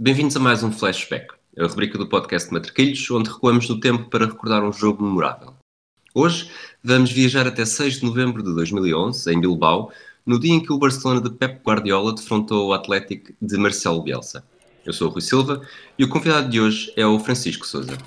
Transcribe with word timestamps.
Bem-vindos 0.00 0.36
a 0.36 0.38
mais 0.38 0.62
um 0.62 0.70
Flashback, 0.70 1.34
a 1.58 1.66
rubrica 1.66 1.98
do 1.98 2.06
podcast 2.06 2.52
Matraquilhos, 2.52 3.10
onde 3.10 3.30
recuamos 3.30 3.68
no 3.68 3.80
tempo 3.80 4.08
para 4.08 4.26
recordar 4.26 4.62
um 4.62 4.72
jogo 4.72 5.02
memorável. 5.02 5.54
Hoje 6.14 6.48
vamos 6.84 7.10
viajar 7.10 7.48
até 7.48 7.64
6 7.64 7.94
de 7.94 8.04
novembro 8.04 8.40
de 8.40 8.54
2011, 8.54 9.34
em 9.34 9.40
Bilbao, 9.40 9.90
no 10.24 10.38
dia 10.38 10.54
em 10.54 10.60
que 10.60 10.72
o 10.72 10.78
Barcelona 10.78 11.20
de 11.20 11.30
Pep 11.30 11.60
Guardiola 11.64 12.14
defrontou 12.14 12.68
o 12.68 12.72
Atlético 12.72 13.32
de 13.42 13.58
Marcelo 13.58 14.00
Bielsa. 14.00 14.44
Eu 14.86 14.92
sou 14.92 15.08
o 15.08 15.10
Rui 15.10 15.20
Silva 15.20 15.62
e 15.98 16.04
o 16.04 16.08
convidado 16.08 16.48
de 16.48 16.60
hoje 16.60 16.92
é 16.94 17.04
o 17.04 17.18
Francisco 17.18 17.66
Souza. 17.66 17.98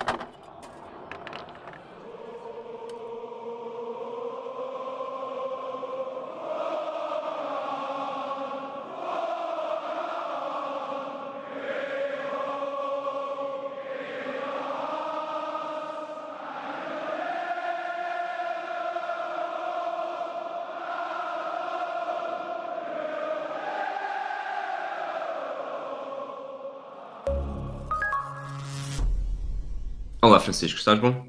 Francisco, 30.61 30.77
estás 30.77 30.99
bom? 30.99 31.27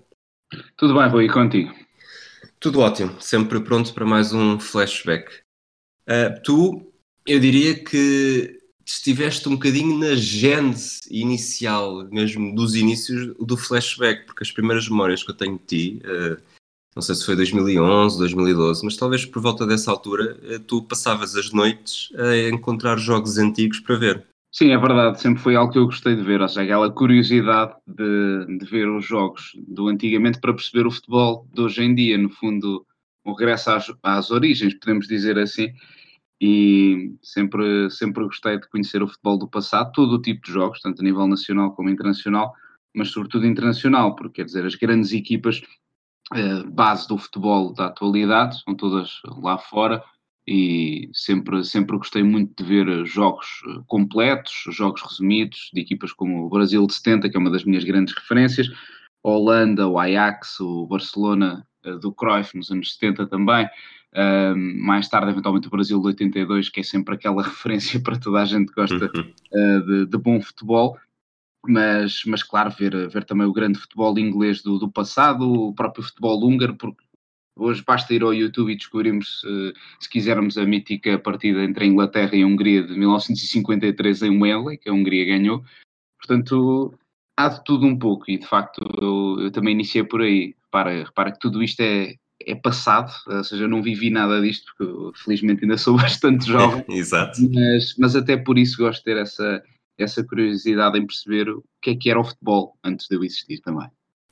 Tudo 0.76 0.94
bem, 0.94 1.08
Rui, 1.08 1.24
e 1.24 1.30
contigo? 1.30 1.72
Tudo 2.60 2.80
ótimo, 2.80 3.18
sempre 3.18 3.60
pronto 3.60 3.94
para 3.94 4.04
mais 4.04 4.34
um 4.34 4.60
flashback. 4.60 5.26
Uh, 6.06 6.42
tu, 6.44 6.92
eu 7.26 7.40
diria 7.40 7.82
que 7.82 8.60
estiveste 8.84 9.48
um 9.48 9.52
bocadinho 9.52 9.98
na 9.98 10.14
gênese 10.14 11.00
inicial, 11.10 12.04
mesmo 12.10 12.54
dos 12.54 12.74
inícios 12.74 13.34
do 13.38 13.56
flashback, 13.56 14.26
porque 14.26 14.42
as 14.42 14.50
primeiras 14.50 14.86
memórias 14.86 15.22
que 15.22 15.30
eu 15.30 15.36
tenho 15.36 15.58
de 15.58 15.64
ti, 15.64 16.02
uh, 16.04 16.36
não 16.94 17.00
sei 17.00 17.14
se 17.14 17.24
foi 17.24 17.34
2011, 17.34 18.18
2012, 18.18 18.84
mas 18.84 18.98
talvez 18.98 19.24
por 19.24 19.40
volta 19.40 19.66
dessa 19.66 19.90
altura, 19.90 20.38
uh, 20.42 20.60
tu 20.60 20.82
passavas 20.82 21.34
as 21.36 21.50
noites 21.52 22.10
a 22.16 22.50
encontrar 22.50 22.98
jogos 22.98 23.38
antigos 23.38 23.80
para 23.80 23.96
ver. 23.96 24.26
Sim, 24.54 24.70
é 24.70 24.76
verdade, 24.76 25.18
sempre 25.18 25.42
foi 25.42 25.56
algo 25.56 25.72
que 25.72 25.78
eu 25.78 25.86
gostei 25.86 26.14
de 26.14 26.22
ver, 26.22 26.42
ou 26.42 26.48
seja, 26.48 26.62
aquela 26.62 26.92
curiosidade 26.92 27.74
de, 27.86 28.58
de 28.58 28.66
ver 28.66 28.86
os 28.86 29.02
jogos 29.06 29.52
do 29.66 29.88
antigamente 29.88 30.38
para 30.40 30.52
perceber 30.52 30.86
o 30.86 30.90
futebol 30.90 31.48
de 31.54 31.62
hoje 31.62 31.82
em 31.82 31.94
dia, 31.94 32.18
no 32.18 32.28
fundo, 32.28 32.86
o 33.24 33.32
regresso 33.32 33.70
às, 33.70 33.90
às 34.02 34.30
origens, 34.30 34.74
podemos 34.78 35.08
dizer 35.08 35.38
assim, 35.38 35.72
e 36.38 37.14
sempre, 37.22 37.88
sempre 37.88 38.24
gostei 38.24 38.58
de 38.60 38.68
conhecer 38.68 39.02
o 39.02 39.08
futebol 39.08 39.38
do 39.38 39.48
passado, 39.48 39.90
todo 39.92 40.16
o 40.16 40.20
tipo 40.20 40.44
de 40.44 40.52
jogos, 40.52 40.80
tanto 40.80 41.00
a 41.00 41.04
nível 41.04 41.26
nacional 41.26 41.74
como 41.74 41.88
internacional, 41.88 42.52
mas 42.94 43.08
sobretudo 43.08 43.46
internacional, 43.46 44.14
porque 44.14 44.42
quer 44.42 44.44
dizer, 44.44 44.66
as 44.66 44.74
grandes 44.74 45.12
equipas 45.14 45.62
eh, 46.34 46.62
base 46.64 47.08
do 47.08 47.16
futebol 47.16 47.72
da 47.72 47.86
atualidade 47.86 48.62
são 48.62 48.74
todas 48.74 49.20
lá 49.24 49.56
fora, 49.56 50.04
e 50.46 51.08
sempre, 51.12 51.64
sempre 51.64 51.96
gostei 51.96 52.22
muito 52.22 52.62
de 52.62 52.68
ver 52.68 53.06
jogos 53.06 53.62
eh, 53.66 53.80
completos, 53.86 54.64
jogos 54.70 55.00
resumidos, 55.02 55.70
de 55.72 55.80
equipas 55.80 56.12
como 56.12 56.44
o 56.44 56.50
Brasil 56.50 56.84
de 56.86 56.94
70, 56.94 57.30
que 57.30 57.36
é 57.36 57.40
uma 57.40 57.50
das 57.50 57.64
minhas 57.64 57.84
grandes 57.84 58.14
referências, 58.14 58.68
a 59.24 59.28
Holanda, 59.28 59.86
o 59.86 59.98
Ajax, 59.98 60.58
o 60.58 60.86
Barcelona 60.86 61.64
eh, 61.84 61.96
do 61.96 62.12
Cruyff 62.12 62.56
nos 62.56 62.70
anos 62.70 62.94
70 62.94 63.26
também, 63.26 63.68
mais 64.78 65.08
tarde 65.08 65.30
eventualmente 65.30 65.68
o 65.68 65.70
Brasil 65.70 65.98
de 65.98 66.08
82, 66.08 66.68
que 66.68 66.80
é 66.80 66.82
sempre 66.82 67.14
aquela 67.14 67.40
referência 67.42 67.98
para 68.00 68.18
toda 68.18 68.42
a 68.42 68.44
gente 68.44 68.68
que 68.68 68.74
gosta 68.74 69.06
uh, 69.06 69.86
de, 69.86 70.04
de, 70.04 70.18
bom 70.18 70.38
futebol, 70.38 70.98
mas, 71.66 72.22
mas 72.26 72.42
claro, 72.42 72.70
ver, 72.70 73.08
ver 73.08 73.24
também 73.24 73.46
o 73.46 73.52
grande 73.52 73.78
futebol 73.78 74.18
inglês 74.18 74.60
do, 74.60 74.78
do 74.78 74.90
passado, 74.90 75.50
o 75.50 75.72
próprio 75.72 76.04
futebol 76.04 76.44
húngaro, 76.44 76.76
porque 76.76 77.01
Hoje 77.56 77.82
basta 77.86 78.14
ir 78.14 78.22
ao 78.22 78.32
YouTube 78.32 78.72
e 78.72 78.76
descobrirmos, 78.76 79.42
eh, 79.44 79.72
se 80.00 80.08
quisermos, 80.08 80.56
a 80.56 80.64
mítica 80.64 81.18
partida 81.18 81.62
entre 81.62 81.84
a 81.84 81.86
Inglaterra 81.86 82.34
e 82.34 82.42
a 82.42 82.46
Hungria 82.46 82.82
de 82.82 82.96
1953 82.98 84.22
em 84.22 84.40
Wembley, 84.40 84.78
que 84.78 84.88
a 84.88 84.92
Hungria 84.92 85.26
ganhou. 85.26 85.62
Portanto, 86.18 86.94
há 87.36 87.48
de 87.48 87.62
tudo 87.64 87.86
um 87.86 87.98
pouco 87.98 88.30
e, 88.30 88.38
de 88.38 88.46
facto, 88.46 88.80
eu, 89.00 89.44
eu 89.44 89.50
também 89.50 89.74
iniciei 89.74 90.02
por 90.02 90.22
aí. 90.22 90.54
Repara, 90.64 91.04
repara 91.04 91.32
que 91.32 91.38
tudo 91.38 91.62
isto 91.62 91.80
é, 91.80 92.14
é 92.46 92.54
passado, 92.54 93.12
ou 93.26 93.44
seja, 93.44 93.64
eu 93.64 93.68
não 93.68 93.82
vivi 93.82 94.08
nada 94.08 94.40
disto, 94.40 94.72
porque 94.76 95.18
felizmente 95.22 95.64
ainda 95.64 95.76
sou 95.76 95.96
bastante 95.98 96.46
jovem. 96.46 96.84
Exato. 96.88 97.38
Mas, 97.52 97.94
mas 97.98 98.16
até 98.16 98.36
por 98.36 98.58
isso 98.58 98.78
gosto 98.78 99.00
de 99.00 99.04
ter 99.04 99.18
essa, 99.18 99.62
essa 99.98 100.24
curiosidade 100.24 100.98
em 100.98 101.06
perceber 101.06 101.50
o 101.50 101.62
que 101.82 101.90
é 101.90 101.96
que 101.96 102.10
era 102.10 102.20
o 102.20 102.24
futebol 102.24 102.78
antes 102.82 103.08
de 103.08 103.16
eu 103.16 103.22
existir 103.22 103.60
também. 103.60 103.88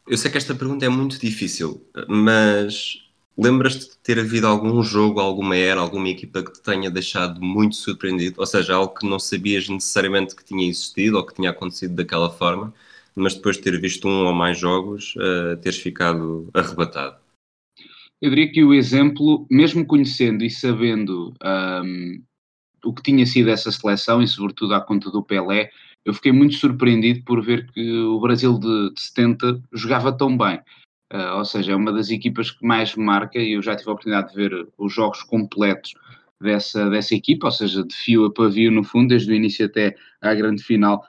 Eu 0.09 0.17
sei 0.17 0.31
que 0.31 0.39
esta 0.39 0.55
pergunta 0.55 0.87
é 0.87 0.89
muito 0.89 1.21
difícil, 1.21 1.87
mas 2.09 3.10
Lembras-te 3.39 3.91
de 3.91 3.99
ter 3.99 4.19
havido 4.19 4.47
algum 4.47 4.83
jogo, 4.83 5.21
alguma 5.21 5.57
era, 5.57 5.81
alguma 5.81 6.09
equipa 6.09 6.43
que 6.43 6.53
te 6.53 6.61
tenha 6.61 6.91
deixado 6.91 7.41
muito 7.41 7.77
surpreendido? 7.77 8.41
Ou 8.41 8.47
seja, 8.47 8.75
algo 8.75 8.95
que 8.95 9.09
não 9.09 9.19
sabias 9.19 9.69
necessariamente 9.69 10.37
que 10.37 10.45
tinha 10.45 10.69
existido 10.69 11.17
ou 11.17 11.25
que 11.25 11.35
tinha 11.35 11.51
acontecido 11.51 11.95
daquela 11.95 12.31
forma, 12.31 12.75
mas 13.15 13.35
depois 13.35 13.57
de 13.57 13.63
ter 13.63 13.81
visto 13.81 14.07
um 14.09 14.27
ou 14.27 14.35
mais 14.35 14.59
jogos, 14.59 15.15
uh, 15.17 15.57
teres 15.61 15.79
ficado 15.79 16.49
arrebatado? 16.53 17.17
Eu 18.21 18.29
diria 18.31 18.53
que 18.53 18.63
o 18.63 18.75
exemplo, 18.75 19.47
mesmo 19.51 19.87
conhecendo 19.87 20.45
e 20.45 20.51
sabendo 20.51 21.33
um, 21.43 22.23
o 22.85 22.93
que 22.93 23.03
tinha 23.03 23.25
sido 23.25 23.49
essa 23.49 23.73
seleção, 23.73 24.21
e 24.21 24.29
sobretudo 24.29 24.75
à 24.75 24.81
conta 24.81 25.11
do 25.11 25.23
Pelé, 25.23 25.71
eu 26.05 26.13
fiquei 26.13 26.33
muito 26.33 26.55
surpreendido 26.57 27.25
por 27.25 27.43
ver 27.43 27.71
que 27.73 27.93
o 27.93 28.21
Brasil 28.21 28.59
de, 28.59 28.93
de 28.93 29.01
70 29.01 29.63
jogava 29.73 30.13
tão 30.13 30.37
bem. 30.37 30.61
Uh, 31.13 31.39
ou 31.39 31.45
seja, 31.45 31.73
é 31.73 31.77
uma 31.77 31.93
das 31.93 32.11
equipas 32.11 32.53
que 32.53 32.65
mais 32.65 32.95
marca 32.95 33.39
e 33.39 33.53
eu 33.53 33.63
já 33.63 33.75
tive 33.75 33.91
a 33.91 33.93
oportunidade 33.93 34.31
de 34.31 34.37
ver 34.37 34.69
os 34.79 34.93
jogos 34.93 35.25
completos 35.25 35.95
dessa, 36.41 36.89
dessa 36.89 37.15
equipa, 37.15 37.49
ou 37.49 37.53
seja, 37.53 37.85
de 37.85 37.95
fio 37.95 38.25
a 38.27 38.33
pavio 38.33 38.71
no 38.71 38.85
fundo, 38.85 39.09
desde 39.09 39.33
o 39.33 39.35
início 39.35 39.67
até 39.67 39.97
à 40.21 40.33
grande 40.35 40.63
final. 40.63 41.05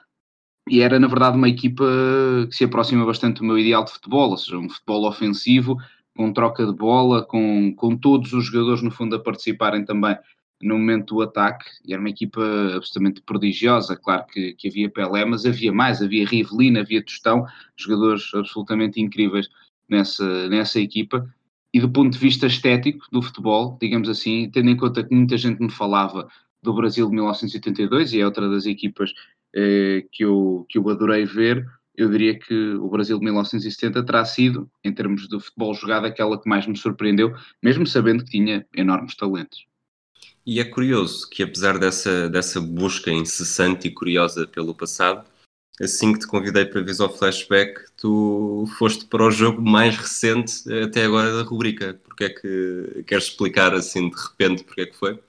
E 0.68 0.80
era, 0.80 0.98
na 0.98 1.06
verdade, 1.06 1.36
uma 1.36 1.48
equipa 1.48 1.84
que 2.48 2.56
se 2.56 2.64
aproxima 2.64 3.06
bastante 3.06 3.38
do 3.38 3.44
meu 3.44 3.58
ideal 3.58 3.84
de 3.84 3.92
futebol, 3.92 4.30
ou 4.30 4.36
seja, 4.36 4.58
um 4.58 4.68
futebol 4.68 5.06
ofensivo, 5.08 5.76
com 6.16 6.32
troca 6.32 6.66
de 6.66 6.72
bola, 6.72 7.24
com, 7.24 7.74
com 7.74 7.96
todos 7.96 8.32
os 8.32 8.46
jogadores, 8.46 8.82
no 8.82 8.90
fundo, 8.90 9.16
a 9.16 9.20
participarem 9.20 9.84
também 9.84 10.16
no 10.62 10.78
momento 10.78 11.16
do 11.16 11.22
ataque, 11.22 11.64
e 11.84 11.92
era 11.92 12.00
uma 12.00 12.10
equipa 12.10 12.40
absolutamente 12.76 13.20
prodigiosa, 13.22 13.96
claro 13.96 14.24
que, 14.26 14.54
que 14.54 14.68
havia 14.68 14.88
Pelé, 14.88 15.24
mas 15.24 15.44
havia 15.44 15.72
mais, 15.72 16.00
havia 16.00 16.24
Rivelino, 16.24 16.78
havia 16.78 17.04
Tostão, 17.04 17.44
jogadores 17.76 18.30
absolutamente 18.32 19.00
incríveis 19.00 19.48
nessa, 19.88 20.48
nessa 20.48 20.80
equipa. 20.80 21.28
E 21.72 21.80
do 21.80 21.90
ponto 21.90 22.12
de 22.12 22.18
vista 22.18 22.46
estético 22.46 23.06
do 23.10 23.22
futebol, 23.22 23.78
digamos 23.80 24.08
assim, 24.08 24.50
tendo 24.50 24.70
em 24.70 24.76
conta 24.76 25.02
que 25.02 25.14
muita 25.14 25.38
gente 25.38 25.60
me 25.60 25.70
falava 25.70 26.28
do 26.62 26.74
Brasil 26.74 27.06
de 27.06 27.14
1982, 27.14 28.12
e 28.12 28.20
é 28.20 28.24
outra 28.24 28.48
das 28.48 28.66
equipas 28.66 29.12
eh, 29.54 30.04
que, 30.12 30.24
eu, 30.24 30.66
que 30.68 30.78
eu 30.78 30.88
adorei 30.88 31.24
ver, 31.24 31.66
eu 31.96 32.10
diria 32.10 32.38
que 32.38 32.54
o 32.74 32.88
Brasil 32.88 33.18
de 33.18 33.24
1970 33.24 34.04
terá 34.04 34.24
sido, 34.24 34.70
em 34.84 34.92
termos 34.92 35.28
de 35.28 35.38
futebol 35.40 35.74
jogado, 35.74 36.06
aquela 36.06 36.40
que 36.40 36.48
mais 36.48 36.66
me 36.66 36.76
surpreendeu, 36.76 37.34
mesmo 37.62 37.86
sabendo 37.86 38.24
que 38.24 38.30
tinha 38.30 38.66
enormes 38.74 39.14
talentos. 39.14 39.66
E 40.44 40.58
é 40.58 40.64
curioso 40.64 41.28
que, 41.30 41.42
apesar 41.42 41.78
dessa, 41.78 42.28
dessa 42.28 42.60
busca 42.60 43.10
incessante 43.10 43.88
e 43.88 43.92
curiosa 43.92 44.46
pelo 44.46 44.74
passado, 44.74 45.24
assim 45.80 46.12
que 46.12 46.20
te 46.20 46.26
convidei 46.26 46.64
para 46.64 46.82
ver 46.82 47.00
o 47.00 47.08
flashback, 47.08 47.80
tu 47.96 48.64
foste 48.78 49.06
para 49.06 49.24
o 49.24 49.30
jogo 49.30 49.62
mais 49.62 49.96
recente 49.96 50.62
até 50.84 51.04
agora 51.04 51.34
da 51.34 51.42
rubrica. 51.42 52.00
Porque 52.04 52.24
é 52.24 52.28
que 52.30 53.04
queres 53.06 53.24
explicar 53.24 53.74
assim 53.74 54.08
de 54.08 54.16
repente 54.16 54.64
porque 54.64 54.82
é 54.82 54.86
que 54.86 54.96
foi? 54.96 55.22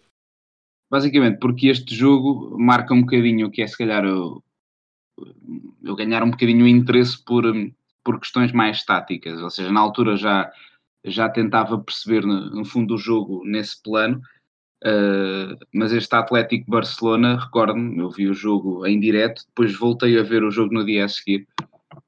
Basicamente, 0.92 1.40
porque 1.40 1.68
este 1.68 1.96
jogo 1.96 2.58
marca 2.60 2.94
um 2.94 3.02
bocadinho 3.02 3.48
o 3.48 3.52
que 3.52 3.62
é 3.62 3.68
se 3.68 3.78
calhar 3.78 4.06
eu, 4.06 4.44
eu 5.84 5.96
ganhar 5.96 6.24
um 6.24 6.30
bocadinho 6.30 6.66
o 6.66 6.68
interesse 6.68 7.24
por, 7.24 7.44
por 8.04 8.20
questões 8.20 8.52
mais 8.52 8.84
táticas. 8.84 9.42
Ou 9.42 9.50
seja, 9.50 9.72
na 9.72 9.80
altura 9.80 10.16
já, 10.16 10.52
já 11.04 11.30
tentava 11.30 11.80
perceber 11.80 12.24
no, 12.26 12.50
no 12.52 12.66
fundo 12.66 12.94
o 12.94 12.98
jogo 12.98 13.44
nesse 13.44 13.82
plano 13.82 14.22
Uh, 14.86 15.58
mas 15.74 15.94
este 15.94 16.14
Atlético 16.14 16.70
Barcelona, 16.70 17.38
recordo-me, 17.38 18.00
eu 18.00 18.10
vi 18.10 18.28
o 18.28 18.34
jogo 18.34 18.86
em 18.86 19.00
direto, 19.00 19.44
depois 19.48 19.74
voltei 19.78 20.20
a 20.20 20.24
ver 20.24 20.44
o 20.44 20.52
jogo 20.52 20.74
no 20.74 20.86
dia 20.86 21.06
a 21.06 21.10
seguir. 21.10 21.48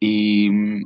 E 0.01 0.49
hum, 0.49 0.81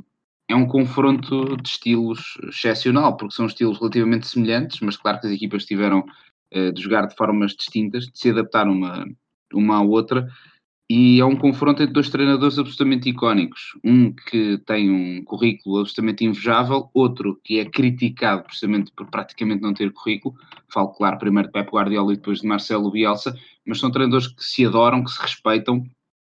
é 0.48 0.54
um 0.54 0.66
confronto 0.66 1.56
de 1.56 1.68
estilos 1.68 2.38
excepcional, 2.48 3.16
porque 3.16 3.34
são 3.34 3.46
estilos 3.46 3.78
relativamente 3.78 4.28
semelhantes, 4.28 4.80
mas 4.80 4.96
claro 4.96 5.20
que 5.20 5.26
as 5.26 5.32
equipas 5.32 5.64
tiveram 5.64 6.04
uh, 6.54 6.72
de 6.72 6.80
jogar 6.80 7.06
de 7.06 7.16
formas 7.16 7.54
distintas, 7.54 8.04
de 8.06 8.18
se 8.18 8.30
adaptar 8.30 8.68
uma, 8.68 9.04
uma 9.52 9.78
à 9.78 9.82
outra, 9.82 10.28
e 10.92 11.20
é 11.20 11.24
um 11.24 11.36
confronto 11.36 11.80
entre 11.80 11.94
dois 11.94 12.10
treinadores 12.10 12.58
absolutamente 12.58 13.08
icónicos. 13.08 13.78
Um 13.84 14.12
que 14.12 14.58
tem 14.66 14.90
um 14.90 15.22
currículo 15.22 15.78
absolutamente 15.78 16.24
invejável, 16.24 16.90
outro 16.92 17.38
que 17.44 17.60
é 17.60 17.64
criticado 17.64 18.42
precisamente 18.42 18.90
por 18.96 19.08
praticamente 19.08 19.62
não 19.62 19.72
ter 19.72 19.92
currículo. 19.92 20.34
Falo, 20.68 20.88
claro, 20.88 21.16
primeiro 21.16 21.46
de 21.46 21.52
Pep 21.52 21.70
Guardiola 21.70 22.12
e 22.12 22.16
depois 22.16 22.40
de 22.40 22.48
Marcelo 22.48 22.90
Bielsa, 22.90 23.32
mas 23.64 23.78
são 23.78 23.92
treinadores 23.92 24.26
que 24.26 24.42
se 24.42 24.66
adoram, 24.66 25.04
que 25.04 25.12
se 25.12 25.22
respeitam 25.22 25.84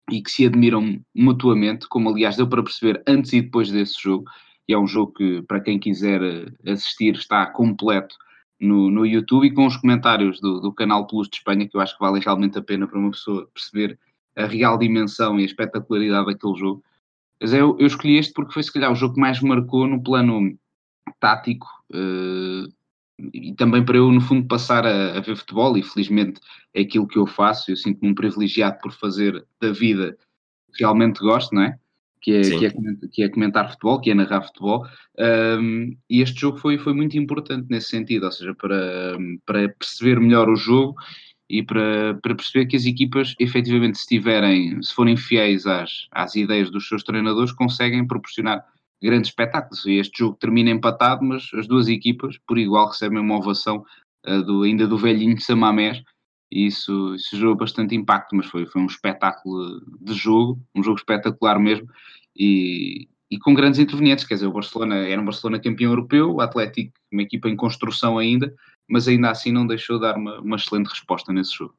e 0.09 0.23
que 0.23 0.31
se 0.31 0.47
admiram 0.47 1.01
mutuamente, 1.13 1.89
como 1.89 2.11
aliás 2.11 2.37
deu 2.37 2.47
para 2.47 2.63
perceber 2.63 3.03
antes 3.09 3.33
e 3.33 3.43
depois 3.43 3.73
desse 3.73 4.01
jogo, 4.01 4.27
e 4.69 4.73
é 4.73 4.79
um 4.79 4.87
jogo 4.87 5.15
que, 5.15 5.43
para 5.43 5.61
quem 5.61 5.81
quiser 5.81 6.21
assistir, 6.65 7.17
está 7.17 7.45
completo 7.47 8.15
no, 8.61 8.89
no 8.89 9.05
YouTube 9.05 9.49
e 9.49 9.53
com 9.53 9.67
os 9.67 9.77
comentários 9.77 10.41
do, 10.41 10.61
do 10.61 10.73
canal 10.73 11.09
Plus 11.09 11.29
de 11.29 11.39
Espanha, 11.39 11.69
que 11.69 11.77
eu 11.77 11.81
acho 11.81 11.99
que 11.99 12.05
vale 12.05 12.21
realmente 12.21 12.57
a 12.57 12.63
pena 12.63 12.87
para 12.87 13.01
uma 13.01 13.11
pessoa 13.11 13.49
perceber 13.53 13.99
a 14.37 14.47
real 14.47 14.79
dimensão 14.79 15.39
e 15.39 15.43
a 15.43 15.47
espetacularidade 15.47 16.27
daquele 16.27 16.59
jogo. 16.59 16.83
Mas 17.41 17.53
eu, 17.53 17.77
eu 17.79 17.87
escolhi 17.87 18.19
este 18.19 18.33
porque 18.33 18.53
foi, 18.53 18.63
se 18.63 18.73
calhar, 18.73 18.91
o 18.91 18.95
jogo 18.95 19.15
que 19.15 19.21
mais 19.21 19.41
marcou 19.41 19.87
no 19.87 20.03
plano 20.03 20.57
tático 21.21 21.67
uh, 21.93 22.73
e 23.33 23.55
também 23.55 23.85
para 23.85 23.97
eu, 23.97 24.11
no 24.11 24.21
fundo, 24.21 24.47
passar 24.47 24.87
a, 24.87 25.19
a, 25.19 25.21
ver 25.21 25.37
futebol. 25.37 25.77
E 25.77 25.83
felizmente 25.83 26.41
é 26.73 26.81
aquilo 26.83 27.07
que 27.07 27.19
eu 27.19 27.27
faço. 27.27 27.71
Eu 27.71 27.77
sinto-me 27.77 28.11
um 28.11 28.15
privilegiado 28.15 28.79
por 28.81 28.93
fazer 28.93 29.45
da 29.61 29.71
vida 29.73 30.17
realmente 30.79 31.21
gosto, 31.21 31.55
não 31.55 31.63
é? 31.63 31.79
Que 32.21 32.37
é, 32.37 32.41
que 32.41 32.67
é, 32.67 32.71
que, 33.13 33.23
é, 33.23 33.29
comentar 33.29 33.71
futebol, 33.71 34.01
que 34.01 34.11
é 34.11 34.15
narrar 34.15 34.43
futebol. 34.43 34.87
Um, 35.61 35.95
e 36.09 36.23
este 36.23 36.41
jogo 36.41 36.57
foi, 36.57 36.79
foi 36.79 36.95
muito 36.95 37.19
importante 37.19 37.67
nesse 37.69 37.89
sentido, 37.89 38.25
ou 38.25 38.33
seja, 38.33 38.55
para, 38.55 39.19
para 39.45 39.69
perceber 39.69 40.19
melhor 40.19 40.49
o 40.49 40.57
jogo 40.57 40.97
e 41.59 41.63
para, 41.63 42.15
para 42.21 42.35
perceber 42.35 42.67
que 42.67 42.75
as 42.75 42.85
equipas, 42.85 43.37
efetivamente, 43.39 43.99
se 43.99 44.07
tiverem, 44.09 44.83
se 44.83 44.93
forem 44.93 45.17
fiéis 45.17 45.67
às, 45.67 46.09
às 46.11 46.35
ideias 46.35 46.69
dos 46.69 46.89
seus 46.89 47.05
treinadores, 47.05 47.53
conseguem 47.53 48.05
proporcionar 48.05 48.65
grandes 49.01 49.31
espetáculos. 49.31 49.87
E 49.87 49.93
este 49.93 50.19
jogo 50.19 50.37
termina 50.37 50.71
empatado, 50.71 51.25
mas 51.25 51.49
as 51.55 51.69
duas 51.69 51.87
equipas, 51.87 52.37
por 52.45 52.59
igual, 52.59 52.89
recebem 52.89 53.21
uma 53.21 53.37
ovação 53.37 53.85
uh, 54.27 54.43
do, 54.43 54.63
ainda 54.63 54.85
do 54.89 54.99
velhinho 54.99 55.41
Samamés, 55.41 56.03
e 56.51 56.67
isso, 56.67 57.15
isso 57.15 57.37
gerou 57.37 57.55
bastante 57.55 57.95
impacto, 57.95 58.35
mas 58.35 58.47
foi, 58.47 58.67
foi 58.67 58.83
um 58.83 58.87
espetáculo 58.87 59.81
de 60.01 60.13
jogo, 60.13 60.61
um 60.75 60.83
jogo 60.83 60.99
espetacular 60.99 61.61
mesmo, 61.61 61.89
e, 62.37 63.09
e 63.31 63.39
com 63.39 63.55
grandes 63.55 63.79
intervenientes, 63.79 64.25
quer 64.25 64.35
dizer, 64.35 64.49
o 64.49 64.53
Barcelona 64.53 64.97
era 64.97 65.21
um 65.21 65.25
Barcelona 65.25 65.61
campeão 65.61 65.93
europeu, 65.93 66.33
o 66.33 66.41
Atlético 66.41 66.93
uma 67.13 67.23
equipa 67.23 67.49
em 67.49 67.55
construção 67.55 68.19
ainda, 68.19 68.53
mas 68.89 69.09
ainda 69.09 69.31
assim 69.31 69.53
não 69.53 69.67
deixou 69.67 69.97
de 69.97 70.03
dar 70.03 70.17
uma, 70.17 70.41
uma 70.41 70.57
excelente 70.57 70.89
resposta 70.89 71.33
nesse 71.33 71.55
jogo. 71.55 71.75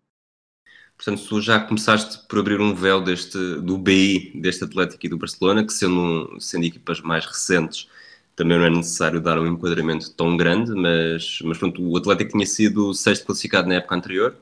Portanto, 0.98 1.28
tu 1.28 1.42
já 1.42 1.60
começaste 1.60 2.26
por 2.28 2.40
abrir 2.40 2.60
um 2.62 2.74
véu 2.74 3.02
deste, 3.02 3.38
do 3.62 3.78
BI, 3.78 4.32
deste 4.40 4.64
Atlético 4.64 5.06
e 5.06 5.10
do 5.10 5.18
Barcelona, 5.18 5.66
que 5.66 5.74
sendo, 5.74 6.38
sendo 6.40 6.66
equipas 6.66 7.02
mais 7.02 7.26
recentes, 7.26 7.90
também 8.36 8.58
não 8.58 8.66
é 8.66 8.70
necessário 8.70 9.22
dar 9.22 9.40
um 9.40 9.48
enquadramento 9.48 10.14
tão 10.14 10.38
grande, 10.38 10.72
mas, 10.74 11.40
mas 11.44 11.58
pronto, 11.58 11.82
o 11.86 11.98
Atlético 11.98 12.32
tinha 12.32 12.46
sido 12.46 12.94
sexto 12.94 13.26
classificado 13.26 13.68
na 13.68 13.76
época 13.76 13.96
anterior, 13.96 14.38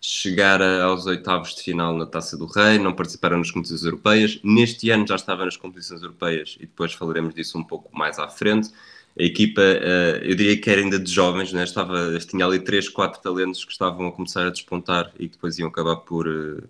chegar 0.00 0.62
aos 0.62 1.06
oitavos 1.06 1.54
de 1.54 1.62
final 1.62 1.96
na 1.96 2.06
Taça 2.06 2.36
do 2.36 2.46
Rei, 2.46 2.78
não 2.78 2.94
participaram 2.94 3.38
nas 3.38 3.50
competições 3.50 3.84
europeias, 3.84 4.40
neste 4.42 4.90
ano 4.90 5.06
já 5.06 5.16
estava 5.16 5.44
nas 5.44 5.56
competições 5.56 6.02
europeias 6.02 6.56
e 6.60 6.66
depois 6.66 6.92
falaremos 6.92 7.34
disso 7.34 7.58
um 7.58 7.64
pouco 7.64 7.96
mais 7.96 8.18
à 8.18 8.28
frente 8.28 8.70
a 9.18 9.22
equipa, 9.22 9.62
uh, 9.62 10.22
eu 10.22 10.34
diria 10.34 10.60
que 10.60 10.68
era 10.68 10.80
ainda 10.80 10.98
de 10.98 11.10
jovens, 11.10 11.52
né? 11.52 11.64
Estava, 11.64 12.18
tinha 12.18 12.44
ali 12.44 12.60
3, 12.60 12.88
4 12.90 13.22
talentos 13.22 13.64
que 13.64 13.72
estavam 13.72 14.06
a 14.08 14.12
começar 14.12 14.46
a 14.46 14.50
despontar 14.50 15.10
e 15.18 15.26
que 15.28 15.36
depois 15.36 15.58
iam 15.58 15.68
acabar 15.68 15.96
por. 15.96 16.28
Uh... 16.28 16.68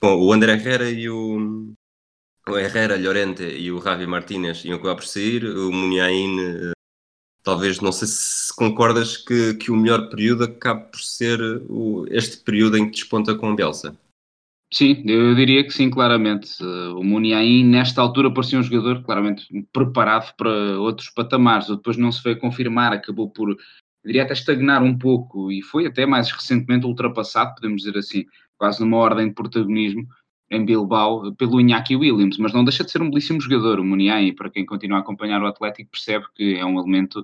Bom, 0.00 0.20
o 0.20 0.32
André 0.32 0.54
Herrera 0.54 0.90
e 0.90 1.08
o. 1.08 1.72
O 2.46 2.58
Herrera, 2.58 2.98
Llorente 2.98 3.42
e 3.42 3.72
o 3.72 3.80
Javi 3.80 4.06
Martínez 4.06 4.64
iam 4.64 4.76
acabar 4.76 4.96
por 4.96 5.06
sair, 5.06 5.46
o 5.46 5.72
Muniain, 5.72 6.38
uh, 6.40 6.72
talvez, 7.42 7.80
não 7.80 7.92
sei 7.92 8.08
se 8.08 8.54
concordas 8.54 9.16
que, 9.16 9.54
que 9.54 9.70
o 9.70 9.76
melhor 9.76 10.10
período 10.10 10.44
acabe 10.44 10.90
por 10.90 11.00
ser 11.00 11.40
o, 11.70 12.04
este 12.10 12.38
período 12.38 12.76
em 12.76 12.86
que 12.86 13.00
desponta 13.00 13.34
com 13.34 13.50
a 13.50 13.54
Bielsa. 13.54 13.96
Sim, 14.74 15.04
eu 15.06 15.36
diria 15.36 15.62
que 15.62 15.70
sim, 15.70 15.88
claramente. 15.88 16.60
O 16.96 17.04
Muniain, 17.04 17.64
nesta 17.64 18.02
altura, 18.02 18.34
parecia 18.34 18.58
um 18.58 18.62
jogador 18.64 19.04
claramente 19.04 19.46
preparado 19.72 20.34
para 20.36 20.50
outros 20.80 21.10
patamares. 21.10 21.68
O 21.68 21.76
depois 21.76 21.96
não 21.96 22.10
se 22.10 22.20
veio 22.24 22.40
confirmar, 22.40 22.92
acabou 22.92 23.30
por, 23.30 23.56
diria 24.04 24.24
até 24.24 24.32
estagnar 24.32 24.82
um 24.82 24.98
pouco 24.98 25.52
e 25.52 25.62
foi 25.62 25.86
até 25.86 26.04
mais 26.04 26.28
recentemente 26.32 26.86
ultrapassado, 26.86 27.54
podemos 27.54 27.82
dizer 27.82 27.96
assim, 27.96 28.24
quase 28.58 28.80
numa 28.80 28.96
ordem 28.96 29.28
de 29.28 29.34
protagonismo 29.34 30.08
em 30.50 30.64
Bilbao 30.64 31.32
pelo 31.36 31.60
Iñaki 31.60 31.94
Williams, 31.94 32.36
mas 32.38 32.52
não 32.52 32.64
deixa 32.64 32.82
de 32.82 32.90
ser 32.90 33.00
um 33.00 33.10
belíssimo 33.10 33.40
jogador, 33.40 33.78
o 33.78 33.84
Muniain, 33.84 34.34
para 34.34 34.50
quem 34.50 34.66
continua 34.66 34.98
a 34.98 35.00
acompanhar 35.02 35.40
o 35.40 35.46
Atlético 35.46 35.92
percebe 35.92 36.24
que 36.34 36.56
é 36.56 36.64
um 36.64 36.80
elemento 36.80 37.20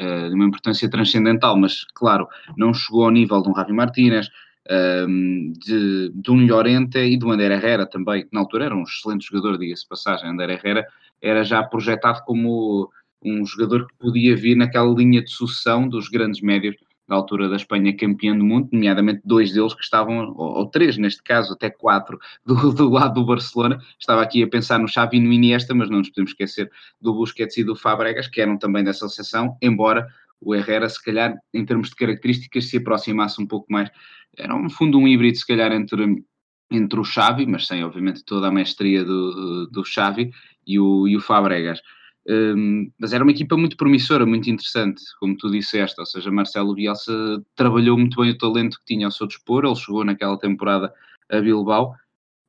uh, 0.00 0.28
de 0.28 0.34
uma 0.34 0.46
importância 0.46 0.90
transcendental, 0.90 1.56
mas 1.56 1.84
claro, 1.94 2.26
não 2.56 2.74
chegou 2.74 3.04
ao 3.04 3.10
nível 3.12 3.40
de 3.40 3.48
um 3.48 3.54
Javi 3.54 3.72
Martínez, 3.72 4.28
de, 4.68 6.12
de 6.14 6.30
um 6.30 6.46
Llorente 6.46 6.98
e 6.98 7.16
do 7.16 7.30
Ander 7.30 7.50
Herrera 7.50 7.86
também, 7.86 8.22
que 8.22 8.28
na 8.32 8.40
altura 8.40 8.66
era 8.66 8.76
um 8.76 8.82
excelente 8.82 9.26
jogador, 9.26 9.58
diga-se 9.58 9.88
passagem. 9.88 10.28
Ander 10.28 10.50
Herrera 10.50 10.86
era 11.22 11.42
já 11.42 11.62
projetado 11.62 12.22
como 12.24 12.90
um 13.24 13.44
jogador 13.44 13.86
que 13.86 13.94
podia 13.98 14.36
vir 14.36 14.56
naquela 14.56 14.92
linha 14.94 15.22
de 15.22 15.30
sucessão 15.30 15.88
dos 15.88 16.08
grandes 16.08 16.40
médios 16.40 16.76
da 17.08 17.16
altura 17.16 17.48
da 17.48 17.56
Espanha 17.56 17.96
campeã 17.96 18.36
do 18.36 18.44
mundo, 18.44 18.68
nomeadamente 18.70 19.22
dois 19.24 19.50
deles 19.52 19.72
que 19.72 19.82
estavam, 19.82 20.34
ou, 20.36 20.58
ou, 20.58 20.66
três 20.66 20.98
neste 20.98 21.22
caso, 21.22 21.54
até 21.54 21.70
quatro, 21.70 22.18
do, 22.44 22.70
do, 22.70 22.90
lado 22.90 23.14
do 23.14 23.24
Barcelona. 23.24 23.80
Estava 23.98 24.20
aqui 24.20 24.42
a 24.42 24.46
pensar 24.46 24.78
no 24.78 24.86
Xavi 24.86 25.16
e 25.16 25.20
no 25.20 25.32
Iniesta, 25.32 25.74
mas 25.74 25.88
não 25.88 25.98
nos 25.98 26.10
podemos 26.10 26.32
esquecer 26.32 26.70
do 27.00 27.14
Busquets 27.14 27.56
e 27.56 27.64
do 27.64 27.74
Fabregas, 27.74 28.28
que 28.28 28.42
eram 28.42 28.58
também 28.58 28.84
dessa 28.84 29.06
associação, 29.06 29.56
embora 29.62 30.06
o 30.40 30.54
Herrera, 30.54 30.88
se 30.88 31.02
calhar, 31.02 31.34
em 31.52 31.64
termos 31.64 31.90
de 31.90 31.96
características, 31.96 32.66
se 32.66 32.76
aproximasse 32.76 33.40
um 33.40 33.46
pouco 33.46 33.66
mais. 33.72 33.90
Era, 34.36 34.56
no 34.56 34.70
fundo, 34.70 34.98
um 34.98 35.08
híbrido, 35.08 35.36
se 35.36 35.46
calhar, 35.46 35.72
entre, 35.72 36.24
entre 36.70 37.00
o 37.00 37.04
Xavi, 37.04 37.46
mas 37.46 37.66
sem, 37.66 37.84
obviamente, 37.84 38.24
toda 38.24 38.48
a 38.48 38.52
mestria 38.52 39.04
do, 39.04 39.66
do 39.66 39.84
Xavi 39.84 40.30
e 40.66 40.78
o, 40.78 41.08
e 41.08 41.16
o 41.16 41.20
Fabregas. 41.20 41.80
Um, 42.28 42.90
mas 42.98 43.14
era 43.14 43.24
uma 43.24 43.32
equipa 43.32 43.56
muito 43.56 43.76
promissora, 43.76 44.26
muito 44.26 44.50
interessante, 44.50 45.02
como 45.18 45.34
tu 45.36 45.50
disseste, 45.50 45.98
ou 45.98 46.04
seja, 46.04 46.30
Marcelo 46.30 46.74
Bielsa 46.74 47.42
trabalhou 47.56 47.96
muito 47.96 48.20
bem 48.20 48.30
o 48.30 48.36
talento 48.36 48.78
que 48.78 48.94
tinha 48.94 49.06
ao 49.06 49.10
seu 49.10 49.26
dispor, 49.26 49.64
ele 49.64 49.74
chegou 49.74 50.04
naquela 50.04 50.38
temporada 50.38 50.92
a 51.30 51.40
Bilbao, 51.40 51.94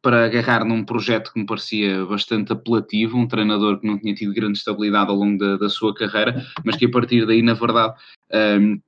para 0.01 0.25
agarrar 0.25 0.63
num 0.63 0.83
projeto 0.83 1.33
que 1.33 1.39
me 1.39 1.45
parecia 1.45 2.05
bastante 2.05 2.53
apelativo, 2.53 3.17
um 3.17 3.27
treinador 3.27 3.79
que 3.79 3.87
não 3.87 3.99
tinha 3.99 4.15
tido 4.15 4.33
grande 4.33 4.57
estabilidade 4.57 5.09
ao 5.09 5.17
longo 5.17 5.37
da, 5.37 5.57
da 5.57 5.69
sua 5.69 5.93
carreira, 5.93 6.45
mas 6.63 6.77
que 6.77 6.85
a 6.85 6.91
partir 6.91 7.25
daí, 7.25 7.41
na 7.41 7.53
verdade, 7.53 7.93
um, 8.33 8.79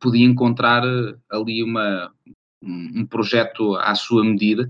podia 0.00 0.26
encontrar 0.26 0.84
eh, 0.84 1.14
ali 1.30 1.62
uma, 1.62 2.12
um 2.62 3.06
projeto 3.06 3.76
à 3.76 3.94
sua 3.94 4.24
medida. 4.24 4.68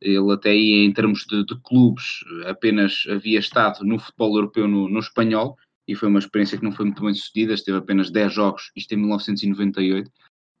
Ele 0.00 0.32
até 0.32 0.50
aí, 0.50 0.84
em 0.84 0.92
termos 0.92 1.26
de, 1.26 1.44
de 1.44 1.60
clubes, 1.62 2.20
apenas 2.46 3.04
havia 3.10 3.38
estado 3.38 3.84
no 3.84 3.98
futebol 3.98 4.36
europeu 4.36 4.68
no, 4.68 4.88
no, 4.88 5.00
espanhol, 5.00 5.56
e 5.86 5.94
foi 5.94 6.08
uma 6.08 6.20
experiência 6.20 6.56
que 6.56 6.64
não 6.64 6.72
foi 6.72 6.86
muito 6.86 7.02
bem 7.02 7.12
sucedida, 7.12 7.52
esteve 7.52 7.78
apenas 7.78 8.10
10 8.10 8.32
jogos, 8.32 8.70
isto 8.76 8.92
em 8.92 8.98
1998, 8.98 10.10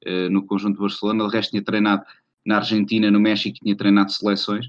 eh, 0.04 0.28
no 0.28 0.44
conjunto 0.44 0.74
de 0.74 0.80
Barcelona, 0.80 1.24
o 1.24 1.28
resto 1.28 1.50
tinha 1.50 1.62
treinado 1.62 2.04
na 2.44 2.56
Argentina, 2.56 3.10
no 3.10 3.20
México, 3.20 3.58
tinha 3.62 3.76
treinado 3.76 4.12
seleções, 4.12 4.66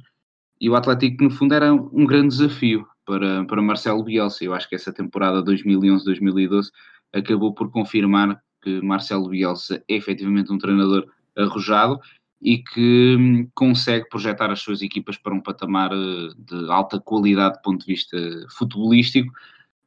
e 0.61 0.69
o 0.69 0.75
Atlético, 0.75 1.23
no 1.23 1.31
fundo, 1.31 1.55
era 1.55 1.73
um 1.73 2.05
grande 2.05 2.37
desafio 2.37 2.87
para, 3.03 3.43
para 3.45 3.61
Marcelo 3.63 4.03
Bielsa. 4.03 4.45
Eu 4.45 4.53
acho 4.53 4.69
que 4.69 4.75
essa 4.75 4.93
temporada 4.93 5.43
2011-2012 5.43 6.67
acabou 7.11 7.51
por 7.51 7.71
confirmar 7.71 8.39
que 8.61 8.79
Marcelo 8.79 9.27
Bielsa 9.27 9.83
é 9.89 9.95
efetivamente 9.95 10.53
um 10.53 10.59
treinador 10.59 11.07
arrojado 11.35 11.99
e 12.39 12.59
que 12.59 13.15
hum, 13.19 13.49
consegue 13.55 14.07
projetar 14.07 14.51
as 14.51 14.59
suas 14.59 14.83
equipas 14.83 15.17
para 15.17 15.33
um 15.33 15.41
patamar 15.41 15.91
eh, 15.93 16.29
de 16.37 16.71
alta 16.71 16.99
qualidade 16.99 17.55
do 17.55 17.61
ponto 17.63 17.79
de 17.79 17.93
vista 17.93 18.17
futebolístico, 18.49 19.31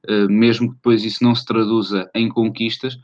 eh, 0.08 0.26
mesmo 0.26 0.70
que 0.70 0.74
depois 0.74 1.04
isso 1.04 1.22
não 1.22 1.36
se 1.36 1.44
traduza 1.44 2.10
em 2.14 2.28
conquistas, 2.28 2.98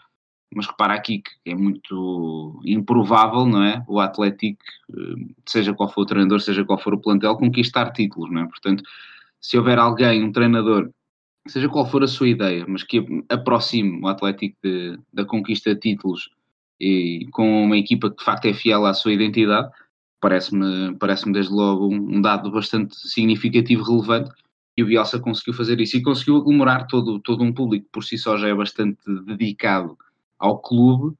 mas 0.54 0.66
repara 0.66 0.94
aqui 0.94 1.20
que 1.20 1.30
é 1.44 1.54
muito 1.54 2.60
improvável, 2.64 3.46
não 3.46 3.62
é? 3.62 3.84
O 3.88 4.00
Atlético, 4.00 4.62
eh, 4.90 5.32
seja 5.46 5.72
qual 5.72 5.88
for 5.88 6.02
o 6.02 6.06
treinador, 6.06 6.40
seja 6.40 6.64
qual 6.64 6.78
for 6.78 6.94
o 6.94 7.00
plantel, 7.00 7.36
conquistar 7.36 7.92
títulos, 7.92 8.30
não 8.30 8.42
é? 8.42 8.46
Portanto, 8.46 8.82
se 9.40 9.56
houver 9.56 9.78
alguém, 9.78 10.24
um 10.24 10.32
treinador, 10.32 10.90
seja 11.46 11.68
qual 11.68 11.86
for 11.86 12.02
a 12.02 12.08
sua 12.08 12.28
ideia, 12.28 12.64
mas 12.68 12.82
que 12.82 13.04
aproxime 13.28 14.00
o 14.02 14.08
Atlético 14.08 14.56
de, 14.62 14.98
da 15.12 15.24
conquista 15.24 15.74
de 15.74 15.80
títulos 15.80 16.30
e 16.80 17.28
com 17.32 17.64
uma 17.64 17.76
equipa 17.76 18.10
que 18.10 18.16
de 18.16 18.24
facto 18.24 18.46
é 18.46 18.54
fiel 18.54 18.86
à 18.86 18.94
sua 18.94 19.12
identidade, 19.12 19.70
parece-me 20.20 20.96
parece 20.96 21.30
desde 21.32 21.52
logo 21.52 21.88
um, 21.88 22.20
dado 22.20 22.50
bastante 22.50 22.96
significativo, 22.96 23.84
relevante, 23.84 24.30
e 24.76 24.82
o 24.82 24.86
Bielsa 24.86 25.18
conseguiu 25.18 25.54
fazer 25.54 25.80
isso 25.80 25.96
e 25.96 26.02
conseguiu 26.02 26.36
aglomerar 26.38 26.86
todo, 26.86 27.20
todo 27.20 27.44
um 27.44 27.52
público 27.52 27.86
por 27.92 28.02
si 28.04 28.16
só 28.16 28.36
já 28.36 28.48
é 28.48 28.54
bastante 28.54 28.98
dedicado 29.26 29.96
ao 30.40 30.58
clube, 30.58 31.14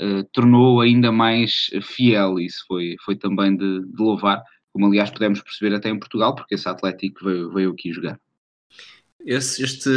uh, 0.00 0.24
tornou 0.32 0.80
ainda 0.80 1.10
mais 1.12 1.70
fiel. 1.82 2.38
Isso 2.38 2.64
foi, 2.66 2.96
foi 3.04 3.16
também 3.16 3.56
de, 3.56 3.80
de, 3.80 4.02
louvar, 4.02 4.42
como 4.72 4.86
aliás 4.86 5.10
pudemos 5.10 5.42
perceber 5.42 5.74
até 5.74 5.90
em 5.90 5.98
Portugal, 5.98 6.34
porque 6.34 6.54
esse 6.54 6.68
Atlético 6.68 7.24
veio, 7.24 7.50
veio 7.50 7.70
aqui 7.72 7.92
jogar. 7.92 8.18
Esse, 9.26 9.62
este, 9.62 9.90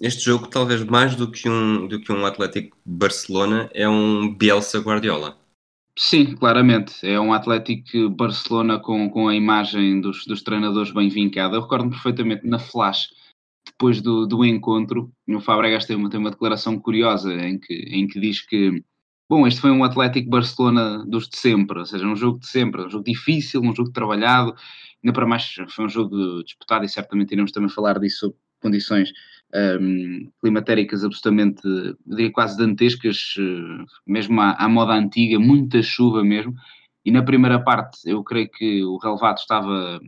este 0.00 0.24
jogo, 0.24 0.46
talvez 0.46 0.84
mais 0.84 1.16
do 1.16 1.28
que 1.28 1.48
um, 1.48 1.88
do 1.88 1.98
que 2.00 2.12
um 2.12 2.24
Atlético 2.24 2.76
Barcelona, 2.84 3.68
é 3.74 3.88
um 3.88 4.32
Bielsa 4.32 4.78
Guardiola. 4.78 5.36
Sim, 5.98 6.36
claramente. 6.36 6.94
É 7.06 7.18
um 7.20 7.32
Atlético 7.32 8.08
Barcelona 8.08 8.78
com, 8.78 9.10
com 9.10 9.28
a 9.28 9.34
imagem 9.34 10.00
dos, 10.00 10.24
dos 10.24 10.40
treinadores 10.42 10.92
bem 10.92 11.08
vincada. 11.08 11.56
Eu 11.56 11.62
recordo-me 11.62 11.90
perfeitamente 11.90 12.46
na 12.46 12.58
Flash, 12.58 13.10
depois 13.72 14.00
do, 14.00 14.26
do 14.26 14.44
encontro, 14.44 15.12
o 15.28 15.40
Fabregas 15.40 15.86
tem 15.86 15.96
uma, 15.96 16.10
tem 16.10 16.20
uma 16.20 16.30
declaração 16.30 16.78
curiosa 16.78 17.32
em 17.34 17.58
que, 17.58 17.74
em 17.74 18.06
que 18.06 18.20
diz 18.20 18.40
que 18.46 18.82
Bom, 19.30 19.46
este 19.46 19.60
foi 19.60 19.70
um 19.70 19.84
Atlético 19.84 20.28
Barcelona 20.28 21.04
dos 21.06 21.28
de 21.28 21.36
sempre, 21.36 21.78
ou 21.78 21.86
seja, 21.86 22.04
um 22.04 22.16
jogo 22.16 22.40
de 22.40 22.48
sempre, 22.48 22.82
um 22.82 22.90
jogo 22.90 23.04
difícil, 23.04 23.60
um 23.62 23.72
jogo 23.72 23.92
trabalhado, 23.92 24.52
ainda 25.04 25.12
para 25.12 25.24
mais 25.24 25.54
foi 25.68 25.84
um 25.84 25.88
jogo 25.88 26.42
disputado 26.42 26.84
e 26.84 26.88
certamente 26.88 27.30
iremos 27.30 27.52
também 27.52 27.70
falar 27.70 28.00
disso 28.00 28.34
condições 28.60 29.12
um, 29.80 30.28
climatéricas 30.40 31.04
absolutamente, 31.04 31.62
diria 32.04 32.32
quase 32.32 32.58
dantescas, 32.58 33.34
eh, 33.38 33.84
mesmo 34.04 34.40
à, 34.40 34.52
à, 34.54 34.68
moda 34.68 34.94
antiga, 34.94 35.38
muita 35.38 35.80
chuva 35.80 36.24
mesmo, 36.24 36.52
e 37.04 37.12
na 37.12 37.22
primeira 37.22 37.62
parte 37.62 37.98
eu 38.04 38.24
creio 38.24 38.50
que 38.50 38.82
o 38.82 38.96
relevado 38.98 39.38
estava, 39.38 40.00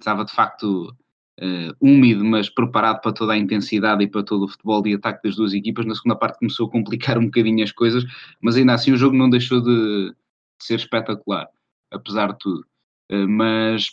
estava 0.00 0.24
de 0.24 0.32
facto 0.32 0.96
uh, 1.40 1.74
úmido, 1.80 2.24
mas 2.24 2.48
preparado 2.48 3.00
para 3.00 3.12
toda 3.12 3.32
a 3.32 3.38
intensidade 3.38 4.04
e 4.04 4.06
para 4.06 4.22
todo 4.22 4.44
o 4.44 4.48
futebol 4.48 4.82
de 4.82 4.94
ataque 4.94 5.22
das 5.24 5.36
duas 5.36 5.54
equipas. 5.54 5.86
Na 5.86 5.94
segunda 5.94 6.16
parte 6.16 6.38
começou 6.38 6.68
a 6.68 6.70
complicar 6.70 7.18
um 7.18 7.24
bocadinho 7.24 7.64
as 7.64 7.72
coisas, 7.72 8.04
mas 8.40 8.56
ainda 8.56 8.74
assim 8.74 8.92
o 8.92 8.96
jogo 8.96 9.16
não 9.16 9.30
deixou 9.30 9.60
de, 9.60 10.10
de 10.10 10.14
ser 10.64 10.76
espetacular, 10.76 11.48
apesar 11.90 12.32
de 12.32 12.38
tudo. 12.38 12.66
Uh, 13.10 13.28
mas, 13.28 13.90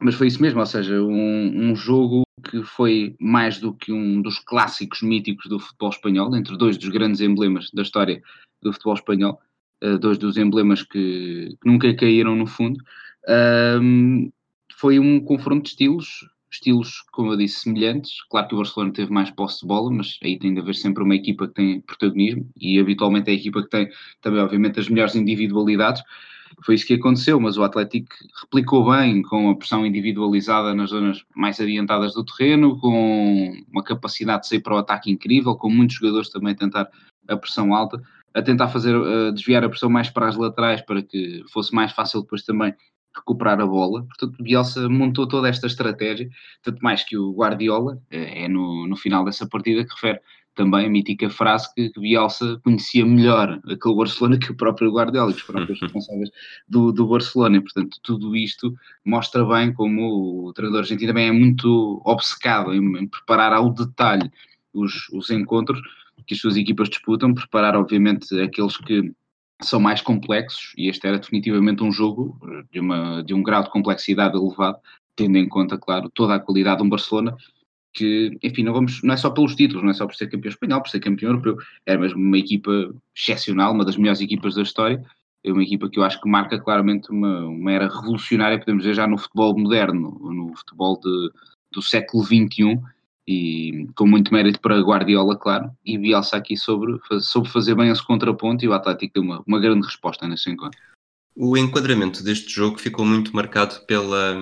mas 0.00 0.14
foi 0.14 0.26
isso 0.26 0.42
mesmo, 0.42 0.60
ou 0.60 0.66
seja, 0.66 1.00
um, 1.00 1.70
um 1.70 1.76
jogo 1.76 2.22
que 2.50 2.62
foi 2.64 3.14
mais 3.20 3.60
do 3.60 3.72
que 3.72 3.92
um 3.92 4.20
dos 4.20 4.38
clássicos 4.40 5.00
míticos 5.02 5.48
do 5.48 5.60
futebol 5.60 5.90
espanhol, 5.90 6.36
entre 6.36 6.56
dois 6.56 6.76
dos 6.76 6.88
grandes 6.88 7.20
emblemas 7.20 7.70
da 7.72 7.82
história 7.82 8.20
do 8.60 8.72
futebol 8.72 8.94
espanhol, 8.94 9.40
uh, 9.82 9.98
dois 9.98 10.18
dos 10.18 10.36
emblemas 10.36 10.82
que, 10.82 11.56
que, 11.60 11.68
nunca 11.68 11.94
caíram 11.94 12.34
no 12.34 12.46
fundo. 12.46 12.78
Uh, 13.24 14.32
foi 14.74 14.98
um 14.98 15.20
confronto 15.20 15.62
de 15.62 15.68
estilos 15.70 16.26
estilos, 16.52 17.02
como 17.10 17.32
eu 17.32 17.36
disse, 17.36 17.60
semelhantes. 17.60 18.22
Claro 18.30 18.48
que 18.48 18.54
o 18.54 18.58
Barcelona 18.58 18.92
teve 18.92 19.10
mais 19.10 19.30
posse 19.30 19.60
de 19.60 19.66
bola, 19.66 19.90
mas 19.90 20.18
aí 20.22 20.38
tem 20.38 20.52
de 20.52 20.60
haver 20.60 20.74
sempre 20.74 21.02
uma 21.02 21.14
equipa 21.14 21.48
que 21.48 21.54
tem 21.54 21.80
protagonismo 21.80 22.48
e 22.60 22.78
habitualmente 22.78 23.30
é 23.30 23.32
a 23.32 23.36
equipa 23.36 23.62
que 23.62 23.70
tem 23.70 23.88
também, 24.20 24.40
obviamente, 24.40 24.78
as 24.78 24.88
melhores 24.88 25.14
individualidades. 25.14 26.02
Foi 26.64 26.74
isso 26.74 26.86
que 26.86 26.94
aconteceu, 26.94 27.40
mas 27.40 27.56
o 27.56 27.64
Atlético 27.64 28.14
replicou 28.42 28.90
bem 28.90 29.22
com 29.22 29.50
a 29.50 29.56
pressão 29.56 29.86
individualizada 29.86 30.74
nas 30.74 30.90
zonas 30.90 31.24
mais 31.34 31.58
adiantadas 31.58 32.12
do 32.12 32.24
terreno, 32.24 32.78
com 32.78 33.52
uma 33.72 33.82
capacidade 33.82 34.42
de 34.42 34.48
sair 34.48 34.60
para 34.60 34.74
o 34.74 34.78
ataque 34.78 35.10
incrível, 35.10 35.56
com 35.56 35.70
muitos 35.70 35.96
jogadores 35.96 36.28
também 36.28 36.52
a 36.52 36.56
tentar 36.56 36.88
a 37.26 37.36
pressão 37.36 37.74
alta, 37.74 38.00
a 38.34 38.42
tentar 38.42 38.68
fazer 38.68 38.94
uh, 38.94 39.32
desviar 39.32 39.64
a 39.64 39.68
pressão 39.68 39.88
mais 39.88 40.10
para 40.10 40.28
as 40.28 40.36
laterais 40.36 40.82
para 40.82 41.02
que 41.02 41.42
fosse 41.50 41.74
mais 41.74 41.92
fácil 41.92 42.20
depois 42.20 42.42
também 42.42 42.74
recuperar 43.14 43.60
a 43.60 43.66
bola. 43.66 44.04
Portanto, 44.04 44.42
Bielsa 44.42 44.88
montou 44.88 45.26
toda 45.26 45.48
esta 45.48 45.66
estratégia, 45.66 46.28
tanto 46.62 46.80
mais 46.82 47.04
que 47.04 47.16
o 47.16 47.32
Guardiola, 47.32 48.00
é 48.10 48.48
no, 48.48 48.86
no 48.86 48.96
final 48.96 49.24
dessa 49.24 49.46
partida, 49.48 49.84
que 49.84 49.92
refere 49.92 50.20
também 50.54 50.86
a 50.86 50.90
mítica 50.90 51.30
frase 51.30 51.72
que, 51.74 51.90
que 51.90 52.00
Bielsa 52.00 52.60
conhecia 52.62 53.06
melhor 53.06 53.60
aquele 53.64 53.94
Barcelona 53.94 54.38
que 54.38 54.52
o 54.52 54.56
próprio 54.56 54.92
Guardiola, 54.92 55.32
que 55.32 55.38
os 55.38 55.44
próprios 55.44 55.80
responsáveis 55.80 56.30
do, 56.68 56.92
do 56.92 57.06
Barcelona. 57.06 57.56
E, 57.56 57.60
portanto, 57.60 57.98
tudo 58.02 58.36
isto 58.36 58.74
mostra 59.04 59.44
bem 59.44 59.72
como 59.72 60.48
o 60.48 60.52
treinador 60.52 60.82
argentino 60.82 61.08
também 61.08 61.28
é 61.28 61.32
muito 61.32 62.02
obcecado 62.04 62.72
em, 62.74 62.98
em 62.98 63.06
preparar 63.06 63.52
ao 63.52 63.72
detalhe 63.72 64.30
os, 64.72 65.08
os 65.10 65.30
encontros 65.30 65.80
que 66.26 66.34
as 66.34 66.40
suas 66.40 66.56
equipas 66.56 66.88
disputam, 66.88 67.34
preparar, 67.34 67.74
obviamente, 67.74 68.38
aqueles 68.40 68.76
que 68.76 69.12
são 69.62 69.80
mais 69.80 70.00
complexos 70.00 70.72
e 70.76 70.88
este 70.88 71.06
era 71.06 71.18
definitivamente 71.18 71.82
um 71.82 71.92
jogo 71.92 72.38
eh, 72.44 72.62
de, 72.72 72.80
uma, 72.80 73.22
de 73.22 73.34
um 73.34 73.42
grau 73.42 73.62
de 73.62 73.70
complexidade 73.70 74.36
elevado, 74.36 74.78
tendo 75.16 75.36
em 75.36 75.48
conta, 75.48 75.78
claro, 75.78 76.10
toda 76.14 76.34
a 76.34 76.40
qualidade 76.40 76.78
de 76.78 76.84
um 76.84 76.88
Barcelona 76.88 77.36
que, 77.92 78.38
enfim, 78.42 78.62
não, 78.62 78.72
vamos, 78.72 79.02
não 79.02 79.12
é 79.12 79.16
só 79.16 79.30
pelos 79.30 79.54
títulos, 79.54 79.82
não 79.82 79.90
é 79.90 79.94
só 79.94 80.06
por 80.06 80.14
ser 80.14 80.28
campeão 80.28 80.50
espanhol, 80.50 80.80
por 80.80 80.88
ser 80.88 81.00
campeão 81.00 81.30
europeu, 81.30 81.56
é 81.84 81.96
mesmo 81.96 82.20
uma 82.20 82.38
equipa 82.38 82.70
excepcional, 83.14 83.72
uma 83.72 83.84
das 83.84 83.96
melhores 83.96 84.20
equipas 84.20 84.54
da 84.54 84.62
história, 84.62 85.04
é 85.44 85.52
uma 85.52 85.62
equipa 85.62 85.90
que 85.90 85.98
eu 85.98 86.04
acho 86.04 86.20
que 86.20 86.28
marca 86.28 86.58
claramente 86.58 87.10
uma, 87.10 87.46
uma 87.46 87.72
era 87.72 87.88
revolucionária, 87.88 88.58
podemos 88.58 88.84
dizer 88.84 88.94
já 88.94 89.06
no 89.06 89.18
futebol 89.18 89.58
moderno, 89.58 90.18
no 90.22 90.56
futebol 90.56 90.98
de, 91.00 91.30
do 91.72 91.82
século 91.82 92.24
XXI, 92.24 92.80
e 93.26 93.86
com 93.94 94.06
muito 94.06 94.32
mérito 94.32 94.60
para 94.60 94.80
Guardiola, 94.80 95.36
claro, 95.36 95.70
e 95.84 95.96
Bielsa 95.96 96.36
aqui 96.36 96.56
sobre, 96.56 96.98
sobre 97.20 97.50
fazer 97.50 97.74
bem 97.74 97.90
esse 97.90 98.04
contraponto 98.04 98.64
e 98.64 98.68
o 98.68 98.72
Atlético 98.72 99.14
deu 99.14 99.22
uma, 99.22 99.42
uma 99.46 99.60
grande 99.60 99.86
resposta 99.86 100.26
nesse 100.26 100.50
encontro. 100.50 100.78
O 101.34 101.56
enquadramento 101.56 102.22
deste 102.22 102.52
jogo 102.52 102.78
ficou 102.78 103.06
muito 103.06 103.34
marcado 103.34 103.80
pela, 103.86 104.36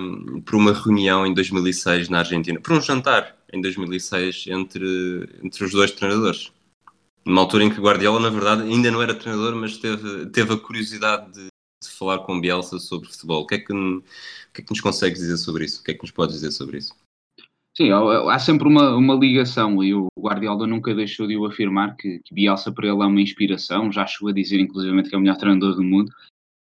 por 0.45 0.55
uma 0.55 0.73
reunião 0.73 1.25
em 1.25 1.33
2006 1.33 2.09
na 2.09 2.19
Argentina, 2.19 2.59
por 2.59 2.73
um 2.73 2.81
jantar 2.81 3.37
em 3.53 3.61
2006 3.61 4.47
entre, 4.47 5.29
entre 5.41 5.63
os 5.63 5.71
dois 5.71 5.91
treinadores. 5.91 6.51
Numa 7.23 7.41
altura 7.41 7.63
em 7.63 7.69
que 7.69 7.79
Guardiola, 7.79 8.19
na 8.19 8.29
verdade, 8.29 8.63
ainda 8.63 8.91
não 8.91 9.01
era 9.01 9.13
treinador, 9.13 9.55
mas 9.55 9.77
teve, 9.77 10.25
teve 10.31 10.53
a 10.53 10.57
curiosidade 10.57 11.31
de, 11.31 11.47
de 11.81 11.89
falar 11.97 12.19
com 12.19 12.41
Bielsa 12.41 12.77
sobre 12.79 13.09
futebol. 13.09 13.43
O 13.43 13.47
que, 13.47 13.55
é 13.55 13.59
que, 13.59 13.71
o 13.71 14.03
que 14.53 14.61
é 14.61 14.63
que 14.63 14.71
nos 14.71 14.81
consegues 14.81 15.19
dizer 15.19 15.37
sobre 15.37 15.65
isso? 15.65 15.79
O 15.79 15.83
que 15.83 15.91
é 15.91 15.93
que 15.93 16.01
nos 16.01 16.11
podes 16.11 16.35
dizer 16.35 16.51
sobre 16.51 16.79
isso? 16.79 16.93
Sim, 17.75 17.89
há 17.91 18.37
sempre 18.37 18.67
uma, 18.67 18.95
uma 18.97 19.15
ligação 19.15 19.81
e 19.81 19.93
o 19.93 20.07
Guardiola 20.19 20.67
nunca 20.67 20.93
deixou 20.93 21.25
de 21.25 21.37
o 21.37 21.45
afirmar 21.45 21.95
que, 21.95 22.19
que 22.19 22.33
Bielsa 22.33 22.71
para 22.71 22.87
ele 22.87 23.01
é 23.01 23.05
uma 23.05 23.21
inspiração, 23.21 23.91
já 23.91 24.05
chegou 24.05 24.29
a 24.29 24.33
dizer 24.33 24.59
inclusive 24.59 25.03
que 25.03 25.15
é 25.15 25.17
o 25.17 25.21
melhor 25.21 25.37
treinador 25.37 25.75
do 25.75 25.83
mundo. 25.83 26.11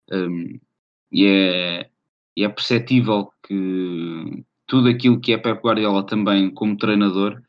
Um, 0.10 0.60
e, 1.12 1.25
é, 1.25 1.89
e 2.38 2.43
é 2.43 2.50
perceptível 2.50 3.31
que 3.45 4.45
tudo 4.65 4.88
aquilo 4.88 5.19
que 5.19 5.33
é 5.33 5.38
Pep 5.38 5.62
Guardiola 5.62 6.05
também 6.05 6.50
como 6.50 6.77
treinador 6.77 7.41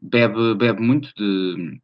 bebe, 0.00 0.54
bebe 0.54 0.80
muito 0.80 1.12
de, 1.14 1.80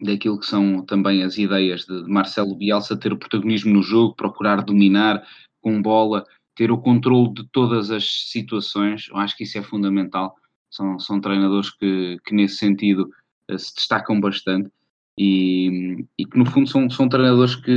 daquilo 0.00 0.40
que 0.40 0.46
são 0.46 0.84
também 0.84 1.22
as 1.22 1.38
ideias 1.38 1.84
de 1.86 2.02
Marcelo 2.08 2.56
Bielsa 2.56 2.98
ter 2.98 3.12
o 3.12 3.18
protagonismo 3.18 3.72
no 3.72 3.82
jogo, 3.82 4.16
procurar 4.16 4.62
dominar 4.62 5.24
com 5.60 5.80
bola, 5.80 6.26
ter 6.56 6.72
o 6.72 6.78
controle 6.78 7.32
de 7.32 7.48
todas 7.50 7.92
as 7.92 8.30
situações, 8.30 9.08
eu 9.08 9.16
acho 9.16 9.36
que 9.36 9.44
isso 9.44 9.56
é 9.56 9.62
fundamental 9.62 10.36
são, 10.74 10.98
são 10.98 11.20
treinadores 11.20 11.70
que, 11.70 12.18
que 12.24 12.34
nesse 12.34 12.56
sentido 12.56 13.10
uh, 13.50 13.58
se 13.58 13.74
destacam 13.74 14.20
bastante 14.20 14.70
e, 15.18 16.04
e, 16.18 16.26
que 16.26 16.36
no 16.36 16.44
fundo 16.46 16.68
são, 16.68 16.90
são 16.90 17.08
treinadores 17.08 17.54
que 17.54 17.70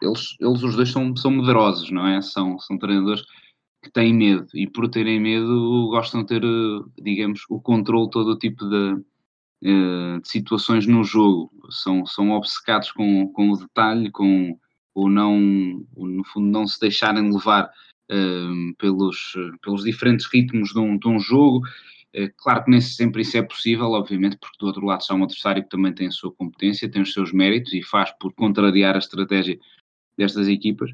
eles, 0.00 0.36
eles 0.40 0.62
os 0.62 0.74
dois 0.74 0.90
são, 0.90 1.14
são 1.16 1.30
medrosos, 1.30 1.90
não 1.90 2.06
é? 2.06 2.22
São, 2.22 2.58
são 2.58 2.78
treinadores 2.78 3.22
que 3.82 3.90
têm 3.90 4.14
medo 4.14 4.46
e 4.54 4.66
por 4.66 4.88
terem 4.88 5.20
medo 5.20 5.88
gostam 5.90 6.22
de 6.22 6.28
ter, 6.28 6.42
eh, 6.44 7.02
digamos, 7.02 7.44
o 7.50 7.60
controle 7.60 8.08
todo 8.10 8.30
o 8.30 8.38
tipo 8.38 8.64
de, 8.68 9.02
eh, 9.64 10.20
de 10.20 10.28
situações 10.28 10.86
no 10.86 11.04
jogo. 11.04 11.50
São, 11.68 12.06
são 12.06 12.30
obcecados 12.30 12.90
com, 12.92 13.28
com 13.32 13.50
o 13.50 13.58
detalhe, 13.58 14.10
com 14.10 14.56
o 14.94 15.08
não, 15.10 15.38
no 15.38 16.24
fundo, 16.24 16.46
não 16.46 16.66
se 16.66 16.78
deixarem 16.80 17.30
levar 17.30 17.70
uh, 18.10 18.74
pelos, 18.78 19.32
pelos 19.62 19.84
diferentes 19.84 20.26
ritmos 20.26 20.70
de 20.70 20.78
um, 20.78 20.98
de 20.98 21.08
um 21.08 21.18
jogo 21.18 21.62
eh, 21.66 22.01
claro 22.36 22.64
que 22.64 22.70
nem 22.70 22.80
sempre 22.80 23.22
isso 23.22 23.36
é 23.36 23.42
possível, 23.42 23.92
obviamente, 23.92 24.36
porque 24.38 24.56
do 24.58 24.66
outro 24.66 24.84
lado 24.84 25.00
está 25.00 25.14
um 25.14 25.24
adversário 25.24 25.62
que 25.62 25.70
também 25.70 25.94
tem 25.94 26.08
a 26.08 26.10
sua 26.10 26.32
competência, 26.32 26.90
tem 26.90 27.02
os 27.02 27.12
seus 27.12 27.32
méritos 27.32 27.72
e 27.72 27.82
faz 27.82 28.10
por 28.18 28.32
contrariar 28.34 28.94
a 28.94 28.98
estratégia 28.98 29.58
destas 30.16 30.46
equipas, 30.48 30.90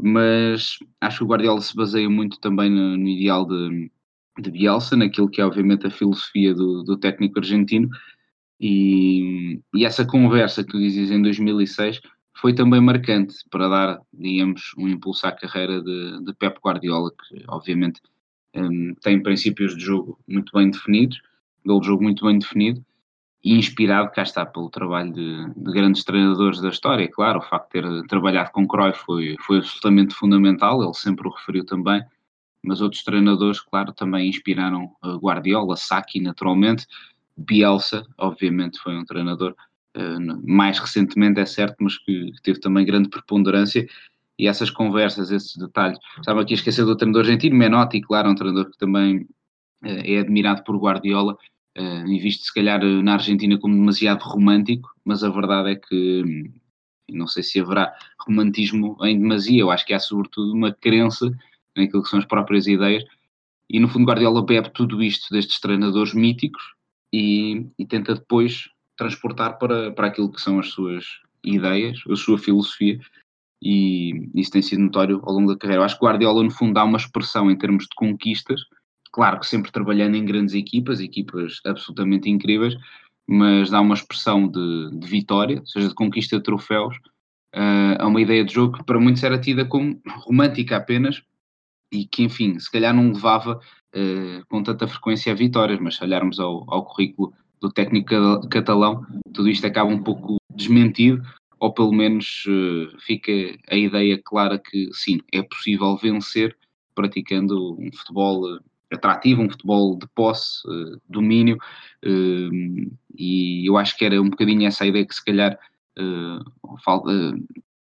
mas 0.00 0.78
acho 1.00 1.18
que 1.18 1.24
o 1.24 1.26
Guardiola 1.26 1.60
se 1.60 1.76
baseia 1.76 2.08
muito 2.08 2.40
também 2.40 2.70
no, 2.70 2.96
no 2.96 3.08
ideal 3.08 3.46
de, 3.46 3.90
de 4.38 4.50
Bielsa, 4.50 4.96
naquilo 4.96 5.28
que 5.28 5.40
é 5.40 5.46
obviamente 5.46 5.86
a 5.86 5.90
filosofia 5.90 6.54
do, 6.54 6.82
do 6.82 6.96
técnico 6.96 7.38
argentino, 7.38 7.88
e, 8.58 9.60
e, 9.74 9.84
essa 9.84 10.06
conversa 10.06 10.64
que 10.64 10.70
tu 10.70 10.78
dizes 10.78 11.10
em 11.10 11.20
2006 11.20 12.00
foi 12.36 12.54
também 12.54 12.80
marcante 12.80 13.34
para 13.50 13.68
dar, 13.68 14.00
digamos, 14.12 14.72
um 14.78 14.88
impulso 14.88 15.26
à 15.26 15.32
carreira 15.32 15.82
de, 15.82 16.24
de 16.24 16.32
Pep 16.34 16.58
Guardiola, 16.64 17.10
que 17.10 17.44
obviamente 17.48 18.00
um, 18.54 18.94
tem 19.02 19.22
princípios 19.22 19.76
de 19.76 19.84
jogo 19.84 20.18
muito 20.26 20.52
bem 20.54 20.70
definidos, 20.70 21.20
de 21.64 21.86
jogo 21.86 22.02
muito 22.02 22.24
bem 22.24 22.38
definido 22.38 22.84
e 23.42 23.58
inspirado, 23.58 24.10
cá 24.10 24.22
está, 24.22 24.46
pelo 24.46 24.70
trabalho 24.70 25.12
de, 25.12 25.54
de, 25.54 25.72
grandes 25.72 26.02
treinadores 26.02 26.60
da 26.60 26.70
história. 26.70 27.06
Claro, 27.10 27.40
o 27.40 27.42
facto 27.42 27.72
de 27.74 27.80
ter 27.80 28.06
trabalhado 28.06 28.50
com 28.52 28.66
Cruyff 28.66 28.98
foi, 29.04 29.36
foi 29.40 29.58
absolutamente 29.58 30.14
fundamental, 30.14 30.82
ele 30.82 30.94
sempre 30.94 31.28
o 31.28 31.30
referiu 31.30 31.64
também, 31.66 32.02
mas 32.62 32.80
outros 32.80 33.02
treinadores, 33.02 33.60
claro, 33.60 33.92
também 33.92 34.30
inspiraram 34.30 34.90
Guardiola, 35.20 35.76
Saki, 35.76 36.20
naturalmente, 36.20 36.86
Bielsa, 37.36 38.06
obviamente, 38.16 38.78
foi 38.78 38.96
um 38.96 39.04
treinador 39.04 39.54
uh, 39.96 40.50
mais 40.50 40.78
recentemente, 40.78 41.40
é 41.40 41.44
certo, 41.44 41.76
mas 41.80 41.98
que 41.98 42.32
teve 42.42 42.60
também 42.60 42.86
grande 42.86 43.10
preponderância 43.10 43.86
e 44.38 44.48
essas 44.48 44.70
conversas, 44.70 45.30
esses 45.30 45.56
detalhes. 45.56 45.98
Estava 46.18 46.42
aqui 46.42 46.54
a 46.54 46.56
esquecer 46.56 46.84
do 46.84 46.96
treinador 46.96 47.22
argentino, 47.22 47.56
Menotti, 47.56 48.00
claro, 48.00 48.30
um 48.30 48.34
treinador 48.34 48.70
que 48.70 48.78
também 48.78 49.18
uh, 49.18 50.02
é 50.04 50.18
admirado 50.18 50.64
por 50.64 50.76
Guardiola, 50.76 51.36
uh, 51.78 52.06
e 52.06 52.18
visto 52.18 52.44
se 52.44 52.54
calhar 52.54 52.82
na 52.82 53.14
Argentina 53.14 53.58
como 53.58 53.74
demasiado 53.74 54.22
romântico, 54.22 54.90
mas 55.04 55.22
a 55.22 55.30
verdade 55.30 55.72
é 55.72 55.76
que, 55.76 56.50
não 57.10 57.26
sei 57.26 57.42
se 57.42 57.60
haverá 57.60 57.92
romantismo 58.26 58.96
em 59.02 59.18
demasia, 59.18 59.60
eu 59.60 59.70
acho 59.70 59.86
que 59.86 59.94
há 59.94 60.00
sobretudo 60.00 60.52
uma 60.52 60.72
crença 60.72 61.30
naquilo 61.76 62.02
que 62.02 62.08
são 62.08 62.18
as 62.18 62.24
próprias 62.24 62.66
ideias, 62.66 63.04
e 63.68 63.80
no 63.80 63.88
fundo 63.88 64.06
Guardiola 64.06 64.44
bebe 64.44 64.70
tudo 64.70 65.02
isto 65.02 65.32
destes 65.32 65.58
treinadores 65.58 66.12
míticos 66.12 66.62
e, 67.12 67.66
e 67.78 67.86
tenta 67.86 68.14
depois 68.14 68.68
transportar 68.96 69.58
para, 69.58 69.90
para 69.92 70.08
aquilo 70.08 70.30
que 70.30 70.40
são 70.40 70.58
as 70.58 70.68
suas 70.68 71.04
ideias, 71.42 72.02
a 72.08 72.16
sua 72.16 72.38
filosofia, 72.38 72.98
e 73.64 74.28
isso 74.34 74.50
tem 74.50 74.60
sido 74.60 74.82
notório 74.82 75.22
ao 75.24 75.32
longo 75.32 75.50
da 75.50 75.58
carreira. 75.58 75.80
Eu 75.80 75.84
acho 75.86 75.98
que 75.98 76.04
Guardiola, 76.04 76.42
no 76.42 76.50
fundo, 76.50 76.74
dá 76.74 76.84
uma 76.84 76.98
expressão 76.98 77.50
em 77.50 77.56
termos 77.56 77.84
de 77.84 77.94
conquistas, 77.96 78.60
claro 79.10 79.40
que 79.40 79.46
sempre 79.46 79.72
trabalhando 79.72 80.16
em 80.16 80.24
grandes 80.24 80.54
equipas, 80.54 81.00
equipas 81.00 81.60
absolutamente 81.64 82.28
incríveis, 82.28 82.76
mas 83.26 83.70
dá 83.70 83.80
uma 83.80 83.94
expressão 83.94 84.46
de, 84.46 84.90
de 84.98 85.06
vitória, 85.06 85.60
ou 85.60 85.66
seja, 85.66 85.88
de 85.88 85.94
conquista 85.94 86.36
de 86.36 86.42
troféus, 86.42 86.94
uh, 87.56 87.96
a 87.98 88.06
uma 88.06 88.20
ideia 88.20 88.44
de 88.44 88.52
jogo 88.52 88.76
que 88.76 88.84
para 88.84 89.00
muitos 89.00 89.24
era 89.24 89.38
tida 89.38 89.64
como 89.64 89.98
romântica 90.06 90.76
apenas 90.76 91.22
e 91.90 92.04
que, 92.04 92.22
enfim, 92.22 92.58
se 92.58 92.70
calhar 92.70 92.94
não 92.94 93.12
levava 93.12 93.58
uh, 93.96 94.46
com 94.46 94.62
tanta 94.62 94.86
frequência 94.86 95.32
a 95.32 95.34
vitórias, 95.34 95.80
mas 95.80 95.96
se 95.96 96.04
olharmos 96.04 96.38
ao, 96.38 96.70
ao 96.70 96.84
currículo 96.84 97.32
do 97.62 97.72
técnico 97.72 98.46
catalão, 98.50 99.06
tudo 99.32 99.48
isto 99.48 99.66
acaba 99.66 99.88
um 99.88 100.02
pouco 100.02 100.36
desmentido, 100.54 101.24
ou 101.64 101.72
pelo 101.72 101.92
menos 101.92 102.44
uh, 102.46 102.94
fica 103.00 103.32
a 103.70 103.74
ideia 103.74 104.20
clara 104.22 104.58
que 104.58 104.90
sim, 104.92 105.18
é 105.32 105.42
possível 105.42 105.96
vencer 105.96 106.54
praticando 106.94 107.74
um 107.80 107.90
futebol 107.90 108.60
atrativo, 108.92 109.40
um 109.40 109.48
futebol 109.48 109.98
de 109.98 110.06
posse, 110.08 110.58
uh, 110.68 111.00
domínio, 111.08 111.56
e 113.16 113.66
eu 113.66 113.78
acho 113.78 113.96
que 113.96 114.04
era 114.04 114.20
um 114.20 114.28
bocadinho 114.28 114.66
essa 114.66 114.84
ideia 114.84 115.06
que 115.06 115.14
se 115.14 115.24
calhar 115.24 115.58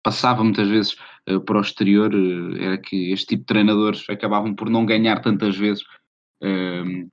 passava 0.01 0.43
muitas 0.43 0.67
vezes 0.69 0.95
para 1.45 1.57
o 1.57 1.61
exterior, 1.61 2.11
era 2.59 2.79
que 2.79 3.11
este 3.11 3.27
tipo 3.27 3.41
de 3.41 3.47
treinadores 3.47 4.09
acabavam 4.09 4.55
por 4.55 4.71
não 4.71 4.87
ganhar 4.87 5.21
tantas 5.21 5.55
vezes 5.55 5.83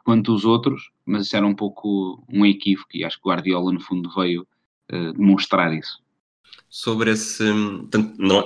quanto 0.03 0.33
os 0.33 0.47
outros, 0.47 0.91
mas 1.05 1.27
isso 1.27 1.37
era 1.37 1.47
um 1.47 1.55
pouco 1.55 2.25
um 2.33 2.47
equívoco 2.47 2.89
e 2.95 3.05
acho 3.05 3.21
que 3.21 3.29
Guardiola 3.29 3.73
no 3.73 3.81
fundo 3.81 4.09
veio 4.15 4.47
demonstrar 4.89 5.75
isso 5.75 6.04
sobre 6.75 7.13
esse. 7.13 7.45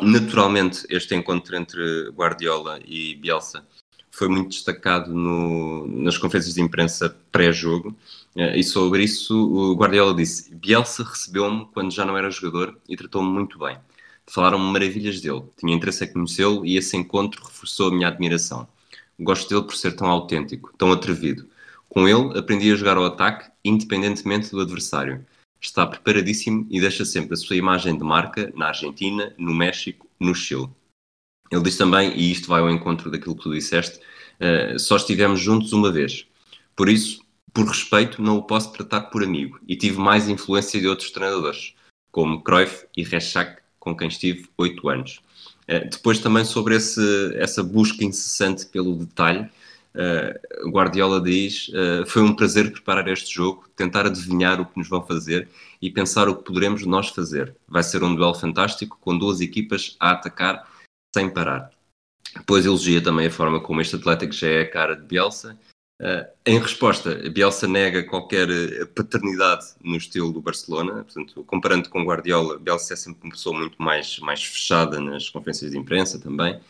Naturalmente, 0.02 0.86
este 0.90 1.14
encontro 1.14 1.56
entre 1.56 2.10
Guardiola 2.10 2.78
e 2.84 3.14
Bielsa 3.14 3.66
foi 4.10 4.28
muito 4.28 4.50
destacado 4.50 5.14
no, 5.14 5.86
nas 5.86 6.18
conferências 6.18 6.54
de 6.54 6.60
imprensa 6.60 7.16
pré-jogo. 7.32 7.96
Eh, 8.36 8.58
e 8.58 8.64
sobre 8.64 9.02
isso, 9.02 9.34
o 9.34 9.74
Guardiola 9.74 10.14
disse: 10.14 10.54
Bielsa 10.54 11.04
recebeu-me 11.04 11.64
quando 11.72 11.90
já 11.90 12.04
não 12.04 12.18
era 12.18 12.30
jogador 12.30 12.78
e 12.86 12.96
tratou-me 12.98 13.30
muito 13.30 13.58
bem. 13.58 13.78
Falaram-me 14.26 14.72
maravilhas 14.72 15.22
dele, 15.22 15.44
tinha 15.58 15.74
interesse 15.74 16.04
em 16.04 16.12
conhecê-lo 16.12 16.66
e 16.66 16.76
esse 16.76 16.98
encontro 16.98 17.42
reforçou 17.42 17.88
a 17.88 17.94
minha 17.94 18.08
admiração. 18.08 18.68
Gosto 19.18 19.48
dele 19.48 19.62
por 19.62 19.74
ser 19.74 19.96
tão 19.96 20.06
autêntico, 20.06 20.70
tão 20.76 20.92
atrevido. 20.92 21.46
Com 21.88 22.06
ele, 22.06 22.38
aprendi 22.38 22.70
a 22.70 22.76
jogar 22.76 22.98
ao 22.98 23.06
ataque, 23.06 23.50
independentemente 23.64 24.50
do 24.50 24.60
adversário 24.60 25.24
está 25.60 25.86
preparadíssimo 25.86 26.66
e 26.70 26.80
deixa 26.80 27.04
sempre 27.04 27.34
a 27.34 27.36
sua 27.36 27.56
imagem 27.56 27.96
de 27.96 28.04
marca 28.04 28.52
na 28.54 28.68
Argentina, 28.68 29.34
no 29.38 29.54
México, 29.54 30.06
no 30.18 30.34
Chile. 30.34 30.68
Ele 31.50 31.62
diz 31.62 31.76
também, 31.76 32.12
e 32.16 32.30
isto 32.30 32.48
vai 32.48 32.60
ao 32.60 32.70
encontro 32.70 33.10
daquilo 33.10 33.34
que 33.36 33.42
tu 33.42 33.52
disseste, 33.52 33.98
uh, 33.98 34.78
só 34.78 34.96
estivemos 34.96 35.40
juntos 35.40 35.72
uma 35.72 35.90
vez. 35.90 36.26
Por 36.76 36.88
isso, 36.88 37.24
por 37.52 37.66
respeito, 37.66 38.22
não 38.22 38.36
o 38.36 38.42
posso 38.42 38.72
tratar 38.72 39.02
por 39.02 39.22
amigo 39.22 39.58
e 39.66 39.74
tive 39.74 39.98
mais 39.98 40.28
influência 40.28 40.80
de 40.80 40.86
outros 40.86 41.10
treinadores, 41.10 41.74
como 42.12 42.42
Cruyff 42.42 42.86
e 42.96 43.02
Reschak, 43.02 43.60
com 43.78 43.96
quem 43.96 44.08
estive 44.08 44.48
oito 44.58 44.88
anos. 44.88 45.20
Uh, 45.64 45.88
depois 45.90 46.18
também 46.18 46.44
sobre 46.44 46.76
esse, 46.76 47.34
essa 47.36 47.62
busca 47.62 48.04
incessante 48.04 48.66
pelo 48.66 48.94
detalhe, 48.96 49.50
Uh, 49.98 50.70
Guardiola 50.70 51.20
diz: 51.20 51.68
uh, 51.70 52.06
Foi 52.06 52.22
um 52.22 52.32
prazer 52.32 52.70
preparar 52.70 53.08
este 53.08 53.34
jogo, 53.34 53.68
tentar 53.74 54.06
adivinhar 54.06 54.60
o 54.60 54.66
que 54.66 54.78
nos 54.78 54.88
vão 54.88 55.04
fazer 55.04 55.48
e 55.82 55.90
pensar 55.90 56.28
o 56.28 56.36
que 56.36 56.44
poderemos 56.44 56.86
nós 56.86 57.08
fazer. 57.08 57.56
Vai 57.66 57.82
ser 57.82 58.04
um 58.04 58.14
duelo 58.14 58.34
fantástico 58.34 58.96
com 59.00 59.18
duas 59.18 59.40
equipas 59.40 59.96
a 59.98 60.12
atacar 60.12 60.68
sem 61.12 61.28
parar. 61.28 61.72
Depois 62.36 62.64
elogia 62.64 63.02
também 63.02 63.26
a 63.26 63.30
forma 63.30 63.60
como 63.60 63.80
este 63.80 63.96
Atlético 63.96 64.32
já 64.32 64.46
é 64.46 64.60
a 64.62 64.70
cara 64.70 64.94
de 64.94 65.02
Bielsa. 65.02 65.58
Uh, 66.00 66.24
em 66.46 66.60
resposta, 66.60 67.16
Bielsa 67.28 67.66
nega 67.66 68.04
qualquer 68.04 68.46
paternidade 68.94 69.66
no 69.82 69.96
estilo 69.96 70.32
do 70.32 70.40
Barcelona. 70.40 71.02
Portanto, 71.02 71.42
comparando 71.42 71.88
com 71.88 72.04
Guardiola, 72.04 72.56
Bielsa 72.56 72.94
é 72.94 72.96
sempre 72.96 73.24
uma 73.24 73.32
pessoa 73.32 73.58
muito 73.58 73.82
mais, 73.82 74.20
mais 74.20 74.44
fechada 74.44 75.00
nas 75.00 75.28
conferências 75.28 75.72
de 75.72 75.76
imprensa 75.76 76.20
também 76.20 76.60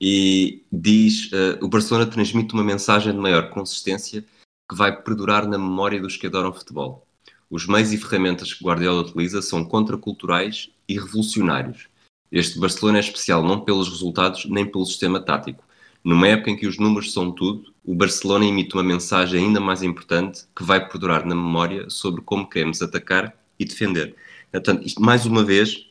e 0.00 0.64
diz: 0.72 1.30
uh, 1.32 1.64
o 1.64 1.68
Barcelona 1.68 2.06
transmite 2.06 2.54
uma 2.54 2.64
mensagem 2.64 3.12
de 3.12 3.18
maior 3.18 3.50
consistência 3.50 4.24
que 4.68 4.76
vai 4.76 4.94
perdurar 5.02 5.46
na 5.46 5.58
memória 5.58 6.00
dos 6.00 6.16
que 6.16 6.26
adoram 6.26 6.52
futebol. 6.52 7.06
Os 7.50 7.66
meios 7.66 7.92
e 7.92 7.98
ferramentas 7.98 8.52
que 8.52 8.64
Guardiola 8.64 9.02
utiliza 9.02 9.42
são 9.42 9.64
contraculturais 9.64 10.70
e 10.88 10.98
revolucionários. 10.98 11.88
Este 12.32 12.58
Barcelona 12.58 12.98
é 12.98 13.00
especial 13.00 13.44
não 13.44 13.60
pelos 13.60 13.88
resultados 13.88 14.46
nem 14.46 14.66
pelo 14.66 14.86
sistema 14.86 15.20
tático. 15.20 15.62
Numa 16.02 16.28
época 16.28 16.50
em 16.50 16.56
que 16.56 16.66
os 16.66 16.78
números 16.78 17.12
são 17.12 17.30
tudo, 17.30 17.72
o 17.84 17.94
Barcelona 17.94 18.44
emite 18.44 18.74
uma 18.74 18.82
mensagem 18.82 19.44
ainda 19.44 19.60
mais 19.60 19.82
importante 19.82 20.44
que 20.54 20.64
vai 20.64 20.86
perdurar 20.86 21.24
na 21.24 21.34
memória 21.34 21.88
sobre 21.88 22.20
como 22.22 22.48
queremos 22.48 22.82
atacar 22.82 23.34
e 23.58 23.64
defender. 23.64 24.16
Portanto, 24.50 24.84
isto, 24.84 25.00
mais 25.00 25.24
uma 25.24 25.44
vez, 25.44 25.86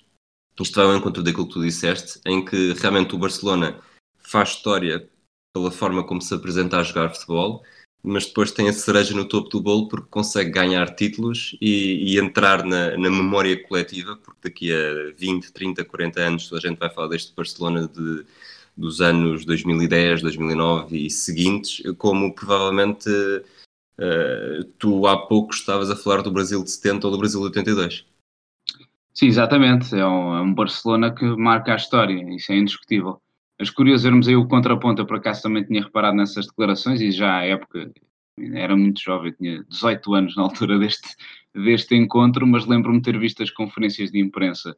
isto 0.60 0.76
vai 0.76 0.86
ao 0.86 0.96
encontro 0.96 1.24
daquilo 1.24 1.48
que 1.48 1.54
tu 1.54 1.62
disseste, 1.62 2.20
em 2.26 2.44
que 2.44 2.74
realmente 2.74 3.16
o 3.16 3.18
Barcelona 3.18 3.80
faz 4.34 4.50
história 4.50 5.08
pela 5.54 5.70
forma 5.70 6.04
como 6.04 6.20
se 6.20 6.34
apresenta 6.34 6.78
a 6.78 6.84
jogar 6.84 7.14
futebol, 7.14 7.64
mas 8.02 8.26
depois 8.26 8.52
tem 8.52 8.68
a 8.68 8.74
cereja 8.74 9.16
no 9.16 9.28
topo 9.28 9.48
do 9.48 9.62
bolo 9.62 9.88
porque 9.88 10.08
consegue 10.10 10.50
ganhar 10.50 10.96
títulos 10.96 11.56
e, 11.62 12.16
e 12.16 12.20
entrar 12.20 12.66
na, 12.66 12.98
na, 12.98 13.12
memória 13.12 13.62
coletiva, 13.64 14.18
porque 14.18 14.50
daqui 14.50 14.74
a 14.74 15.14
20, 15.16 15.54
30, 15.54 15.86
40 15.86 16.20
anos 16.20 16.52
a 16.52 16.60
gente 16.60 16.80
vai 16.80 16.90
falar 16.90 17.10
deste 17.10 17.34
Barcelona 17.36 17.88
de, 17.88 18.26
dos 18.76 19.02
anos 19.02 19.46
2010, 19.46 20.24
2009 20.24 20.98
e 20.98 21.12
seguintes, 21.12 21.84
como 22.00 22.34
provavelmente 22.34 23.08
uh, 23.10 24.64
tu 24.80 25.06
há 25.06 25.28
pouco 25.28 25.54
estavas 25.54 25.92
a 25.92 25.96
falar 25.96 26.24
do 26.24 26.32
Brasil 26.32 26.64
de 26.64 26.72
70 26.72 27.06
ou 27.06 27.14
do 27.14 27.20
Brasil 27.20 27.40
de 27.40 27.46
82. 27.46 28.06
Sim, 29.14 29.28
exatamente. 29.28 29.96
É 29.96 30.08
um, 30.08 30.36
é 30.36 30.42
um 30.42 30.54
Barcelona 30.56 31.14
que 31.14 31.24
marca 31.24 31.74
a 31.74 31.76
história, 31.76 32.20
isso 32.36 32.52
é 32.52 32.58
indiscutível. 32.58 33.22
Mas 33.60 33.70
curioso 33.70 34.04
vermos 34.04 34.28
aí 34.28 34.36
o 34.36 34.48
contraponto, 34.48 35.06
por 35.06 35.18
acaso 35.18 35.44
também 35.44 35.64
tinha 35.64 35.84
reparado 35.84 36.18
nessas 36.18 36.48
declarações 36.48 37.02
e 37.02 37.12
já 37.12 37.38
à 37.38 37.46
época 37.46 37.92
era 38.38 38.76
muito 38.76 39.02
jovem, 39.02 39.32
tinha 39.34 39.64
18 39.70 40.14
anos 40.14 40.36
na 40.36 40.44
altura 40.44 40.80
deste, 40.80 41.16
deste 41.54 41.96
encontro, 41.96 42.48
mas 42.48 42.66
lembro-me 42.66 43.02
ter 43.02 43.18
visto 43.18 43.44
as 43.44 43.52
conferências 43.52 44.12
de 44.12 44.20
imprensa 44.20 44.76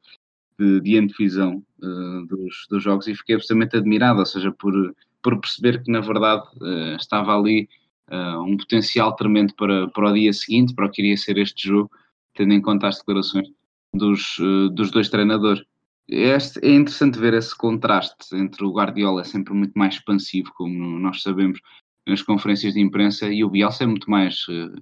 de, 0.60 0.82
de 0.82 0.98
antevisão 0.98 1.64
uh, 1.82 2.26
dos, 2.28 2.68
dos 2.70 2.84
jogos 2.84 3.08
e 3.08 3.16
fiquei 3.16 3.36
absolutamente 3.36 3.78
admirado, 3.78 4.20
ou 4.20 4.26
seja, 4.26 4.52
por, 4.52 4.74
por 5.22 5.40
perceber 5.40 5.82
que 5.84 5.92
na 5.92 6.02
verdade 6.02 6.44
uh, 6.62 6.96
estava 6.98 7.38
ali 7.38 7.70
uh, 8.10 8.42
um 8.42 8.58
potencial 8.58 9.16
tremendo 9.16 9.54
para, 9.56 9.88
para 9.90 10.10
o 10.10 10.14
dia 10.14 10.34
seguinte, 10.34 10.74
para 10.74 10.86
o 10.86 10.92
que 10.92 11.02
iria 11.02 11.18
ser 11.18 11.38
este 11.38 11.68
jogo, 11.68 11.90
tendo 12.34 12.54
em 12.54 12.62
conta 12.62 12.88
as 12.88 12.98
declarações 12.98 13.48
dos, 13.94 14.36
dos 14.74 14.92
dois 14.92 15.08
treinadores. 15.08 15.64
Este, 16.08 16.60
é 16.64 16.72
interessante 16.72 17.18
ver 17.18 17.34
esse 17.34 17.56
contraste 17.58 18.36
entre 18.36 18.64
o 18.64 18.72
Guardiola, 18.72 19.22
é 19.22 19.24
sempre 19.24 19.54
muito 19.54 19.74
mais 19.74 19.96
expansivo, 19.96 20.52
como 20.56 21.00
nós 21.00 21.22
sabemos 21.24 21.60
nas 22.08 22.22
conferências 22.22 22.76
de 22.76 22.80
imprensa, 22.80 23.28
e 23.28 23.44
o 23.44 23.50
Bielsa 23.50 23.84
é 23.84 23.88
muito 23.88 24.10
mais 24.10 24.48
uh, 24.48 24.76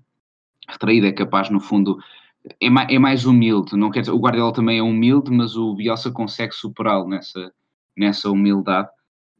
retraído, 0.68 1.08
é 1.08 1.14
capaz, 1.14 1.50
no 1.50 1.62
fundo, 1.62 1.98
é 2.62 2.70
mais, 2.70 2.90
é 2.90 3.00
mais 3.00 3.26
humilde. 3.26 3.78
Não 3.78 3.90
quer 3.90 4.02
dizer, 4.02 4.12
o 4.12 4.20
Guardiola 4.20 4.52
também 4.52 4.80
é 4.80 4.84
humilde, 4.84 5.32
mas 5.32 5.56
o 5.56 5.74
Bielsa 5.76 6.12
consegue 6.12 6.54
superá-lo 6.54 7.08
nessa, 7.08 7.54
nessa 7.96 8.30
humildade 8.30 8.90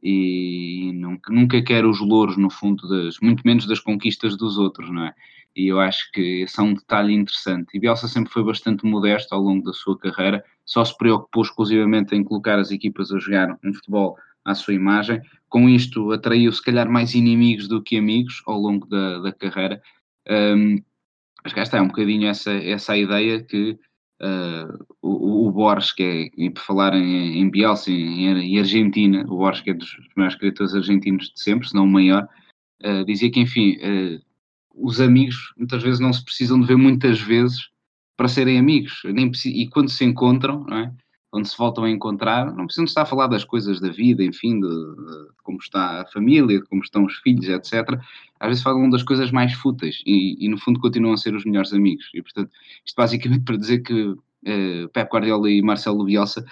e 0.02 0.92
nunca, 0.94 1.32
nunca 1.32 1.62
quer 1.62 1.84
os 1.84 2.00
louros, 2.00 2.36
no 2.36 2.50
fundo, 2.50 2.88
das, 2.88 3.18
muito 3.20 3.42
menos 3.44 3.66
das 3.66 3.80
conquistas 3.80 4.36
dos 4.36 4.56
outros, 4.58 4.90
não 4.90 5.04
é? 5.04 5.14
E 5.56 5.68
eu 5.68 5.80
acho 5.80 6.10
que 6.12 6.42
esse 6.42 6.58
é 6.58 6.62
um 6.62 6.74
detalhe 6.74 7.12
interessante. 7.12 7.68
E 7.74 7.80
Bielsa 7.80 8.08
sempre 8.08 8.32
foi 8.32 8.42
bastante 8.42 8.84
modesto 8.84 9.34
ao 9.34 9.40
longo 9.40 9.64
da 9.64 9.72
sua 9.72 9.98
carreira, 9.98 10.44
só 10.64 10.84
se 10.84 10.96
preocupou 10.96 11.42
exclusivamente 11.42 12.14
em 12.14 12.24
colocar 12.24 12.58
as 12.58 12.70
equipas 12.70 13.12
a 13.12 13.18
jogar 13.18 13.56
um 13.64 13.72
futebol 13.72 14.16
à 14.44 14.54
sua 14.54 14.74
imagem. 14.74 15.20
Com 15.48 15.68
isto, 15.68 16.10
atraiu 16.12 16.52
se 16.52 16.62
calhar 16.62 16.90
mais 16.90 17.14
inimigos 17.14 17.68
do 17.68 17.82
que 17.82 17.96
amigos 17.96 18.42
ao 18.46 18.58
longo 18.58 18.86
da, 18.86 19.20
da 19.20 19.32
carreira. 19.32 19.80
Um, 20.28 20.82
mas 21.44 21.52
cá 21.52 21.62
está, 21.62 21.78
é 21.78 21.82
um 21.82 21.88
bocadinho 21.88 22.26
essa, 22.26 22.52
essa 22.52 22.96
ideia 22.96 23.42
que 23.42 23.78
uh, 24.22 24.86
o, 25.02 25.46
o, 25.46 25.52
Borges, 25.52 25.92
que 25.92 26.02
é, 26.02 26.42
e 26.42 26.50
por 26.50 26.62
falar 26.62 26.94
em, 26.94 27.38
em 27.38 27.50
Bielsa, 27.50 27.90
em, 27.90 28.58
Argentina, 28.58 29.24
o 29.28 29.36
Borges, 29.36 29.62
que 29.62 29.70
é 29.70 29.74
dos 29.74 29.94
maiores 30.16 30.34
escritores 30.34 30.74
argentinos 30.74 31.30
de 31.32 31.40
sempre, 31.40 31.68
se 31.68 31.74
não 31.74 31.84
o 31.84 31.90
maior, 31.90 32.26
uh, 32.82 33.04
dizia 33.04 33.30
que, 33.30 33.40
enfim, 33.40 33.76
uh, 33.76 34.20
os 34.76 35.00
amigos 35.00 35.52
muitas 35.56 35.82
vezes 35.82 36.00
não 36.00 36.12
se 36.12 36.24
precisam 36.24 36.60
de 36.60 36.66
ver 36.66 36.76
muitas 36.76 37.20
vezes 37.20 37.68
para 38.16 38.28
serem 38.28 38.58
amigos, 38.58 39.02
nem 39.04 39.30
e 39.46 39.68
quando 39.68 39.88
se 39.88 40.04
encontram, 40.04 40.66
é? 40.72 40.92
quando 41.30 41.46
se 41.46 41.58
voltam 41.58 41.82
a 41.82 41.90
encontrar, 41.90 42.46
não 42.54 42.64
precisam 42.64 42.84
estar 42.84 43.02
a 43.02 43.06
falar 43.06 43.26
das 43.26 43.44
coisas 43.44 43.80
da 43.80 43.88
vida, 43.88 44.22
enfim, 44.22 44.60
de, 44.60 44.68
de, 44.68 45.28
como 45.42 45.58
está 45.58 46.02
a 46.02 46.06
família, 46.06 46.60
de 46.60 46.66
como 46.66 46.80
estão 46.80 47.04
os 47.04 47.16
filhos, 47.16 47.48
etc. 47.48 47.98
Às 48.38 48.48
vezes 48.48 48.62
falam 48.62 48.88
das 48.88 49.02
coisas 49.02 49.32
mais 49.32 49.52
fúteis 49.52 50.00
e, 50.06 50.36
e 50.38 50.48
no 50.48 50.56
fundo 50.56 50.78
continuam 50.78 51.14
a 51.14 51.16
ser 51.16 51.34
os 51.34 51.44
melhores 51.44 51.72
amigos. 51.72 52.08
E 52.14 52.22
portanto, 52.22 52.52
isto 52.86 52.94
basicamente 52.96 53.42
para 53.44 53.56
dizer 53.56 53.80
que 53.80 54.14
eh, 54.46 54.86
Pep 54.92 55.10
Guardiola 55.12 55.50
e 55.50 55.60
Marcelo 55.60 56.04
Bielsa 56.04 56.44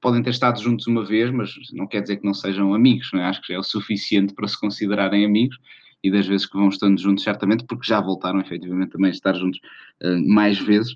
podem 0.00 0.22
ter 0.22 0.30
estado 0.30 0.62
juntos 0.62 0.86
uma 0.86 1.04
vez, 1.04 1.32
mas 1.32 1.52
não 1.72 1.88
quer 1.88 2.02
dizer 2.02 2.18
que 2.18 2.24
não 2.24 2.32
sejam 2.32 2.72
amigos, 2.72 3.10
não 3.12 3.20
é? 3.20 3.24
Acho 3.24 3.42
que 3.42 3.52
é 3.52 3.58
o 3.58 3.64
suficiente 3.64 4.34
para 4.34 4.46
se 4.46 4.60
considerarem 4.60 5.24
amigos 5.24 5.58
e 6.02 6.10
das 6.10 6.26
vezes 6.26 6.46
que 6.46 6.56
vão 6.56 6.68
estando 6.68 7.00
juntos, 7.00 7.24
certamente, 7.24 7.64
porque 7.64 7.86
já 7.86 8.00
voltaram 8.00 8.40
efetivamente 8.40 8.92
também 8.92 9.08
a 9.08 9.14
estar 9.14 9.34
juntos 9.34 9.60
uh, 10.02 10.28
mais 10.28 10.58
vezes. 10.58 10.92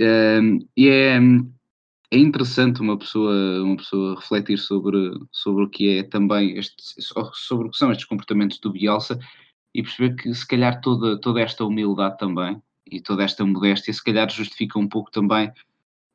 Uh, 0.00 0.64
e 0.76 0.88
é, 0.88 1.18
é 2.10 2.18
interessante 2.18 2.80
uma 2.80 2.96
pessoa, 2.98 3.62
uma 3.62 3.76
pessoa 3.76 4.16
refletir 4.16 4.58
sobre, 4.58 4.98
sobre 5.32 5.64
o 5.64 5.68
que 5.68 5.98
é 5.98 6.02
também 6.02 6.56
este, 6.56 6.76
sobre 7.32 7.68
o 7.68 7.70
que 7.70 7.76
são 7.76 7.90
estes 7.90 8.06
comportamentos 8.06 8.58
do 8.58 8.72
Bielsa 8.72 9.18
e 9.74 9.82
perceber 9.82 10.14
que 10.16 10.32
se 10.34 10.46
calhar 10.46 10.80
toda, 10.80 11.20
toda 11.20 11.40
esta 11.40 11.64
humildade 11.64 12.18
também 12.18 12.60
e 12.90 13.00
toda 13.00 13.24
esta 13.24 13.44
modéstia 13.44 13.92
se 13.92 14.04
calhar 14.04 14.30
justifica 14.30 14.78
um 14.78 14.88
pouco 14.88 15.10
também 15.10 15.52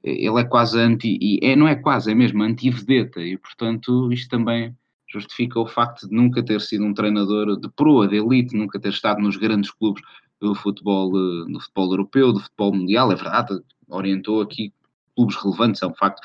ele 0.03 0.39
é 0.39 0.43
quase 0.43 0.79
anti, 0.79 1.17
e 1.21 1.39
é, 1.43 1.55
não 1.55 1.67
é 1.67 1.75
quase, 1.75 2.11
é 2.11 2.15
mesmo 2.15 2.41
anti-vedeta, 2.43 3.21
e 3.21 3.37
portanto 3.37 4.11
isto 4.11 4.29
também 4.29 4.75
justifica 5.11 5.59
o 5.59 5.67
facto 5.67 6.07
de 6.07 6.15
nunca 6.15 6.43
ter 6.43 6.61
sido 6.61 6.85
um 6.85 6.93
treinador 6.93 7.59
de 7.59 7.69
proa, 7.69 8.07
de 8.07 8.17
elite, 8.17 8.55
nunca 8.55 8.79
ter 8.79 8.89
estado 8.89 9.21
nos 9.21 9.37
grandes 9.37 9.71
clubes 9.71 10.01
do 10.39 10.55
futebol, 10.55 11.11
do 11.11 11.59
futebol 11.59 11.91
europeu, 11.91 12.33
do 12.33 12.39
futebol 12.39 12.73
mundial, 12.73 13.11
é 13.11 13.15
verdade, 13.15 13.61
orientou 13.87 14.41
aqui 14.41 14.73
clubes 15.15 15.35
relevantes, 15.35 15.81
é 15.83 15.87
um 15.87 15.93
facto, 15.93 16.19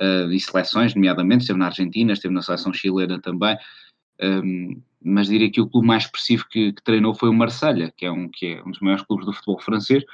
uh, 0.00 0.30
e 0.30 0.38
seleções, 0.38 0.94
nomeadamente, 0.94 1.42
esteve 1.42 1.58
na 1.58 1.66
Argentina, 1.66 2.12
esteve 2.12 2.34
na 2.34 2.42
seleção 2.42 2.72
chilena 2.72 3.20
também, 3.20 3.56
ehm, 4.18 4.82
mas 5.02 5.28
diria 5.28 5.50
que 5.50 5.60
o 5.60 5.68
clube 5.68 5.86
mais 5.86 6.04
expressivo 6.04 6.46
que, 6.50 6.72
que, 6.72 6.82
treinou 6.82 7.14
foi 7.14 7.28
o 7.28 7.34
Marselha, 7.34 7.92
que 7.96 8.04
é, 8.04 8.10
um, 8.10 8.28
que 8.28 8.46
é 8.46 8.62
um 8.62 8.70
dos 8.70 8.80
maiores 8.80 9.04
clubes 9.04 9.26
do 9.26 9.32
futebol 9.32 9.60
francês, 9.60 10.04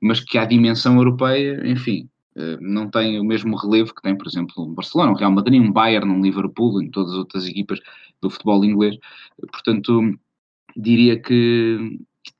mas 0.00 0.20
que 0.20 0.38
à 0.38 0.44
dimensão 0.44 0.96
europeia, 0.96 1.60
enfim, 1.66 2.08
não 2.60 2.88
tem 2.88 3.18
o 3.18 3.24
mesmo 3.24 3.56
relevo 3.56 3.94
que 3.94 4.02
tem, 4.02 4.16
por 4.16 4.26
exemplo, 4.26 4.64
o 4.64 4.74
Barcelona, 4.74 5.12
o 5.12 5.16
Real 5.16 5.32
Madrid, 5.32 5.60
um 5.60 5.72
Bayern, 5.72 6.10
um 6.10 6.22
Liverpool, 6.22 6.82
em 6.82 6.90
todas 6.90 7.12
as 7.12 7.18
outras 7.18 7.46
equipas 7.46 7.80
do 8.22 8.30
futebol 8.30 8.64
inglês. 8.64 8.96
Portanto, 9.52 10.18
diria 10.76 11.20
que 11.20 11.98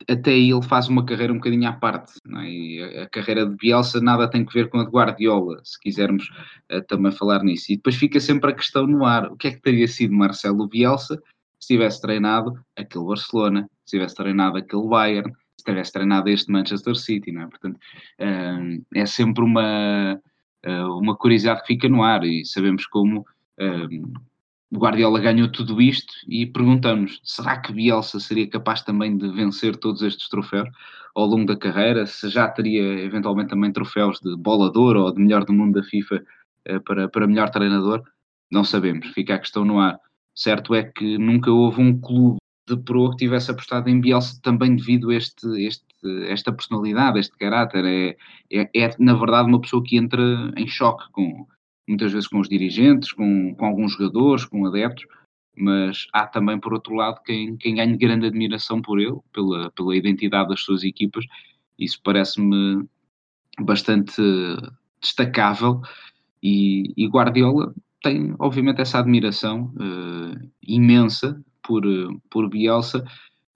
até 0.09 0.37
ele 0.37 0.63
faz 0.63 0.89
uma 0.89 1.05
carreira 1.05 1.33
um 1.33 1.37
bocadinho 1.37 1.69
à 1.69 1.73
parte. 1.73 2.15
É? 2.27 3.03
a, 3.03 3.09
carreira 3.09 3.47
de 3.47 3.57
Bielsa 3.57 4.01
nada 4.01 4.29
tem 4.29 4.45
que 4.45 4.53
ver 4.53 4.69
com 4.69 4.79
a 4.79 4.85
de 4.85 4.91
Guardiola, 4.91 5.61
se 5.65 5.79
quisermos 5.81 6.29
uh, 6.73 6.83
também 6.87 7.13
falar 7.13 7.43
nisso. 7.43 7.73
E 7.73 7.77
depois 7.77 7.97
fica 7.97 8.21
sempre 8.21 8.51
a 8.51 8.55
questão 8.55 8.87
no 8.87 9.05
ar: 9.05 9.31
o 9.31 9.37
que 9.37 9.49
é 9.49 9.51
que 9.53 9.61
teria 9.61 9.89
sido 9.89 10.15
Marcelo 10.15 10.69
Bielsa 10.69 11.21
se 11.61 11.75
tivesse 11.75 12.01
treinado 12.01 12.59
aquele 12.77 13.05
Barcelona, 13.05 13.69
se 13.85 13.97
tivesse 13.97 14.15
treinado 14.15 14.59
aquele 14.59 14.87
Bayern, 14.87 15.33
tivesse 15.71 15.93
treinado 15.93 16.29
este 16.29 16.51
Manchester 16.51 16.97
City? 16.97 17.33
Não 17.33 17.43
é? 17.43 17.47
Portanto, 17.47 17.77
uh, 17.77 18.85
é 18.95 19.07
sempre 19.07 19.45
uma, 19.45 20.21
uh, 20.67 20.99
uma 20.99 21.17
curiosidade 21.17 21.61
que 21.63 21.69
fica 21.69 21.89
no 21.89 22.03
ar 22.03 22.25
e 22.25 22.45
sabemos 22.45 22.87
como. 22.87 23.27
Guardiola 24.73 25.19
ganhou 25.19 25.51
tudo 25.51 25.81
isto 25.81 26.13
e 26.29 26.47
perguntamos: 26.47 27.21
será 27.25 27.59
que 27.59 27.73
Bielsa 27.73 28.21
seria 28.21 28.49
capaz 28.49 28.83
também 28.83 29.17
de 29.17 29.29
vencer 29.31 29.77
todos 29.77 30.03
estes 30.03 30.29
troféus 30.29 30.69
ao 31.15 31.27
longo 31.27 31.47
da 31.47 31.57
carreira? 31.57 32.07
Se 32.07 32.29
já 32.29 32.49
teria 32.49 32.83
eventualmente 33.03 33.51
também 33.51 33.73
troféus 33.73 34.21
de 34.21 34.37
bolador 34.37 34.97
ou 34.97 35.13
de 35.13 35.21
melhor 35.21 35.45
do 35.45 35.53
mundo 35.53 35.81
da 35.81 35.83
FIFA 35.83 36.23
eh, 36.67 36.79
para, 36.81 37.09
para 37.09 37.27
melhor 37.27 37.51
treinador? 37.51 38.03
Não 38.51 38.65
sabemos, 38.65 39.09
fica 39.09 39.35
a 39.35 39.39
questão 39.39 39.65
no 39.65 39.81
ar. 39.81 39.99
Certo 40.35 40.75
é 40.75 40.85
que 40.85 41.19
nunca 41.19 41.51
houve 41.51 41.81
um 41.81 41.99
clube 41.99 42.39
de 42.69 42.83
pro 42.83 43.11
que 43.11 43.19
tivesse 43.19 43.51
apostado 43.51 43.89
em 43.89 44.01
Bielsa 44.01 44.39
também 44.43 44.77
devido 44.77 45.11
a 45.11 45.15
este, 45.15 45.47
este, 45.67 45.85
esta 46.29 46.53
personalidade, 46.53 47.19
este 47.19 47.37
caráter. 47.37 47.85
É, 47.85 48.17
é, 48.51 48.71
é, 48.75 48.91
na 48.99 49.15
verdade, 49.15 49.49
uma 49.49 49.61
pessoa 49.61 49.83
que 49.83 49.97
entra 49.97 50.23
em 50.57 50.67
choque 50.67 51.11
com 51.13 51.47
muitas 51.89 52.13
vezes 52.13 52.29
com 52.29 52.39
os 52.39 52.49
dirigentes, 52.49 53.13
com, 53.13 53.55
com 53.55 53.65
alguns 53.65 53.93
jogadores, 53.93 54.45
com 54.45 54.67
adeptos, 54.67 55.07
mas 55.57 56.07
há 56.13 56.27
também, 56.27 56.61
por 56.61 56.75
outro 56.75 56.95
lado, 56.95 57.21
quem, 57.25 57.57
quem 57.57 57.77
ganha 57.77 57.97
grande 57.97 58.27
admiração 58.27 58.81
por 58.83 59.01
ele, 59.01 59.17
pela, 59.33 59.71
pela 59.73 59.97
identidade 59.97 60.51
das 60.51 60.61
suas 60.61 60.85
equipas. 60.85 61.25
Isso 61.79 61.99
parece-me 62.05 62.87
bastante 63.59 64.23
destacável. 65.01 65.81
E, 66.43 66.93
e, 66.97 67.09
Guardiola 67.09 67.75
tem, 68.03 68.35
obviamente, 68.39 68.81
essa 68.81 68.99
admiração 68.99 69.73
uh, 69.77 70.51
imensa 70.63 71.43
por, 71.69 71.83
por 72.31 72.49
Bielsa, 72.49 73.05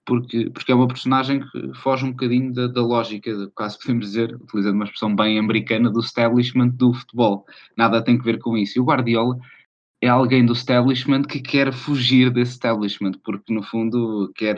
porque, 0.04 0.50
porque 0.50 0.70
é 0.70 0.74
uma 0.74 0.86
personagem 0.86 1.40
que 1.40 1.72
foge 1.74 2.04
um 2.04 2.10
bocadinho 2.10 2.52
da, 2.52 2.66
da 2.66 2.82
lógica, 2.82 3.50
quase 3.54 3.78
podemos 3.80 4.06
dizer, 4.06 4.36
utilizando 4.36 4.74
uma 4.74 4.84
expressão 4.84 5.16
bem 5.16 5.38
americana, 5.38 5.90
do 5.90 6.00
establishment 6.00 6.68
do 6.68 6.92
futebol. 6.92 7.46
Nada 7.74 8.04
tem 8.04 8.18
que 8.18 8.24
ver 8.24 8.38
com 8.38 8.56
isso. 8.58 8.78
E 8.78 8.80
o 8.80 8.84
Guardiola 8.84 9.38
é 10.02 10.08
alguém 10.08 10.44
do 10.44 10.52
establishment 10.52 11.22
que 11.22 11.40
quer 11.40 11.72
fugir 11.72 12.30
desse 12.30 12.52
establishment, 12.52 13.12
porque 13.24 13.52
no 13.54 13.62
fundo 13.62 14.30
quer 14.34 14.56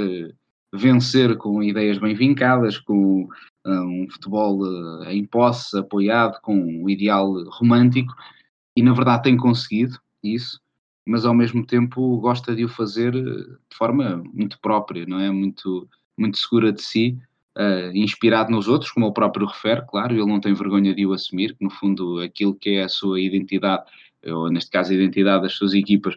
vencer 0.75 1.37
com 1.37 1.63
ideias 1.63 1.99
bem 1.99 2.15
vincadas, 2.15 2.79
com 2.79 3.29
ah, 3.65 3.83
um 3.85 4.09
futebol 4.11 5.05
em 5.05 5.25
posse, 5.25 5.79
apoiado, 5.79 6.41
com 6.41 6.57
um 6.57 6.89
ideal 6.89 7.33
romântico, 7.51 8.13
e 8.77 8.83
na 8.83 8.93
verdade 8.93 9.25
tem 9.25 9.37
conseguido 9.37 10.01
isso 10.23 10.64
mas 11.07 11.25
ao 11.27 11.35
mesmo 11.35 11.67
tempo 11.67 12.19
gosta 12.19 12.55
de 12.55 12.65
o 12.65 12.69
fazer 12.69 13.15
eh, 13.15 13.21
de 13.21 13.77
forma 13.77 14.23
muito 14.33 14.59
própria, 14.61 15.05
não 15.07 15.21
é? 15.21 15.31
Muito, 15.31 15.89
muito 16.17 16.39
segura 16.39 16.73
de 16.73 16.83
si, 16.83 17.19
uh, 17.57 17.95
inspirado 17.95 18.51
nos 18.51 18.69
outros, 18.69 18.91
como 18.91 19.07
o 19.07 19.13
próprio 19.13 19.47
refere, 19.47 19.83
claro, 19.89 20.15
ele 20.15 20.27
não 20.27 20.41
tem 20.41 20.55
vergonha 20.55 20.95
de 20.95 21.07
o 21.07 21.13
assumir, 21.13 21.55
que 21.57 21.65
no 21.65 21.71
fundo 21.71 22.21
aquilo 22.21 22.55
que 22.55 22.71
é 22.71 22.85
a 22.85 22.89
sua 22.89 23.21
identidade, 23.21 23.85
ou 24.27 24.51
neste 24.51 24.71
caso 24.71 24.93
a 24.93 24.95
identidade 24.95 25.43
das 25.43 25.55
suas 25.55 25.75
equipas, 25.75 26.17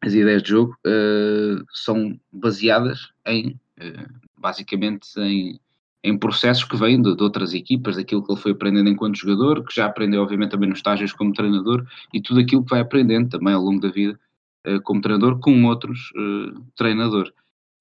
as 0.00 0.12
ideias 0.12 0.42
de 0.42 0.50
jogo, 0.50 0.76
uh, 0.86 1.64
são 1.72 2.18
baseadas 2.32 3.10
em, 3.26 3.58
uh, 3.78 4.14
basicamente, 4.36 5.08
em 5.18 5.58
em 6.04 6.18
processos 6.18 6.64
que 6.64 6.76
vêm 6.76 7.00
de, 7.00 7.16
de, 7.16 7.22
outras 7.22 7.54
equipas, 7.54 7.96
daquilo 7.96 8.22
que 8.22 8.30
ele 8.30 8.40
foi 8.40 8.52
aprendendo 8.52 8.90
enquanto 8.90 9.16
jogador, 9.16 9.64
que 9.64 9.74
já 9.74 9.86
aprendeu, 9.86 10.22
obviamente, 10.22 10.50
também 10.50 10.68
nos 10.68 10.78
estágios 10.78 11.14
como 11.14 11.32
treinador, 11.32 11.86
e 12.12 12.20
tudo 12.20 12.40
aquilo 12.40 12.62
que 12.62 12.70
vai 12.70 12.80
aprendendo 12.80 13.30
também 13.30 13.54
ao 13.54 13.62
longo 13.62 13.80
da 13.80 13.88
vida 13.88 14.20
uh, 14.68 14.80
como 14.82 15.00
treinador 15.00 15.40
com 15.40 15.64
outros 15.64 16.10
uh, 16.10 16.62
treinadores. 16.76 17.32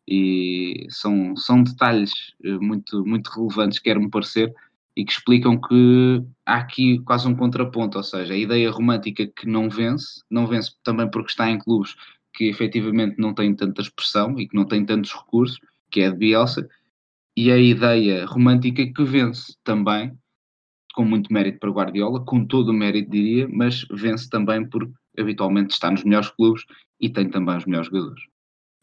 E 0.07 0.87
são, 0.89 1.35
são 1.35 1.63
detalhes 1.63 2.13
uh, 2.45 2.63
muito, 2.63 3.05
muito 3.05 3.29
relevantes, 3.29 3.79
quer-me 3.79 4.09
parecer, 4.09 4.53
e 4.95 5.03
que 5.03 5.11
explicam 5.11 5.59
que 5.59 6.23
há 6.45 6.55
aqui 6.55 6.99
quase 6.99 7.27
um 7.27 7.35
contraponto, 7.35 7.97
ou 7.97 8.03
seja, 8.05 8.33
a 8.33 8.37
ideia 8.37 8.71
romântica 8.71 9.27
que 9.27 9.45
não 9.45 9.69
vence, 9.69 10.21
não 10.31 10.47
vence 10.47 10.71
também 10.81 11.09
porque 11.11 11.31
está 11.31 11.49
em 11.49 11.59
clubes 11.59 11.95
que 12.33 12.45
efetivamente 12.45 13.15
não 13.19 13.33
têm 13.33 13.53
tanta 13.53 13.81
expressão 13.81 14.39
e 14.39 14.47
que 14.47 14.55
não 14.55 14.65
têm 14.65 14.85
tantos 14.85 15.13
recursos, 15.13 15.59
que 15.91 16.01
é 16.01 16.09
de 16.09 16.17
Bielsa, 16.17 16.69
e 17.35 17.51
a 17.51 17.57
ideia 17.57 18.25
romântica 18.25 18.85
que 18.85 19.03
vence 19.03 19.55
também, 19.63 20.15
com 20.93 21.03
muito 21.03 21.33
mérito 21.33 21.59
para 21.59 21.71
Guardiola, 21.71 22.23
com 22.23 22.45
todo 22.45 22.69
o 22.69 22.73
mérito 22.73 23.09
diria, 23.09 23.47
mas 23.51 23.85
vence 23.91 24.29
também 24.29 24.67
porque 24.67 24.93
habitualmente 25.17 25.73
está 25.73 25.89
nos 25.89 26.03
melhores 26.03 26.29
clubes 26.29 26.63
e 26.99 27.09
tem 27.09 27.29
também 27.29 27.57
os 27.57 27.65
melhores 27.65 27.87
jogadores. 27.87 28.23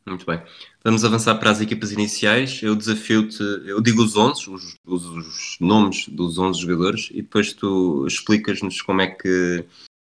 Muito 0.07 0.27
bem. 0.27 0.43
Vamos 0.83 1.05
avançar 1.05 1.37
para 1.37 1.51
as 1.51 1.61
equipas 1.61 1.93
iniciais. 1.93 2.61
Eu 2.63 2.75
desafio-te, 2.75 3.43
eu 3.67 3.81
digo 3.81 4.03
os 4.03 4.17
11, 4.17 4.51
os, 4.51 4.77
os, 4.85 5.05
os, 5.05 5.57
nomes 5.61 6.09
dos 6.09 6.39
11 6.39 6.61
jogadores 6.61 7.09
e 7.11 7.23
depois 7.23 7.53
tu 7.53 8.07
explicas-nos 8.07 8.81
como 8.83 9.03
é 9.03 9.09
que 9.09 9.65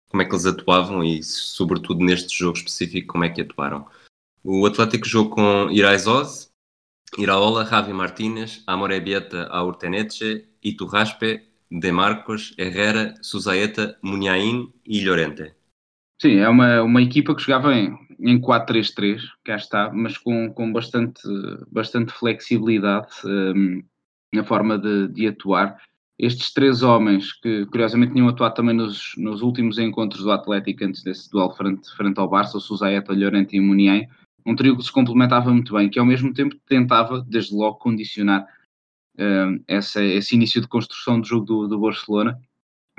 como 0.09 0.21
é 0.21 0.25
que 0.25 0.31
eles 0.31 0.45
atuavam 0.45 1.03
e 1.03 1.21
sobretudo 1.23 2.03
neste 2.03 2.37
jogo 2.37 2.57
específico 2.57 3.13
como 3.13 3.25
é 3.25 3.29
que 3.29 3.41
atuaram. 3.41 3.85
O 4.43 4.65
Atlético 4.65 5.07
jogou 5.07 5.31
com 5.31 5.71
Iraizoz, 5.71 6.51
Iraola, 7.17 7.65
Javi 7.65 7.93
Martínez, 7.93 8.63
Amorebieta, 8.67 9.47
Aurteneche, 9.47 10.45
Iturraspe, 10.63 11.41
De 11.71 11.91
Marcos, 11.91 12.53
Herrera, 12.57 13.13
Suzaeta, 13.21 13.97
Munhain 14.03 14.71
e 14.85 15.03
Llorente. 15.03 15.53
Sim, 16.21 16.37
é 16.37 16.49
uma, 16.49 16.81
uma 16.81 17.01
equipa 17.01 17.35
que 17.35 17.41
jogava 17.41 17.73
em, 17.73 17.97
em 18.19 18.39
4-3-3, 18.39 19.21
cá 19.43 19.55
está, 19.55 19.91
mas 19.93 20.17
com, 20.17 20.51
com 20.53 20.71
bastante, 20.71 21.21
bastante 21.71 22.13
flexibilidade 22.13 23.09
um, 23.25 23.83
na 24.33 24.43
forma 24.43 24.77
de, 24.77 25.07
de, 25.09 25.27
atuar. 25.27 25.77
Estes 26.17 26.53
três 26.53 26.81
homens, 26.83 27.33
que 27.33 27.65
curiosamente 27.65 28.13
tinham 28.13 28.29
atuado 28.29 28.55
também 28.55 28.75
nos, 28.75 29.13
nos 29.17 29.41
últimos 29.41 29.77
encontros 29.77 30.23
do 30.23 30.31
Atlético 30.31 30.85
antes 30.85 31.03
desse 31.03 31.29
duelo 31.29 31.51
frente, 31.51 31.89
frente 31.95 32.19
ao 32.19 32.29
Barça, 32.29 32.57
o 32.57 33.13
Llorente 33.13 33.57
e 33.57 33.59
Munhain, 33.59 34.07
um 34.45 34.55
trio 34.55 34.77
que 34.77 34.83
se 34.83 34.91
complementava 34.91 35.51
muito 35.51 35.73
bem, 35.73 35.89
que 35.89 35.97
ao 35.97 36.05
mesmo 36.05 36.33
tempo 36.33 36.55
tentava, 36.67 37.21
desde 37.27 37.55
logo, 37.55 37.77
condicionar 37.77 38.45
uh, 39.15 39.63
essa, 39.67 40.03
esse 40.03 40.35
início 40.35 40.61
de 40.61 40.67
construção 40.67 41.19
do 41.19 41.27
jogo 41.27 41.45
do, 41.45 41.67
do 41.67 41.79
Barcelona. 41.79 42.39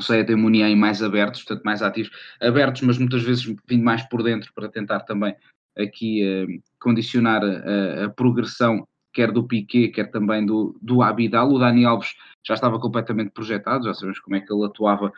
Sei 0.01 0.21
a 0.21 0.23
hegemonia 0.23 0.67
aí 0.67 0.77
mais 0.77 1.03
abertos, 1.03 1.43
portanto 1.43 1.65
mais 1.65 1.81
ativos, 1.83 2.11
abertos, 2.41 2.83
mas 2.83 2.99
muitas 2.99 3.23
vezes 3.23 3.45
vindo 3.67 3.85
mais 3.85 4.03
por 4.03 4.23
dentro 4.23 4.53
para 4.55 4.69
tentar 4.69 5.01
também 5.01 5.35
aqui 5.79 6.23
uh, 6.25 6.63
condicionar 6.81 7.43
a, 7.43 8.05
a, 8.05 8.11
progressão 8.11 8.87
quer 9.13 9.33
do 9.33 9.47
Piquet, 9.47 9.89
quer 9.89 10.11
também 10.11 10.45
do, 10.45 10.77
do 10.83 11.01
Abidal. 11.01 11.51
O 11.51 11.59
Dani 11.59 11.87
Alves 11.87 12.15
já 12.47 12.55
estava 12.55 12.79
completamente 12.79 13.31
projetado, 13.31 13.87
já 13.87 13.95
sabemos 13.95 14.21
como 14.21 14.37
é 14.37 14.41
que 14.41 14.53
ele 14.53 14.67
atuava 14.67 15.11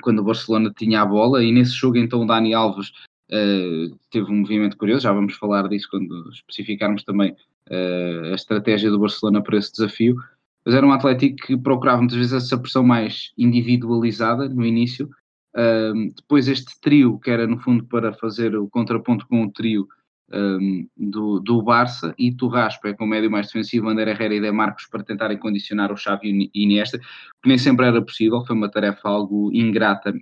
quando 0.00 0.20
o 0.20 0.24
Barcelona 0.24 0.72
tinha 0.76 1.02
a 1.02 1.06
bola, 1.06 1.42
e 1.42 1.50
nesse 1.50 1.72
jogo 1.72 1.96
então 1.96 2.22
o 2.22 2.26
Dani 2.26 2.54
Alves 2.54 2.92
uh, 3.30 3.98
teve 4.10 4.30
um 4.30 4.36
movimento 4.36 4.76
curioso, 4.76 5.02
já 5.02 5.12
vamos 5.12 5.34
falar 5.34 5.68
disso 5.68 5.88
quando 5.90 6.28
especificarmos 6.30 7.04
também 7.04 7.32
uh, 7.70 8.32
a 8.32 8.34
estratégia 8.34 8.90
do 8.90 8.98
Barcelona 8.98 9.42
para 9.42 9.58
esse 9.58 9.72
desafio, 9.72 10.16
mas 10.64 10.74
era 10.74 10.86
um 10.86 10.92
Atlético 10.92 11.46
que 11.46 11.56
procurava 11.56 11.98
muitas 11.98 12.16
vezes 12.16 12.32
essa 12.32 12.58
pressão 12.58 12.82
mais 12.82 13.32
individualizada 13.36 14.48
no 14.48 14.64
início, 14.64 15.08
uh, 15.56 16.12
depois 16.14 16.48
este 16.48 16.78
trio, 16.80 17.18
que 17.18 17.30
era 17.30 17.46
no 17.46 17.58
fundo 17.58 17.84
para 17.84 18.12
fazer 18.12 18.56
o 18.56 18.68
contraponto 18.68 19.26
com 19.26 19.44
o 19.44 19.52
trio 19.52 19.86
um, 20.32 20.86
do, 20.96 21.40
do 21.40 21.62
Barça 21.62 22.14
e 22.18 22.32
Turrasco 22.32 22.86
é 22.86 22.92
com 22.92 23.04
o 23.04 23.08
médio 23.08 23.30
mais 23.30 23.46
defensivo, 23.46 23.88
André 23.88 24.10
Herrera 24.10 24.34
e 24.34 24.40
De 24.40 24.52
Marcos 24.52 24.86
para 24.86 25.02
tentarem 25.02 25.38
condicionar 25.38 25.92
o 25.92 25.96
Xavi 25.96 26.50
e 26.54 26.62
Iniesta, 26.62 26.98
que 26.98 27.48
nem 27.48 27.58
sempre 27.58 27.86
era 27.86 28.02
possível, 28.02 28.44
foi 28.44 28.54
uma 28.54 28.70
tarefa 28.70 29.08
algo 29.08 29.50
ingrata 29.52 30.12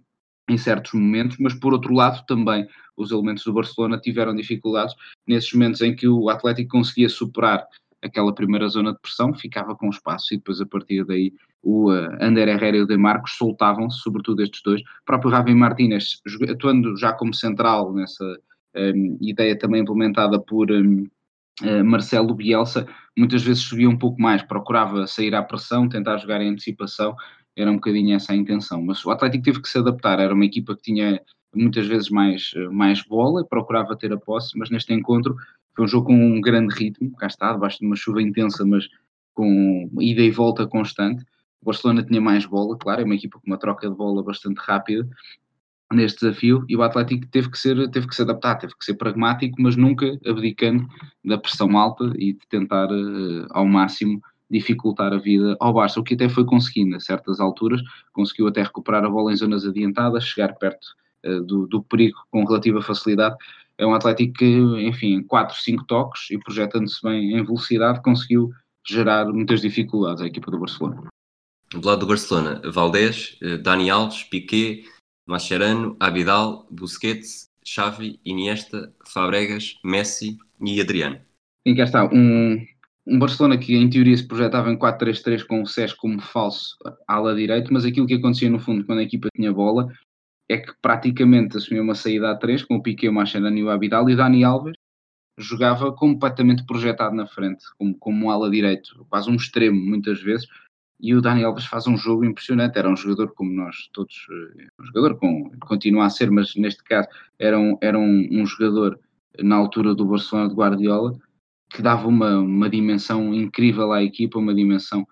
em 0.49 0.57
certos 0.57 0.93
momentos, 0.93 1.37
mas 1.39 1.55
por 1.55 1.73
outro 1.73 1.93
lado 1.93 2.25
também 2.27 2.67
os 2.97 3.11
elementos 3.11 3.45
do 3.45 3.53
Barcelona 3.53 3.99
tiveram 3.99 4.35
dificuldades 4.35 4.95
nesses 5.27 5.53
momentos 5.53 5.81
em 5.83 5.95
que 5.95 6.09
o 6.09 6.29
Atlético 6.29 6.79
conseguia 6.79 7.09
superar 7.09 7.67
aquela 8.03 8.35
primeira 8.35 8.69
zona 8.69 8.93
de 8.93 9.01
pressão, 9.01 9.35
ficava 9.35 9.75
com 9.75 9.89
espaço 9.89 10.33
e 10.33 10.37
depois 10.37 10.61
a 10.61 10.67
partir 10.67 11.05
daí 11.05 11.33
o 11.63 11.91
uh, 11.91 12.17
Ander 12.21 12.49
Herrera 12.49 12.77
e 12.77 12.83
o 12.83 12.87
De 12.87 12.97
Marcos 12.97 13.37
soltavam-se, 13.37 13.99
sobretudo 13.99 14.43
estes 14.43 14.63
dois. 14.63 14.81
O 14.81 14.85
próprio 15.05 15.31
Ravi 15.31 15.55
Martínez, 15.55 16.21
atuando 16.49 16.97
já 16.97 17.13
como 17.13 17.35
central 17.35 17.93
nessa 17.93 18.25
um, 18.77 19.19
ideia 19.21 19.59
também 19.59 19.83
implementada 19.83 20.39
por 20.39 20.71
um, 20.71 21.03
uh, 21.03 21.09
eh, 21.65 21.83
Marcelo 21.83 22.35
Bielsa, 22.35 22.87
muitas 23.19 23.43
vezes 23.43 23.65
subia 23.65 23.89
um 23.89 23.99
pouco 23.99 24.21
mais, 24.21 24.43
procurava 24.43 25.07
sair 25.07 25.35
à 25.35 25.43
pressão, 25.43 25.89
tentar 25.89 26.19
jogar 26.19 26.41
em 26.41 26.51
antecipação, 26.51 27.17
era 27.57 27.71
um 27.71 27.77
bocadinho 27.77 28.15
essa 28.15 28.33
a 28.33 28.37
intenção. 28.37 28.83
Mas 28.83 29.05
o 29.05 29.11
Atlético 29.11 29.45
teve 29.45 29.63
que 29.63 29.69
se 29.69 29.79
adaptar, 29.79 30.21
era 30.21 30.35
uma 30.35 30.45
equipa 30.45 30.77
que 30.77 30.83
tinha 30.83 31.21
muitas 31.55 31.87
vezes 31.87 32.11
mais, 32.11 32.51
mais 32.71 33.03
bola, 33.03 33.45
procurava 33.45 33.97
ter 33.97 34.13
a 34.13 34.19
posse, 34.19 34.59
mas 34.59 34.71
neste 34.71 34.93
encontro 34.93 35.35
foi 35.75 35.85
um 35.85 35.89
jogo 35.89 36.07
com 36.07 36.15
um 36.15 36.41
grande 36.41 36.75
ritmo, 36.75 37.15
cá 37.17 37.27
está, 37.27 37.53
debaixo 37.53 37.79
de 37.79 37.87
uma 37.87 37.97
chuva 37.97 38.21
intensa, 38.21 38.65
mas 38.65 38.89
com 39.35 39.89
ida 40.01 40.23
e 40.23 40.31
volta 40.31 40.67
constante. 40.67 41.25
O 41.61 41.67
Barcelona 41.67 42.03
tinha 42.03 42.21
mais 42.21 42.45
bola, 42.47 42.77
claro, 42.77 43.01
é 43.01 43.05
uma 43.05 43.15
equipa 43.15 43.39
com 43.39 43.47
uma 43.47 43.59
troca 43.59 43.89
de 43.89 43.95
bola 43.95 44.23
bastante 44.23 44.59
rápida, 44.59 45.09
neste 45.93 46.21
desafio 46.21 46.65
e 46.69 46.77
o 46.77 46.83
Atlético 46.83 47.27
teve 47.29 47.51
que 47.51 47.59
ser 47.59 47.89
teve 47.91 48.09
que 48.09 48.15
se 48.15 48.23
adaptar, 48.23 48.57
teve 48.57 48.75
que 48.77 48.85
ser 48.85 48.95
pragmático, 48.95 49.61
mas 49.61 49.77
nunca 49.77 50.19
abdicando 50.27 50.87
da 51.25 51.39
pressão 51.39 51.77
alta 51.77 52.13
e 52.17 52.33
de 52.33 52.47
tentar 52.49 52.91
uh, 52.91 53.47
ao 53.51 53.67
máximo 53.67 54.21
dificultar 54.51 55.13
a 55.13 55.19
vida 55.19 55.57
ao 55.61 55.73
Barça, 55.73 56.01
o 56.01 56.05
que 56.05 56.15
até 56.15 56.29
foi 56.29 56.45
conseguindo 56.45 56.97
a 56.97 57.01
certas 57.01 57.41
alturas, 57.41 57.81
conseguiu 58.13 58.47
até 58.49 58.63
recuperar 58.63 59.05
a 59.05 59.11
bola 59.11 59.33
em 59.33 59.37
zonas 59.37 59.67
adiantadas, 59.67 60.25
chegar 60.25 60.55
perto 60.55 60.87
uh, 61.25 61.43
do, 61.43 61.67
do, 61.67 61.83
perigo 61.83 62.19
com 62.31 62.45
relativa 62.45 62.81
facilidade. 62.81 63.37
É 63.79 63.87
um 63.87 63.95
Atlético 63.95 64.35
que, 64.35 64.47
enfim, 64.87 65.23
4, 65.23 65.57
5 65.57 65.85
toques 65.85 66.31
e 66.31 66.39
projetando-se 66.39 67.03
bem 67.03 67.37
em 67.37 67.45
velocidade, 67.45 68.03
conseguiu 68.03 68.51
gerar 68.87 69.27
muitas 69.27 69.61
dificuldades 69.61 70.23
à 70.23 70.27
equipa 70.27 70.51
do 70.51 70.59
Barcelona. 70.59 71.03
Do 71.73 71.87
lado 71.87 72.01
do 72.01 72.07
Barcelona, 72.07 72.63
Valdés, 72.65 73.37
eh, 73.43 73.59
Dani 73.59 73.91
Alves, 73.91 74.23
Piquet, 74.23 74.85
Mascherano, 75.27 75.97
Abidal, 75.99 76.67
Busquets, 76.71 77.51
Xavi, 77.67 78.21
Iniesta, 78.25 78.95
Fabregas, 79.05 79.75
Messi 79.85 80.39
e 80.61 80.81
Adriano. 80.81 81.21
Sim, 81.67 81.75
cá 81.75 81.83
está. 81.83 82.05
Um, 82.05 82.65
um 83.07 83.19
Barcelona 83.19 83.57
que 83.57 83.77
em 83.77 83.89
teoria 83.89 84.17
se 84.17 84.27
projetava 84.27 84.71
em 84.71 84.77
4-3-3 84.77 85.47
com 85.47 85.63
o 85.63 85.67
Sérgio 85.67 85.97
como 85.97 86.21
falso 86.21 86.77
ala 87.07 87.35
direito, 87.35 87.73
mas 87.73 87.85
aquilo 87.85 88.07
que 88.07 88.15
acontecia 88.15 88.51
no 88.51 88.59
fundo 88.59 88.85
quando 88.85 88.99
a 88.99 89.05
equipa 89.05 89.29
tinha 89.35 89.53
bola 89.53 89.93
é 90.49 90.59
que 90.59 90.73
praticamente 90.83 91.57
assumia 91.57 91.83
uma 91.83 91.95
saída 91.95 92.31
a 92.31 92.37
3 92.37 92.65
com 92.65 92.77
o 92.77 92.83
Piquet, 92.83 93.09
o 93.09 93.13
Mascherano 93.13 93.57
e 93.57 93.65
o 93.65 93.71
Abidal 93.71 94.09
e 94.11 94.15
o 94.15 94.17
Dani 94.17 94.45
Alves 94.45 94.77
jogava 95.39 95.93
completamente 95.93 96.65
projetado 96.65 97.15
na 97.15 97.27
frente, 97.27 97.65
como, 97.79 97.97
como 97.99 98.27
um 98.27 98.31
ala 98.31 98.51
direito, 98.51 99.07
quase 99.09 99.31
um 99.31 99.35
extremo 99.35 99.79
muitas 99.79 100.21
vezes, 100.23 100.47
e 100.99 101.15
o 101.15 101.21
Dani 101.21 101.45
Alves 101.45 101.67
faz 101.67 101.87
um 101.87 101.97
jogo 101.97 102.25
impressionante. 102.25 102.79
Era 102.79 102.89
um 102.89 102.97
jogador 102.97 103.35
como 103.35 103.53
nós 103.53 103.89
todos, 103.93 104.15
eh, 104.31 104.67
um 104.81 104.85
jogador 104.87 105.19
com, 105.19 105.51
continua 105.61 106.07
a 106.07 106.11
ser, 106.11 106.31
mas 106.31 106.55
neste 106.57 106.83
caso 106.83 107.07
era 107.39 107.59
um, 107.59 107.77
era 107.83 107.99
um, 107.99 108.29
um 108.31 108.47
jogador 108.47 108.99
na 109.39 109.57
altura 109.57 109.95
do 109.95 110.07
Barcelona 110.07 110.49
de 110.49 110.55
Guardiola 110.55 111.19
que 111.77 111.83
dava 111.83 112.09
uma, 112.09 112.39
uma 112.39 112.71
dimensão 112.71 113.35
incrível 113.35 113.93
à 113.93 114.03
equipa, 114.03 114.39
uma 114.39 114.55
dimensão 114.55 115.07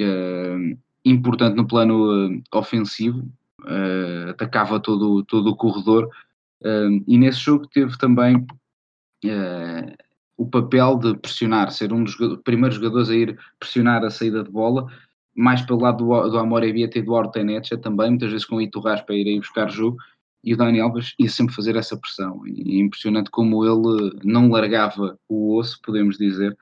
uh, 0.00 0.78
importante 1.04 1.54
no 1.54 1.64
plano 1.64 2.26
uh, 2.26 2.42
ofensivo, 2.52 3.20
uh, 3.62 4.30
atacava 4.30 4.80
todo, 4.80 5.22
todo 5.24 5.50
o 5.50 5.56
corredor 5.56 6.10
e 7.06 7.16
nesse 7.16 7.38
jogo 7.38 7.68
teve 7.68 7.96
também 7.98 8.44
o 10.36 10.44
papel 10.44 10.98
de 10.98 11.16
pressionar, 11.16 11.70
ser 11.70 11.92
um 11.92 12.02
dos 12.02 12.16
primeiros 12.42 12.74
jogadores 12.74 13.08
a 13.10 13.14
ir 13.14 13.38
pressionar 13.60 14.04
a 14.04 14.10
saída 14.10 14.42
de 14.42 14.50
bola 14.50 14.88
mais 15.36 15.62
pelo 15.62 15.82
lado 15.82 16.04
do, 16.04 16.30
do 16.30 16.36
Amorebieta 16.36 16.98
e 16.98 17.02
do 17.02 17.12
Ortenecha 17.12 17.78
também, 17.78 18.10
muitas 18.10 18.32
vezes 18.32 18.44
com 18.44 18.56
o 18.56 18.60
Iturras 18.60 19.00
para 19.02 19.14
ir 19.14 19.28
aí 19.28 19.38
buscar 19.38 19.70
jogo, 19.70 19.98
e 20.42 20.54
o 20.54 20.56
Dani 20.56 20.80
Alves 20.80 21.14
ia 21.18 21.28
sempre 21.28 21.54
fazer 21.54 21.76
essa 21.76 21.96
pressão. 21.96 22.46
E 22.46 22.78
é 22.78 22.80
impressionante 22.80 23.30
como 23.30 23.64
ele 23.64 24.12
não 24.24 24.50
largava 24.50 25.18
o 25.28 25.56
osso, 25.56 25.78
podemos 25.82 26.16
dizer. 26.16 26.56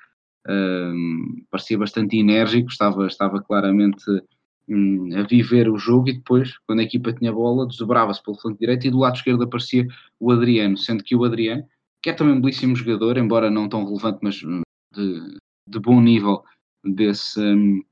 Um, 0.49 1.45
parecia 1.51 1.77
bastante 1.77 2.17
enérgico, 2.17 2.69
estava, 2.69 3.07
estava 3.07 3.43
claramente 3.43 4.05
um, 4.69 5.09
a 5.19 5.23
viver 5.23 5.69
o 5.69 5.77
jogo 5.77 6.09
e 6.09 6.15
depois, 6.15 6.57
quando 6.67 6.81
a 6.81 6.85
equipa 6.85 7.12
tinha 7.12 7.33
bola, 7.33 7.67
desdobrava-se 7.67 8.23
pelo 8.23 8.39
flanco 8.39 8.59
direito 8.59 8.87
e 8.87 8.91
do 8.91 8.99
lado 8.99 9.17
esquerdo 9.17 9.43
aparecia 9.43 9.87
o 10.21 10.31
Adriano, 10.31 10.77
sendo 10.77 11.03
que 11.03 11.17
o 11.17 11.25
Adriano, 11.25 11.65
que 12.03 12.11
é 12.11 12.12
também 12.12 12.35
um 12.35 12.41
belíssimo 12.41 12.77
jogador, 12.77 13.19
embora 13.19 13.51
não 13.51 13.69
tão 13.69 13.85
relevante, 13.85 14.21
mas 14.23 14.43
hum, 14.43 14.62
de, 14.95 15.37
de 15.69 15.81
bom 15.81 16.01
nível 16.01 16.45
desse, 16.85 17.41
um, 17.41 17.83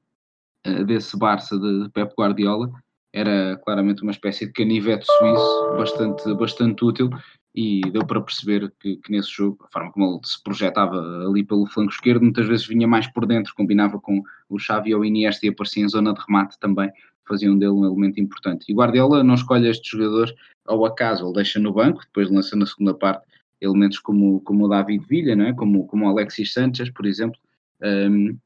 eh, 0.64 0.84
desse 0.84 1.18
Barça 1.18 1.58
de 1.58 1.88
Pep 1.90 2.12
Guardiola 2.16 2.70
era 3.14 3.56
claramente 3.64 4.02
uma 4.02 4.10
espécie 4.10 4.46
de 4.46 4.52
canivete 4.52 5.06
suíço 5.06 5.76
bastante, 5.76 6.34
bastante 6.34 6.84
útil 6.84 7.10
e 7.54 7.80
deu 7.92 8.04
para 8.04 8.20
perceber 8.20 8.72
que, 8.80 8.96
que, 8.96 9.12
nesse 9.12 9.30
jogo, 9.30 9.64
a 9.64 9.68
forma 9.72 9.92
como 9.92 10.16
ele 10.16 10.20
se 10.24 10.42
projetava 10.42 10.98
ali 11.24 11.44
pelo 11.44 11.64
flanco 11.66 11.92
esquerdo, 11.92 12.22
muitas 12.22 12.48
vezes 12.48 12.66
vinha 12.66 12.88
mais 12.88 13.06
por 13.06 13.24
dentro, 13.24 13.54
combinava 13.54 14.00
com 14.00 14.20
o 14.48 14.58
Xavi 14.58 14.92
ou 14.92 15.02
o 15.02 15.04
Iniesta 15.04 15.46
e 15.46 15.50
aparecia 15.50 15.84
em 15.84 15.88
zona 15.88 16.12
de 16.12 16.20
remate 16.26 16.58
também, 16.58 16.90
faziam 17.26 17.56
dele 17.56 17.70
um 17.70 17.84
elemento 17.84 18.20
importante. 18.20 18.64
E 18.68 18.74
Guardiola 18.74 19.22
não 19.22 19.34
escolhe 19.34 19.68
estes 19.68 19.88
jogadores 19.88 20.34
ao 20.66 20.84
acaso, 20.84 21.24
ele 21.24 21.34
deixa 21.34 21.60
no 21.60 21.72
banco, 21.72 22.00
depois 22.00 22.28
lança 22.28 22.56
na 22.56 22.66
segunda 22.66 22.92
parte 22.92 23.24
elementos 23.60 24.00
como, 24.00 24.40
como 24.40 24.64
o 24.64 24.68
David 24.68 25.06
Villa, 25.06 25.36
não 25.36 25.46
é? 25.46 25.52
como, 25.52 25.86
como 25.86 26.04
o 26.04 26.08
Alexis 26.08 26.52
Sanchez, 26.52 26.90
por 26.90 27.06
exemplo, 27.06 27.38
um, 27.80 28.36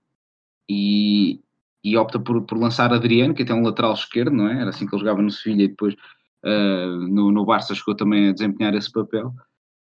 e, 0.68 1.40
e 1.82 1.96
opta 1.96 2.18
por, 2.18 2.42
por 2.42 2.58
lançar 2.58 2.92
Adriano, 2.92 3.34
que 3.34 3.42
até 3.42 3.52
é 3.52 3.54
um 3.54 3.62
lateral 3.62 3.92
esquerdo, 3.94 4.32
não 4.32 4.48
é? 4.48 4.60
Era 4.60 4.70
assim 4.70 4.86
que 4.86 4.94
ele 4.94 5.00
jogava 5.00 5.22
no 5.22 5.30
Sevilha 5.30 5.64
e 5.64 5.68
depois 5.68 5.94
uh, 6.44 7.08
no, 7.08 7.30
no 7.30 7.44
Barça 7.44 7.74
chegou 7.74 7.94
também 7.94 8.28
a 8.28 8.32
desempenhar 8.32 8.74
esse 8.74 8.90
papel. 8.90 9.32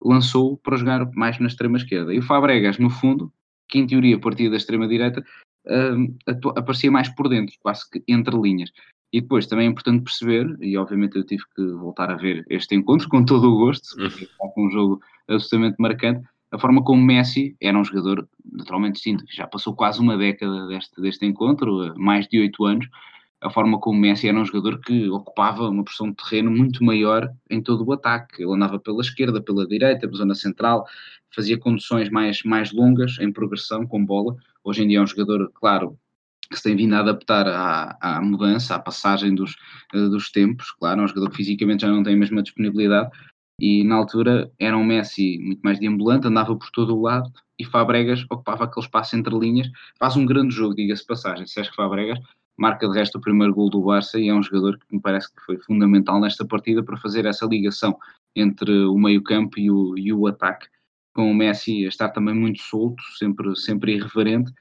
Lançou 0.03 0.57
para 0.59 0.77
jogar 0.77 1.11
mais 1.13 1.39
na 1.39 1.47
extrema 1.47 1.77
esquerda. 1.77 2.13
E 2.13 2.19
o 2.19 2.23
Fabregas, 2.23 2.79
no 2.79 2.91
fundo, 2.91 3.33
que 3.69 3.79
em 3.79 3.87
teoria 3.87 4.21
partia 4.21 4.51
da 4.51 4.57
extrema 4.57 4.89
direita, 4.89 5.25
uh, 5.67 6.49
aparecia 6.57 6.91
mais 6.91 7.09
por 7.09 7.29
dentro, 7.29 7.55
quase 7.61 7.89
que 7.91 8.03
entre 8.09 8.37
linhas. 8.37 8.71
E 9.13 9.21
depois 9.21 9.47
também 9.47 9.69
é 9.69 9.71
importante 9.71 10.03
perceber, 10.03 10.57
e 10.61 10.77
obviamente 10.77 11.17
eu 11.17 11.25
tive 11.25 11.45
que 11.55 11.65
voltar 11.75 12.11
a 12.11 12.17
ver 12.17 12.45
este 12.51 12.75
encontro 12.75 13.09
com 13.09 13.25
todo 13.25 13.49
o 13.49 13.59
gosto, 13.59 13.97
porque 13.97 14.25
é 14.25 14.61
um 14.61 14.69
jogo 14.71 15.01
absolutamente 15.29 15.77
marcante, 15.79 16.27
a 16.55 16.59
forma 16.59 16.85
como 16.85 17.03
Messi 17.03 17.57
era 17.61 17.77
um 17.77 17.85
jogador 17.85 18.29
naturalmente 18.53 18.95
distinto, 18.95 19.25
já 19.29 19.45
passou 19.45 19.75
quase 19.75 20.01
uma 20.01 20.17
década 20.17 20.69
deste, 20.69 21.01
deste 21.01 21.27
encontro, 21.27 21.93
mais 21.99 22.29
de 22.29 22.39
oito 22.39 22.65
anos, 22.65 22.89
a 23.41 23.51
forma 23.51 23.79
como 23.81 23.99
Messi 23.99 24.29
era 24.29 24.39
um 24.39 24.45
jogador 24.45 24.81
que 24.81 25.09
ocupava 25.11 25.69
uma 25.69 25.85
porção 25.85 26.11
de 26.11 26.17
terreno 26.17 26.53
muito 26.53 26.85
maior 26.85 27.29
em 27.51 27.61
todo 27.61 27.85
o 27.85 27.93
ataque. 27.93 28.43
Ele 28.43 28.55
andava 28.55 28.79
pela 28.79 29.03
esquerda, 29.03 29.43
pela 29.43 29.67
direita, 29.67 30.07
pela 30.07 30.17
zona 30.17 30.35
central, 30.35 30.87
fazia 31.35 31.59
conduções 31.59 32.09
mais, 32.09 32.43
mais 32.45 32.73
longas 32.73 33.19
em 33.21 33.33
progressão 33.33 33.87
com 33.87 34.03
bola. 34.03 34.37
Hoje 34.63 34.83
em 34.83 34.89
dia 34.89 34.99
é 34.99 35.03
um 35.03 35.07
jogador, 35.07 35.51
claro, 35.53 35.99
que 36.49 36.57
se 36.57 36.63
tem 36.63 36.77
vindo 36.77 36.95
a 36.95 37.01
adaptar 37.01 37.47
à, 37.49 37.99
à 38.01 38.23
mudança, 38.23 38.77
à 38.77 38.79
passagem 38.79 39.35
dos, 39.35 39.57
dos 39.93 40.31
tempos. 40.31 40.71
Claro, 40.79 41.01
é 41.01 41.05
um 41.05 41.09
jogador 41.09 41.31
que 41.31 41.37
fisicamente 41.37 41.83
já 41.83 41.89
não 41.89 42.03
tem 42.03 42.15
a 42.15 42.19
mesma 42.19 42.43
disponibilidade, 42.43 43.11
e 43.61 43.85
na 43.85 43.97
altura 43.97 44.51
era 44.59 44.77
um 44.77 44.85
Messi 44.85 45.39
muito 45.39 45.61
mais 45.63 45.79
deambulante, 45.79 46.27
andava 46.27 46.57
por 46.57 46.71
todo 46.71 46.97
o 46.97 47.03
lado 47.03 47.31
e 47.59 47.65
Fabregas 47.65 48.25
ocupava 48.31 48.65
aquele 48.65 48.85
espaço 48.85 49.17
entre 49.17 49.37
linhas. 49.39 49.71
Faz 49.99 50.17
um 50.17 50.27
grande 50.27 50.55
jogo, 50.55 50.75
diga-se 50.75 51.07
passagem, 51.07 51.47
Sérgio 51.47 51.75
Fabregas, 51.75 52.19
marca 52.57 52.89
de 52.89 52.95
resto 52.95 53.19
o 53.19 53.21
primeiro 53.21 53.55
gol 53.55 53.71
do 53.71 53.83
Barça 53.83 54.19
e 54.19 54.29
é 54.29 54.35
um 54.35 54.43
jogador 54.43 54.79
que 54.79 54.87
me 54.95 55.01
parece 55.01 55.33
que 55.33 55.41
foi 55.43 55.59
fundamental 55.59 56.21
nesta 56.21 56.45
partida 56.45 56.83
para 56.83 56.97
fazer 56.97 57.27
essa 57.27 57.47
ligação 57.47 57.97
entre 58.35 58.85
o 58.85 58.99
meio-campo 58.99 59.59
e 59.59 59.71
o, 59.71 59.97
e 59.97 60.13
o 60.13 60.27
ataque, 60.27 60.67
com 61.15 61.31
o 61.31 61.35
Messi 61.35 61.85
a 61.85 61.89
estar 61.89 62.09
também 62.09 62.35
muito 62.35 62.61
solto, 62.61 63.03
sempre, 63.17 63.55
sempre 63.57 63.95
irreverente, 63.95 64.53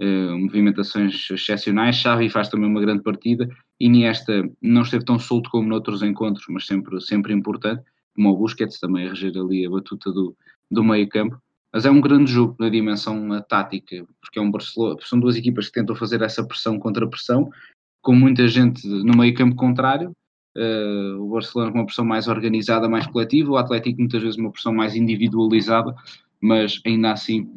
uh, 0.00 0.38
movimentações 0.38 1.28
excepcionais. 1.30 1.96
Xavi 1.96 2.30
faz 2.30 2.48
também 2.48 2.70
uma 2.70 2.80
grande 2.80 3.02
partida. 3.02 3.48
Iniesta 3.78 4.48
não 4.62 4.82
esteve 4.82 5.04
tão 5.04 5.18
solto 5.18 5.50
como 5.50 5.68
noutros 5.68 6.02
encontros, 6.02 6.46
mas 6.48 6.66
sempre, 6.66 6.98
sempre 7.00 7.34
importante, 7.34 7.82
como 8.18 8.30
o 8.30 8.36
Busquets 8.36 8.80
também 8.80 9.06
a 9.06 9.10
reger 9.10 9.32
ali 9.36 9.64
a 9.64 9.70
batuta 9.70 10.10
do, 10.10 10.36
do 10.68 10.82
meio-campo. 10.82 11.40
Mas 11.72 11.86
é 11.86 11.90
um 11.90 12.00
grande 12.00 12.32
jogo 12.32 12.56
na 12.58 12.68
dimensão 12.68 13.40
tática, 13.48 14.04
porque 14.20 14.40
é 14.40 14.42
um 14.42 14.50
são 15.00 15.20
duas 15.20 15.36
equipas 15.36 15.66
que 15.66 15.74
tentam 15.74 15.94
fazer 15.94 16.20
essa 16.22 16.44
pressão 16.44 16.78
contra 16.80 17.08
pressão, 17.08 17.48
com 18.02 18.14
muita 18.14 18.48
gente 18.48 18.86
no 18.88 19.16
meio-campo 19.16 19.54
contrário. 19.54 20.10
Uh, 20.56 21.22
o 21.22 21.28
Barcelona 21.28 21.70
com 21.70 21.78
uma 21.78 21.86
pressão 21.86 22.04
mais 22.04 22.26
organizada, 22.26 22.88
mais 22.88 23.06
coletiva, 23.06 23.52
o 23.52 23.56
Atlético 23.56 24.00
muitas 24.00 24.20
vezes 24.20 24.36
uma 24.36 24.50
pressão 24.50 24.74
mais 24.74 24.96
individualizada, 24.96 25.94
mas 26.40 26.80
ainda 26.84 27.12
assim 27.12 27.48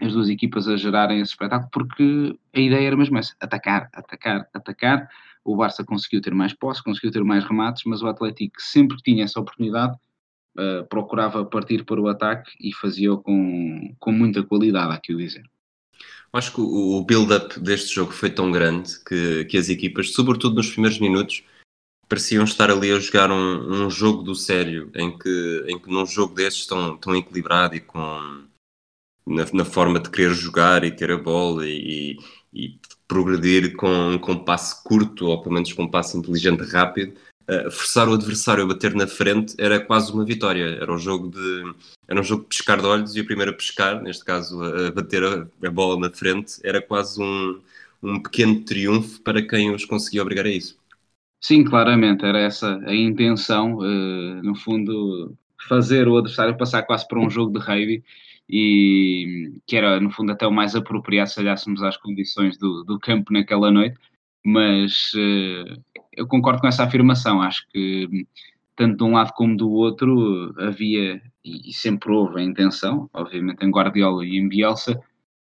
as 0.00 0.12
duas 0.12 0.28
equipas 0.28 0.68
a 0.68 0.76
gerarem 0.76 1.20
esse 1.20 1.32
espetáculo, 1.32 1.70
porque 1.70 2.38
a 2.54 2.60
ideia 2.60 2.86
era 2.86 2.96
mesmo 2.96 3.18
essa: 3.18 3.34
atacar, 3.40 3.88
atacar, 3.92 4.46
atacar. 4.54 5.08
O 5.46 5.56
Barça 5.56 5.84
conseguiu 5.84 6.20
ter 6.20 6.34
mais 6.34 6.52
posse, 6.52 6.82
conseguiu 6.82 7.12
ter 7.12 7.22
mais 7.22 7.44
remates, 7.44 7.84
mas 7.86 8.02
o 8.02 8.08
Atlético 8.08 8.60
sempre 8.60 8.96
que 8.96 9.02
tinha 9.04 9.24
essa 9.24 9.38
oportunidade 9.38 9.96
uh, 10.58 10.84
procurava 10.88 11.44
partir 11.44 11.84
para 11.84 12.00
o 12.00 12.08
ataque 12.08 12.50
e 12.60 12.74
fazia-o 12.74 13.18
com, 13.18 13.94
com 14.00 14.10
muita 14.10 14.42
qualidade, 14.42 14.92
aqui 14.92 15.14
o 15.14 15.18
dizer. 15.18 15.44
Acho 16.32 16.52
que 16.52 16.60
o 16.60 17.02
build-up 17.04 17.60
deste 17.60 17.94
jogo 17.94 18.12
foi 18.12 18.28
tão 18.28 18.50
grande 18.50 18.92
que, 19.04 19.44
que 19.44 19.56
as 19.56 19.68
equipas, 19.68 20.12
sobretudo 20.12 20.56
nos 20.56 20.70
primeiros 20.70 20.98
minutos, 20.98 21.44
pareciam 22.08 22.44
estar 22.44 22.68
ali 22.68 22.90
a 22.90 22.98
jogar 22.98 23.30
um, 23.30 23.84
um 23.86 23.88
jogo 23.88 24.24
do 24.24 24.34
sério, 24.34 24.90
em 24.96 25.16
que, 25.16 25.64
em 25.68 25.78
que 25.78 25.88
num 25.88 26.04
jogo 26.04 26.34
destes 26.34 26.66
tão, 26.66 26.96
tão 26.96 27.14
equilibrado 27.14 27.76
e 27.76 27.80
com 27.80 28.44
na, 29.24 29.44
na, 29.52 29.64
forma 29.64 30.00
de 30.00 30.10
querer 30.10 30.34
jogar 30.34 30.84
e 30.84 30.90
ter 30.90 31.10
a 31.10 31.16
bola 31.16 31.66
e, 31.66 32.18
e 32.52 32.78
progredir 33.08 33.76
com, 33.76 34.18
com 34.20 34.32
um 34.32 34.44
passe 34.44 34.82
curto 34.82 35.26
ou 35.26 35.40
pelo 35.40 35.54
menos 35.54 35.72
com 35.72 35.84
um 35.84 35.90
passe 35.90 36.16
inteligente 36.16 36.62
rápido, 36.64 37.14
uh, 37.48 37.70
forçar 37.70 38.08
o 38.08 38.14
adversário 38.14 38.64
a 38.64 38.66
bater 38.66 38.94
na 38.94 39.06
frente 39.06 39.54
era 39.58 39.80
quase 39.80 40.12
uma 40.12 40.24
vitória. 40.24 40.78
Era 40.80 40.92
um 40.92 40.98
jogo 40.98 41.28
de 41.28 41.74
era 42.08 42.20
um 42.20 42.24
jogo 42.24 42.42
de 42.42 42.48
pescar 42.48 42.80
de 42.80 42.86
olhos 42.86 43.16
e 43.16 43.20
o 43.20 43.26
primeiro 43.26 43.50
a 43.50 43.54
pescar, 43.54 44.00
neste 44.00 44.24
caso 44.24 44.62
a, 44.62 44.90
bater 44.92 45.24
a, 45.24 45.46
a, 45.66 45.70
bola 45.70 45.98
na 45.98 46.10
frente, 46.10 46.60
era 46.62 46.80
quase 46.80 47.20
um, 47.20 47.60
um 48.02 48.20
pequeno 48.20 48.60
triunfo 48.60 49.20
para 49.22 49.42
quem 49.42 49.74
os 49.74 49.84
conseguia 49.84 50.22
obrigar 50.22 50.46
a 50.46 50.50
isso. 50.50 50.78
Sim, 51.40 51.64
claramente, 51.64 52.24
era 52.24 52.38
essa 52.38 52.80
a 52.86 52.94
intenção, 52.94 53.78
uh, 53.78 54.42
no 54.42 54.54
fundo, 54.54 55.36
fazer 55.68 56.08
o 56.08 56.16
adversário 56.16 56.56
passar 56.56 56.82
quase 56.82 57.06
para 57.06 57.18
um 57.18 57.28
jogo 57.28 57.58
de 57.58 57.64
rugby 57.64 58.04
e 58.48 59.60
que 59.66 59.76
era 59.76 60.00
no 60.00 60.10
fundo 60.10 60.32
até 60.32 60.46
o 60.46 60.52
mais 60.52 60.74
apropriado 60.76 61.30
se 61.30 61.40
olhássemos 61.40 61.82
às 61.82 61.96
condições 61.96 62.56
do, 62.58 62.84
do 62.84 62.98
campo 62.98 63.32
naquela 63.32 63.70
noite, 63.70 63.98
mas 64.44 65.12
uh, 65.14 65.82
eu 66.12 66.26
concordo 66.26 66.60
com 66.60 66.68
essa 66.68 66.84
afirmação, 66.84 67.42
acho 67.42 67.66
que 67.68 68.08
tanto 68.76 68.98
de 68.98 69.04
um 69.04 69.12
lado 69.12 69.32
como 69.32 69.56
do 69.56 69.70
outro 69.70 70.54
havia 70.58 71.20
e 71.44 71.72
sempre 71.72 72.12
houve 72.12 72.40
a 72.40 72.44
intenção, 72.44 73.08
obviamente 73.12 73.64
em 73.64 73.70
Guardiola 73.70 74.24
e 74.24 74.36
em 74.36 74.48
Bielsa, 74.48 75.00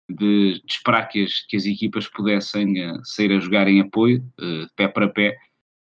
de, 0.09 0.61
de 0.65 0.73
esperar 0.73 1.07
que 1.07 1.23
as, 1.23 1.41
que 1.47 1.57
as 1.57 1.65
equipas 1.65 2.07
pudessem 2.07 2.91
uh, 2.91 2.99
sair 3.03 3.31
a 3.31 3.39
jogar 3.39 3.67
em 3.67 3.81
apoio, 3.81 4.23
uh, 4.39 4.67
pé 4.75 4.87
para 4.87 5.09
pé, 5.09 5.35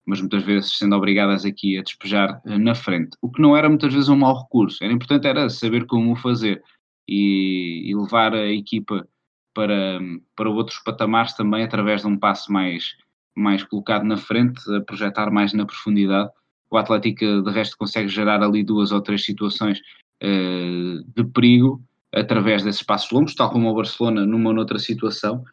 mas 0.05 0.19
muitas 0.21 0.43
vezes 0.43 0.77
sendo 0.77 0.95
obrigadas 0.95 1.45
aqui 1.45 1.77
a 1.77 1.83
despejar 1.83 2.41
na 2.45 2.73
frente. 2.73 3.17
O 3.21 3.29
que 3.29 3.41
não 3.41 3.57
era 3.57 3.67
muitas 3.67 3.93
vezes 3.93 4.07
um 4.07 4.15
mau 4.15 4.41
recurso, 4.41 4.83
era 4.83 4.93
importante 4.93 5.27
era 5.27 5.49
saber 5.49 5.85
como 5.85 6.13
o 6.13 6.15
fazer 6.15 6.63
e, 7.07 7.89
e 7.89 7.95
levar 7.95 8.33
a 8.33 8.47
equipa 8.47 9.07
para, 9.53 9.99
para 10.35 10.49
outros 10.49 10.79
patamares 10.79 11.33
também 11.33 11.63
através 11.63 12.01
de 12.01 12.07
um 12.07 12.17
passo 12.17 12.51
mais, 12.51 12.95
mais 13.35 13.63
colocado 13.63 14.03
na 14.03 14.17
frente, 14.17 14.61
a 14.75 14.81
projetar 14.81 15.31
mais 15.31 15.53
na 15.53 15.65
profundidade. 15.65 16.29
O 16.69 16.77
Atlético, 16.77 17.41
de 17.41 17.51
resto, 17.51 17.77
consegue 17.77 18.09
gerar 18.09 18.43
ali 18.43 18.63
duas 18.63 18.91
ou 18.91 19.01
três 19.01 19.23
situações 19.23 19.79
uh, 20.21 21.03
de 21.15 21.23
perigo 21.33 21.81
através 22.13 22.63
desses 22.63 22.83
passos 22.83 23.11
longos, 23.11 23.35
tal 23.35 23.49
como 23.49 23.69
o 23.69 23.75
Barcelona 23.75 24.25
numa 24.25 24.49
ou 24.49 24.55
noutra 24.55 24.79
situação, 24.79 25.43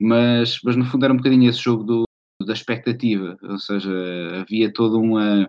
mas, 0.00 0.60
mas 0.64 0.76
no 0.76 0.84
fundo 0.84 1.04
era 1.04 1.14
um 1.14 1.16
bocadinho 1.16 1.48
esse 1.48 1.62
jogo 1.62 1.84
do, 1.84 2.04
da 2.44 2.52
expectativa, 2.52 3.38
ou 3.42 3.58
seja, 3.58 3.90
havia 4.40 4.72
todo, 4.72 4.98
uma, 4.98 5.48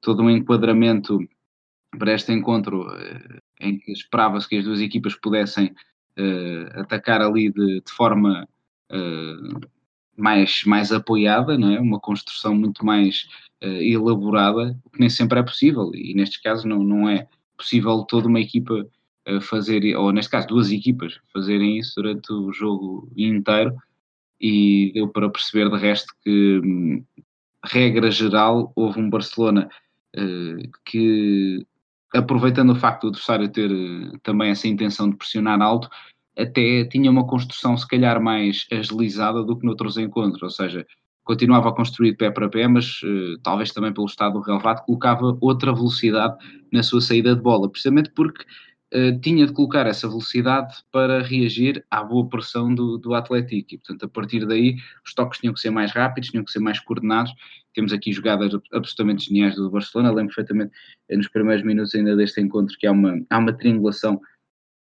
todo 0.00 0.22
um 0.22 0.30
enquadramento 0.30 1.18
para 1.98 2.14
este 2.14 2.32
encontro 2.32 2.86
uh, 2.86 3.38
em 3.60 3.78
que 3.78 3.92
esperava-se 3.92 4.48
que 4.48 4.56
as 4.56 4.64
duas 4.64 4.80
equipas 4.80 5.14
pudessem 5.14 5.74
uh, 6.18 6.80
atacar 6.80 7.20
ali 7.20 7.50
de, 7.50 7.80
de 7.80 7.92
forma 7.92 8.48
uh, 8.90 9.60
mais, 10.16 10.64
mais 10.64 10.92
apoiada, 10.92 11.56
não 11.56 11.72
é? 11.72 11.80
uma 11.80 12.00
construção 12.00 12.54
muito 12.54 12.84
mais 12.84 13.28
uh, 13.62 13.82
elaborada, 13.82 14.78
o 14.84 14.90
que 14.90 15.00
nem 15.00 15.10
sempre 15.10 15.38
é 15.38 15.42
possível, 15.42 15.90
e 15.94 16.14
nestes 16.14 16.40
casos 16.40 16.64
não, 16.64 16.82
não 16.82 17.08
é 17.08 17.26
possível 17.56 18.04
toda 18.04 18.28
uma 18.28 18.40
equipa 18.40 18.86
fazer, 19.42 19.94
ou 19.94 20.10
neste 20.10 20.30
caso 20.30 20.46
duas 20.46 20.72
equipas, 20.72 21.20
fazerem 21.34 21.76
isso 21.76 21.92
durante 21.96 22.32
o 22.32 22.50
jogo 22.50 23.12
inteiro, 23.14 23.76
e 24.40 24.90
deu 24.94 25.06
para 25.06 25.28
perceber 25.28 25.68
de 25.68 25.76
resto 25.76 26.14
que, 26.24 26.58
hum, 26.64 27.04
regra 27.62 28.10
geral, 28.10 28.72
houve 28.74 28.98
um 28.98 29.10
Barcelona 29.10 29.68
que 30.86 31.66
aproveitando 32.14 32.70
o 32.70 32.76
facto 32.76 33.02
do 33.02 33.08
adversário 33.08 33.48
ter 33.48 33.70
eh, 33.70 34.18
também 34.22 34.50
essa 34.50 34.68
intenção 34.68 35.10
de 35.10 35.16
pressionar 35.16 35.60
alto, 35.60 35.88
até 36.36 36.84
tinha 36.84 37.10
uma 37.10 37.26
construção 37.26 37.76
se 37.76 37.86
calhar 37.86 38.22
mais 38.22 38.66
agilizada 38.72 39.42
do 39.42 39.58
que 39.58 39.66
noutros 39.66 39.98
encontros, 39.98 40.42
ou 40.42 40.50
seja, 40.50 40.86
continuava 41.24 41.68
a 41.68 41.74
construir 41.74 42.16
pé 42.16 42.30
para 42.30 42.48
pé, 42.48 42.66
mas 42.66 43.02
uh, 43.02 43.38
talvez 43.42 43.72
também 43.72 43.92
pelo 43.92 44.06
estado 44.06 44.34
do 44.34 44.40
relevado 44.40 44.84
colocava 44.86 45.36
outra 45.40 45.74
velocidade 45.74 46.36
na 46.72 46.82
sua 46.82 47.00
saída 47.00 47.34
de 47.34 47.42
bola, 47.42 47.68
precisamente 47.68 48.10
porque 48.14 48.44
tinha 49.22 49.46
de 49.46 49.52
colocar 49.52 49.86
essa 49.86 50.08
velocidade 50.08 50.76
para 50.90 51.22
reagir 51.22 51.84
à 51.90 52.02
boa 52.02 52.26
pressão 52.28 52.74
do, 52.74 52.96
do 52.96 53.14
Atlético, 53.14 53.74
e 53.74 53.78
portanto 53.78 54.04
a 54.04 54.08
partir 54.08 54.46
daí 54.46 54.76
os 55.04 55.12
toques 55.12 55.38
tinham 55.40 55.52
que 55.52 55.60
ser 55.60 55.70
mais 55.70 55.92
rápidos, 55.92 56.30
tinham 56.30 56.44
que 56.44 56.50
ser 56.50 56.60
mais 56.60 56.80
coordenados, 56.80 57.32
temos 57.74 57.92
aqui 57.92 58.12
jogadas 58.12 58.52
absolutamente 58.72 59.26
geniais 59.26 59.54
do 59.54 59.70
Barcelona. 59.70 60.10
Lembro 60.10 60.34
perfeitamente 60.34 60.72
eh, 61.08 61.16
nos 61.16 61.28
primeiros 61.28 61.64
minutos 61.64 61.94
ainda 61.94 62.16
deste 62.16 62.40
encontro 62.40 62.76
que 62.76 62.86
há 62.86 62.92
uma, 62.92 63.20
há 63.30 63.38
uma 63.38 63.52
triangulação 63.52 64.20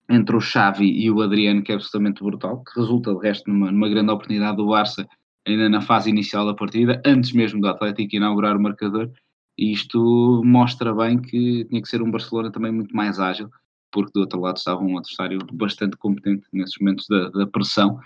entre 0.10 0.36
o 0.36 0.39
Xavi 0.39 0.86
e 0.86 1.10
o 1.10 1.21
Adriano 1.21 1.63
que 1.63 1.71
é 1.71 1.75
absolutamente 1.75 2.23
brutal, 2.23 2.63
que 2.63 2.79
resulta 2.79 3.15
de 3.15 3.21
resto 3.21 3.49
numa, 3.49 3.71
numa 3.71 3.89
grande 3.89 4.12
oportunidade 4.12 4.58
do 4.58 4.67
Barça 4.67 5.08
ainda 5.47 5.69
na 5.69 5.81
fase 5.81 6.10
inicial 6.10 6.45
da 6.45 6.53
partida, 6.53 7.01
antes 7.05 7.31
mesmo 7.31 7.62
do 7.62 7.67
Atlético 7.67 8.15
inaugurar 8.15 8.55
o 8.55 8.62
marcador. 8.62 9.12
E 9.58 9.71
isto 9.71 10.43
mostra 10.43 10.93
bem 10.93 11.19
que 11.19 11.65
tinha 11.65 11.81
que 11.81 11.88
ser 11.88 12.01
um 12.01 12.12
Barcelona 12.12 12.51
também 12.51 12.71
muito 12.71 12.95
mais 12.95 13.19
ágil, 13.19 13.49
porque 13.95 14.12
do 14.13 14.19
outro 14.19 14.41
lado 14.41 14.58
estava 14.58 14.84
um 14.84 14.97
adversário 14.97 15.39
bastante 15.53 15.95
competente 15.95 16.45
nesses 16.51 16.77
momentos 16.81 17.08
da, 17.08 17.29
da 17.29 17.47
pressão 17.47 17.97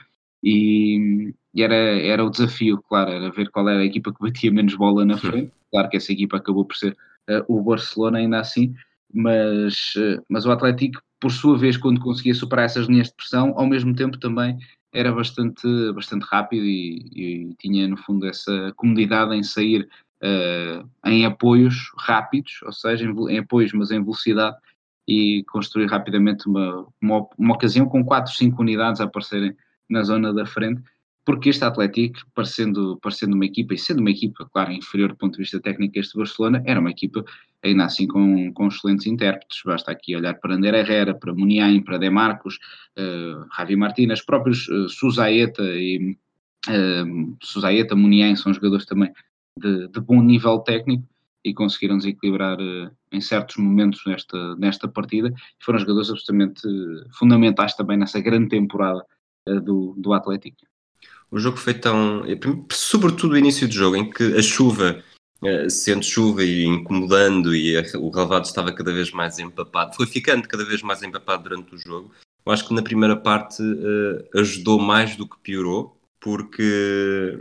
e, 0.44 1.34
e, 1.52 1.64
era, 1.64 1.76
era 1.76 2.24
o 2.24 2.30
desafio, 2.30 2.78
claro, 2.88 3.10
era 3.10 3.32
ver 3.32 3.50
qual 3.50 3.68
era 3.68 3.80
a 3.80 3.86
equipa 3.86 4.14
que 4.14 4.22
batia 4.22 4.52
menos 4.52 4.76
bola 4.76 5.04
na 5.04 5.18
frente. 5.18 5.52
Claro 5.72 5.90
que 5.90 5.98
essa 5.98 6.14
equipa 6.14 6.38
acabou 6.38 6.64
por 6.64 6.76
ser 6.78 6.96
uh, 7.28 7.44
o 7.48 7.62
Barcelona, 7.62 8.20
ainda 8.20 8.40
assim, 8.40 8.74
mas, 9.12 9.96
uh, 9.96 10.24
mas 10.30 10.46
o 10.46 10.52
Atlético, 10.52 11.02
por 11.20 11.32
sua 11.32 11.58
vez, 11.58 11.76
quando 11.76 12.00
conseguia 12.00 12.36
superar 12.36 12.66
essas 12.66 12.88
linhas 12.88 13.08
de 13.08 13.16
pressão, 13.16 13.54
ao 13.58 13.68
mesmo 13.68 13.96
tempo 13.96 14.18
também 14.18 14.58
era 14.94 15.12
bastante, 15.12 15.68
bastante 15.94 16.24
rápido 16.24 16.64
e, 16.64 17.10
e 17.16 17.56
tinha, 17.60 17.88
no 17.88 17.98
fundo, 17.98 18.28
essa 18.28 18.72
comodidade 18.76 19.36
em 19.36 19.44
sair 19.44 19.90
uh, 20.24 20.88
em 21.06 21.26
apoios 21.26 21.92
rápidos, 21.98 22.60
ou 22.64 22.72
seja, 22.72 23.06
em, 23.06 23.34
em, 23.34 23.40
apoios, 23.40 23.74
mas 23.74 23.92
em 23.92 24.02
velocidade, 24.02 24.56
e 25.10 25.44
construir 25.46 25.88
rapidamente 25.88 26.48
uma, 26.48 26.86
uma, 27.02 27.28
uma 27.36 27.56
ocasião 27.56 27.88
com 27.88 28.06
4, 28.06 28.32
5 28.32 28.62
unidades 28.62 29.02
a 29.02 29.06
aparecerem 29.06 29.56
na 29.90 30.04
zona 30.04 30.32
da 30.32 30.46
frente, 30.46 30.84
porque 31.26 31.50
este 31.50 31.64
Atlético, 31.66 32.20
parecendo, 32.36 33.00
parecendo 33.02 33.36
uma 33.36 33.46
equipa, 33.46 33.74
e 33.74 33.78
sendo 33.78 34.02
uma 34.02 34.12
equipa, 34.12 34.48
claro, 34.54 34.72
inferior 34.72 35.10
do 35.10 35.16
ponto 35.16 35.34
de 35.34 35.40
vista 35.40 35.60
técnico 35.60 35.98
este 35.98 36.16
Barcelona, 36.16 36.62
era 36.64 36.80
uma 36.80 36.92
equipa 36.92 37.26
ainda 37.64 37.86
assim 37.86 38.06
com, 38.08 38.54
com 38.54 38.68
excelentes 38.68 39.08
intérpretes, 39.08 39.62
basta 39.66 39.92
aqui 39.92 40.16
olhar 40.16 40.36
para 40.36 40.54
Ander 40.54 40.76
Herrera, 40.76 41.16
para 41.16 41.34
Muniain, 41.34 41.82
para 41.82 41.98
Demarcos, 41.98 42.60
uh, 42.98 43.46
Javi 43.58 43.76
Martínez, 43.76 44.24
próprios 44.24 44.68
uh, 44.68 44.88
Suzaeta 44.90 45.64
e 45.64 46.16
uh, 46.68 47.38
Suzaeta, 47.42 47.96
Muniain 47.96 48.36
são 48.36 48.54
jogadores 48.54 48.86
também 48.86 49.12
de, 49.58 49.88
de 49.88 50.00
bom 50.00 50.22
nível 50.22 50.60
técnico, 50.60 51.04
e 51.50 51.54
conseguiram 51.54 51.98
desequilibrar 51.98 52.60
uh, 52.60 52.92
em 53.12 53.20
certos 53.20 53.58
momentos 53.58 54.02
nesta, 54.06 54.56
nesta 54.56 54.88
partida 54.88 55.30
e 55.30 55.64
foram 55.64 55.80
jogadores 55.80 56.10
absolutamente 56.10 56.62
fundamentais 57.18 57.74
também 57.76 57.98
nessa 57.98 58.20
grande 58.22 58.50
temporada 58.50 59.04
uh, 59.48 59.60
do, 59.60 59.96
do 59.98 60.14
Atlético. 60.14 60.58
O 61.32 61.40
jogo 61.40 61.58
foi 61.58 61.74
tão. 61.74 62.24
Sobretudo 62.72 63.34
o 63.34 63.38
início 63.38 63.68
do 63.68 63.74
jogo, 63.74 63.96
em 63.96 64.10
que 64.10 64.36
a 64.36 64.42
chuva, 64.42 65.04
eh, 65.44 65.70
sendo 65.70 66.04
chuva 66.04 66.44
e 66.44 66.66
incomodando, 66.66 67.54
e 67.56 67.78
o 67.98 68.10
relevado 68.10 68.46
estava 68.46 68.74
cada 68.74 68.92
vez 68.92 69.12
mais 69.12 69.38
empapado, 69.38 69.96
foi 69.96 70.08
ficando 70.08 70.48
cada 70.48 70.66
vez 70.66 70.82
mais 70.82 71.04
empapado 71.04 71.44
durante 71.44 71.76
o 71.76 71.78
jogo. 71.78 72.12
Eu 72.44 72.52
acho 72.52 72.68
que 72.68 72.74
na 72.74 72.82
primeira 72.82 73.16
parte 73.16 73.62
ajudou 74.34 74.80
mais 74.80 75.16
do 75.16 75.30
que 75.30 75.38
piorou, 75.38 76.00
porque, 76.20 77.40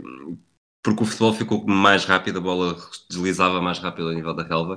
porque 0.81 1.03
o 1.03 1.05
futebol 1.05 1.33
ficou 1.33 1.65
mais 1.67 2.05
rápido, 2.05 2.39
a 2.39 2.41
bola 2.41 2.77
deslizava 3.09 3.61
mais 3.61 3.79
rápido 3.79 4.09
a 4.09 4.13
nível 4.13 4.33
da 4.33 4.43
relva, 4.43 4.75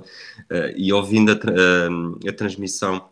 uh, 0.51 0.77
e 0.77 0.93
ouvindo 0.93 1.33
a, 1.33 1.35
a, 1.35 2.29
a 2.29 2.33
transmissão 2.33 3.11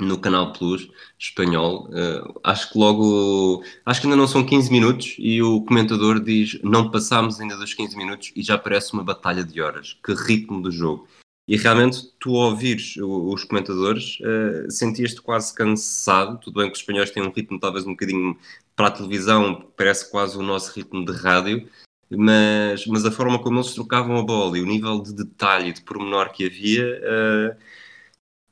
no 0.00 0.18
Canal 0.18 0.52
Plus 0.52 0.88
espanhol. 1.18 1.88
Uh, 1.88 2.40
acho 2.42 2.72
que 2.72 2.78
logo. 2.78 3.62
Acho 3.84 4.00
que 4.00 4.06
ainda 4.06 4.16
não 4.16 4.26
são 4.26 4.44
15 4.44 4.70
minutos 4.70 5.16
e 5.18 5.42
o 5.42 5.62
comentador 5.62 6.20
diz: 6.20 6.58
Não 6.62 6.90
passámos 6.90 7.40
ainda 7.40 7.56
dos 7.56 7.74
15 7.74 7.96
minutos 7.96 8.32
e 8.34 8.42
já 8.42 8.58
parece 8.58 8.92
uma 8.92 9.04
batalha 9.04 9.44
de 9.44 9.60
horas. 9.60 9.98
Que 10.04 10.14
ritmo 10.14 10.60
do 10.60 10.70
jogo. 10.70 11.06
E 11.46 11.56
realmente, 11.56 12.00
tu 12.20 12.30
ouvires 12.32 12.94
os 12.96 13.44
comentadores, 13.44 14.18
uh, 14.20 14.70
sentias-te 14.70 15.20
quase 15.20 15.54
cansado. 15.54 16.38
Tudo 16.40 16.60
bem 16.60 16.68
que 16.68 16.74
os 16.74 16.80
espanhóis 16.80 17.10
têm 17.10 17.22
um 17.22 17.32
ritmo 17.32 17.58
talvez 17.58 17.84
um 17.84 17.90
bocadinho 17.90 18.38
para 18.76 18.86
a 18.86 18.90
televisão, 18.90 19.68
parece 19.76 20.10
quase 20.10 20.38
o 20.38 20.42
nosso 20.42 20.72
ritmo 20.72 21.04
de 21.04 21.12
rádio, 21.12 21.68
mas, 22.16 22.86
mas 22.86 23.04
a 23.04 23.10
forma 23.10 23.38
como 23.38 23.56
eles 23.58 23.74
trocavam 23.74 24.16
a 24.16 24.22
bola 24.22 24.58
e 24.58 24.62
o 24.62 24.66
nível 24.66 25.02
de 25.02 25.14
detalhe 25.14 25.70
e 25.70 25.72
de 25.72 25.82
pormenor 25.82 26.30
que 26.32 26.46
havia 26.46 26.84
uh, 26.84 27.56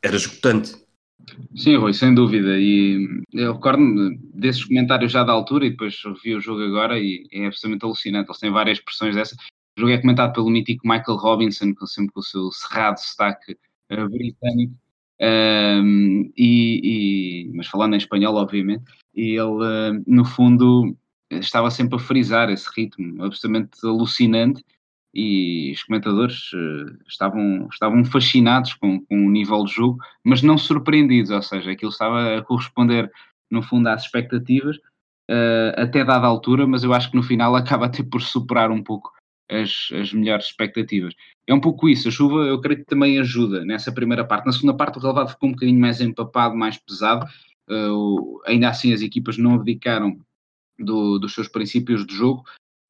era 0.03 0.17
esgotante 0.17 0.75
Sim, 1.55 1.77
Rui, 1.77 1.93
sem 1.93 2.15
dúvida. 2.15 2.59
E 2.59 3.07
eu 3.33 3.55
recordo-me 3.55 4.19
desses 4.35 4.65
comentários 4.65 5.13
já 5.13 5.25
da 5.25 5.33
altura 5.33 5.67
e 5.67 5.71
depois 5.71 5.95
vi 6.23 6.35
o 6.35 6.41
jogo 6.41 6.63
agora 6.63 6.99
e 6.99 7.27
é 7.33 7.47
absolutamente 7.47 7.85
alucinante. 7.85 8.29
Eles 8.29 8.41
têm 8.41 8.51
várias 8.51 8.79
expressões 8.79 9.15
dessa. 9.15 9.37
O 9.77 9.81
jogo 9.81 9.93
é 9.93 9.99
comentado 9.99 10.33
pelo 10.33 10.51
mítico 10.51 10.87
Michael 10.87 11.19
Robinson, 11.19 11.73
sempre 11.87 12.13
com 12.13 12.21
o 12.21 12.23
seu 12.23 12.51
cerrado 12.53 12.99
sotaque 12.99 13.57
uh, 13.93 14.09
britânico. 14.09 14.75
Um, 15.23 16.33
e, 16.37 17.45
e, 17.49 17.53
mas 17.55 17.67
falando 17.67 17.93
em 17.95 17.99
espanhol, 17.99 18.37
obviamente, 18.37 18.85
e 19.15 19.33
ele, 19.33 19.43
uh, 19.43 20.03
no 20.07 20.25
fundo, 20.25 20.97
estava 21.31 21.70
sempre 21.70 21.97
a 21.97 21.99
frisar 21.99 22.51
esse 22.51 22.68
ritmo 22.76 23.24
absolutamente 23.24 23.78
alucinante 23.85 24.64
e 25.14 25.72
os 25.72 25.83
comentadores 25.85 26.53
uh, 26.53 26.99
estavam, 27.09 27.68
estavam 27.70 28.05
fascinados 28.05 28.74
com, 28.74 29.01
com 29.01 29.26
o 29.26 29.31
nível 29.31 29.64
de 29.64 29.72
jogo, 29.72 29.99
mas 30.24 30.43
não 30.43 30.57
surpreendidos, 30.57 31.31
ou 31.31 31.43
seja, 31.43 31.72
aquilo 31.72 31.91
estava 31.91 32.39
a 32.39 32.43
corresponder, 32.43 33.11
no 33.51 33.62
fundo, 33.62 33.89
às 33.89 34.03
expectativas, 34.03 34.76
uh, 34.76 35.74
até 35.76 36.05
dada 36.05 36.26
altura, 36.26 36.66
mas 36.66 36.85
eu 36.85 36.93
acho 36.95 37.11
que 37.11 37.16
no 37.16 37.22
final 37.22 37.55
acaba 37.57 37.87
até 37.87 38.03
por 38.03 38.22
superar 38.22 38.70
um 38.70 38.83
pouco 38.83 39.11
as, 39.51 39.89
as 39.93 40.12
melhores 40.12 40.47
expectativas. 40.47 41.14
É 41.47 41.53
um 41.53 41.61
pouco 41.61 41.89
isso, 41.89 42.09
a 42.09 42.12
chuva 42.12 42.45
eu 42.45 42.61
creio 42.61 42.81
que 42.81 42.87
também 42.87 43.18
ajuda 43.18 43.64
nessa 43.64 43.91
primeira 43.91 44.24
parte. 44.24 44.47
Na 44.47 44.53
segunda 44.53 44.74
parte 44.74 44.99
o 44.99 45.01
relevado 45.01 45.31
ficou 45.31 45.49
um 45.49 45.53
bocadinho 45.53 45.81
mais 45.81 46.01
empapado, 46.01 46.55
mais 46.57 46.78
pesado, 46.78 47.26
uh, 47.68 48.41
ainda 48.47 48.68
assim 48.68 48.93
as 48.93 49.03
equipas 49.03 49.37
não 49.37 49.55
abdicaram 49.55 50.20
do, 50.81 51.18
dos 51.18 51.35
seus 51.35 51.49
princípios 51.49 52.07
de 52.07 52.14
jogo, 52.14 52.43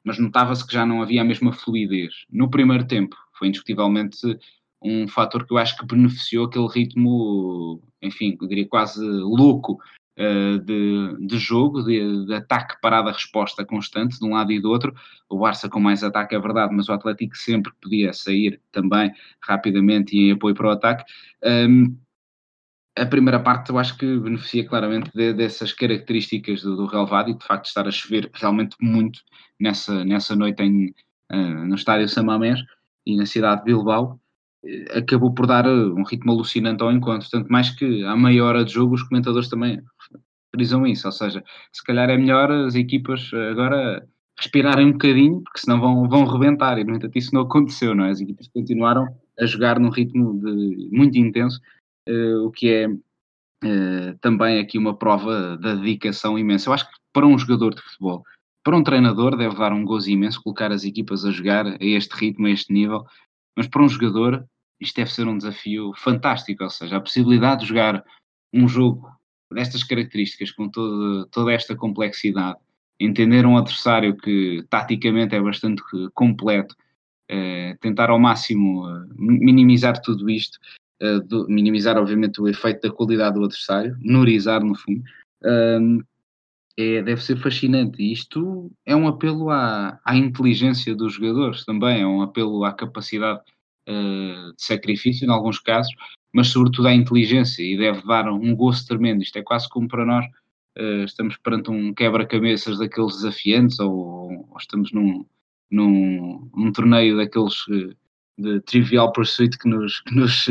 mas 0.05 0.19
notava-se 0.19 0.67
que 0.67 0.73
já 0.73 0.87
não 0.87 1.03
havia 1.03 1.23
a 1.23 1.25
mesma 1.25 1.53
fluidez. 1.53 2.25
No 2.31 2.49
primeiro 2.51 2.87
tempo, 2.87 3.17
foi 3.39 3.49
indiscutivelmente 3.49 4.39
um 4.83 5.07
fator 5.07 5.47
que 5.47 5.53
eu 5.53 5.59
acho 5.59 5.77
que 5.77 5.87
beneficiou 5.87 6.47
aquele 6.47 6.69
ritmo, 6.69 7.83
enfim, 8.01 8.37
eu 8.41 8.49
diria 8.49 8.67
quase 8.67 9.05
louco 9.05 9.79
uh, 10.19 10.59
de, 10.59 11.27
de, 11.27 11.39
jogo, 11.39 11.83
de, 11.83 12.27
de 12.27 12.35
ataque, 12.35 12.81
parada, 12.81 13.13
resposta 13.13 13.65
constante 13.65 14.19
de 14.19 14.25
um 14.25 14.33
lado 14.33 14.53
e 14.53 14.61
do 14.61 14.71
outro. 14.71 14.95
O 15.29 15.39
Barça 15.39 15.69
com 15.69 15.81
mais 15.81 16.03
ataque, 16.03 16.35
é 16.35 16.39
verdade, 16.39 16.75
mas 16.75 16.89
o 16.89 16.93
Atlético 16.93 17.37
sempre 17.37 17.73
podia 17.81 18.13
sair 18.13 18.61
também 18.73 19.13
rapidamente 19.43 20.17
e 20.17 20.29
em 20.29 20.33
apoio 20.33 20.55
para 20.55 20.69
o 20.69 20.71
ataque. 20.71 21.05
Um, 21.45 21.97
a 22.97 23.07
primeira 23.07 23.41
parte 23.41 23.71
eu 23.71 23.79
acho 23.79 23.97
que 23.97 24.19
beneficia 24.19 24.67
claramente 24.67 25.11
de, 25.15 25.33
dessas 25.33 25.73
características 25.73 26.63
do, 26.63 26.77
do 26.77 26.87
relevado 26.87 27.31
e 27.31 27.35
de 27.35 27.45
facto 27.45 27.67
estar 27.67 27.87
a 27.87 27.91
chover 27.91 28.31
realmente 28.35 28.77
muito 28.81 29.21
nessa, 29.59 30.05
nessa 30.05 30.35
noite 30.35 30.63
em, 30.63 30.95
uh, 31.33 31.67
no 31.67 31.75
estádio 31.75 32.09
Samamés 32.09 32.61
e 33.07 33.17
na 33.17 33.27
cidade 33.27 33.61
de 33.61 33.67
Bilbao, 33.67 34.21
uh, 34.65 34.99
acabou 34.99 35.33
por 35.33 35.47
dar 35.47 35.67
uh, 35.67 35.95
um 35.95 36.03
ritmo 36.03 36.33
alucinante 36.33 36.83
ao 36.83 36.93
encontro. 36.93 37.29
Tanto 37.31 37.51
mais 37.51 37.71
que 37.71 38.05
à 38.05 38.17
meia 38.17 38.45
hora 38.45 38.65
de 38.65 38.73
jogo 38.73 38.95
os 38.95 39.03
comentadores 39.03 39.49
também 39.49 39.81
frisam 40.53 40.85
isso, 40.87 41.07
ou 41.07 41.13
seja, 41.13 41.45
se 41.73 41.83
calhar 41.85 42.11
é 42.11 42.17
melhor 42.17 42.51
as 42.51 42.75
equipas 42.75 43.31
agora 43.53 44.05
respirarem 44.37 44.87
um 44.87 44.93
bocadinho, 44.93 45.43
porque 45.43 45.61
senão 45.61 45.81
vão, 45.81 46.09
vão 46.09 46.25
rebentar, 46.25 46.79
e 46.79 46.85
no 46.85 46.97
entanto 46.97 47.17
isso 47.17 47.33
não 47.33 47.43
aconteceu, 47.43 47.95
não 47.95 48.07
é? 48.07 48.11
As 48.11 48.21
equipas 48.21 48.49
continuaram 48.49 49.07
a 49.39 49.47
jogar 49.47 49.79
num 49.79 49.91
ritmo 49.91 50.41
de, 50.41 50.89
muito 50.91 51.17
intenso, 51.19 51.61
o 52.45 52.51
que 52.51 52.69
é 52.73 52.89
também 54.21 54.59
aqui 54.59 54.79
uma 54.79 54.97
prova 54.97 55.57
da 55.59 55.75
dedicação 55.75 56.39
imensa. 56.39 56.69
Eu 56.69 56.73
acho 56.73 56.87
que 56.87 56.97
para 57.13 57.27
um 57.27 57.39
jogador 57.39 57.75
de 57.75 57.83
futebol 57.83 58.25
para 58.63 58.77
um 58.77 58.83
treinador 58.83 59.37
deve 59.37 59.57
dar 59.57 59.73
um 59.73 59.85
gozo 59.85 60.11
imenso 60.11 60.43
colocar 60.43 60.71
as 60.71 60.85
equipas 60.85 61.25
a 61.25 61.31
jogar 61.31 61.67
a 61.67 61.77
este 61.81 62.15
ritmo, 62.15 62.47
a 62.47 62.51
este 62.51 62.73
nível, 62.73 63.05
mas 63.57 63.67
para 63.67 63.83
um 63.83 63.89
jogador 63.89 64.45
isto 64.79 64.97
deve 64.97 65.13
ser 65.13 65.29
um 65.29 65.37
desafio 65.37 65.93
fantástico, 65.95 66.65
ou 66.65 66.71
seja, 66.71 66.97
a 66.97 67.01
possibilidade 67.01 67.63
de 67.63 67.69
jogar 67.69 68.03
um 68.53 68.67
jogo 68.67 69.09
destas 69.53 69.85
características, 69.85 70.51
com 70.53 70.69
toda, 70.69 71.27
toda 71.27 71.53
esta 71.53 71.77
complexidade, 71.77 72.59
entender 72.99 73.45
um 73.45 73.59
adversário 73.59 74.17
que 74.17 74.65
taticamente 74.71 75.35
é 75.35 75.41
bastante 75.41 75.83
completo, 76.15 76.75
eh, 77.29 77.77
tentar 77.81 78.09
ao 78.09 78.19
máximo 78.19 78.89
eh, 78.89 79.07
minimizar 79.19 80.01
tudo 80.01 80.31
isto, 80.31 80.59
eh, 81.03 81.21
minimizar 81.49 81.97
obviamente 81.97 82.41
o 82.41 82.49
efeito 82.49 82.83
da 82.89 82.95
qualidade 82.95 83.35
do 83.37 83.45
adversário, 83.45 83.97
menorizar 84.01 84.63
no 84.63 84.75
fundo, 84.75 85.03
ehm, 85.45 86.01
é, 86.81 87.03
deve 87.03 87.23
ser 87.23 87.37
fascinante. 87.37 88.03
Isto 88.03 88.71
é 88.87 88.95
um 88.95 89.09
apelo 89.09 89.51
à, 89.51 90.01
à 90.05 90.17
inteligência 90.17 90.95
dos 90.95 91.15
jogadores 91.15 91.65
também, 91.65 92.03
é 92.03 92.07
um 92.07 92.23
apelo 92.23 92.65
à 92.65 92.73
capacidade 92.73 93.41
uh, 93.89 94.55
de 94.55 94.63
sacrifício, 94.63 95.27
em 95.27 95.31
alguns 95.31 95.59
casos, 95.59 95.95
mas 96.33 96.49
sobretudo 96.49 96.89
à 96.89 96.95
inteligência 96.95 97.63
e 97.63 97.77
deve 97.77 98.07
dar 98.07 98.31
um 98.33 98.55
gosto 98.55 98.89
tremendo. 98.89 99.23
Isto 99.23 99.39
é 99.39 99.43
quase 99.43 99.69
como 99.69 99.89
para 99.89 100.07
nós 100.07 100.25
uh, 100.79 101.05
estamos 101.05 101.37
perante 101.39 101.71
um 101.71 101.93
quebra-cabeças 101.95 102.79
daqueles 102.79 103.17
desafiantes 103.17 103.79
ou, 103.81 104.49
ou 104.51 104.57
estamos 104.59 104.93
num, 104.93 105.27
num, 105.71 106.51
num, 106.55 106.73
torneio 106.73 107.17
daqueles 107.17 107.55
de 108.39 108.61
Trivial 108.61 109.13
Pursuit 109.13 109.57
que 109.59 109.69
nos, 109.69 110.01
que 110.01 110.15
nos 110.15 110.47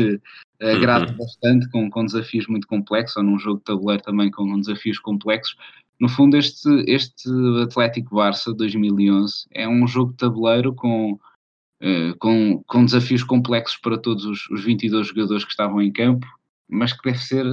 agrada 0.60 1.10
uhum. 1.10 1.18
bastante, 1.18 1.68
com, 1.70 1.90
com 1.90 2.04
desafios 2.04 2.46
muito 2.46 2.66
complexos, 2.66 3.16
ou 3.16 3.22
num 3.22 3.38
jogo 3.38 3.58
de 3.58 3.64
tabuleiro 3.64 4.02
também 4.02 4.30
com 4.30 4.60
desafios 4.60 4.98
complexos, 4.98 5.56
no 6.00 6.08
fundo, 6.08 6.36
este, 6.38 6.68
este 6.88 7.28
Atlético 7.62 8.16
Barça 8.16 8.54
2011 8.54 9.46
é 9.52 9.68
um 9.68 9.86
jogo 9.86 10.12
de 10.12 10.16
tabuleiro 10.16 10.74
com, 10.74 11.12
uh, 11.12 12.18
com, 12.18 12.64
com 12.66 12.84
desafios 12.86 13.22
complexos 13.22 13.76
para 13.76 13.98
todos 13.98 14.24
os, 14.24 14.48
os 14.48 14.64
22 14.64 15.08
jogadores 15.08 15.44
que 15.44 15.50
estavam 15.50 15.82
em 15.82 15.92
campo, 15.92 16.26
mas 16.66 16.94
que 16.94 17.02
deve 17.04 17.22
ser 17.22 17.44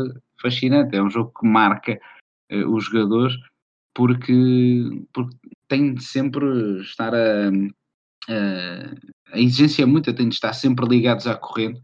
fascinante. 0.42 0.96
É 0.96 1.04
um 1.04 1.10
jogo 1.10 1.34
que 1.38 1.46
marca 1.46 2.00
uh, 2.50 2.74
os 2.74 2.86
jogadores 2.86 3.36
porque, 3.94 5.04
porque 5.12 5.36
tem 5.68 5.94
de 5.94 6.04
sempre 6.06 6.80
estar 6.80 7.14
a, 7.14 7.52
a, 8.28 9.36
a 9.36 9.40
exigência 9.40 9.84
é 9.84 9.86
muita, 9.86 10.14
tem 10.14 10.28
de 10.28 10.36
estar 10.36 10.54
sempre 10.54 10.86
ligados 10.88 11.28
à 11.28 11.36
corrente 11.36 11.82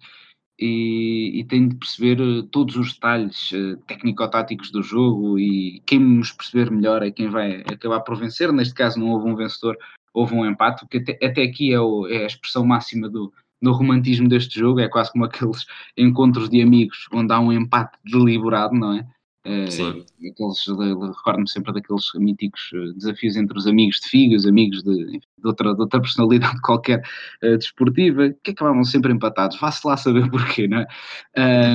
e, 0.59 1.39
e 1.39 1.43
tem 1.45 1.67
de 1.67 1.75
perceber 1.75 2.19
eh, 2.21 2.47
todos 2.51 2.75
os 2.75 2.93
detalhes 2.93 3.51
uh, 3.51 3.77
técnico-táticos 3.87 4.71
do 4.71 4.83
jogo 4.83 5.39
e 5.39 5.81
quem 5.85 5.99
nos 5.99 6.31
perceber 6.31 6.71
melhor 6.71 7.01
é 7.01 7.11
quem 7.11 7.27
vai 7.27 7.61
acabar 7.61 8.01
por 8.01 8.17
vencer. 8.17 8.51
Neste 8.53 8.73
caso 8.73 8.99
não 8.99 9.09
houve 9.09 9.29
um 9.29 9.35
vencedor, 9.35 9.77
houve 10.13 10.35
um 10.35 10.45
empate, 10.45 10.81
porque 10.81 10.97
até, 10.97 11.25
até 11.25 11.43
aqui 11.43 11.73
é, 11.73 11.79
o, 11.79 12.07
é, 12.07 12.23
a 12.23 12.27
expressão 12.27 12.65
máxima 12.65 13.09
do, 13.09 13.33
do 13.61 13.71
romantismo 13.71 14.29
deste 14.29 14.59
jogo, 14.59 14.79
é 14.79 14.87
quase 14.87 15.11
como 15.11 15.25
aqueles 15.25 15.65
encontros 15.97 16.49
de 16.49 16.61
amigos 16.61 17.07
onde 17.11 17.33
há 17.33 17.39
um 17.39 17.51
empate 17.51 17.97
deliberado, 18.05 18.75
não 18.75 18.93
é? 18.93 19.07
Sim. 19.45 20.05
Eh, 20.23 20.29
aqueles, 20.29 20.65
recordo-me 20.65 21.49
sempre 21.49 21.73
daqueles 21.73 22.05
míticos 22.15 22.71
eh, 22.73 22.93
desafios 22.95 23.35
entre 23.35 23.57
os 23.57 23.67
amigos 23.67 23.99
de 23.99 24.07
Figo, 24.07 24.35
os 24.35 24.45
amigos 24.45 24.81
de, 24.83 25.19
de, 25.19 25.21
outra, 25.43 25.75
de 25.75 25.81
outra 25.81 25.99
personalidade 26.01 26.61
qualquer 26.61 27.03
uh, 27.43 27.57
desportiva, 27.57 28.33
que 28.41 28.51
acabavam 28.51 28.83
sempre 28.85 29.11
empatados. 29.11 29.59
Vá-se 29.59 29.85
lá 29.85 29.97
saber 29.97 30.29
porquê, 30.31 30.67
não 30.67 30.79
é? 30.79 30.87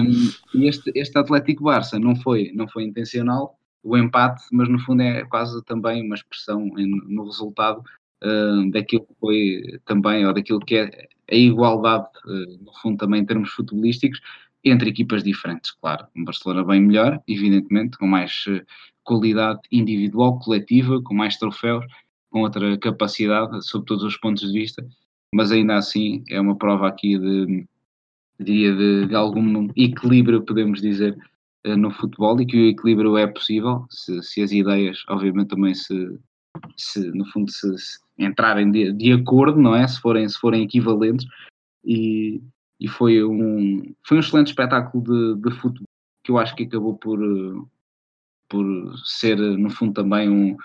Um, 0.03 0.63
este, 0.63 0.91
este 0.95 1.19
Atlético 1.19 1.65
Barça 1.65 1.99
não 1.99 2.17
foi, 2.17 2.53
não 2.55 2.67
foi 2.69 2.85
intencional, 2.85 3.59
o 3.83 3.97
empate, 3.97 4.43
mas 4.51 4.69
no 4.69 4.79
fundo 4.79 5.03
é 5.03 5.25
quase 5.27 5.63
também 5.65 6.05
uma 6.05 6.15
expressão 6.15 6.67
em, 6.79 6.87
no 7.07 7.25
resultado 7.25 7.83
uh, 8.25 8.71
daquilo 8.71 9.07
que 9.07 9.15
foi 9.21 9.81
também, 9.85 10.27
ou 10.27 10.33
daquilo 10.33 10.61
que 10.61 10.77
é 10.77 11.09
a 11.31 11.35
igualdade, 11.35 12.07
no 12.25 12.73
fundo 12.81 12.97
também 12.97 13.21
em 13.21 13.27
termos 13.27 13.51
futebolísticos, 13.51 14.19
entre 14.65 14.91
equipas 14.91 15.23
diferentes, 15.23 15.71
claro. 15.73 16.07
Um 16.17 16.25
Barcelona 16.25 16.65
bem 16.65 16.81
melhor, 16.81 17.23
evidentemente, 17.27 17.97
com 17.99 18.07
mais 18.07 18.45
uh, 18.47 18.65
qualidade 19.05 19.61
individual, 19.73 20.39
coletiva, 20.39 21.01
com 21.03 21.15
mais 21.15 21.37
troféus, 21.37 21.85
com 22.31 22.41
outra 22.41 22.77
capacidade 22.79 23.65
sob 23.67 23.87
todos 23.87 24.05
os 24.05 24.17
pontos 24.17 24.53
de 24.53 24.59
vista, 24.59 24.87
mas 25.35 25.51
ainda 25.51 25.77
assim 25.77 26.23
é 26.29 26.41
uma 26.41 26.57
prova 26.57 26.89
aqui 26.89 27.19
de, 27.19 27.67
diria, 28.39 28.75
de, 28.75 29.07
de 29.07 29.15
algum 29.15 29.69
equilíbrio, 29.77 30.43
podemos 30.43 30.81
dizer, 30.81 31.17
uh, 31.67 31.77
no 31.77 31.91
futebol 31.91 32.41
e 32.41 32.47
que 32.47 32.57
o 32.57 32.69
equilíbrio 32.69 33.17
é 33.17 33.27
possível 33.27 33.87
se, 33.91 34.23
se 34.23 34.43
as 34.43 34.53
ideias, 34.53 35.03
obviamente, 35.09 35.49
também 35.49 35.75
se, 35.75 36.19
se 36.77 37.11
no 37.13 37.25
fundo, 37.27 37.51
se, 37.51 37.79
se 37.79 37.99
entrarem 38.19 38.71
de, 38.71 38.93
de, 38.93 39.13
acordo, 39.13 39.61
não 39.61 39.75
é? 39.75 39.87
Se 39.87 40.01
forem, 40.01 40.29
se 40.29 40.39
forem 40.39 40.65
equivalentes 40.65 41.27
e, 41.85 42.43
e 42.81 42.89
foi 42.89 43.25
um, 43.25 43.95
foi 44.05 44.17
um 44.17 44.21
excelente 44.21 44.49
espetáculo 44.49 45.03
de, 45.03 45.43
de 45.43 45.57
futebol 45.57 45.89
que 46.23 46.31
eu 46.31 46.39
acho 46.39 46.55
que 46.55 46.65
acabou 46.65 46.95
por, 46.95 47.19
por 48.49 48.99
ser, 49.05 49.39
no 49.39 49.71
fundo, 49.71 49.95
também 49.95 50.29
um, 50.29 50.57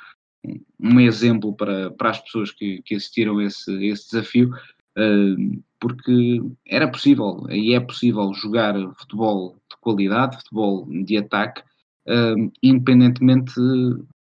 um 0.80 1.00
exemplo 1.00 1.56
para, 1.56 1.92
para 1.92 2.10
as 2.10 2.20
pessoas 2.20 2.52
que, 2.52 2.82
que 2.84 2.96
assistiram 2.96 3.40
esse, 3.42 3.72
esse 3.86 4.10
desafio, 4.12 4.54
uh, 4.98 5.64
porque 5.80 6.42
era 6.68 6.88
possível 6.90 7.46
e 7.50 7.74
é 7.74 7.80
possível 7.80 8.34
jogar 8.34 8.76
futebol 8.96 9.56
de 9.70 9.78
qualidade, 9.80 10.38
futebol 10.38 10.86
de 11.06 11.18
ataque, 11.18 11.62
uh, 12.08 12.52
independentemente 12.62 13.54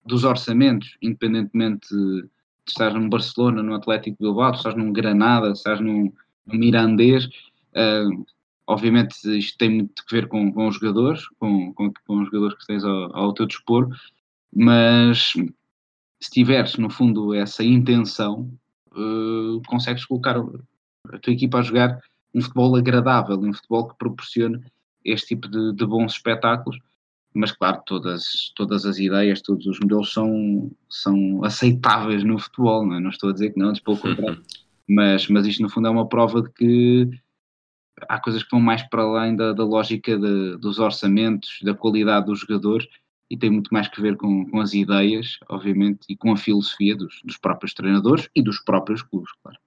dos 0.05 0.25
orçamentos, 0.25 0.97
independentemente 1.01 1.89
de 1.89 2.29
estar 2.69 2.93
num 2.93 3.09
Barcelona, 3.09 3.63
no 3.63 3.75
Atlético 3.75 4.19
Bilbao, 4.21 4.53
estás 4.53 4.75
num 4.75 4.93
Granada, 4.93 5.53
estás 5.53 5.81
num, 5.81 6.13
num 6.47 6.59
Mirandês, 6.59 7.29
Uh, 7.77 8.25
obviamente 8.67 9.17
isto 9.37 9.59
tem 9.59 9.71
muito 9.71 10.03
a 10.09 10.15
ver 10.15 10.29
com, 10.29 10.53
com 10.53 10.69
os 10.69 10.77
jogadores, 10.77 11.27
com, 11.39 11.73
com, 11.75 11.93
com, 12.07 12.21
os 12.21 12.27
jogadores 12.27 12.57
que 12.59 12.67
tens 12.67 12.85
ao, 12.85 13.17
ao 13.17 13.35
teu 13.35 13.47
dispor, 13.47 13.89
mas 14.55 15.33
se 16.21 16.31
tiveres 16.31 16.77
no 16.77 16.89
fundo 16.89 17.35
essa 17.35 17.63
intenção, 17.63 18.51
uh, 18.93 19.61
consegues 19.67 20.05
colocar 20.05 20.37
a 20.39 21.19
tua 21.19 21.33
equipa 21.33 21.59
a 21.59 21.63
jogar 21.63 22.01
um 22.35 22.41
futebol 22.41 22.77
agradável, 22.77 23.39
um 23.39 23.53
futebol 23.53 23.89
que 23.89 23.99
proporcione 23.99 24.61
este 25.05 25.29
tipo 25.29 25.49
de, 25.49 25.73
de 25.75 25.87
bons 25.87 26.13
espetáculos, 26.13 26.79
mas 27.35 27.53
claro, 27.53 27.83
todas, 27.85 28.53
todas 28.55 28.87
as 28.87 28.99
ideias, 28.99 29.43
todos 29.43 29.67
os 29.67 29.79
modelos 29.81 30.13
são, 30.13 30.71
são 30.89 31.45
aceitáveis 31.45 32.25
no 32.25 32.39
futebol, 32.39 32.87
não, 32.87 32.95
é? 32.95 33.01
não 33.01 33.11
estou 33.11 33.31
a 33.31 33.33
dizer 33.33 33.53
que 33.53 33.59
não, 33.59 33.69
antes 33.69 33.83
pelo 33.83 33.99
contrário, 33.99 34.43
mas, 34.89 35.29
mas 35.29 35.47
isto 35.47 35.63
no 35.63 35.69
fundo 35.69 35.89
é 35.89 35.91
uma 35.91 36.09
prova 36.09 36.43
de 36.43 36.51
que 36.51 37.11
há 38.09 38.21
coisas 38.21 38.43
que 38.43 38.51
vão 38.51 38.61
mais 38.61 38.83
para 38.83 39.03
além 39.03 39.37
da, 39.37 39.53
da 39.53 39.65
lógica 39.65 40.19
de, 40.19 40.57
dos 40.59 40.79
orçamentos, 40.79 41.59
da 41.63 41.75
qualidade 41.75 42.27
dos 42.27 42.41
jogadores 42.41 42.87
e 43.31 43.37
tem 43.37 43.51
muito 43.51 43.73
mais 43.73 43.89
que 43.89 44.01
ver 44.01 44.17
com, 44.17 44.49
com 44.49 44.61
as 44.61 44.75
ideias, 44.75 45.39
obviamente, 45.49 46.01
e 46.09 46.17
com 46.17 46.33
a 46.33 46.37
filosofia 46.37 46.95
dos, 46.97 47.21
dos, 47.25 47.37
próprios 47.37 47.73
treinadores 47.75 48.29
e 48.35 48.43
dos 48.43 48.61
próprios 48.61 49.03
clubes, 49.03 49.31
claro. 49.43 49.59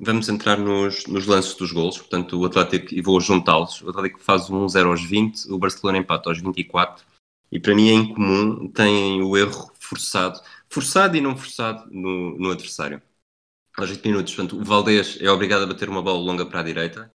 Vamos 0.00 0.28
entrar 0.28 0.58
nos, 0.58 1.06
nos 1.06 1.26
lances 1.26 1.54
dos 1.54 1.72
golos, 1.72 1.98
portanto 1.98 2.38
o 2.38 2.44
Atlético, 2.46 2.94
e 2.94 3.02
vou 3.02 3.20
juntá-los, 3.20 3.82
o 3.82 3.90
Atlético 3.90 4.20
faz 4.20 4.48
um 4.48 4.68
0 4.68 4.90
aos 4.90 5.04
20, 5.04 5.50
o 5.50 5.58
Barcelona 5.58 5.98
empata 5.98 6.30
aos 6.30 6.40
24, 6.40 7.04
e 7.50 7.58
para 7.58 7.74
mim 7.74 7.88
é 7.88 7.94
incomum, 7.94 8.68
tem 8.70 9.22
o 9.22 9.36
erro 9.36 9.72
forçado, 9.80 10.40
forçado 10.68 11.16
e 11.16 11.20
não 11.20 11.36
forçado 11.36 11.88
no, 11.90 12.38
no 12.38 12.50
adversário. 12.50 13.02
Aos 13.76 13.90
8 13.90 14.08
minutos, 14.08 14.34
portanto, 14.34 14.60
o 14.60 14.64
Valdés 14.64 15.18
é 15.20 15.30
obrigado 15.30 15.62
a 15.62 15.66
bater 15.66 15.88
uma 15.88 16.02
bola 16.02 16.18
longa 16.18 16.44
para 16.44 16.60
a 16.60 16.64
direita, 16.64 17.12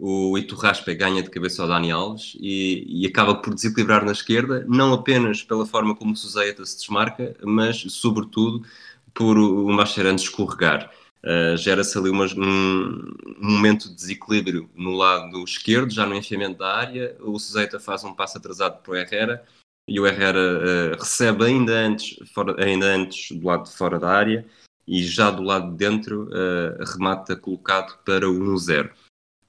o 0.00 0.38
Iturraspe 0.38 0.94
ganha 0.94 1.22
de 1.22 1.28
cabeça 1.28 1.60
ao 1.60 1.68
Dani 1.68 1.90
Alves 1.90 2.34
e, 2.40 2.86
e, 2.88 3.06
acaba 3.06 3.34
por 3.34 3.54
desequilibrar 3.54 4.02
na 4.02 4.12
esquerda, 4.12 4.64
não 4.66 4.94
apenas 4.94 5.42
pela 5.42 5.66
forma 5.66 5.94
como 5.94 6.14
o 6.14 6.16
Suzeita 6.16 6.64
se 6.64 6.78
desmarca, 6.78 7.36
mas 7.44 7.84
sobretudo 7.88 8.64
por 9.12 9.36
o 9.36 9.68
Mascherano 9.70 10.16
escorregar. 10.16 10.90
Uh, 11.22 11.54
Gera-se 11.58 11.98
ali 11.98 12.08
uma, 12.08 12.24
um, 12.24 13.14
momento 13.38 13.90
de 13.90 13.94
desequilíbrio 13.94 14.70
no 14.74 14.92
lado 14.92 15.44
esquerdo, 15.44 15.92
já 15.92 16.06
no 16.06 16.14
enfiamento 16.14 16.60
da 16.60 16.74
área. 16.74 17.14
O 17.20 17.38
Suzeita 17.38 17.78
faz 17.78 18.02
um 18.02 18.14
passo 18.14 18.38
atrasado 18.38 18.82
para 18.82 18.92
o 18.92 18.96
Herrera 18.96 19.44
e 19.86 20.00
o 20.00 20.06
Herrera 20.06 20.38
uh, 20.38 20.98
recebe 20.98 21.44
ainda 21.44 21.74
antes, 21.74 22.16
fora, 22.32 22.64
ainda 22.64 22.86
antes 22.86 23.36
do 23.36 23.46
lado 23.46 23.64
de 23.64 23.76
fora 23.76 23.98
da 23.98 24.08
área 24.08 24.46
e 24.86 25.02
já 25.04 25.30
do 25.30 25.42
lado 25.42 25.70
de 25.72 25.76
dentro 25.76 26.24
uh, 26.28 26.84
remata 26.90 27.36
colocado 27.36 27.98
para 28.02 28.26
o 28.26 28.32
1-0. 28.32 28.90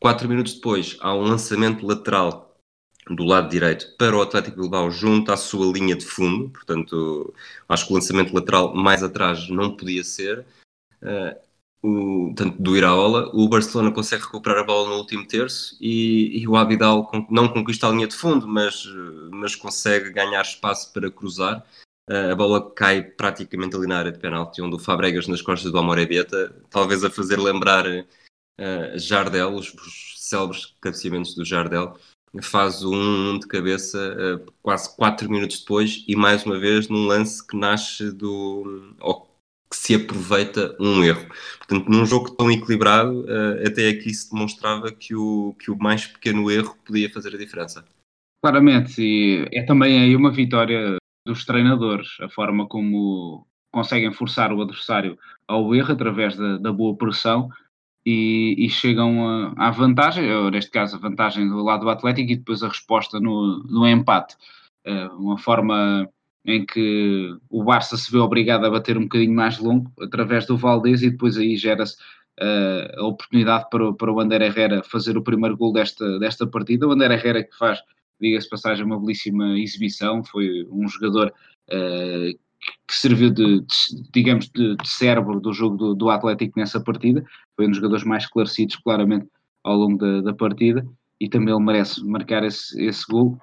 Quatro 0.01 0.27
minutos 0.27 0.55
depois, 0.55 0.97
há 0.99 1.13
um 1.13 1.21
lançamento 1.21 1.85
lateral 1.85 2.57
do 3.07 3.23
lado 3.23 3.51
direito 3.51 3.95
para 3.99 4.17
o 4.17 4.21
Atlético 4.23 4.59
Bilbao 4.59 4.89
junto 4.89 5.31
à 5.31 5.37
sua 5.37 5.71
linha 5.71 5.95
de 5.95 6.03
fundo. 6.03 6.49
Portanto, 6.49 7.31
acho 7.69 7.85
que 7.85 7.91
o 7.91 7.95
lançamento 7.95 8.33
lateral 8.33 8.73
mais 8.73 9.03
atrás 9.03 9.47
não 9.47 9.77
podia 9.77 10.03
ser. 10.03 10.43
Uh, 11.03 11.39
o, 11.83 12.33
do 12.57 12.75
Iraola, 12.75 13.29
o 13.31 13.47
Barcelona 13.47 13.91
consegue 13.91 14.23
recuperar 14.23 14.57
a 14.57 14.63
bola 14.63 14.89
no 14.89 14.95
último 14.95 15.27
terço 15.27 15.77
e, 15.79 16.41
e 16.41 16.47
o 16.47 16.55
Abidal 16.55 17.11
não 17.29 17.47
conquista 17.47 17.87
a 17.87 17.91
linha 17.91 18.07
de 18.07 18.15
fundo, 18.15 18.47
mas, 18.47 18.83
mas 19.29 19.55
consegue 19.55 20.09
ganhar 20.09 20.41
espaço 20.41 20.91
para 20.91 21.11
cruzar. 21.11 21.63
Uh, 22.09 22.31
a 22.31 22.35
bola 22.35 22.71
cai 22.71 23.03
praticamente 23.03 23.75
ali 23.75 23.85
na 23.85 23.99
área 23.99 24.11
de 24.11 24.17
penalti, 24.17 24.63
onde 24.63 24.75
o 24.75 24.79
Fabregas 24.79 25.27
nas 25.27 25.43
costas 25.43 25.71
do 25.71 25.77
Amorebieta, 25.77 26.55
talvez 26.71 27.03
a 27.03 27.11
fazer 27.11 27.39
lembrar 27.39 27.85
uh, 28.59 28.97
Jardel, 28.97 29.53
os, 29.53 29.73
os 29.73 30.15
célebres 30.17 30.75
cabeceamentos 30.81 31.35
do 31.35 31.45
Jardel, 31.45 31.97
faz 32.41 32.83
um 32.83 33.37
de 33.37 33.47
cabeça 33.47 33.97
uh, 34.15 34.51
quase 34.61 34.95
4 34.95 35.29
minutos 35.29 35.59
depois 35.59 36.03
e 36.07 36.15
mais 36.15 36.45
uma 36.45 36.57
vez 36.57 36.87
num 36.87 37.05
lance 37.05 37.45
que 37.45 37.57
nasce 37.57 38.11
do 38.11 38.95
ou 39.01 39.29
que 39.69 39.77
se 39.77 39.95
aproveita 39.95 40.75
um 40.79 41.03
erro. 41.03 41.25
Portanto, 41.59 41.89
num 41.89 42.05
jogo 42.05 42.31
tão 42.31 42.51
equilibrado, 42.51 43.21
uh, 43.21 43.65
até 43.65 43.89
aqui 43.89 44.13
se 44.13 44.31
demonstrava 44.31 44.91
que 44.91 45.15
o, 45.15 45.55
que 45.59 45.71
o 45.71 45.77
mais 45.77 46.05
pequeno 46.05 46.51
erro 46.51 46.77
podia 46.85 47.09
fazer 47.09 47.33
a 47.33 47.37
diferença. 47.37 47.85
Claramente, 48.43 49.01
e 49.01 49.47
é 49.53 49.63
também 49.63 50.01
aí 50.01 50.15
uma 50.15 50.31
vitória 50.31 50.97
dos 51.25 51.45
treinadores, 51.45 52.09
a 52.19 52.27
forma 52.29 52.67
como 52.67 53.45
conseguem 53.71 54.11
forçar 54.11 54.51
o 54.51 54.61
adversário 54.61 55.17
ao 55.47 55.73
erro 55.73 55.93
através 55.93 56.35
da, 56.35 56.57
da 56.57 56.73
boa 56.73 56.97
pressão 56.97 57.49
e, 58.05 58.55
e 58.57 58.69
chegam 58.69 59.53
à 59.57 59.69
vantagem, 59.71 60.31
ou 60.33 60.49
neste 60.49 60.71
caso 60.71 60.95
a 60.95 60.99
vantagem 60.99 61.47
do 61.47 61.63
lado 61.63 61.81
do 61.81 61.89
Atlético 61.89 62.31
e 62.31 62.35
depois 62.35 62.63
a 62.63 62.67
resposta 62.67 63.19
no, 63.19 63.63
no 63.69 63.87
empate. 63.87 64.35
Uh, 64.85 65.15
uma 65.17 65.37
forma 65.37 66.09
em 66.45 66.65
que 66.65 67.35
o 67.49 67.63
Barça 67.63 67.95
se 67.95 68.11
vê 68.11 68.17
obrigado 68.17 68.65
a 68.65 68.69
bater 68.69 68.97
um 68.97 69.03
bocadinho 69.03 69.35
mais 69.35 69.59
longo 69.59 69.91
através 70.01 70.45
do 70.47 70.57
Valdez 70.57 71.03
e 71.03 71.11
depois 71.11 71.37
aí 71.37 71.55
gera-se 71.55 71.95
uh, 72.39 72.99
a 72.99 73.05
oportunidade 73.05 73.69
para, 73.69 73.89
o, 73.89 73.93
para 73.93 74.11
o 74.11 74.19
Ander 74.19 74.41
Herrera 74.41 74.81
fazer 74.83 75.17
o 75.17 75.23
primeiro 75.23 75.55
gol 75.55 75.71
desta, 75.71 76.17
desta 76.17 76.47
partida. 76.47 76.87
O 76.87 76.91
Ander 76.91 77.11
Herrera 77.11 77.43
que 77.43 77.55
faz, 77.55 77.79
diga-se 78.19 78.49
passagem, 78.49 78.83
uma 78.83 78.99
belíssima 78.99 79.59
exibição, 79.59 80.23
foi 80.23 80.67
um 80.71 80.87
jogador 80.87 81.31
uh, 81.69 82.39
que 82.87 82.95
serviu 82.95 83.31
de, 83.31 83.61
de 83.61 83.67
digamos, 84.13 84.49
de, 84.49 84.75
de, 84.75 84.87
cérebro 84.87 85.39
do 85.39 85.53
jogo 85.53 85.77
do, 85.77 85.95
do, 85.95 86.09
Atlético 86.09 86.59
nessa 86.59 86.79
partida. 86.81 87.23
Foi 87.55 87.65
um 87.65 87.69
dos 87.69 87.77
jogadores 87.77 88.03
mais 88.03 88.23
esclarecidos, 88.23 88.75
claramente, 88.77 89.27
ao 89.63 89.75
longo 89.75 89.97
da, 89.97 90.21
da 90.21 90.33
partida 90.33 90.85
e 91.21 91.29
também 91.29 91.53
ele 91.53 91.63
merece 91.63 92.03
marcar 92.03 92.43
esse, 92.43 92.81
esse 92.83 93.05
gol. 93.07 93.37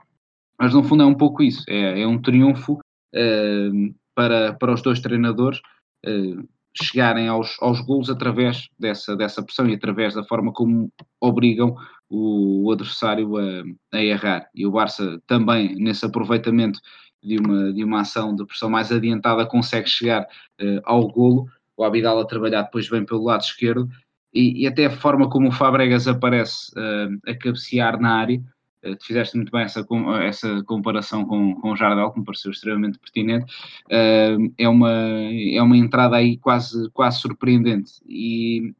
Mas 0.60 0.74
no 0.74 0.82
fundo 0.82 1.04
é 1.04 1.06
um 1.06 1.14
pouco 1.14 1.44
isso, 1.44 1.62
é, 1.68 2.02
é 2.02 2.06
um 2.06 2.20
triunfo 2.20 2.72
uh, 2.74 3.94
para, 4.16 4.52
para 4.54 4.74
os 4.74 4.82
dois 4.82 4.98
treinadores 4.98 5.60
uh, 6.04 6.48
chegarem 6.74 7.28
aos, 7.28 7.56
aos 7.60 7.80
golos 7.80 8.10
através 8.10 8.68
dessa, 8.76 9.16
dessa 9.16 9.44
pressão 9.44 9.68
e 9.68 9.74
através 9.74 10.14
da 10.14 10.24
forma 10.24 10.52
como 10.52 10.92
obrigam 11.20 11.76
o, 12.10 12.72
adversário 12.72 13.36
a, 13.36 13.62
a 13.92 14.02
errar. 14.02 14.48
E 14.52 14.66
o 14.66 14.72
Barça 14.72 15.20
também, 15.28 15.76
nesse 15.76 16.04
aproveitamento 16.04 16.80
de 17.22 17.38
uma, 17.38 17.72
de 17.72 17.84
uma 17.84 18.00
ação 18.00 18.34
de 18.34 18.44
pressão 18.44 18.70
mais 18.70 18.90
adiantada, 18.92 19.46
consegue 19.46 19.88
chegar 19.88 20.22
uh, 20.22 20.80
ao 20.84 21.08
golo. 21.08 21.48
O 21.76 21.84
Abidal 21.84 22.18
a 22.18 22.26
trabalhar 22.26 22.62
depois 22.62 22.88
bem 22.88 23.04
pelo 23.04 23.24
lado 23.24 23.42
esquerdo 23.42 23.88
e, 24.32 24.62
e 24.62 24.66
até 24.66 24.86
a 24.86 24.90
forma 24.90 25.28
como 25.28 25.48
o 25.48 25.52
Fabregas 25.52 26.06
aparece 26.06 26.70
uh, 26.72 27.30
a 27.30 27.34
cabecear 27.34 28.00
na 28.00 28.16
área. 28.16 28.40
Uh, 28.84 28.96
fizeste 29.04 29.36
muito 29.36 29.50
bem 29.50 29.62
essa, 29.62 29.84
essa 30.22 30.62
comparação 30.64 31.24
com, 31.24 31.54
com 31.56 31.72
o 31.72 31.76
Jardel, 31.76 32.10
que 32.12 32.20
me 32.20 32.24
pareceu 32.24 32.50
extremamente 32.50 32.98
pertinente. 32.98 33.52
Uh, 33.86 34.52
é, 34.56 34.68
uma, 34.68 34.92
é 34.92 35.62
uma 35.62 35.76
entrada 35.76 36.16
aí 36.16 36.36
quase, 36.36 36.90
quase 36.90 37.20
surpreendente. 37.20 37.92
E, 38.06 38.74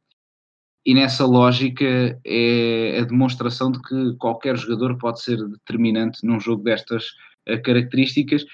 e 0.85 0.93
nessa 0.93 1.25
lógica 1.25 2.19
é 2.23 2.99
a 2.99 3.05
demonstração 3.05 3.71
de 3.71 3.81
que 3.81 4.15
qualquer 4.17 4.55
jogador 4.55 4.97
pode 4.97 5.21
ser 5.21 5.37
determinante 5.47 6.25
num 6.25 6.39
jogo 6.39 6.63
destas 6.63 7.15
características 7.57 8.45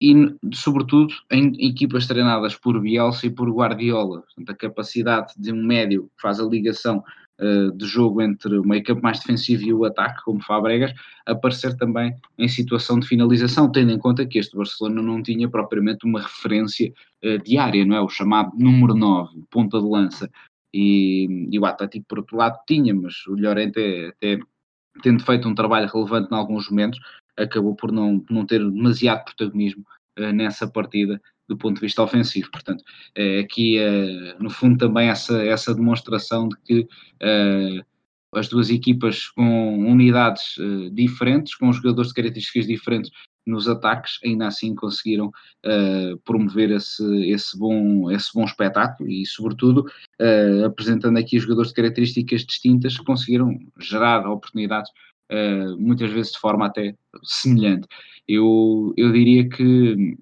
e, 0.00 0.14
sobretudo, 0.52 1.14
em 1.30 1.52
equipas 1.66 2.06
treinadas 2.06 2.54
por 2.54 2.80
Bielsa 2.80 3.26
e 3.26 3.30
por 3.30 3.50
Guardiola. 3.50 4.22
Portanto, 4.22 4.50
a 4.50 4.54
capacidade 4.54 5.32
de 5.36 5.52
um 5.52 5.62
médio 5.64 6.04
que 6.16 6.22
faz 6.22 6.40
a 6.40 6.44
ligação 6.44 7.02
uh, 7.40 7.72
de 7.72 7.86
jogo 7.86 8.20
entre 8.20 8.58
o 8.58 8.66
meio 8.66 8.82
campo 8.82 9.02
mais 9.02 9.20
defensivo 9.20 9.62
e 9.62 9.72
o 9.72 9.84
ataque, 9.84 10.22
como 10.24 10.42
Fabregas, 10.42 10.92
aparecer 11.26 11.76
também 11.76 12.14
em 12.36 12.48
situação 12.48 12.98
de 12.98 13.06
finalização, 13.06 13.70
tendo 13.70 13.92
em 13.92 13.98
conta 13.98 14.26
que 14.26 14.38
este 14.38 14.56
Barcelona 14.56 15.00
não 15.00 15.22
tinha 15.22 15.48
propriamente 15.48 16.04
uma 16.04 16.20
referência 16.20 16.92
uh, 17.24 17.38
diária, 17.42 17.84
não 17.86 17.96
é? 17.96 18.00
O 18.00 18.08
chamado 18.08 18.52
número 18.58 18.94
9, 18.94 19.44
ponta 19.50 19.78
de 19.78 19.86
lança. 19.86 20.30
E, 20.72 21.48
e 21.52 21.58
o 21.58 21.64
Atlético, 21.64 22.04
por 22.08 22.18
outro 22.18 22.36
lado, 22.36 22.58
tinha, 22.66 22.92
mas 22.92 23.24
o 23.28 23.36
Llorente, 23.36 23.78
até 24.08 24.38
tendo 25.02 25.24
feito 25.24 25.48
um 25.48 25.54
trabalho 25.54 25.88
relevante 25.88 26.28
em 26.32 26.36
alguns 26.36 26.68
momentos, 26.68 26.98
acabou 27.36 27.74
por 27.74 27.92
não, 27.92 28.24
não 28.30 28.46
ter 28.46 28.58
demasiado 28.58 29.24
protagonismo 29.24 29.84
uh, 30.18 30.32
nessa 30.32 30.66
partida 30.66 31.20
do 31.48 31.56
ponto 31.56 31.74
de 31.76 31.82
vista 31.82 32.02
ofensivo. 32.02 32.50
Portanto, 32.50 32.82
é 33.14 33.40
aqui, 33.40 33.78
uh, 33.78 34.42
no 34.42 34.50
fundo, 34.50 34.78
também 34.78 35.08
essa, 35.08 35.42
essa 35.44 35.74
demonstração 35.74 36.48
de 36.48 36.56
que 36.64 36.88
as 38.34 38.48
duas 38.48 38.68
equipas 38.68 39.28
com 39.28 39.78
unidades 39.78 40.56
diferentes, 40.92 41.54
com 41.54 41.72
jogadores 41.72 42.08
de 42.08 42.14
características 42.14 42.66
diferentes 42.66 43.12
nos 43.46 43.68
ataques, 43.68 44.18
ainda 44.24 44.48
assim 44.48 44.74
conseguiram 44.74 45.30
promover 46.24 46.72
esse, 46.72 47.30
esse, 47.30 47.56
bom, 47.56 48.10
esse 48.10 48.30
bom 48.34 48.42
espetáculo 48.44 49.08
e, 49.08 49.24
sobretudo, 49.24 49.86
apresentando 50.66 51.16
aqui 51.16 51.38
jogadores 51.38 51.68
de 51.68 51.76
características 51.76 52.44
distintas 52.44 52.96
conseguiram 52.96 53.56
gerar 53.78 54.28
oportunidades, 54.28 54.90
uh, 55.30 55.76
muitas 55.78 56.10
vezes 56.10 56.32
de 56.32 56.38
forma 56.38 56.66
até 56.66 56.96
semelhante. 57.22 57.86
Eu, 58.26 58.94
eu 58.96 59.12
diria 59.12 59.48
que 59.48 60.16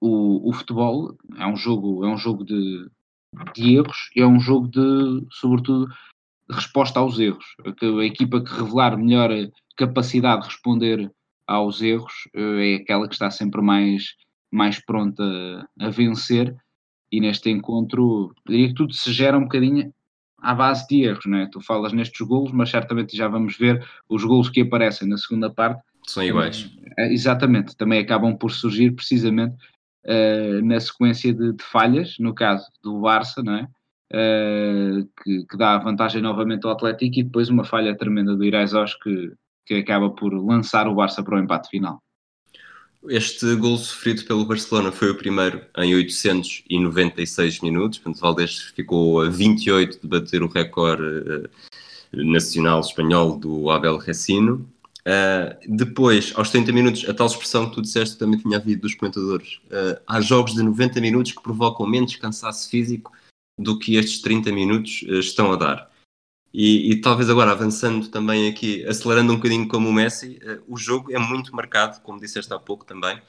o, 0.00 0.48
o 0.48 0.52
futebol 0.52 1.16
é 1.38 1.46
um 1.46 1.56
jogo, 1.56 2.04
é 2.04 2.08
um 2.08 2.18
jogo 2.18 2.44
de, 2.44 2.88
de 3.54 3.76
erros 3.76 4.10
e 4.16 4.20
é 4.20 4.26
um 4.26 4.40
jogo 4.40 4.68
de, 4.68 5.26
sobretudo, 5.30 5.86
de 6.48 6.54
resposta 6.54 6.98
aos 6.98 7.18
erros. 7.18 7.44
A 7.64 8.04
equipa 8.04 8.42
que 8.42 8.52
revelar 8.52 8.96
melhor 8.96 9.30
capacidade 9.76 10.42
de 10.42 10.48
responder 10.48 11.10
aos 11.46 11.80
erros, 11.80 12.28
eh, 12.34 12.72
é 12.72 12.74
aquela 12.76 13.06
que 13.08 13.14
está 13.14 13.30
sempre 13.30 13.60
mais, 13.60 14.14
mais 14.50 14.84
pronta 14.84 15.22
a 15.78 15.88
vencer. 15.90 16.54
E 17.10 17.20
neste 17.20 17.50
encontro, 17.50 18.34
diria 18.46 18.68
que 18.68 18.74
tudo 18.74 18.92
se 18.94 19.12
gera 19.12 19.36
um 19.36 19.42
bocadinho 19.42 19.92
à 20.42 20.54
base 20.54 20.86
de 20.88 21.04
erros, 21.04 21.24
não 21.26 21.38
é? 21.38 21.46
Tu 21.46 21.60
falas 21.60 21.92
nestes 21.92 22.26
golos, 22.26 22.52
mas 22.52 22.68
certamente 22.68 23.16
já 23.16 23.28
vamos 23.28 23.56
ver 23.56 23.86
os 24.08 24.24
golos 24.24 24.50
que 24.50 24.60
aparecem 24.60 25.08
na 25.08 25.16
segunda 25.16 25.48
parte. 25.48 25.82
São 26.06 26.22
iguais. 26.22 26.70
É, 26.98 27.12
exatamente, 27.12 27.76
também 27.76 28.00
acabam 28.00 28.36
por 28.36 28.50
surgir 28.50 28.90
precisamente 28.90 29.54
uh, 30.04 30.64
na 30.64 30.80
sequência 30.80 31.32
de, 31.32 31.52
de, 31.52 31.64
falhas, 31.64 32.16
no 32.18 32.34
caso 32.34 32.66
do 32.82 33.00
Barça, 33.00 33.42
não 33.42 33.54
é? 33.54 33.68
Uh, 34.12 35.08
que, 35.22 35.46
que, 35.46 35.56
dá 35.56 35.78
vantagem 35.78 36.20
novamente 36.20 36.66
ao 36.66 36.72
Atlético 36.72 37.20
e 37.20 37.22
depois 37.22 37.48
uma 37.48 37.64
falha 37.64 37.96
tremenda 37.96 38.36
do 38.36 38.44
Iraizós 38.44 38.94
que, 38.96 39.32
que 39.64 39.74
acaba 39.74 40.10
por 40.10 40.34
lançar 40.34 40.86
o 40.86 40.94
Barça 40.94 41.22
para 41.22 41.36
o 41.36 41.38
empate 41.38 41.70
final. 41.70 42.02
Este 43.08 43.56
gol 43.56 43.78
sofrido 43.78 44.24
pelo 44.24 44.44
Barcelona 44.44 44.92
foi 44.92 45.10
o 45.10 45.16
primeiro 45.16 45.60
em 45.76 45.92
896 45.94 47.60
minutos, 47.60 47.98
portanto 47.98 48.20
Valdés 48.20 48.58
ficou 48.76 49.20
a 49.22 49.28
28 49.28 50.00
de 50.00 50.06
bater 50.06 50.42
o 50.42 50.46
recorde 50.46 51.02
uh, 51.02 51.48
nacional 52.12 52.80
espanhol 52.80 53.36
do 53.36 53.70
Abel 53.70 53.96
Recino. 53.98 54.68
Uh, 55.00 55.58
depois, 55.68 56.32
aos 56.36 56.50
30 56.50 56.70
minutos, 56.70 57.08
a 57.08 57.12
tal 57.12 57.26
expressão 57.26 57.68
que 57.68 57.74
tu 57.74 57.82
disseste 57.82 58.16
também 58.16 58.38
tinha 58.38 58.56
havido 58.56 58.82
dos 58.82 58.94
comentadores. 58.94 59.60
Uh, 59.66 60.00
há 60.06 60.20
jogos 60.20 60.54
de 60.54 60.62
90 60.62 61.00
minutos 61.00 61.32
que 61.32 61.42
provocam 61.42 61.84
menos 61.84 62.14
cansaço 62.14 62.70
físico 62.70 63.10
do 63.58 63.80
que 63.80 63.96
estes 63.96 64.22
30 64.22 64.52
minutos 64.52 65.02
estão 65.08 65.52
a 65.52 65.56
dar. 65.56 65.91
E, 66.52 66.92
e, 66.92 67.00
talvez 67.00 67.30
agora 67.30 67.52
avançando 67.52 68.08
também 68.08 68.48
aqui, 68.48 68.84
acelerando 68.86 69.32
um 69.32 69.36
bocadinho 69.36 69.66
como 69.66 69.88
o 69.88 69.92
Messi, 69.92 70.38
uh, 70.44 70.62
o 70.68 70.76
jogo 70.76 71.10
é 71.10 71.18
muito 71.18 71.54
marcado, 71.56 72.00
como 72.02 72.20
disseste 72.20 72.52
há 72.52 72.58
pouco 72.58 72.84
também. 72.84 73.20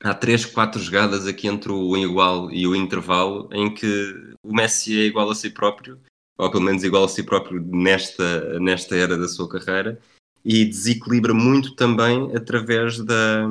Há 0.00 0.14
três, 0.14 0.44
quatro 0.44 0.80
jogadas 0.80 1.26
aqui 1.26 1.48
entre 1.48 1.72
o 1.72 1.96
igual 1.96 2.50
e 2.52 2.66
o 2.66 2.76
intervalo 2.76 3.48
em 3.52 3.72
que 3.72 4.14
o 4.44 4.54
Messi 4.54 4.96
é 4.96 5.04
igual 5.04 5.28
a 5.28 5.34
si 5.34 5.50
próprio, 5.50 5.98
ou 6.38 6.50
pelo 6.50 6.62
menos 6.62 6.84
igual 6.84 7.04
a 7.04 7.08
si 7.08 7.24
próprio 7.24 7.60
nesta, 7.60 8.60
nesta 8.60 8.94
era 8.94 9.16
da 9.16 9.26
sua 9.26 9.48
carreira, 9.48 9.98
e 10.44 10.64
desequilibra 10.64 11.34
muito 11.34 11.74
também 11.74 12.30
através 12.36 13.00
da, 13.00 13.48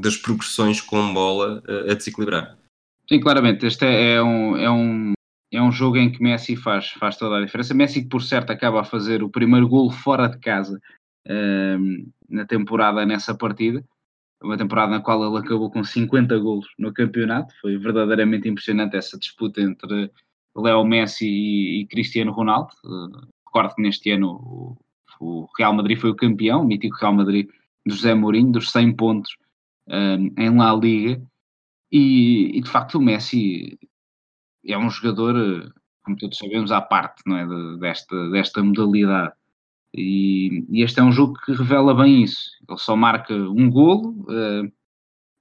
das 0.00 0.16
progressões 0.16 0.80
com 0.80 1.12
bola 1.12 1.62
uh, 1.66 1.90
a 1.90 1.94
desequilibrar. 1.94 2.56
Sim, 3.08 3.18
claramente. 3.18 3.66
Este 3.66 3.86
é, 3.86 4.14
é 4.14 4.22
um, 4.22 4.56
é 4.56 4.70
um 4.70 5.12
é 5.50 5.62
um 5.62 5.72
jogo 5.72 5.96
em 5.96 6.10
que 6.10 6.22
Messi 6.22 6.56
faz, 6.56 6.90
faz 6.90 7.16
toda 7.16 7.38
a 7.38 7.44
diferença. 7.44 7.74
Messi, 7.74 8.06
por 8.06 8.22
certo 8.22 8.50
acaba 8.50 8.80
a 8.80 8.84
fazer 8.84 9.22
o 9.22 9.30
primeiro 9.30 9.68
gol 9.68 9.90
fora 9.90 10.28
de 10.28 10.38
casa 10.38 10.80
um, 11.26 12.10
na 12.28 12.44
temporada, 12.44 13.04
nessa 13.06 13.34
partida, 13.34 13.84
uma 14.42 14.56
temporada 14.56 14.92
na 14.92 15.00
qual 15.00 15.24
ele 15.26 15.38
acabou 15.38 15.70
com 15.70 15.82
50 15.82 16.38
golos 16.38 16.66
no 16.78 16.92
campeonato. 16.92 17.52
Foi 17.60 17.76
verdadeiramente 17.78 18.48
impressionante 18.48 18.96
essa 18.96 19.18
disputa 19.18 19.60
entre 19.60 20.10
Leo 20.56 20.84
Messi 20.84 21.26
e, 21.26 21.80
e 21.80 21.86
Cristiano 21.86 22.32
Ronaldo. 22.32 22.70
Uh, 22.84 23.26
recordo 23.46 23.74
que 23.74 23.82
neste 23.82 24.10
ano 24.10 24.32
o, 24.32 24.76
o, 25.20 25.48
Real 25.56 25.72
Madrid 25.72 25.98
foi 25.98 26.10
o 26.10 26.16
campeão, 26.16 26.62
o 26.62 26.66
mítico 26.66 26.96
Real 26.96 27.14
Madrid 27.14 27.48
de 27.86 27.94
José 27.94 28.14
Mourinho, 28.14 28.52
dos 28.52 28.70
100 28.70 28.92
pontos 28.94 29.36
um, 29.88 30.32
em 30.36 30.56
La 30.56 30.74
Liga. 30.74 31.22
E, 31.90 32.58
e, 32.58 32.60
de 32.60 32.68
facto 32.68 32.98
o 32.98 33.02
Messi 33.02 33.78
é 34.72 34.78
um 34.78 34.90
jogador, 34.90 35.36
eh, 35.36 35.68
como 36.04 36.16
todos 36.16 36.38
sabemos, 36.38 36.70
à 36.72 36.80
parte 36.80 37.22
não 37.26 37.36
é, 37.36 37.46
de, 37.46 37.78
desta, 37.78 38.30
desta 38.30 38.62
modalidade. 38.62 39.32
E, 39.94 40.64
e, 40.70 40.82
este 40.82 41.00
é 41.00 41.02
um 41.02 41.12
jogo 41.12 41.34
que 41.44 41.52
revela 41.52 41.94
bem 41.94 42.22
isso. 42.22 42.50
Ele 42.68 42.78
só 42.78 42.94
marca 42.94 43.34
um 43.34 43.70
golo, 43.70 44.10
uh, 44.28 44.70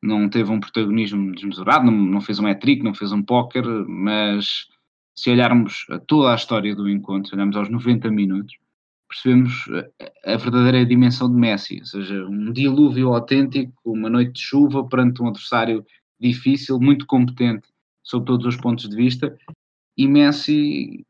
não 0.02 0.30
teve 0.30 0.52
um 0.52 0.60
protagonismo 0.60 1.34
desmesurado, 1.34 1.86
não, 1.86 1.92
não 1.92 2.22
fez 2.22 2.40
um 2.40 2.48
hat-trick, 2.48 2.84
não 2.84 2.94
fez 2.94 3.12
um 3.12 3.22
póquer, 3.22 3.66
mas 3.88 4.68
se 5.16 5.30
olharmos 5.30 5.86
a 5.90 6.00
toda 6.00 6.32
a 6.32 6.36
história 6.36 6.76
do 6.76 6.90
encontro, 6.90 7.30
se 7.30 7.36
olharmos 7.36 7.58
aos 7.58 7.70
90 7.70 8.10
minutos, 8.10 8.56
percebemos 9.10 9.66
a, 10.26 10.34
a 10.34 10.38
verdadeira 10.38 10.86
dimensão 10.86 11.30
de 11.30 11.36
Messi, 11.38 11.80
ou 11.80 11.86
seja, 11.86 12.26
um 12.26 12.52
dilúvio 12.54 13.14
autêntico, 13.14 13.74
uma 13.86 14.10
noite 14.10 14.34
de 14.34 14.42
chuva 14.42 14.88
perante 14.88 15.22
um 15.22 15.28
adversário 15.28 15.86
difícil, 16.20 16.80
muito 16.80 17.06
competente 17.06 17.68
sob 18.08 18.26
todos 18.26 18.46
os 18.46 18.56
pontos 18.56 18.88
de 18.88 18.96
vista, 18.96 19.38
e 19.98 20.08
Messi 20.08 21.06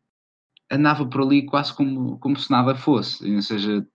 andava 0.71 1.05
por 1.05 1.21
ali 1.21 1.45
quase 1.45 1.73
como, 1.73 2.17
como 2.19 2.37
se 2.37 2.49
nada 2.49 2.75
fosse, 2.75 3.33
ou 3.33 3.41
seja, 3.41 3.85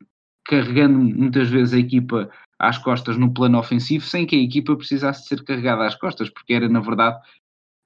carregando 0.46 0.98
muitas 0.98 1.48
vezes 1.48 1.74
a 1.74 1.78
equipa 1.78 2.30
às 2.58 2.78
costas 2.78 3.16
no 3.16 3.32
plano 3.32 3.58
ofensivo, 3.58 4.04
sem 4.04 4.24
que 4.24 4.36
a 4.36 4.42
equipa 4.42 4.76
precisasse 4.76 5.26
ser 5.26 5.42
carregada 5.44 5.86
às 5.86 5.96
costas, 5.96 6.30
porque 6.30 6.54
era 6.54 6.68
na 6.68 6.80
verdade 6.80 7.20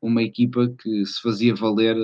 uma 0.03 0.23
equipa 0.23 0.69
que 0.69 1.05
se 1.07 1.21
fazia 1.21 1.55
valer 1.55 1.97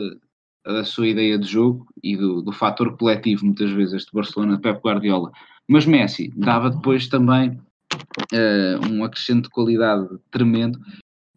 a 0.64 0.84
sua 0.84 1.08
ideia 1.08 1.38
de 1.38 1.46
jogo 1.46 1.86
e 2.02 2.16
do, 2.16 2.40
do 2.40 2.52
fator 2.52 2.96
coletivo, 2.96 3.44
muitas 3.44 3.70
vezes, 3.70 3.94
este 3.94 4.12
Barcelona 4.12 4.56
de 4.56 4.62
Pep 4.62 4.80
Guardiola. 4.82 5.30
Mas 5.68 5.84
Messi 5.84 6.32
dava 6.36 6.70
depois 6.70 7.08
também 7.08 7.50
uh, 8.32 8.86
um 8.90 9.04
acrescente 9.04 9.44
de 9.44 9.50
qualidade 9.50 10.08
tremendo 10.30 10.80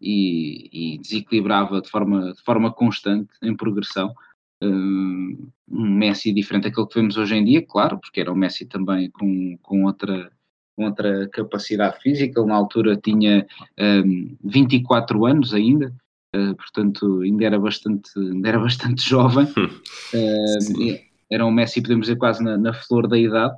e, 0.02 0.96
e 0.96 0.98
desequilibrava 1.00 1.82
de 1.82 1.90
forma, 1.90 2.34
de 2.34 2.42
forma 2.44 2.72
constante 2.72 3.30
em 3.42 3.56
progressão. 3.56 4.14
Um 4.62 5.52
Messi 5.68 6.32
diferente 6.32 6.64
daquele 6.64 6.88
que 6.88 6.96
vemos 6.96 7.18
hoje 7.18 7.36
em 7.36 7.44
dia, 7.44 7.66
claro, 7.66 8.00
porque 8.00 8.22
era 8.22 8.32
o 8.32 8.36
Messi 8.36 8.66
também 8.66 9.10
com, 9.12 9.58
com 9.62 9.84
outra 9.84 10.32
outra 10.78 11.28
capacidade 11.30 12.02
física, 12.02 12.40
ele 12.40 12.50
na 12.50 12.56
altura 12.56 12.98
tinha 12.98 13.46
um, 13.80 14.36
24 14.44 15.26
anos 15.26 15.54
ainda, 15.54 15.94
uh, 16.36 16.56
portanto 16.56 17.22
ainda 17.22 17.46
era 17.46 17.60
bastante, 17.60 18.10
ainda 18.18 18.50
era 18.50 18.60
bastante 18.60 19.02
jovem, 19.08 19.46
uh, 19.56 21.00
era 21.32 21.46
um 21.46 21.52
Messi, 21.52 21.82
podemos 21.82 22.08
dizer, 22.08 22.18
quase 22.18 22.44
na, 22.44 22.58
na, 22.58 22.74
flor 22.74 23.08
da 23.08 23.18
idade, 23.18 23.56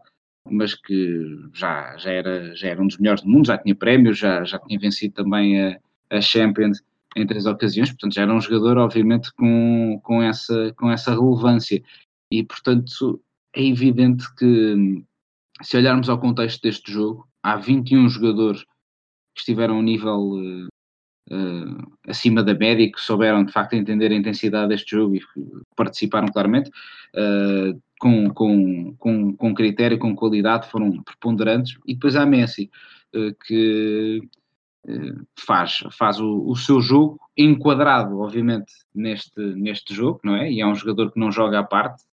mas 0.50 0.76
que 0.76 1.40
já, 1.54 1.98
já, 1.98 2.12
era, 2.12 2.56
já 2.56 2.70
era 2.70 2.82
um 2.82 2.88
dos 2.88 2.98
melhores 2.98 3.24
do 3.24 3.30
mundo, 3.30 3.48
já 3.48 3.58
tinha 3.58 3.76
prémios, 3.76 4.18
já, 4.18 4.44
já 4.44 4.60
tinha 4.60 4.80
vencido 4.80 5.14
também 5.14 5.62
a, 5.62 5.78
a 6.10 6.22
Champions 6.22 6.82
em 7.16 7.26
três 7.26 7.46
ocasiões, 7.46 7.90
portanto 7.90 8.14
já 8.14 8.22
era 8.24 8.34
um 8.34 8.42
jogador 8.42 8.78
obviamente 8.78 9.34
com, 9.34 10.00
com, 10.04 10.22
essa, 10.22 10.74
com 10.78 10.92
essa 10.92 11.12
relevância. 11.12 11.82
E 12.32 12.44
portanto 12.44 13.22
é 13.56 13.64
evidente 13.64 14.26
que 14.36 15.04
se 15.62 15.78
olharmos 15.78 16.10
ao 16.10 16.20
contexto 16.20 16.62
deste 16.62 16.92
jogo, 16.92 17.28
há 17.42 17.56
21 17.56 18.10
jogadores 18.10 18.64
que 19.36 19.42
estiveram 19.42 19.76
a 19.76 19.80
um 19.80 19.82
nível 19.82 20.20
uh, 20.20 20.68
uh, 21.32 21.92
acima 22.08 22.44
da 22.44 22.54
média 22.54 22.92
que 22.92 23.02
souberam 23.02 23.44
de 23.44 23.52
facto 23.52 23.74
entender 23.74 24.12
a 24.12 24.16
intensidade 24.16 24.70
deste 24.70 24.92
jogo 24.92 25.16
e 25.16 25.22
participaram 25.76 26.28
claramente 26.28 26.70
uh, 26.70 27.82
com, 28.00 28.30
com, 28.30 28.96
com, 28.98 29.36
com 29.36 29.54
critério, 29.56 29.98
com 29.98 30.16
qualidade, 30.16 30.70
foram 30.70 31.02
preponderantes. 31.02 31.78
E 31.88 31.94
depois 31.94 32.16
há 32.16 32.26
Messi 32.26 32.70
que 33.48 34.22
faz, 35.38 35.84
faz 35.92 36.20
o, 36.20 36.48
o, 36.48 36.56
seu 36.56 36.80
jogo, 36.82 37.20
enquadrado, 37.38 38.20
obviamente, 38.20 38.72
neste, 38.94 39.40
neste 39.40 39.94
jogo, 39.94 40.20
não 40.24 40.36
é? 40.36 40.52
E 40.52 40.62
é 40.62 40.68
um 40.68 40.76
jogador 40.76 41.12
que 41.12 41.20
não 41.20 41.32
joga 41.32 41.60
à 41.60 41.64
parte. 41.64 42.04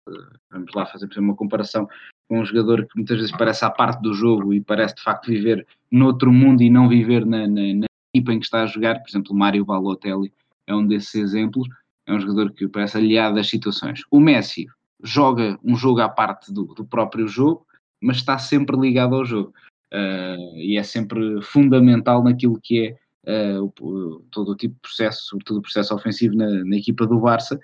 Vamos 0.51 0.73
lá 0.75 0.85
fazer 0.87 1.09
uma 1.19 1.35
comparação 1.35 1.89
com 2.29 2.41
um 2.41 2.45
jogador 2.45 2.87
que 2.87 2.97
muitas 2.97 3.17
vezes 3.17 3.33
parece 3.33 3.65
à 3.65 3.71
parte 3.71 4.01
do 4.03 4.13
jogo 4.13 4.53
e 4.53 4.61
parece 4.61 4.97
de 4.97 5.03
facto 5.03 5.27
viver 5.27 5.67
noutro 5.91 6.33
mundo 6.33 6.63
e 6.63 6.71
não 6.71 6.89
viver 6.89 7.25
na, 7.25 7.47
na, 7.47 7.75
na 7.75 7.87
equipa 8.15 8.33
em 8.33 8.39
que 8.39 8.47
está 8.47 8.63
a 8.63 8.67
jogar. 8.67 9.01
Por 9.01 9.09
exemplo, 9.09 9.35
Mário 9.35 9.65
Balotelli 9.65 10.33
é 10.67 10.75
um 10.75 10.87
desses 10.87 11.15
exemplos. 11.15 11.69
É 12.07 12.13
um 12.13 12.21
jogador 12.21 12.53
que 12.53 12.69
parece 12.69 12.99
aliado 12.99 13.39
às 13.39 13.49
situações. 13.49 14.03
O 14.11 14.21
Messi 14.21 14.67
joga 15.03 15.59
um 15.63 15.77
jogo 15.77 16.01
à 16.01 16.09
parte 16.09 16.53
do, 16.53 16.65
do 16.75 16.85
próprio 16.85 17.27
jogo, 17.29 17.67
mas 18.03 18.17
está 18.17 18.37
sempre 18.39 18.77
ligado 18.77 19.15
ao 19.15 19.25
jogo. 19.25 19.55
Uh, 19.95 20.57
e 20.57 20.77
é 20.77 20.83
sempre 20.83 21.41
fundamental 21.41 22.25
naquilo 22.25 22.59
que 22.61 22.97
é 23.25 23.61
uh, 23.61 23.73
o, 23.81 24.25
todo 24.33 24.51
o 24.51 24.57
tipo 24.57 24.75
de 24.75 24.81
processo, 24.81 25.27
sobretudo 25.27 25.59
o 25.59 25.63
processo 25.63 25.95
ofensivo 25.95 26.35
na, 26.35 26.65
na, 26.65 26.77
equipa 26.77 27.07
do 27.07 27.21
Barça. 27.21 27.61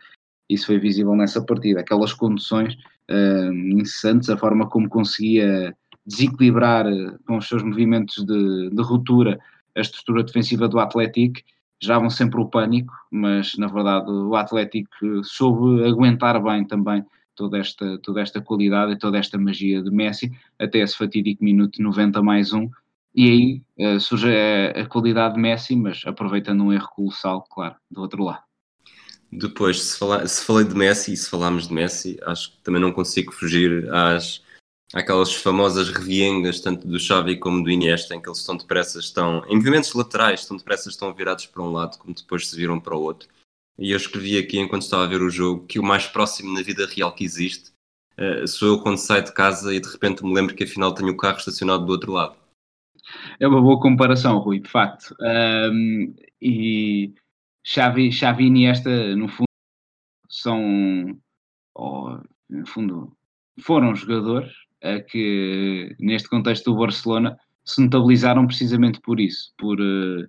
Isso 0.48 0.66
foi 0.66 0.78
visível 0.78 1.16
nessa 1.16 1.44
partida. 1.44 1.80
Aquelas 1.80 2.12
conduções 2.12 2.74
uh, 3.10 3.52
incessantes, 3.52 4.30
a 4.30 4.36
forma 4.36 4.68
como 4.68 4.88
conseguia 4.88 5.76
desequilibrar 6.06 6.86
com 7.26 7.36
os 7.36 7.48
seus 7.48 7.64
movimentos 7.64 8.24
de, 8.24 8.70
de 8.70 8.82
ruptura 8.82 9.36
a 9.76 9.80
estrutura 9.80 10.22
defensiva 10.22 10.68
do 10.68 10.78
Atlético, 10.78 11.40
geravam 11.82 12.10
sempre 12.10 12.40
o 12.40 12.46
pânico, 12.46 12.92
mas 13.10 13.56
na 13.56 13.66
verdade 13.66 14.10
o 14.10 14.36
Atlético 14.36 15.24
soube 15.24 15.84
aguentar 15.84 16.40
bem 16.42 16.64
também 16.64 17.04
toda 17.40 17.56
esta, 17.56 17.96
toda 18.02 18.20
esta 18.20 18.38
qualidade 18.38 18.92
e 18.92 18.98
toda 18.98 19.16
esta 19.16 19.38
magia 19.38 19.82
de 19.82 19.90
Messi, 19.90 20.30
até 20.58 20.80
esse 20.80 20.94
fatídico 20.94 21.42
minuto 21.42 21.82
90 21.82 22.22
mais 22.22 22.52
um, 22.52 22.68
e 23.14 23.62
aí 23.78 23.94
uh, 23.94 23.98
surge 23.98 24.28
a, 24.28 24.82
a, 24.82 24.86
qualidade 24.86 25.36
de 25.36 25.40
Messi, 25.40 25.74
mas 25.74 26.02
aproveitando 26.04 26.62
um 26.62 26.70
erro 26.70 26.90
colossal, 26.94 27.42
claro, 27.50 27.76
do 27.90 28.02
outro 28.02 28.22
lado. 28.22 28.42
Depois, 29.32 29.80
se, 29.80 29.98
falar, 29.98 30.28
se 30.28 30.44
falei 30.44 30.66
de 30.66 30.74
Messi 30.74 31.14
e 31.14 31.16
se 31.16 31.30
falarmos 31.30 31.66
de 31.66 31.72
Messi, 31.72 32.18
acho 32.24 32.52
que 32.52 32.62
também 32.62 32.80
não 32.80 32.92
consigo 32.92 33.32
fugir 33.32 33.90
às, 33.90 34.42
àquelas 34.92 35.32
famosas 35.32 35.88
reviengas, 35.88 36.60
tanto 36.60 36.86
do 36.86 37.00
Xavi 37.00 37.38
como 37.38 37.64
do 37.64 37.70
Iniesta, 37.70 38.14
em 38.14 38.20
que 38.20 38.28
eles 38.28 38.40
estão 38.40 38.56
depressa, 38.56 38.98
estão 38.98 39.42
em 39.48 39.56
movimentos 39.56 39.94
laterais, 39.94 40.40
estão 40.40 40.58
depressa, 40.58 40.90
estão 40.90 41.14
virados 41.14 41.46
para 41.46 41.62
um 41.62 41.72
lado, 41.72 41.96
como 41.96 42.14
depois 42.14 42.48
se 42.48 42.54
viram 42.54 42.78
para 42.78 42.94
o 42.94 43.00
outro. 43.00 43.28
E 43.80 43.90
eu 43.90 43.96
escrevi 43.96 44.36
aqui 44.36 44.58
enquanto 44.58 44.82
estava 44.82 45.04
a 45.04 45.08
ver 45.08 45.22
o 45.22 45.30
jogo 45.30 45.66
que 45.66 45.78
o 45.78 45.82
mais 45.82 46.06
próximo 46.06 46.52
na 46.52 46.62
vida 46.62 46.86
real 46.86 47.14
que 47.14 47.24
existe 47.24 47.72
uh, 48.20 48.46
sou 48.46 48.68
eu 48.68 48.82
quando 48.82 48.98
saio 48.98 49.24
de 49.24 49.32
casa 49.32 49.74
e 49.74 49.80
de 49.80 49.88
repente 49.88 50.22
me 50.22 50.34
lembro 50.34 50.54
que 50.54 50.64
afinal 50.64 50.92
tenho 50.94 51.10
o 51.10 51.16
carro 51.16 51.38
estacionado 51.38 51.86
do 51.86 51.92
outro 51.92 52.12
lado. 52.12 52.36
É 53.40 53.48
uma 53.48 53.60
boa 53.60 53.80
comparação, 53.80 54.38
Rui, 54.38 54.60
de 54.60 54.68
facto. 54.68 55.16
Um, 55.20 56.14
e 56.40 57.14
Xavi, 57.64 58.12
Xavi 58.12 58.44
e 58.44 58.46
Iniesta, 58.46 59.16
no 59.16 59.26
fundo, 59.26 59.48
são, 60.28 61.18
no 61.74 62.66
fundo, 62.66 63.16
foram 63.60 63.96
jogadores 63.96 64.52
uh, 64.84 65.04
que, 65.08 65.96
neste 65.98 66.28
contexto 66.28 66.70
do 66.70 66.78
Barcelona, 66.78 67.36
se 67.64 67.82
notabilizaram 67.82 68.46
precisamente 68.46 69.00
por 69.00 69.18
isso, 69.18 69.52
por 69.58 69.80
uh, 69.80 70.28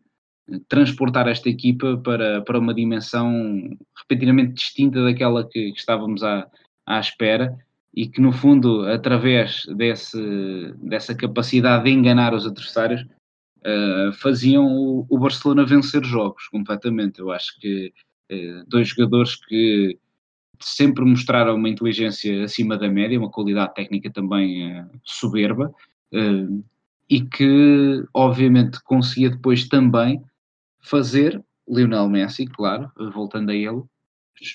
transportar 0.68 1.28
esta 1.28 1.50
equipa 1.50 1.98
para, 1.98 2.42
para 2.42 2.60
uma 2.60 2.74
dimensão 2.74 3.78
repentinamente 3.98 4.54
distinta 4.54 5.04
daquela 5.04 5.48
que, 5.48 5.72
que 5.72 5.80
estávamos 5.80 6.24
à, 6.24 6.48
à 6.86 7.00
espera 7.00 7.58
e 7.94 8.08
que 8.08 8.22
no 8.22 8.32
fundo 8.32 8.86
através 8.86 9.66
desse, 9.76 10.74
dessa 10.82 11.14
capacidade 11.14 11.86
de 11.86 11.92
enganar 11.92 12.34
os 12.34 12.46
adversários 12.46 13.02
uh, 13.02 14.12
faziam 14.14 14.66
o, 14.66 15.06
o, 15.10 15.20
Barcelona 15.20 15.66
vencer 15.66 16.04
jogos 16.06 16.48
completamente. 16.48 17.20
Eu 17.20 17.32
acho 17.32 17.60
que 17.60 17.94
uh, 18.32 18.64
dois 18.68 18.90
jogadores 18.90 19.36
que 19.36 19.98
sempre 20.60 21.04
mostraram 21.04 21.56
uma 21.56 21.70
inteligência 21.70 22.44
acima 22.44 22.78
da 22.78 22.88
média, 22.88 23.20
uma 23.20 23.32
qualidade 23.32 23.74
técnica 23.74 24.10
também 24.12 24.80
uh, 24.80 24.90
soberba 25.04 25.74
e 27.10 27.22
que 27.22 28.04
obviamente 28.14 28.84
conseguia 28.84 29.30
depois 29.30 29.66
também 29.68 30.22
fazer 30.82 31.44
Lionel 31.68 32.10
Messi, 32.10 32.46
claro, 32.46 32.92
voltando 33.14 33.52
a 33.52 33.56
ele, 33.56 33.84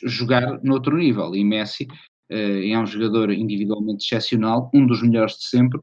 jogar 0.04 0.62
noutro 0.62 0.96
nível. 0.96 1.34
E 1.34 1.44
Messi 1.44 1.84
uh, 2.30 2.72
é 2.72 2.78
um 2.78 2.86
jogador 2.86 3.30
individualmente 3.30 4.04
excepcional, 4.04 4.70
um 4.74 4.86
dos 4.86 5.02
melhores 5.02 5.36
de 5.38 5.44
sempre, 5.44 5.80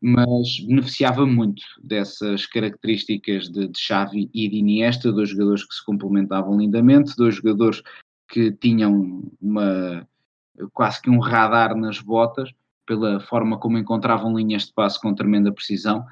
mas 0.00 0.58
beneficiava 0.66 1.24
muito 1.24 1.62
dessas 1.82 2.46
características 2.46 3.48
de, 3.48 3.68
de 3.68 3.78
Xavi 3.78 4.28
e 4.34 4.48
de 4.48 4.56
Iniesta, 4.56 5.12
dois 5.12 5.28
jogadores 5.28 5.64
que 5.64 5.74
se 5.74 5.84
complementavam 5.84 6.58
lindamente, 6.58 7.16
dois 7.16 7.36
jogadores 7.36 7.82
que 8.28 8.50
tinham 8.50 9.30
uma 9.40 10.06
quase 10.72 11.00
que 11.00 11.10
um 11.10 11.18
radar 11.18 11.76
nas 11.76 12.00
botas, 12.00 12.50
pela 12.86 13.20
forma 13.20 13.58
como 13.58 13.78
encontravam 13.78 14.36
linhas 14.36 14.66
de 14.66 14.72
passe 14.72 15.00
com 15.00 15.14
tremenda 15.14 15.52
precisão, 15.52 16.04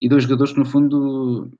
e 0.00 0.08
dois 0.08 0.24
jogadores 0.24 0.52
que 0.52 0.58
no 0.58 0.66
fundo 0.66 1.50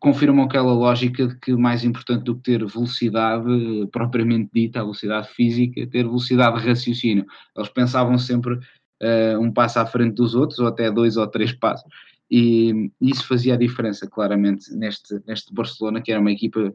confirmam 0.00 0.46
aquela 0.46 0.72
lógica 0.72 1.28
de 1.28 1.38
que 1.38 1.52
mais 1.52 1.84
importante 1.84 2.24
do 2.24 2.34
que 2.34 2.42
ter 2.42 2.64
velocidade 2.64 3.86
propriamente 3.92 4.50
dita, 4.52 4.80
a 4.80 4.82
velocidade 4.82 5.28
física, 5.28 5.86
ter 5.86 6.04
velocidade 6.04 6.60
de 6.60 6.66
raciocínio. 6.66 7.26
Eles 7.54 7.68
pensavam 7.68 8.18
sempre 8.18 8.54
uh, 8.54 9.38
um 9.38 9.52
passo 9.52 9.78
à 9.78 9.84
frente 9.84 10.14
dos 10.14 10.34
outros, 10.34 10.58
ou 10.58 10.66
até 10.66 10.90
dois 10.90 11.18
ou 11.18 11.26
três 11.26 11.52
passos, 11.52 11.86
e 12.30 12.90
isso 13.00 13.26
fazia 13.26 13.54
a 13.54 13.58
diferença 13.58 14.08
claramente 14.08 14.74
neste, 14.74 15.20
neste 15.26 15.52
Barcelona, 15.52 16.00
que 16.00 16.10
era 16.10 16.20
uma 16.20 16.32
equipa 16.32 16.72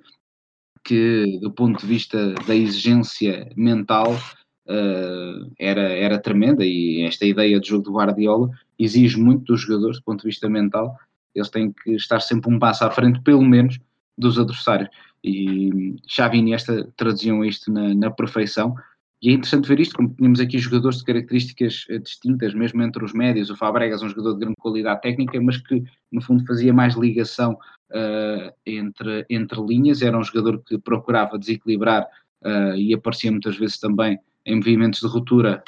que, 0.83 1.39
do 1.41 1.51
ponto 1.51 1.79
de 1.79 1.87
vista 1.87 2.35
da 2.45 2.55
exigência 2.55 3.49
mental, 3.57 4.13
uh, 4.67 5.51
era, 5.57 5.81
era 5.81 6.19
tremenda, 6.19 6.63
e 6.63 7.01
esta 7.01 7.25
ideia 7.25 7.59
de 7.59 7.69
jogo 7.69 7.85
do 7.85 7.93
Guardiola 7.93 8.51
exige 8.77 9.17
muito 9.17 9.45
dos 9.45 9.61
jogadores, 9.61 9.97
do 9.97 10.03
ponto 10.03 10.21
de 10.21 10.27
vista 10.27 10.47
mental, 10.47 10.95
eles 11.35 11.49
têm 11.49 11.71
que 11.71 11.91
estar 11.91 12.21
sempre 12.21 12.53
um 12.53 12.57
passo 12.57 12.85
à 12.85 12.91
frente, 12.91 13.21
pelo 13.21 13.43
menos, 13.43 13.77
dos 14.17 14.39
adversários. 14.39 14.89
E 15.23 15.95
Xavi 16.07 16.37
e 16.37 16.39
Iniesta 16.39 16.87
traduziam 16.95 17.43
isto 17.43 17.71
na, 17.71 17.93
na 17.93 18.11
perfeição. 18.11 18.75
E 19.21 19.29
é 19.29 19.33
interessante 19.33 19.67
ver 19.67 19.79
isto, 19.79 19.95
como 19.95 20.13
tínhamos 20.13 20.39
aqui 20.39 20.59
jogadores 20.59 20.99
de 20.99 21.05
características 21.05 21.85
eh, 21.89 21.97
distintas, 21.97 22.53
mesmo 22.53 22.81
entre 22.83 23.03
os 23.03 23.11
médios. 23.11 23.49
O 23.49 23.55
Fabregas 23.55 24.01
é 24.01 24.05
um 24.05 24.09
jogador 24.09 24.33
de 24.33 24.39
grande 24.39 24.55
qualidade 24.57 25.01
técnica, 25.01 25.41
mas 25.41 25.57
que 25.57 25.83
no 26.11 26.21
fundo 26.21 26.45
fazia 26.45 26.73
mais 26.73 26.95
ligação 26.95 27.53
uh, 27.53 28.53
entre, 28.65 29.25
entre 29.29 29.59
linhas. 29.61 30.01
Era 30.01 30.17
um 30.17 30.23
jogador 30.23 30.61
que 30.63 30.77
procurava 30.77 31.39
desequilibrar 31.39 32.03
uh, 32.43 32.75
e 32.75 32.93
aparecia 32.93 33.31
muitas 33.31 33.57
vezes 33.57 33.79
também 33.79 34.19
em 34.45 34.57
movimentos 34.57 34.99
de 34.99 35.07
ruptura, 35.07 35.63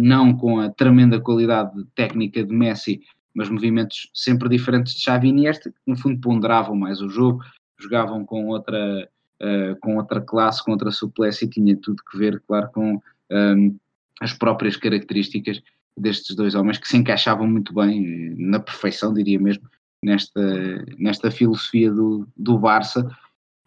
não 0.00 0.34
com 0.34 0.58
a 0.58 0.70
tremenda 0.70 1.20
qualidade 1.20 1.84
técnica 1.94 2.42
de 2.42 2.50
Messi, 2.50 3.02
mas 3.34 3.48
movimentos 3.48 4.10
sempre 4.12 4.48
diferentes 4.48 4.94
de 4.94 5.00
Xavi 5.00 5.28
e 5.28 5.30
Iniesta, 5.30 5.70
que 5.70 5.76
no 5.86 5.96
fundo 5.96 6.20
ponderavam 6.20 6.74
mais 6.74 7.00
o 7.00 7.08
jogo, 7.08 7.42
jogavam 7.78 8.24
com 8.24 8.48
outra, 8.48 9.08
uh, 9.42 9.76
com 9.80 9.96
outra 9.96 10.20
classe, 10.20 10.64
com 10.64 10.72
outra 10.72 10.90
suplência 10.90 11.44
e 11.44 11.50
tinha 11.50 11.76
tudo 11.76 12.02
que 12.10 12.18
ver, 12.18 12.42
claro, 12.46 12.70
com 12.72 12.94
um, 12.94 13.00
ehm, 13.30 13.76
as 14.20 14.32
próprias 14.32 14.76
características 14.76 15.62
destes 15.96 16.36
dois 16.36 16.54
homens 16.54 16.78
que 16.78 16.88
se 16.88 16.96
encaixavam 16.96 17.46
muito 17.46 17.74
bem, 17.74 18.34
na 18.36 18.60
perfeição, 18.60 19.12
diria 19.12 19.38
mesmo, 19.38 19.68
nesta, 20.04 20.84
nesta 20.98 21.30
filosofia 21.30 21.90
do, 21.90 22.26
do 22.36 22.58
Barça 22.58 23.08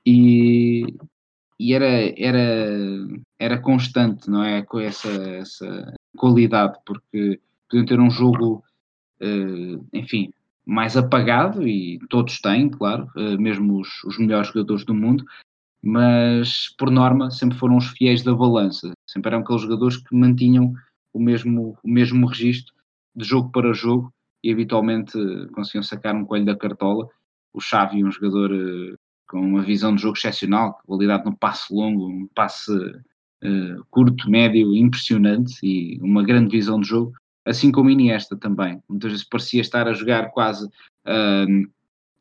e, 0.06 0.86
e 1.60 1.74
era, 1.74 1.88
era, 2.18 2.78
era 3.40 3.58
constante, 3.60 4.30
não 4.30 4.44
é? 4.44 4.62
Com 4.62 4.80
essa, 4.80 5.10
essa 5.10 5.94
qualidade, 6.18 6.78
porque 6.86 7.40
podiam 7.70 7.86
ter 7.86 8.00
um 8.00 8.10
jogo 8.10 8.64
enfim, 9.94 10.32
mais 10.66 10.98
apagado, 10.98 11.68
e 11.68 12.00
todos 12.10 12.40
têm, 12.40 12.70
claro, 12.70 13.08
uh, 13.16 13.40
mesmo 13.40 13.80
os, 13.80 14.04
os, 14.04 14.18
melhores 14.18 14.48
jogadores 14.48 14.84
do 14.84 14.96
mundo, 14.96 15.24
mas 15.82 16.74
por 16.78 16.90
norma 16.90 17.30
sempre 17.30 17.58
foram 17.58 17.78
os 17.78 17.86
fiéis 17.90 18.24
da 18.24 18.34
balança, 18.34 18.92
sempre 19.06 19.30
eram 19.30 19.44
aqueles 19.44 19.62
jogadores 19.62 19.98
que 19.98 20.16
mantinham 20.16 20.74
o 21.14 21.20
mesmo, 21.20 21.78
o 21.84 21.88
mesmo 21.90 22.26
registro 22.26 22.74
de 23.16 23.24
jogo 23.24 23.52
para 23.52 23.74
jogo 23.74 24.12
e 24.44 24.52
habitualmente 24.52 25.14
conseguiam 25.54 25.84
sacar 25.84 26.16
um 26.16 26.26
coelho 26.26 26.46
da 26.46 26.58
cartola. 26.58 27.08
O 27.54 27.62
Xavi, 27.62 28.04
um 28.04 28.12
jogador 28.12 28.52
com 29.28 29.40
uma 29.40 29.62
visão 29.62 29.96
de 29.96 30.02
jogo 30.02 30.18
excepcional, 30.18 30.80
qualidade 30.86 31.26
no 31.26 31.38
passe 31.38 31.74
longo, 31.74 32.08
um 32.08 32.28
passe 32.36 32.72
uh, 32.72 33.86
curto, 33.90 34.30
médio, 34.30 34.76
impressionante 34.76 35.56
e 35.64 36.00
uma 36.02 36.24
grande 36.24 36.58
visão 36.58 36.80
de 36.80 36.88
jogo 36.88 37.14
assim 37.46 37.72
como 37.72 37.90
Iniesta 37.90 38.36
também. 38.36 38.82
Muitas 38.90 39.12
vezes 39.12 39.28
parecia 39.28 39.62
estar 39.62 39.88
a 39.88 39.94
jogar 39.94 40.32
quase, 40.32 40.66
uh, 40.66 41.64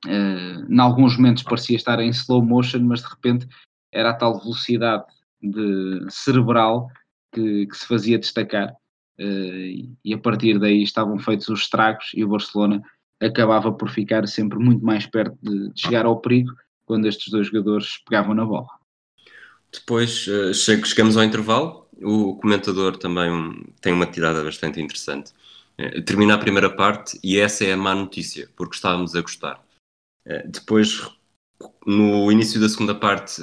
uh, 0.06 0.66
em 0.72 0.80
alguns 0.80 1.16
momentos 1.16 1.42
parecia 1.42 1.76
estar 1.76 1.98
em 2.00 2.10
slow 2.10 2.44
motion, 2.44 2.80
mas 2.80 3.00
de 3.00 3.08
repente 3.08 3.48
era 3.90 4.10
a 4.10 4.14
tal 4.14 4.38
velocidade 4.38 5.04
de 5.42 6.04
cerebral 6.10 6.88
que, 7.32 7.66
que 7.66 7.76
se 7.76 7.86
fazia 7.86 8.18
destacar. 8.18 8.74
Uh, 9.18 9.96
e 10.04 10.12
a 10.12 10.18
partir 10.18 10.58
daí 10.58 10.82
estavam 10.82 11.18
feitos 11.18 11.48
os 11.48 11.60
estragos 11.60 12.10
e 12.14 12.24
o 12.24 12.28
Barcelona 12.28 12.82
acabava 13.22 13.72
por 13.72 13.88
ficar 13.88 14.26
sempre 14.26 14.58
muito 14.58 14.84
mais 14.84 15.06
perto 15.06 15.36
de, 15.40 15.70
de 15.72 15.80
chegar 15.80 16.04
ao 16.04 16.20
perigo 16.20 16.52
quando 16.84 17.06
estes 17.06 17.30
dois 17.30 17.46
jogadores 17.46 17.98
pegavam 18.04 18.34
na 18.34 18.44
bola. 18.44 18.68
Depois 19.72 20.26
uh, 20.26 20.52
chegamos 20.52 21.16
ao 21.16 21.24
intervalo. 21.24 21.83
O 22.02 22.36
comentador 22.36 22.96
também 22.96 23.64
tem 23.80 23.92
uma 23.92 24.06
tirada 24.06 24.42
bastante 24.42 24.80
interessante. 24.80 25.32
Uh, 25.78 26.02
termina 26.02 26.34
a 26.34 26.38
primeira 26.38 26.70
parte 26.70 27.18
e 27.22 27.38
essa 27.38 27.64
é 27.64 27.72
a 27.72 27.76
má 27.76 27.94
notícia, 27.94 28.48
porque 28.56 28.74
estávamos 28.74 29.14
a 29.14 29.20
gostar. 29.20 29.64
Uh, 30.26 30.48
depois, 30.48 31.08
no 31.86 32.30
início 32.30 32.60
da 32.60 32.68
segunda 32.68 32.94
parte, 32.94 33.40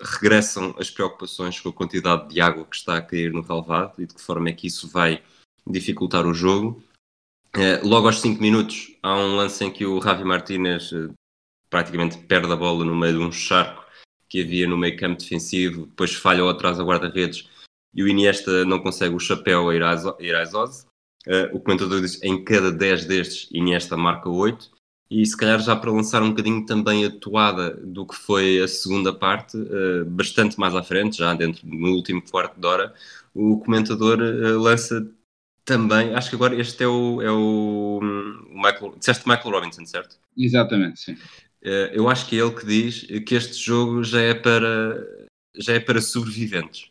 regressam 0.00 0.74
as 0.78 0.90
preocupações 0.90 1.60
com 1.60 1.68
a 1.68 1.72
quantidade 1.72 2.28
de 2.28 2.40
água 2.40 2.64
que 2.64 2.76
está 2.76 2.96
a 2.96 3.02
cair 3.02 3.32
no 3.32 3.42
relvado 3.42 3.94
e 4.02 4.06
de 4.06 4.14
que 4.14 4.20
forma 4.20 4.48
é 4.48 4.52
que 4.52 4.66
isso 4.66 4.88
vai 4.88 5.22
dificultar 5.66 6.26
o 6.26 6.34
jogo. 6.34 6.82
logo 7.82 8.06
aos 8.06 8.20
5 8.20 8.42
minutos, 8.42 8.96
há 9.02 9.14
um 9.14 9.36
lance 9.36 9.64
em 9.64 9.70
que 9.70 9.86
o 9.86 9.98
Ravi 9.98 10.24
Martinez 10.24 10.90
praticamente 11.70 12.18
perde 12.18 12.52
a 12.52 12.56
bola 12.56 12.84
no 12.84 12.96
meio 12.96 13.18
de 13.18 13.24
um 13.24 13.32
charco 13.32 13.84
que 14.28 14.42
havia 14.42 14.66
no 14.66 14.76
meio 14.76 14.96
campo 14.96 15.20
defensivo, 15.20 15.86
depois 15.86 16.14
falha 16.14 16.48
atrás 16.48 16.78
a 16.78 16.84
guarda-redes 16.84 17.48
e 17.94 18.02
o 18.02 18.08
Iniesta 18.08 18.64
não 18.64 18.78
consegue 18.80 19.14
o 19.14 19.20
chapéu 19.20 19.68
a 19.68 19.74
ir 19.74 19.82
às, 19.82 20.04
ir 20.18 20.34
às 20.34 20.52
Uh, 21.26 21.54
o 21.54 21.60
comentador 21.60 22.00
diz 22.00 22.22
em 22.22 22.42
cada 22.42 22.72
10 22.72 23.04
destes 23.04 23.46
Iniesta 23.52 23.94
marca 23.94 24.30
8 24.30 24.70
e 25.10 25.26
se 25.26 25.36
calhar 25.36 25.60
já 25.60 25.76
para 25.76 25.90
lançar 25.90 26.22
um 26.22 26.30
bocadinho 26.30 26.64
também 26.64 27.04
a 27.04 27.10
toada 27.10 27.76
do 27.76 28.06
que 28.06 28.14
foi 28.14 28.58
a 28.58 28.66
segunda 28.66 29.12
parte, 29.12 29.54
uh, 29.58 30.04
bastante 30.06 30.58
mais 30.58 30.74
à 30.74 30.82
frente, 30.82 31.18
já 31.18 31.34
dentro 31.34 31.60
no 31.68 31.90
último 31.90 32.22
quarto 32.22 32.58
de 32.58 32.66
hora, 32.66 32.94
o 33.34 33.58
comentador 33.58 34.18
uh, 34.18 34.58
lança 34.58 35.06
também, 35.62 36.14
acho 36.14 36.30
que 36.30 36.36
agora 36.36 36.58
este 36.58 36.82
é 36.84 36.88
o, 36.88 37.20
é 37.20 37.30
o, 37.30 38.00
Michael, 38.50 38.94
disseste 38.98 39.28
Michael 39.28 39.50
Robinson, 39.50 39.84
certo? 39.84 40.16
Exatamente, 40.36 41.00
sim. 41.00 41.16
Eh, 41.62 41.92
eu 41.94 42.08
acho 42.08 42.26
que 42.26 42.36
é 42.36 42.42
ele 42.42 42.54
que 42.54 42.66
diz 42.66 43.02
que 43.24 43.34
este 43.34 43.54
jogo 43.54 44.02
já 44.02 44.20
é 44.20 44.34
para, 44.34 45.06
já 45.56 45.74
é 45.74 45.80
para 45.80 46.00
sobreviventes. 46.00 46.89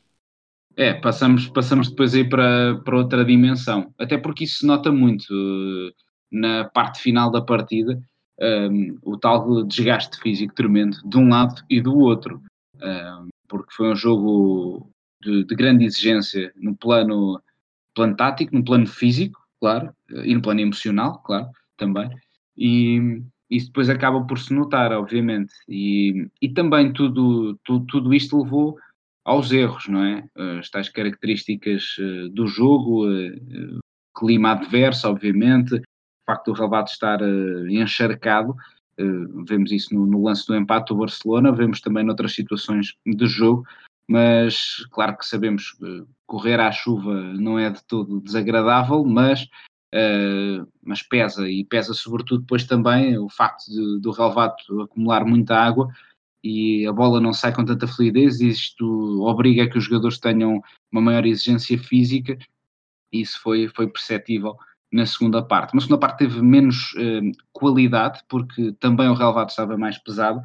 É, 0.79 0.93
passamos, 0.93 1.49
passamos 1.49 1.89
depois 1.89 2.15
aí 2.15 2.23
para, 2.23 2.79
para 2.85 2.95
outra 2.95 3.25
dimensão. 3.25 3.93
Até 3.99 4.17
porque 4.17 4.45
isso 4.45 4.59
se 4.59 4.65
nota 4.65 4.89
muito 4.93 5.25
eh, 5.29 5.91
na 6.31 6.69
parte 6.69 7.01
final 7.01 7.29
da 7.29 7.41
partida, 7.41 8.01
um, 8.39 8.45
ehm, 8.45 8.97
o 9.03 9.17
tal 9.17 9.65
desgaste 9.65 10.17
físico 10.21 10.55
tremendo 10.55 10.97
de 11.03 11.17
um 11.17 11.27
lado 11.27 11.61
e 11.69 11.81
do 11.81 11.97
outro. 11.97 12.41
Um, 12.81 12.87
ehm, 12.87 13.27
porque 13.49 13.73
foi 13.73 13.91
um 13.91 13.95
jogo 13.95 14.89
de, 15.21 15.43
de, 15.43 15.53
grande 15.53 15.83
exigência 15.83 16.53
no 16.55 16.73
plano, 16.77 17.41
plano 17.93 18.15
tático, 18.15 18.55
no 18.55 18.63
plano 18.63 18.87
físico, 18.87 19.37
claro, 19.59 19.93
e 20.09 20.33
no 20.33 20.41
plano 20.41 20.61
emocional, 20.61 21.21
claro, 21.23 21.49
também. 21.75 22.09
E, 22.57 23.21
isso 23.49 23.67
depois 23.67 23.89
acaba 23.89 24.25
por 24.25 24.39
se 24.39 24.53
notar, 24.53 24.93
obviamente. 24.93 25.53
E, 25.67 26.29
e 26.41 26.47
também 26.49 26.93
tudo, 26.93 27.59
tudo, 27.65 27.85
tudo 27.87 28.13
isto 28.13 28.41
levou 28.41 28.77
aos 29.29 29.51
erros, 29.51 29.87
não 29.87 30.03
é? 30.03 30.27
As 30.59 30.69
tais 30.71 30.89
características 30.89 31.95
eh, 31.99 32.29
do 32.31 32.47
jogo, 32.47 33.07
eh, 33.07 33.35
clima 34.17 34.53
adverso, 34.53 35.07
obviamente, 35.07 35.75
o 35.75 35.81
facto 36.25 36.51
do 36.51 36.59
Rabat 36.59 36.91
estar 36.91 37.21
eh, 37.21 37.67
encharcado, 37.69 38.55
vemos 39.47 39.71
isso 39.71 39.95
no, 39.95 40.23
lance 40.23 40.45
do 40.45 40.55
empate 40.57 40.89
do 40.89 40.99
Barcelona, 40.99 41.53
vemos 41.53 41.79
também 41.79 42.03
noutras 42.03 42.33
situações 42.33 42.95
de 43.05 43.27
jogo, 43.27 43.63
mas 44.09 44.85
claro 44.91 45.17
que 45.17 45.25
sabemos 45.25 45.71
que 45.71 46.03
correr 46.27 46.59
à 46.59 46.69
chuva 46.69 47.13
não 47.35 47.57
é 47.57 47.69
de 47.69 47.81
todo 47.85 48.19
desagradável, 48.19 49.05
mas 49.05 49.47
mas 50.83 51.01
pesa, 51.01 51.49
e 51.49 51.63
pesa 51.63 51.93
sobretudo 51.93 52.41
depois 52.41 52.63
também 52.65 53.17
o 53.17 53.29
facto 53.29 53.71
de, 53.71 54.01
do 54.01 54.11
relevado 54.11 54.53
acumular 54.83 55.25
muita 55.25 55.55
água 55.55 55.87
e 56.43 56.85
a 56.87 56.93
bola 56.93 57.19
não 57.19 57.33
sai 57.33 57.53
com 57.53 57.65
tanta 57.65 57.87
fluidez, 57.87 58.39
e 58.39 58.49
isto 58.49 59.21
obriga 59.21 59.63
a 59.63 59.69
que 59.69 59.77
os 59.77 59.85
jogadores 59.85 60.19
tenham 60.19 60.61
uma 60.91 61.01
maior 61.01 61.25
exigência 61.25 61.77
física, 61.77 62.37
e 63.11 63.21
isso 63.21 63.39
foi, 63.41 63.67
foi 63.67 63.87
perceptível 63.87 64.55
na 64.91 65.05
segunda 65.05 65.43
parte. 65.43 65.73
Na 65.73 65.81
segunda 65.81 65.99
parte 65.99 66.19
teve 66.19 66.41
menos 66.41 66.93
uh, 66.93 67.31
qualidade, 67.51 68.21
porque 68.27 68.73
também 68.79 69.07
o 69.07 69.13
relevado 69.13 69.49
estava 69.49 69.77
mais 69.77 69.97
pesado, 69.97 70.41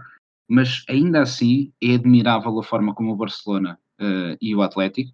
mas 0.49 0.85
ainda 0.89 1.23
assim 1.23 1.73
é 1.83 1.95
admirável 1.95 2.59
a 2.59 2.63
forma 2.63 2.95
como 2.95 3.13
o 3.13 3.17
Barcelona 3.17 3.79
uh, 4.01 4.37
e 4.41 4.55
o 4.55 4.63
Atlético 4.63 5.13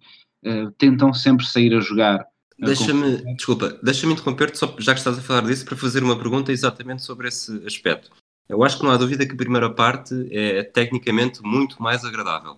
tentam 0.79 1.13
sempre 1.13 1.45
sair 1.45 1.71
a 1.75 1.79
jogar 1.79 2.25
Deixa-me, 2.61 3.17
desculpa, 3.35 3.79
deixa-me 3.81 4.13
interromper-te, 4.13 4.57
só 4.59 4.67
já 4.77 4.93
que 4.93 4.99
estás 4.99 5.17
a 5.17 5.21
falar 5.21 5.41
disso, 5.41 5.65
para 5.65 5.75
fazer 5.75 6.03
uma 6.03 6.15
pergunta 6.15 6.51
exatamente 6.51 7.01
sobre 7.01 7.27
esse 7.27 7.65
aspecto. 7.65 8.11
Eu 8.49 8.63
acho 8.63 8.77
que 8.77 8.83
não 8.83 8.91
há 8.91 8.97
dúvida 8.97 9.25
que 9.25 9.33
a 9.33 9.37
primeira 9.37 9.69
parte 9.69 10.27
é 10.31 10.63
tecnicamente 10.63 11.41
muito 11.41 11.81
mais 11.81 12.03
agradável. 12.03 12.57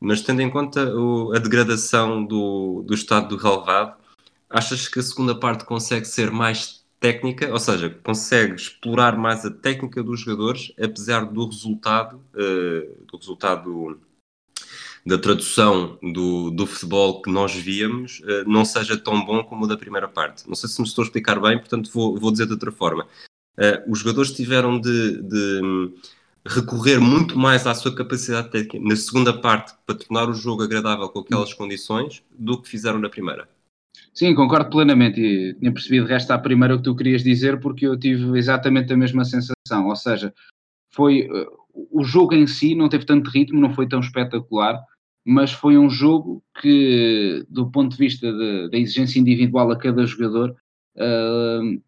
Mas 0.00 0.20
tendo 0.20 0.42
em 0.42 0.50
conta 0.50 0.94
o, 0.94 1.32
a 1.34 1.38
degradação 1.38 2.24
do, 2.24 2.82
do 2.86 2.94
estado 2.94 3.28
do 3.28 3.36
relevado, 3.36 3.96
achas 4.48 4.88
que 4.88 4.98
a 4.98 5.02
segunda 5.02 5.34
parte 5.34 5.64
consegue 5.64 6.04
ser 6.04 6.30
mais 6.30 6.82
técnica, 7.02 7.52
ou 7.52 7.58
seja, 7.58 7.90
consegue 7.90 8.54
explorar 8.54 9.16
mais 9.16 9.44
a 9.44 9.50
técnica 9.50 10.02
dos 10.02 10.20
jogadores, 10.20 10.72
apesar 10.80 11.24
do 11.24 11.46
resultado, 11.46 12.22
uh, 12.34 13.06
do 13.06 13.16
resultado 13.16 14.00
da 15.04 15.18
tradução 15.18 15.98
do, 16.00 16.50
do 16.50 16.64
futebol 16.64 17.20
que 17.20 17.30
nós 17.30 17.52
víamos 17.52 18.20
uh, 18.20 18.48
não 18.48 18.64
seja 18.64 18.96
tão 18.96 19.24
bom 19.24 19.42
como 19.42 19.64
o 19.64 19.68
da 19.68 19.76
primeira 19.76 20.06
parte. 20.06 20.48
Não 20.48 20.54
sei 20.54 20.68
se 20.68 20.80
me 20.80 20.86
estou 20.86 21.02
a 21.02 21.06
explicar 21.06 21.40
bem, 21.40 21.58
portanto 21.58 21.90
vou, 21.92 22.16
vou 22.16 22.30
dizer 22.30 22.46
de 22.46 22.52
outra 22.52 22.70
forma. 22.70 23.08
Uh, 23.58 23.90
os 23.90 23.98
jogadores 23.98 24.32
tiveram 24.32 24.80
de, 24.80 25.22
de, 25.22 25.92
recorrer 26.46 26.98
muito 26.98 27.38
mais 27.38 27.66
à 27.66 27.74
sua 27.74 27.94
capacidade 27.94 28.50
técnica 28.50 28.88
na 28.88 28.96
segunda 28.96 29.32
parte 29.38 29.74
para 29.86 29.94
tornar 29.94 30.28
o 30.28 30.34
jogo 30.34 30.62
agradável 30.62 31.08
com 31.08 31.20
aquelas 31.20 31.52
condições 31.52 32.22
do 32.30 32.60
que 32.60 32.68
fizeram 32.68 32.98
na 32.98 33.08
primeira. 33.08 33.48
Sim, 34.14 34.34
concordo 34.34 34.70
plenamente 34.70 35.20
e 35.20 35.54
tinha 35.54 35.72
percebido 35.72 36.06
de 36.06 36.12
resto 36.12 36.30
à 36.30 36.38
primeira 36.38 36.74
o 36.74 36.78
que 36.78 36.84
tu 36.84 36.96
querias 36.96 37.22
dizer 37.22 37.60
porque 37.60 37.86
eu 37.86 37.98
tive 37.98 38.38
exatamente 38.38 38.92
a 38.92 38.96
mesma 38.96 39.24
sensação, 39.24 39.86
ou 39.86 39.96
seja, 39.96 40.34
foi 40.90 41.28
uh, 41.28 41.62
o 41.90 42.02
jogo 42.02 42.34
em 42.34 42.46
si 42.46 42.74
não 42.74 42.88
teve 42.88 43.04
tanto 43.04 43.30
ritmo, 43.30 43.60
não 43.60 43.74
foi 43.74 43.88
tão 43.88 44.00
espetacular, 44.00 44.82
mas 45.24 45.52
foi 45.52 45.78
um 45.78 45.88
jogo 45.88 46.42
que, 46.60 47.44
do 47.48 47.70
ponto 47.70 47.92
de 47.92 47.98
vista 47.98 48.32
da 48.68 48.76
exigência 48.76 49.20
individual 49.20 49.70
a 49.70 49.78
cada 49.78 50.04
jogador, 50.04 50.56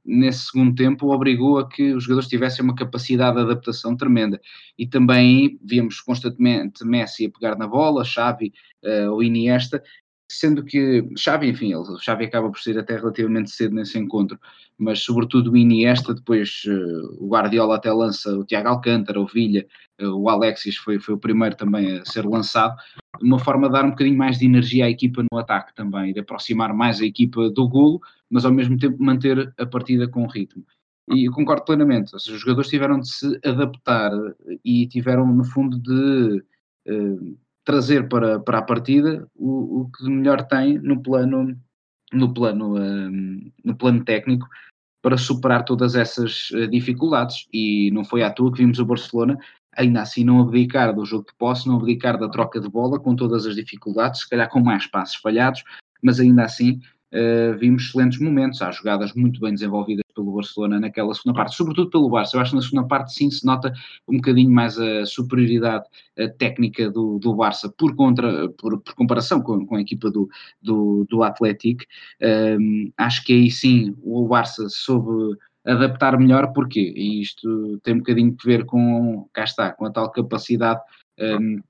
nesse 0.04 0.46
segundo 0.46 0.74
tempo 0.74 1.12
obrigou 1.12 1.58
a 1.58 1.68
que 1.68 1.92
os 1.92 2.04
jogadores 2.04 2.28
tivessem 2.28 2.64
uma 2.64 2.74
capacidade 2.74 3.36
de 3.36 3.42
adaptação 3.42 3.96
tremenda. 3.96 4.40
E 4.78 4.86
também 4.86 5.58
víamos 5.62 6.00
constantemente 6.00 6.84
Messi 6.84 7.26
a 7.26 7.30
pegar 7.30 7.56
na 7.56 7.66
bola, 7.66 8.04
Xavi 8.04 8.52
uh, 8.84 9.10
ou 9.12 9.22
Iniesta, 9.22 9.82
sendo 10.30 10.64
que 10.64 11.06
Xavi, 11.16 11.48
enfim, 11.48 11.74
o 11.74 11.98
Xavi 11.98 12.24
acaba 12.24 12.50
por 12.50 12.58
ser 12.58 12.78
até 12.78 12.96
relativamente 12.96 13.50
cedo 13.50 13.74
nesse 13.74 13.98
encontro, 13.98 14.38
mas 14.78 15.00
sobretudo 15.00 15.52
o 15.52 15.56
Iniesta, 15.56 16.14
depois 16.14 16.62
uh, 16.66 17.24
o 17.24 17.28
Guardiola 17.28 17.76
até 17.76 17.92
lança 17.92 18.30
o 18.36 18.44
Tiago 18.44 18.68
Alcântara, 18.68 19.20
o 19.20 19.26
Vilha, 19.26 19.66
uh, 20.00 20.08
o 20.08 20.28
Alexis 20.28 20.76
foi, 20.76 20.98
foi 20.98 21.14
o 21.14 21.18
primeiro 21.18 21.56
também 21.56 21.98
a 21.98 22.04
ser 22.04 22.24
lançado, 22.24 22.74
uma 23.22 23.38
forma 23.38 23.68
de 23.68 23.72
dar 23.74 23.84
um 23.84 23.90
bocadinho 23.90 24.18
mais 24.18 24.38
de 24.38 24.46
energia 24.46 24.86
à 24.86 24.90
equipa 24.90 25.24
no 25.30 25.38
ataque 25.38 25.74
também, 25.74 26.12
de 26.12 26.20
aproximar 26.20 26.74
mais 26.74 27.00
a 27.00 27.04
equipa 27.04 27.50
do 27.50 27.68
golo, 27.68 28.00
mas 28.30 28.44
ao 28.44 28.52
mesmo 28.52 28.78
tempo 28.78 29.02
manter 29.02 29.52
a 29.58 29.66
partida 29.66 30.08
com 30.08 30.26
ritmo. 30.26 30.64
E 31.10 31.28
eu 31.28 31.32
concordo 31.32 31.64
plenamente, 31.64 32.16
os 32.16 32.24
jogadores 32.24 32.70
tiveram 32.70 32.98
de 32.98 33.08
se 33.08 33.38
adaptar 33.44 34.10
e 34.64 34.86
tiveram 34.86 35.26
no 35.26 35.44
fundo 35.44 35.78
de... 35.78 36.42
Uh, 36.86 37.44
trazer 37.64 38.08
para, 38.08 38.38
para 38.38 38.58
a 38.58 38.62
partida 38.62 39.26
o, 39.34 39.80
o 39.80 39.90
que 39.90 40.08
melhor 40.08 40.46
tem 40.46 40.78
no 40.78 41.02
plano, 41.02 41.58
no, 42.12 42.32
plano, 42.32 42.78
um, 42.78 43.50
no 43.64 43.74
plano 43.74 44.04
técnico 44.04 44.46
para 45.02 45.16
superar 45.16 45.64
todas 45.64 45.94
essas 45.94 46.50
uh, 46.50 46.68
dificuldades. 46.68 47.46
E 47.52 47.90
não 47.90 48.04
foi 48.04 48.22
à 48.22 48.30
toa 48.30 48.52
que 48.52 48.58
vimos 48.58 48.78
o 48.78 48.84
Barcelona 48.84 49.38
ainda 49.76 50.02
assim 50.02 50.24
não 50.24 50.40
abdicar 50.40 50.94
do 50.94 51.04
jogo 51.04 51.26
de 51.26 51.34
posse, 51.36 51.68
não 51.68 51.76
abdicar 51.76 52.18
da 52.18 52.28
troca 52.28 52.60
de 52.60 52.68
bola, 52.68 52.98
com 52.98 53.14
todas 53.14 53.46
as 53.46 53.54
dificuldades, 53.54 54.20
se 54.20 54.28
calhar 54.28 54.48
com 54.48 54.60
mais 54.60 54.86
passos 54.86 55.16
falhados, 55.16 55.62
mas 56.02 56.20
ainda 56.20 56.44
assim 56.44 56.80
uh, 57.12 57.56
vimos 57.58 57.84
excelentes 57.84 58.18
momentos. 58.18 58.60
Há 58.62 58.70
jogadas 58.70 59.12
muito 59.14 59.40
bem 59.40 59.52
desenvolvidas 59.54 60.04
pelo 60.14 60.32
Barcelona 60.32 60.78
naquela 60.78 61.12
segunda 61.14 61.36
parte, 61.36 61.56
sobretudo 61.56 61.90
pelo 61.90 62.08
Barça. 62.08 62.36
Eu 62.36 62.40
acho 62.40 62.50
que 62.50 62.56
na 62.56 62.62
segunda 62.62 62.86
parte 62.86 63.12
sim 63.12 63.30
se 63.30 63.44
nota 63.44 63.72
um 64.08 64.16
bocadinho 64.16 64.50
mais 64.50 64.78
a 64.78 65.04
superioridade 65.06 65.84
a 66.18 66.28
técnica 66.28 66.90
do, 66.90 67.18
do 67.18 67.34
Barça 67.34 67.72
por, 67.76 67.96
contra, 67.96 68.48
por, 68.50 68.80
por 68.80 68.94
comparação 68.94 69.40
com, 69.40 69.66
com, 69.66 69.76
a 69.76 69.80
equipa 69.80 70.10
do, 70.10 70.28
do, 70.62 71.04
do 71.08 71.22
Atlético. 71.22 71.84
Acho 72.96 73.24
que 73.24 73.32
aí 73.32 73.50
sim 73.50 73.94
o 74.02 74.26
Barça 74.28 74.68
soube 74.68 75.36
adaptar 75.66 76.18
melhor, 76.18 76.52
porque 76.52 76.80
E 76.80 77.20
isto 77.22 77.78
tem 77.82 77.94
um 77.94 77.98
bocadinho 77.98 78.36
a 78.38 78.46
ver 78.46 78.64
com, 78.64 79.28
cá 79.32 79.44
está, 79.44 79.72
com 79.72 79.86
a 79.86 79.90
tal 79.90 80.10
capacidade 80.10 80.80
um, 81.18 81.60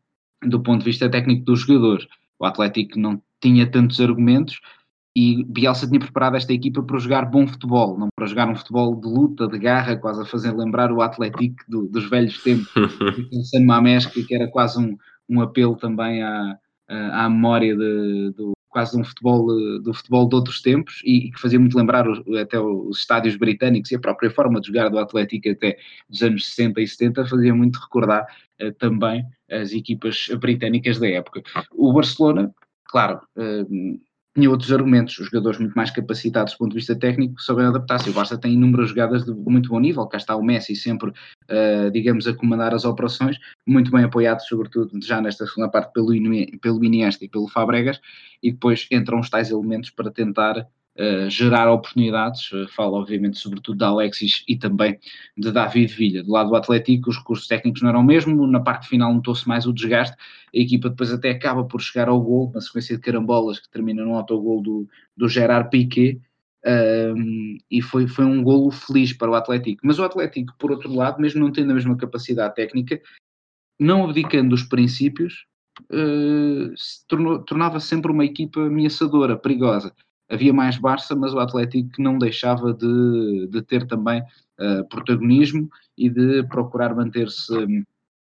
do 0.43 0.61
ponto 0.61 0.81
de 0.81 0.87
vista 0.87 1.09
técnico 1.09 1.45
dos 1.45 1.61
jogadores. 1.61 2.07
O 2.39 2.45
Atlético 2.45 2.99
não 2.99 3.23
tinha 3.41 3.71
tantos 3.71 4.01
argumentos, 4.01 4.61
e 5.17 5.45
Bielsa 5.45 5.87
tinha 5.87 6.01
preparado 6.01 6.37
esta 6.37 6.53
equipa 6.53 6.83
para 6.83 6.99
jogar 6.99 7.31
bom 7.31 7.47
futebol, 7.47 7.97
não 7.97 8.09
para 8.17 8.27
jogar 8.27 8.49
um 8.49 8.57
futebol 8.57 8.97
de 8.97 9.07
luta, 9.07 9.47
de 9.47 9.59
garra, 9.59 9.97
quase 9.97 10.23
a 10.23 10.25
fazer 10.25 10.53
lembrar 10.53 10.91
o 10.91 11.01
Atlético 11.01 11.57
do, 11.69 11.87
dos 11.87 12.11
velhos 12.11 12.43
tempos, 12.43 12.69
o 13.33 13.45
San 13.45 13.65
Mamés, 13.65 14.07
que 14.07 14.35
era 14.35 14.49
quase 14.49 14.81
um, 14.81 14.97
um 15.29 15.41
apelo 15.41 15.77
também 15.77 16.21
à, 16.21 16.59
à 16.89 17.31
memória 17.31 17.77
de, 17.77 18.33
do, 18.37 18.54
quase 18.75 18.91
de 18.91 19.01
um 19.01 19.05
futebol, 19.05 19.47
do 19.81 19.95
futebol 19.95 20.29
de 20.29 20.35
outros 20.35 20.61
tempos 20.61 21.01
e, 21.05 21.31
que 21.31 21.41
fazia 21.41 21.61
muito 21.61 21.79
lembrar 21.79 22.09
os, 22.09 22.19
até 22.37 22.59
os 22.59 22.99
estádios 22.99 23.37
britânicos 23.37 23.93
e 23.93 23.95
a 23.95 24.01
própria 24.01 24.29
forma 24.29 24.61
de 24.61 24.67
jogar 24.67 24.89
do 24.89 24.99
Atlético 24.99 25.49
até 25.49 25.79
dos 26.11 26.21
anos 26.23 26.53
60 26.53 26.81
e 26.81 26.89
70 26.89 27.27
fazia 27.29 27.55
muito 27.55 27.79
recordar 27.79 28.27
uh, 28.61 28.73
também 28.73 29.25
as 29.49 29.71
equipas 29.71 30.27
britânicas 30.41 30.99
da 30.99 31.09
época. 31.09 31.41
O 31.71 31.93
Barcelona, 31.93 32.53
claro, 32.87 33.21
uh, 33.37 34.01
tinha 34.35 34.51
outros 34.51 34.73
argumentos, 34.73 35.17
os 35.19 35.27
jogadores 35.27 35.61
muito 35.61 35.75
mais 35.75 35.91
capacitados 35.91 36.55
do 36.55 36.59
ponto 36.59 36.71
de 36.71 36.77
vista 36.77 36.97
técnico 36.97 37.41
souberam 37.41 37.71
adaptar-se. 37.71 38.11
O 38.11 38.13
Barça 38.13 38.37
tem 38.37 38.55
inúmeras 38.55 38.89
jogadas 38.89 39.25
de 39.25 39.33
muito 39.33 39.69
bom 39.69 39.79
nível, 39.79 40.07
cá 40.07 40.17
está 40.17 40.35
o 40.35 40.43
Messi 40.43 40.75
sempre, 40.75 41.11
uh, 41.11 41.91
digamos, 41.93 42.27
a 42.27 42.35
comandar 42.35 42.75
as 42.75 42.85
operações, 42.85 43.39
muito 43.65 43.93
bem 43.93 44.05
apoiado, 44.05 44.41
sobretudo 44.41 44.91
já 45.03 45.21
nesta 45.21 45.47
segunda 45.47 45.71
parte 45.71 45.93
pelo, 45.93 46.13
pelo 46.61 46.85
Iniesta 46.85 47.25
e 47.25 47.29
pelo 47.29 47.49
Fabregas, 47.49 48.01
e 48.43 48.51
depois 48.51 48.89
entram 48.91 49.21
os 49.21 49.31
tais 49.31 49.51
elementos 49.51 49.91
para 49.91 50.11
tentar 50.11 50.67
gerar 51.29 51.71
oportunidades, 51.73 52.53
uh, 52.53 52.69
falo 52.69 52.97
obviamente 52.97 53.39
sobretudo 53.39 53.79
de 53.79 53.85
Alexis 53.85 54.45
e 54.47 54.57
também 54.57 54.99
de 55.37 55.51
David 55.51 55.93
Villa. 55.93 56.23
Do 56.23 56.31
lado 56.31 56.51
do 56.51 56.57
Atlético 56.57 57.11
os 57.11 57.19
recursos 57.19 57.49
técnicos 57.49 57.83
não 57.83 57.89
eram 57.89 58.01
o 58.01 58.05
mesmo, 58.05 58.47
na 58.47 58.61
parte 58.61 58.89
final 58.89 59.13
notou-se 59.13 59.47
mais 59.49 59.67
o 59.67 59.73
desgaste, 59.73 60.17
a 60.17 60.59
equipa 60.59 60.89
depois 60.89 61.13
até 61.13 61.31
acaba 61.31 61.65
por 61.65 61.81
chegar 61.81 62.09
ao 62.09 62.21
gol, 62.21 62.51
uma 62.51 62.61
sequência 62.61 62.95
de 62.95 63.03
carambolas 63.03 63.59
que 63.59 63.69
termina 63.69 64.05
no 64.05 64.15
autogol 64.15 64.63
do, 64.63 64.89
do 65.17 65.29
Gerard 65.29 65.69
Piquet, 65.69 66.21
e 67.71 67.83
foi, 67.83 68.07
foi 68.07 68.25
um 68.25 68.43
golo 68.43 68.71
feliz 68.71 69.13
para 69.13 69.31
o 69.31 69.35
Atlético. 69.35 69.83
Mas 69.85 69.99
o 69.99 70.05
Atlético, 70.05 70.55
por 70.59 70.71
outro 70.71 70.95
lado, 70.95 71.21
mesmo 71.21 71.41
não 71.41 71.53
tendo 71.53 71.73
a 71.73 71.75
mesma 71.75 71.95
capacidade 71.97 72.55
técnica, 72.55 73.03
não 73.79 74.05
abdicando 74.05 74.51
dos 74.51 74.63
princípios, 74.63 75.45
uh, 75.91 76.73
tornou, 77.07 77.41
tornava 77.41 77.81
sempre 77.81 78.11
uma 78.11 78.25
equipa 78.25 78.61
ameaçadora, 78.61 79.37
perigosa 79.37 79.93
havia 80.29 80.53
mais 80.53 80.79
Barça, 80.79 81.15
mas 81.15 81.35
o 81.35 81.39
Atlético 81.39 82.01
não 82.01 82.19
deixava 82.19 82.73
de, 82.73 83.47
de 83.49 83.63
ter 83.63 83.87
também 83.87 84.21
uh, 84.21 84.89
protagonismo 84.89 85.69
e 85.97 86.09
de 86.09 86.43
procurar 86.45 86.95
manter-se 86.95 87.53
hum, 87.53 87.85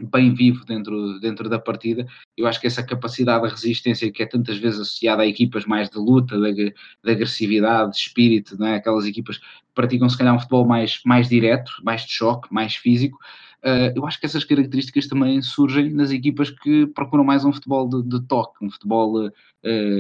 bem 0.03 0.33
vivo 0.33 0.65
dentro, 0.65 1.19
dentro 1.21 1.49
da 1.49 1.59
partida. 1.59 2.07
Eu 2.37 2.47
acho 2.47 2.61
que 2.61 2.67
essa 2.67 2.83
capacidade 2.83 3.45
de 3.45 3.51
resistência 3.51 4.11
que 4.13 4.23
é 4.23 4.27
tantas 4.27 4.59
vezes 4.59 4.81
associada 4.81 5.23
a 5.23 5.27
equipas 5.27 5.65
mais 5.65 5.89
de 5.91 5.99
luta, 5.99 6.39
de, 6.39 6.73
de 6.73 7.11
agressividade, 7.11 7.93
de 7.93 7.97
espírito, 7.97 8.57
não 8.59 8.67
é? 8.69 8.77
aquelas 8.77 9.07
equipas 9.07 9.39
que 9.39 9.45
praticam 9.75 10.09
se 10.09 10.17
calhar 10.17 10.35
um 10.35 10.39
futebol 10.39 10.67
mais, 10.67 11.01
mais 11.05 11.29
direto, 11.29 11.73
mais 11.83 12.03
de 12.03 12.13
choque, 12.13 12.53
mais 12.53 12.77
físico, 12.77 13.19
Uh, 13.65 13.91
eu 13.97 14.07
acho 14.07 14.21
que 14.21 14.27
essas 14.27 14.45
características 14.45 15.09
também 15.09 15.43
surgem 15.43 15.91
nas 15.91 16.13
equipas 16.13 16.51
que 16.51 16.87
procuram 16.87 17.25
mais 17.25 17.45
um 17.45 17.53
futebol 17.53 17.89
de, 17.89 18.03
de 18.09 18.25
toque, 18.27 18.65
um 18.65 18.71
futebol 18.71 19.27
uh, 19.27 19.33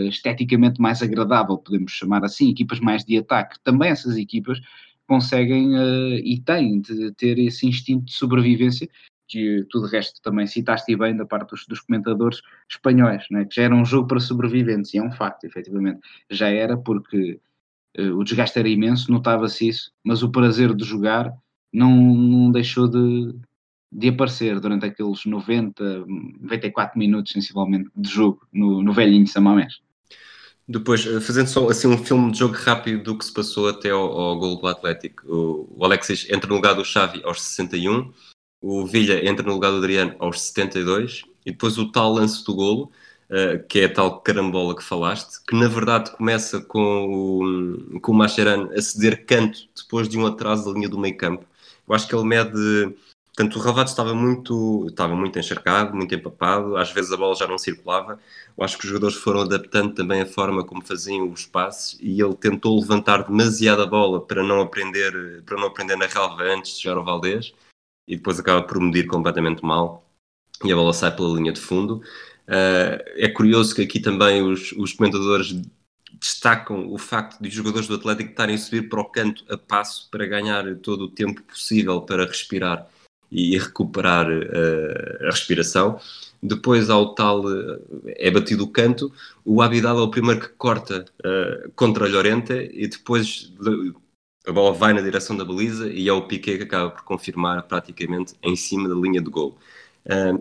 esteticamente 0.08 0.80
mais 0.80 1.02
agradável, 1.02 1.58
podemos 1.58 1.90
chamar 1.90 2.24
assim, 2.24 2.50
equipas 2.50 2.78
mais 2.78 3.04
de 3.04 3.18
ataque. 3.18 3.58
Também 3.64 3.90
essas 3.90 4.16
equipas 4.16 4.60
conseguem 5.08 5.76
uh, 5.76 6.14
e 6.22 6.40
têm 6.40 6.80
de 6.80 7.12
ter 7.12 7.38
esse 7.38 7.66
instinto 7.66 8.04
de 8.04 8.12
sobrevivência 8.12 8.88
que 9.26 9.66
tu 9.68 9.82
de 9.84 9.90
resto 9.90 10.22
também 10.22 10.46
citaste 10.46 10.96
bem 10.96 11.16
da 11.16 11.26
parte 11.26 11.50
dos, 11.50 11.66
dos 11.66 11.80
comentadores 11.80 12.40
espanhóis, 12.68 13.24
né? 13.30 13.44
que 13.44 13.56
já 13.56 13.62
era 13.62 13.74
um 13.74 13.84
jogo 13.84 14.08
para 14.08 14.20
sobreviventes, 14.20 14.94
e 14.94 14.98
é 14.98 15.02
um 15.02 15.12
facto, 15.12 15.44
efetivamente, 15.44 16.00
já 16.30 16.48
era 16.48 16.76
porque 16.76 17.40
uh, 17.98 18.16
o 18.16 18.24
desgaste 18.24 18.58
era 18.58 18.68
imenso, 18.68 19.10
notava-se 19.10 19.68
isso, 19.68 19.92
mas 20.04 20.22
o 20.22 20.30
prazer 20.30 20.74
de 20.74 20.84
jogar 20.84 21.32
não, 21.72 21.94
não 21.94 22.50
deixou 22.50 22.88
de, 22.88 23.34
de 23.90 24.08
aparecer 24.08 24.60
durante 24.60 24.86
aqueles 24.86 25.24
90, 25.24 26.04
94 26.40 26.98
minutos, 26.98 27.32
sensivelmente, 27.32 27.90
de 27.96 28.08
jogo 28.08 28.46
no, 28.52 28.82
no 28.82 28.92
velhinho 28.92 29.26
Samamés. 29.26 29.80
Depois, 30.68 31.06
eh, 31.06 31.18
fazendo 31.20 31.46
só 31.46 31.68
assim 31.70 31.88
um 31.88 31.96
filme 31.96 32.30
de 32.30 32.40
jogo 32.40 32.54
rápido 32.54 33.02
do 33.02 33.16
que 33.16 33.24
se 33.24 33.32
passou 33.32 33.68
até 33.68 33.90
ao, 33.90 34.00
ao 34.00 34.38
gol 34.38 34.60
do 34.60 34.66
Atlético, 34.66 35.26
o, 35.26 35.74
o, 35.78 35.84
Alexis 35.84 36.26
entra 36.30 36.46
no 36.46 36.56
lugar 36.56 36.74
do 36.74 36.84
Xavi 36.84 37.22
aos 37.24 37.40
61, 37.40 38.12
o 38.60 38.86
Villa 38.86 39.26
entra 39.26 39.46
no 39.46 39.54
lugar 39.54 39.70
do 39.70 39.78
Adriano 39.78 40.14
aos 40.18 40.42
72, 40.42 41.22
e 41.46 41.52
depois 41.52 41.78
o 41.78 41.90
tal 41.90 42.12
lance 42.12 42.44
do 42.44 42.54
golo, 42.54 42.92
uh, 43.30 43.66
que 43.66 43.80
é 43.80 43.84
a 43.86 43.92
tal 43.92 44.20
carambola 44.20 44.76
que 44.76 44.84
falaste, 44.84 45.42
que 45.46 45.56
na 45.56 45.68
verdade 45.68 46.10
começa 46.10 46.60
com 46.60 47.94
o, 47.94 48.00
com 48.00 48.12
o 48.12 48.14
Mascherano 48.14 48.70
a 48.72 48.82
ceder 48.82 49.24
canto 49.24 49.60
depois 49.74 50.06
de 50.06 50.18
um 50.18 50.26
atraso 50.26 50.66
da 50.66 50.72
linha 50.72 50.88
do 50.88 50.98
meio 50.98 51.16
campo. 51.16 51.46
Eu 51.88 51.94
acho 51.94 52.06
que 52.06 52.14
ele 52.14 52.24
mede 52.24 52.94
Portanto, 53.38 53.56
o 53.56 53.62
relvado 53.62 53.88
estava 53.88 54.12
muito, 54.14 54.86
estava 54.88 55.14
muito 55.14 55.38
encharcado, 55.38 55.94
muito 55.94 56.12
empapado, 56.12 56.76
às 56.76 56.90
vezes 56.90 57.12
a 57.12 57.16
bola 57.16 57.36
já 57.36 57.46
não 57.46 57.56
circulava. 57.56 58.18
Eu 58.56 58.64
acho 58.64 58.76
que 58.76 58.82
os 58.82 58.88
jogadores 58.88 59.14
foram 59.14 59.42
adaptando 59.42 59.94
também 59.94 60.22
a 60.22 60.26
forma 60.26 60.64
como 60.64 60.84
faziam 60.84 61.30
os 61.30 61.46
passes 61.46 61.96
e 62.00 62.20
ele 62.20 62.34
tentou 62.34 62.76
levantar 62.80 63.22
demasiado 63.22 63.80
a 63.82 63.86
bola 63.86 64.20
para 64.26 64.42
não 64.42 64.60
aprender, 64.60 65.44
para 65.44 65.56
não 65.56 65.68
aprender 65.68 65.94
na 65.94 66.06
relva 66.06 66.42
antes 66.42 66.74
de 66.74 66.82
chegar 66.82 66.96
ao 66.96 67.04
Valdez 67.04 67.54
e 68.08 68.16
depois 68.16 68.40
acaba 68.40 68.60
por 68.60 68.80
medir 68.80 69.06
completamente 69.06 69.64
mal 69.64 70.04
e 70.64 70.72
a 70.72 70.74
bola 70.74 70.92
sai 70.92 71.14
pela 71.14 71.32
linha 71.36 71.52
de 71.52 71.60
fundo. 71.60 72.02
Uh, 72.48 72.98
é 73.14 73.28
curioso 73.28 73.72
que 73.72 73.82
aqui 73.82 74.00
também 74.00 74.42
os, 74.42 74.72
os 74.72 74.92
comentadores 74.94 75.54
destacam 76.20 76.92
o 76.92 76.98
facto 76.98 77.40
de 77.40 77.48
os 77.48 77.54
jogadores 77.54 77.86
do 77.86 77.94
Atlético 77.94 78.30
estarem 78.30 78.56
a 78.56 78.58
subir 78.58 78.88
para 78.88 79.00
o 79.00 79.04
canto 79.04 79.44
a 79.48 79.56
passo 79.56 80.10
para 80.10 80.26
ganhar 80.26 80.64
todo 80.78 81.02
o 81.02 81.08
tempo 81.08 81.40
possível 81.44 82.00
para 82.00 82.26
respirar 82.26 82.88
e 83.30 83.58
recuperar 83.58 84.28
uh, 84.28 85.26
a 85.26 85.30
respiração. 85.30 86.00
Depois, 86.42 86.88
ao 86.88 87.14
tal, 87.14 87.44
uh, 87.44 87.80
é 88.06 88.30
batido 88.30 88.64
o 88.64 88.68
canto, 88.68 89.12
o 89.44 89.60
Abidal 89.62 89.98
é 89.98 90.02
o 90.02 90.10
primeiro 90.10 90.40
que 90.40 90.48
corta 90.48 91.04
uh, 91.24 91.70
contra 91.74 92.06
a 92.06 92.08
Llorente 92.08 92.52
e 92.72 92.88
depois 92.88 93.52
a 94.46 94.52
bola 94.52 94.72
vai 94.72 94.92
na 94.92 95.02
direção 95.02 95.36
da 95.36 95.44
baliza 95.44 95.88
e 95.90 96.08
é 96.08 96.12
o 96.12 96.26
Piquet 96.26 96.58
que 96.58 96.64
acaba 96.64 96.90
por 96.90 97.04
confirmar 97.04 97.62
praticamente 97.64 98.34
em 98.42 98.56
cima 98.56 98.88
da 98.88 98.94
linha 98.94 99.20
de 99.20 99.30
gol. 99.30 99.58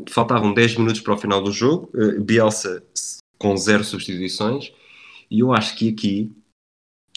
faltavam 0.09 0.53
10 0.53 0.77
minutos 0.77 1.01
para 1.01 1.13
o 1.13 1.17
final 1.17 1.41
do 1.43 1.51
jogo, 1.51 1.91
Bielsa 2.21 2.81
com 3.37 3.57
zero 3.57 3.83
substituições 3.83 4.71
e 5.29 5.41
eu 5.41 5.51
acho 5.51 5.75
que 5.75 5.89
aqui 5.89 6.31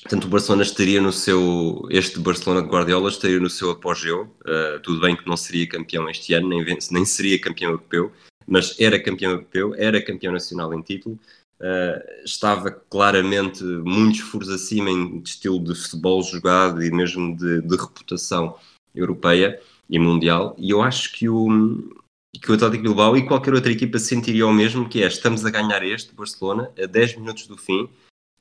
Portanto, 0.02 0.24
o 0.24 0.28
Barcelona 0.28 0.62
estaria 0.62 1.00
no 1.00 1.12
seu. 1.12 1.86
Este 1.90 2.18
Barcelona 2.18 2.62
de 2.62 2.68
Guardiola 2.68 3.10
estaria 3.10 3.38
no 3.38 3.50
seu 3.50 3.70
apogeu. 3.70 4.34
Uh, 4.40 4.80
tudo 4.82 5.00
bem 5.00 5.14
que 5.14 5.26
não 5.26 5.36
seria 5.36 5.68
campeão 5.68 6.08
este 6.08 6.32
ano, 6.32 6.48
nem, 6.48 6.64
nem 6.90 7.04
seria 7.04 7.38
campeão 7.38 7.72
europeu, 7.72 8.10
mas 8.46 8.78
era 8.80 8.98
campeão 8.98 9.32
europeu, 9.32 9.74
era 9.76 10.02
campeão 10.02 10.32
nacional 10.32 10.72
em 10.72 10.80
título. 10.80 11.18
Uh, 11.60 12.24
estava 12.24 12.70
claramente 12.70 13.62
muitos 13.62 14.20
furos 14.20 14.48
acima 14.48 14.88
em 14.90 15.20
estilo 15.22 15.62
de 15.62 15.74
futebol 15.74 16.22
jogado 16.22 16.82
e 16.82 16.90
mesmo 16.90 17.36
de, 17.36 17.60
de, 17.60 17.76
reputação 17.76 18.56
europeia 18.94 19.60
e 19.88 19.98
mundial. 19.98 20.56
E 20.58 20.70
eu 20.70 20.80
acho 20.80 21.12
que 21.12 21.28
o, 21.28 21.92
que 22.40 22.50
o 22.50 22.54
Atlético 22.54 22.84
Bilbao 22.84 23.14
e 23.18 23.26
qualquer 23.26 23.52
outra 23.52 23.70
equipa 23.70 23.98
sentiria 23.98 24.46
o 24.46 24.54
mesmo, 24.54 24.88
que 24.88 25.02
é 25.02 25.06
estamos 25.06 25.44
a 25.44 25.50
ganhar 25.50 25.84
este 25.84 26.14
Barcelona 26.14 26.70
a 26.82 26.86
10 26.86 27.16
minutos 27.16 27.46
do 27.46 27.58
fim 27.58 27.86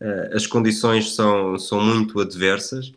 uh, 0.02 0.36
as 0.36 0.47
condições 0.47 1.16
são, 1.16 1.58
são 1.58 1.82
muito 1.82 2.20
adversas 2.20 2.89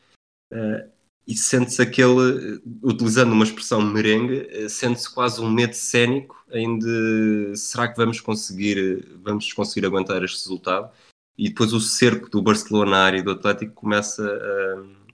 uh, 0.52 0.90
e 1.26 1.36
sente-se 1.36 1.80
aquele, 1.80 2.60
utilizando 2.82 3.32
uma 3.32 3.44
expressão 3.44 3.80
merengue, 3.80 4.68
sente-se 4.68 5.12
quase 5.12 5.40
um 5.40 5.48
medo 5.48 5.74
cénico 5.74 6.36
de 6.80 7.56
será 7.56 7.88
que 7.88 7.96
vamos 7.96 8.20
conseguir, 8.20 9.06
vamos 9.22 9.52
conseguir 9.52 9.86
aguentar 9.86 10.22
este 10.24 10.42
resultado? 10.42 10.90
E 11.38 11.48
depois 11.48 11.72
o 11.72 11.80
cerco 11.80 12.28
do 12.28 12.42
Barcelona 12.42 12.90
na 12.90 13.04
área 13.04 13.22
do 13.22 13.30
Atlético 13.30 13.72
começa 13.72 14.22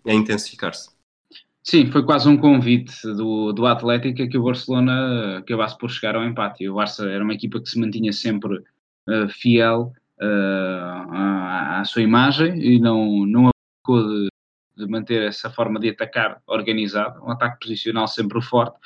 a, 0.07 0.11
a 0.11 0.15
intensificar-se. 0.15 0.91
Sim, 1.63 1.91
foi 1.91 2.03
quase 2.03 2.27
um 2.27 2.39
convite 2.39 2.95
do, 3.03 3.53
do 3.53 3.67
Atlético 3.67 4.27
que 4.27 4.39
o 4.39 4.43
Barcelona 4.43 5.39
acabasse 5.39 5.77
por 5.77 5.91
chegar 5.91 6.17
ao 6.17 6.25
empate. 6.25 6.67
o 6.67 6.77
Barça 6.77 7.07
era 7.07 7.23
uma 7.23 7.35
equipa 7.35 7.61
que 7.61 7.69
se 7.69 7.79
mantinha 7.79 8.11
sempre 8.11 8.57
uh, 8.57 9.29
fiel 9.29 9.93
à, 10.21 11.81
à, 11.81 11.85
sua 11.85 12.03
imagem 12.03 12.59
e 12.61 12.79
não, 12.79 13.25
não 13.27 13.51
abdicou 13.51 14.09
de, 14.09 14.29
de, 14.77 14.87
manter 14.91 15.23
essa 15.23 15.51
forma 15.51 15.79
de 15.79 15.91
atacar 15.91 16.41
organizado, 16.47 17.23
um 17.25 17.31
ataque 17.31 17.67
posicional 17.67 18.09
sempre 18.09 18.41
forte. 18.43 18.79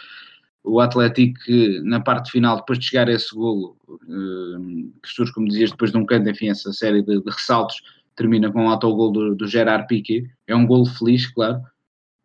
O 0.64 0.78
Atlético, 0.78 1.40
na 1.82 2.00
parte 2.00 2.30
final, 2.30 2.56
depois 2.56 2.78
de 2.78 2.86
chegar 2.86 3.08
a 3.08 3.12
esse 3.12 3.34
golo, 3.34 3.76
uh, 3.88 4.92
que 5.02 5.08
surge, 5.08 5.32
como 5.32 5.48
dizias, 5.48 5.72
depois 5.72 5.90
de 5.90 5.98
um 5.98 6.06
canto, 6.06 6.30
enfim, 6.30 6.50
essa 6.50 6.72
série 6.72 7.02
de, 7.02 7.20
de 7.20 7.30
ressaltos, 7.30 7.82
termina 8.14 8.52
com 8.52 8.66
o 8.66 8.68
autogol 8.68 9.10
do, 9.10 9.34
do 9.34 9.46
Gerard 9.48 9.88
Piquet. 9.88 10.30
É 10.46 10.54
um 10.54 10.66
golo 10.66 10.86
feliz, 10.86 11.26
claro. 11.26 11.60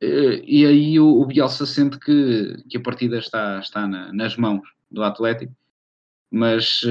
Uh, 0.03 0.37
e 0.45 0.65
aí 0.67 0.99
o, 0.99 1.19
o 1.19 1.25
Bielsa 1.25 1.65
sente 1.65 1.97
que, 1.99 2.63
que 2.69 2.77
a 2.77 2.81
partida 2.81 3.17
está, 3.17 3.59
está 3.59 3.87
na, 3.87 4.13
nas 4.13 4.37
mãos 4.37 4.61
do 4.91 5.01
Atlético, 5.01 5.51
mas 6.29 6.81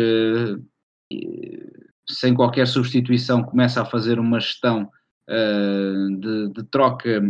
sem 2.08 2.34
qualquer 2.34 2.66
substituição, 2.66 3.42
começa 3.42 3.82
a 3.82 3.84
fazer 3.84 4.18
uma 4.18 4.40
gestão 4.40 4.88
uh, 5.28 6.20
de, 6.20 6.52
de, 6.52 6.62
troca, 6.64 7.20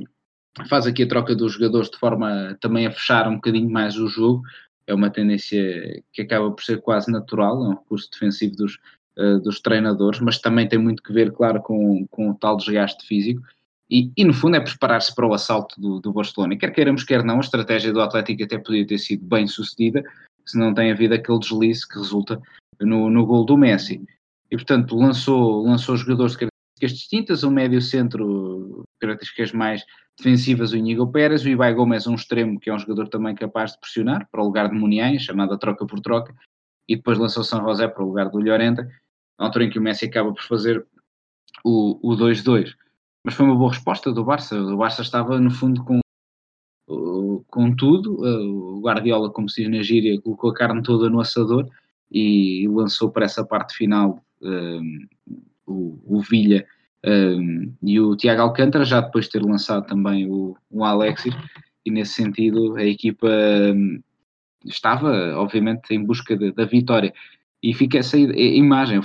faz 0.69 0.87
aqui 0.87 1.03
a 1.03 1.09
troca 1.09 1.35
dos 1.35 1.55
jogadores 1.55 1.91
de 1.91 1.99
forma 1.99 2.57
também 2.61 2.87
a 2.87 2.91
fechar 2.91 3.29
um 3.29 3.37
bocadinho 3.37 3.71
mais 3.71 3.97
o 3.97 4.09
jogo. 4.09 4.43
É 4.87 4.95
uma 4.95 5.11
tendência 5.11 6.03
que 6.13 6.23
acaba 6.23 6.51
por 6.51 6.63
ser 6.63 6.81
quase 6.81 7.11
natural, 7.11 7.65
é 7.65 7.69
um 7.69 7.75
recurso 7.75 8.09
defensivo 8.13 8.55
dos, 8.57 8.79
uh, 9.19 9.41
dos 9.41 9.61
treinadores, 9.61 10.21
mas 10.21 10.39
também 10.39 10.69
tem 10.69 10.79
muito 10.79 11.03
que 11.03 11.13
ver, 11.13 11.33
claro, 11.33 11.61
com, 11.61 12.07
com 12.09 12.31
o 12.31 12.35
tal 12.35 12.57
desgaste 12.57 13.05
físico. 13.07 13.43
E, 13.89 14.11
e, 14.17 14.25
no 14.25 14.35
fundo 14.35 14.57
é 14.57 14.61
preparar-se 14.61 15.15
para 15.15 15.27
o 15.27 15.33
assalto 15.33 15.81
do, 15.81 16.01
do 16.01 16.13
Barcelona. 16.13 16.57
quer 16.57 16.73
queiramos, 16.73 17.05
quer 17.05 17.23
não, 17.23 17.37
a 17.37 17.41
estratégia 17.41 17.93
do 17.93 18.01
Atlético 18.01 18.43
até 18.43 18.59
podia 18.59 18.87
ter 18.87 18.99
sido 18.99 19.25
bem 19.25 19.47
sucedida, 19.47 20.03
se 20.45 20.59
não 20.59 20.75
tem 20.75 20.91
havido 20.91 21.15
aquele 21.15 21.39
deslize 21.39 21.87
que 21.87 21.99
resulta 21.99 22.41
no, 22.81 23.09
no 23.09 23.25
gol 23.25 23.45
do 23.45 23.57
Messi. 23.57 24.05
E 24.51 24.57
portanto 24.57 24.97
lançou, 24.97 25.65
lançou 25.65 25.97
jogadores 25.97 26.33
de 26.33 26.39
características 26.39 26.99
distintas, 26.99 27.45
um 27.45 27.51
médio 27.51 27.81
centro, 27.81 28.85
características 29.01 29.53
mais 29.53 29.85
defensivas, 30.17 30.73
o 30.73 30.77
Inigo 30.77 31.11
Pérez, 31.11 31.45
o 31.45 31.49
Ibai 31.49 31.75
Gomes, 31.75 32.07
um 32.07 32.15
extremo, 32.15 32.61
que 32.61 32.71
é 32.71 32.75
um 32.75 32.79
jogador 32.79 33.09
também 33.09 33.35
capaz 33.35 33.73
de 33.73 33.81
pressionar, 33.81 34.29
para 34.31 34.43
o 34.43 34.45
lugar 34.45 34.69
de 34.69 34.75
Muniain, 34.75 35.19
chamada 35.19 35.59
troca 35.59 35.87
por 35.87 36.01
troca, 36.01 36.35
e 36.89 36.97
depois 36.97 37.19
lançou 37.19 37.43
São 37.43 37.63
José 37.63 37.89
para 37.89 38.03
o 38.03 38.07
lugar 38.07 38.31
do 38.31 38.39
Llorente, 38.39 38.83
na 39.39 39.47
altura 39.47 39.65
em 39.65 39.71
que 39.71 39.79
o 39.79 39.83
Messi 39.83 40.07
acaba 40.07 40.33
por 40.33 40.43
fazer 40.43 40.87
o, 41.65 41.99
o 42.03 42.17
2-2 42.17 42.75
mas 43.27 43.35
foi 43.35 43.45
uma 43.45 43.57
boa 43.57 43.73
resposta 43.73 44.13
do 44.13 44.25
Barça. 44.25 44.57
O 44.57 44.77
Barça 44.77 45.03
estava, 45.03 45.41
no 45.41 45.51
fundo, 45.51 45.83
com, 45.83 46.01
com 47.49 47.75
tudo. 47.75 48.23
O 48.23 48.81
Guardiola, 48.81 49.33
como 49.33 49.49
se 49.49 49.63
diz 49.63 49.71
na 49.71 49.83
gíria, 49.83 50.23
colocou 50.23 50.51
a 50.51 50.55
carne 50.55 50.81
toda 50.81 51.11
no 51.11 51.19
assador 51.19 51.69
e 52.09 52.69
lançou 52.69 53.11
para 53.11 53.25
essa 53.25 53.45
parte 53.45 53.75
final 53.75 54.25
um, 54.43 55.07
o, 55.67 55.99
o 56.05 56.21
Villa 56.21 56.65
um, 57.05 57.73
e 57.83 58.01
o 58.01 58.17
Tiago 58.17 58.43
Alcântara, 58.43 58.85
já 58.85 59.01
depois 59.01 59.27
de 59.27 59.33
ter 59.33 59.43
lançado 59.43 59.87
também 59.87 60.31
o, 60.31 60.57
o 60.71 60.85
Alexis. 60.85 61.35
E 61.85 61.91
nesse 61.91 62.15
sentido, 62.15 62.77
a 62.77 62.85
equipa 62.85 63.29
um, 63.29 64.01
estava, 64.65 65.35
obviamente, 65.37 65.95
em 65.95 66.05
busca 66.05 66.37
de, 66.37 66.53
da 66.53 66.65
vitória. 66.65 67.13
E 67.63 67.73
fica 67.73 67.99
essa 67.99 68.19
imagem. 68.19 69.01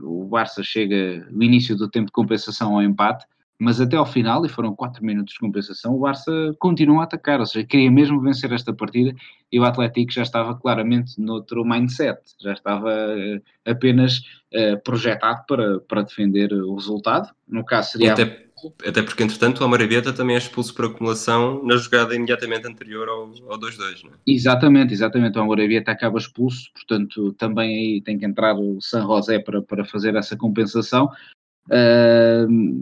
O 0.00 0.24
Barça 0.24 0.62
chega 0.62 1.26
no 1.30 1.42
início 1.42 1.76
do 1.76 1.88
tempo 1.88 2.06
de 2.06 2.12
compensação 2.12 2.74
ao 2.74 2.82
empate 2.82 3.24
mas 3.64 3.80
até 3.80 3.96
ao 3.96 4.04
final, 4.04 4.44
e 4.44 4.48
foram 4.48 4.76
4 4.76 5.02
minutos 5.02 5.32
de 5.32 5.40
compensação, 5.40 5.94
o 5.94 6.00
Barça 6.00 6.54
continuou 6.58 7.00
a 7.00 7.04
atacar, 7.04 7.40
ou 7.40 7.46
seja, 7.46 7.66
queria 7.66 7.90
mesmo 7.90 8.20
vencer 8.20 8.52
esta 8.52 8.74
partida 8.74 9.14
e 9.50 9.58
o 9.58 9.64
Atlético 9.64 10.12
já 10.12 10.20
estava 10.20 10.54
claramente 10.54 11.18
noutro 11.18 11.64
mindset, 11.64 12.20
já 12.42 12.52
estava 12.52 12.90
uh, 12.90 13.42
apenas 13.64 14.18
uh, 14.52 14.78
projetado 14.84 15.44
para, 15.48 15.80
para 15.80 16.02
defender 16.02 16.52
o 16.52 16.74
resultado. 16.74 17.30
No 17.48 17.64
caso 17.64 17.92
seria. 17.92 18.12
Até, 18.12 18.44
até 18.86 19.02
porque, 19.02 19.22
entretanto, 19.22 19.60
o 19.60 19.64
Amarabieta 19.64 20.12
também 20.12 20.36
é 20.36 20.38
expulso 20.38 20.74
por 20.74 20.84
acumulação 20.84 21.64
na 21.64 21.76
jogada 21.76 22.14
imediatamente 22.14 22.66
anterior 22.66 23.08
ao, 23.08 23.22
ao 23.50 23.58
2-2, 23.58 24.04
não 24.04 24.10
é? 24.10 24.14
Exatamente, 24.26 24.92
exatamente. 24.92 25.38
O 25.38 25.42
Amarabieta 25.42 25.90
acaba 25.90 26.18
expulso, 26.18 26.70
portanto, 26.74 27.32
também 27.38 27.74
aí 27.74 28.02
tem 28.02 28.18
que 28.18 28.26
entrar 28.26 28.54
o 28.54 28.78
San 28.82 29.06
José 29.06 29.38
para, 29.38 29.62
para 29.62 29.86
fazer 29.86 30.14
essa 30.16 30.36
compensação 30.36 31.08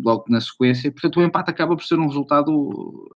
logo 0.03 0.25
na 0.29 0.41
sequência. 0.41 0.91
Portanto, 0.91 1.21
o 1.21 1.23
empate 1.23 1.51
acaba 1.51 1.77
por 1.77 1.85
ser 1.85 1.99
um 1.99 2.07
resultado 2.07 3.11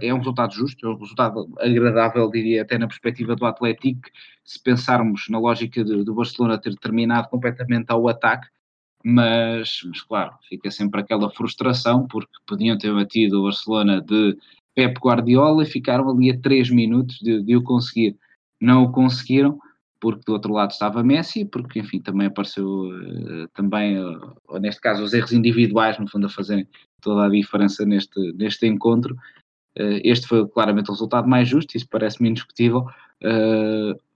é 0.00 0.12
um 0.12 0.18
resultado 0.18 0.52
justo, 0.52 0.86
é 0.86 0.90
um 0.90 0.98
resultado 0.98 1.48
agradável, 1.60 2.28
diria, 2.30 2.62
até 2.62 2.76
na 2.78 2.88
perspectiva 2.88 3.36
do 3.36 3.46
Atlético, 3.46 4.08
se 4.44 4.60
pensarmos 4.60 5.28
na 5.28 5.38
lógica 5.38 5.84
do 5.84 6.14
Barcelona 6.14 6.58
ter 6.58 6.74
terminado 6.76 7.28
completamente 7.28 7.90
ao 7.90 8.08
ataque, 8.08 8.48
mas, 9.04 9.80
mas, 9.84 10.02
claro, 10.02 10.32
fica 10.48 10.70
sempre 10.70 11.00
aquela 11.00 11.30
frustração, 11.30 12.06
porque 12.06 12.32
podiam 12.46 12.78
ter 12.78 12.92
batido 12.94 13.40
o 13.40 13.44
Barcelona 13.44 14.00
de 14.00 14.36
Pep 14.74 14.98
Guardiola 15.00 15.62
e 15.62 15.66
ficaram 15.66 16.08
ali 16.08 16.30
a 16.30 16.38
3 16.38 16.70
minutos 16.70 17.18
de, 17.18 17.42
de 17.42 17.56
o 17.56 17.62
conseguir. 17.62 18.16
Não 18.60 18.84
o 18.84 18.92
conseguiram, 18.92 19.58
porque 20.02 20.24
do 20.26 20.32
outro 20.32 20.52
lado 20.52 20.72
estava 20.72 21.00
Messi, 21.00 21.44
porque 21.44 21.78
enfim 21.78 22.00
também 22.00 22.26
apareceu 22.26 22.66
uh, 22.66 23.46
também, 23.54 23.96
uh, 24.00 24.58
neste 24.60 24.80
caso, 24.80 25.04
os 25.04 25.14
erros 25.14 25.32
individuais, 25.32 25.96
no 25.96 26.10
fundo, 26.10 26.26
a 26.26 26.28
fazerem 26.28 26.66
toda 27.00 27.26
a 27.26 27.28
diferença 27.28 27.86
neste, 27.86 28.20
neste 28.32 28.66
encontro. 28.66 29.14
Uh, 29.78 30.02
este 30.02 30.26
foi 30.26 30.44
claramente 30.48 30.90
o 30.90 30.92
resultado 30.92 31.28
mais 31.28 31.48
justo, 31.48 31.76
isso 31.76 31.86
parece-me 31.88 32.30
indiscutível, 32.30 32.84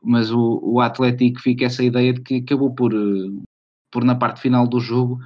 mas 0.02 0.32
o, 0.32 0.60
o 0.60 0.80
Atlético 0.80 1.40
fica 1.40 1.66
essa 1.66 1.84
ideia 1.84 2.12
de 2.12 2.20
que 2.20 2.38
acabou 2.38 2.74
por, 2.74 2.92
por 3.88 4.02
na 4.02 4.16
parte 4.16 4.40
final 4.40 4.66
do 4.66 4.80
jogo, 4.80 5.20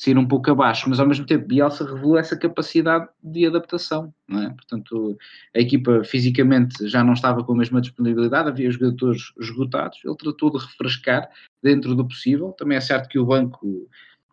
sair 0.00 0.16
um 0.16 0.26
pouco 0.26 0.50
abaixo, 0.50 0.88
mas 0.88 0.98
ao 0.98 1.06
mesmo 1.06 1.26
tempo 1.26 1.46
Bielsa 1.46 1.84
revelou 1.84 2.16
essa 2.16 2.34
capacidade 2.34 3.06
de 3.22 3.44
adaptação, 3.44 4.12
é? 4.30 4.48
Portanto, 4.48 5.18
a 5.54 5.60
equipa 5.60 6.02
fisicamente 6.04 6.88
já 6.88 7.04
não 7.04 7.12
estava 7.12 7.44
com 7.44 7.52
a 7.52 7.56
mesma 7.56 7.82
disponibilidade, 7.82 8.48
havia 8.48 8.70
jogadores 8.70 9.32
esgotados, 9.38 9.98
ele 10.02 10.16
tratou 10.16 10.50
de 10.50 10.64
refrescar 10.64 11.28
dentro 11.62 11.94
do 11.94 12.08
possível, 12.08 12.52
também 12.52 12.78
é 12.78 12.80
certo 12.80 13.10
que 13.10 13.18
o 13.18 13.26
banco 13.26 13.86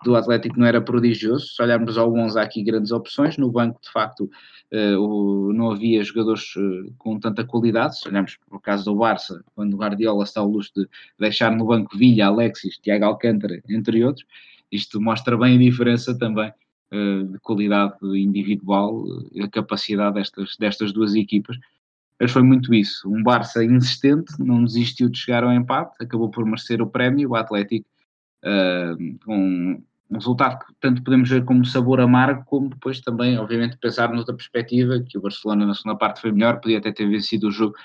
do 0.05 0.15
Atlético 0.15 0.57
não 0.57 0.65
era 0.65 0.79
prodigioso, 0.79 1.47
se 1.47 1.61
olharmos 1.61 1.97
ao 1.97 2.13
11 2.13 2.39
há 2.39 2.43
aqui 2.43 2.63
grandes 2.63 2.93
opções, 2.93 3.35
no 3.35 3.51
banco 3.51 3.81
de 3.81 3.91
facto 3.91 4.29
uh, 4.71 5.53
não 5.53 5.71
havia 5.71 6.01
jogadores 6.01 6.55
uh, 6.55 6.93
com 6.97 7.19
tanta 7.19 7.43
qualidade, 7.43 7.99
se 7.99 8.07
olharmos 8.07 8.37
para 8.47 8.57
o 8.57 8.61
caso 8.61 8.85
do 8.85 8.95
Barça, 8.95 9.43
quando 9.53 9.73
o 9.73 9.77
Guardiola 9.77 10.23
está 10.23 10.39
ao 10.39 10.47
luxo 10.47 10.71
de 10.73 10.87
deixar 11.19 11.53
no 11.53 11.65
banco 11.65 11.97
Villa, 11.97 12.27
Alexis, 12.27 12.77
Tiago 12.77 13.03
Alcântara, 13.03 13.61
entre 13.67 14.01
outros, 14.05 14.25
isto 14.71 15.01
mostra 15.01 15.37
bem 15.37 15.55
a 15.55 15.59
diferença 15.59 16.17
também 16.17 16.51
uh, 16.93 17.23
de 17.31 17.39
qualidade 17.39 17.95
individual, 18.03 19.03
uh, 19.03 19.43
a 19.43 19.47
capacidade 19.47 20.15
destas, 20.15 20.55
destas 20.59 20.91
duas 20.91 21.15
equipas. 21.15 21.57
Mas 22.19 22.31
foi 22.31 22.41
muito 22.41 22.73
isso. 22.73 23.09
Um 23.09 23.21
Barça 23.21 23.63
insistente, 23.63 24.33
não 24.39 24.63
desistiu 24.63 25.09
de 25.09 25.17
chegar 25.17 25.43
ao 25.43 25.53
empate, 25.53 25.95
acabou 26.01 26.29
por 26.29 26.45
merecer 26.45 26.81
o 26.81 26.87
prémio. 26.87 27.29
O 27.29 27.35
Atlético, 27.35 27.87
com 29.23 29.83
um 30.09 30.15
resultado 30.15 30.65
que 30.65 30.73
tanto 30.79 31.03
podemos 31.03 31.29
ver 31.29 31.45
como 31.45 31.63
sabor 31.63 31.99
amargo, 31.99 32.43
como 32.45 32.69
depois 32.69 33.01
também, 33.01 33.37
obviamente, 33.37 33.77
pensar 33.77 34.11
noutra 34.11 34.33
perspectiva, 34.33 34.99
que 34.99 35.15
o 35.15 35.21
Barcelona 35.21 35.67
na 35.67 35.75
segunda 35.75 35.95
parte 35.95 36.21
foi 36.21 36.31
melhor, 36.31 36.59
podia 36.59 36.79
até 36.79 36.91
ter 36.91 37.07
vencido 37.07 37.49
o 37.49 37.51
jogo, 37.51 37.75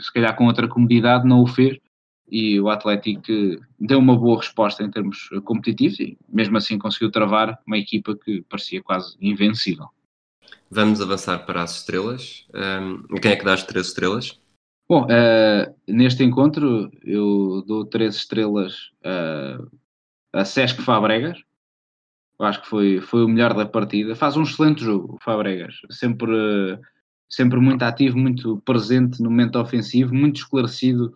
se 0.00 0.12
calhar 0.12 0.34
com 0.34 0.46
outra 0.46 0.66
comodidade, 0.66 1.24
não 1.24 1.40
o 1.40 1.46
fez, 1.46 1.78
e 2.30 2.60
o 2.60 2.68
Atlético 2.68 3.22
deu 3.78 3.98
uma 3.98 4.16
boa 4.16 4.38
resposta 4.38 4.82
em 4.82 4.90
termos 4.90 5.28
competitivos 5.44 5.98
e 6.00 6.18
mesmo 6.28 6.56
assim 6.56 6.78
conseguiu 6.78 7.10
travar 7.10 7.58
uma 7.66 7.78
equipa 7.78 8.16
que 8.16 8.42
parecia 8.42 8.82
quase 8.82 9.16
invencível. 9.20 9.88
Vamos 10.70 11.00
avançar 11.00 11.38
para 11.46 11.62
as 11.62 11.76
estrelas. 11.76 12.46
Um, 12.54 13.16
quem 13.20 13.32
é 13.32 13.36
que 13.36 13.44
dá 13.44 13.54
as 13.54 13.62
três 13.62 13.88
estrelas? 13.88 14.38
Bom, 14.88 15.04
uh, 15.04 15.74
neste 15.86 16.22
encontro 16.22 16.90
eu 17.02 17.62
dou 17.66 17.84
três 17.84 18.16
estrelas 18.16 18.90
uh, 19.04 19.70
a 20.32 20.44
Sesc 20.44 20.82
Fabregas. 20.82 21.38
Eu 22.38 22.46
acho 22.46 22.62
que 22.62 22.68
foi, 22.68 23.00
foi 23.00 23.24
o 23.24 23.28
melhor 23.28 23.54
da 23.54 23.66
partida. 23.66 24.14
Faz 24.14 24.36
um 24.36 24.42
excelente 24.42 24.84
jogo, 24.84 25.16
o 25.16 25.24
Fabregas. 25.24 25.74
Sempre, 25.90 26.78
sempre 27.28 27.58
muito 27.58 27.82
ativo, 27.82 28.16
muito 28.16 28.60
presente 28.60 29.22
no 29.22 29.30
momento 29.30 29.58
ofensivo, 29.58 30.14
muito 30.14 30.36
esclarecido 30.36 31.12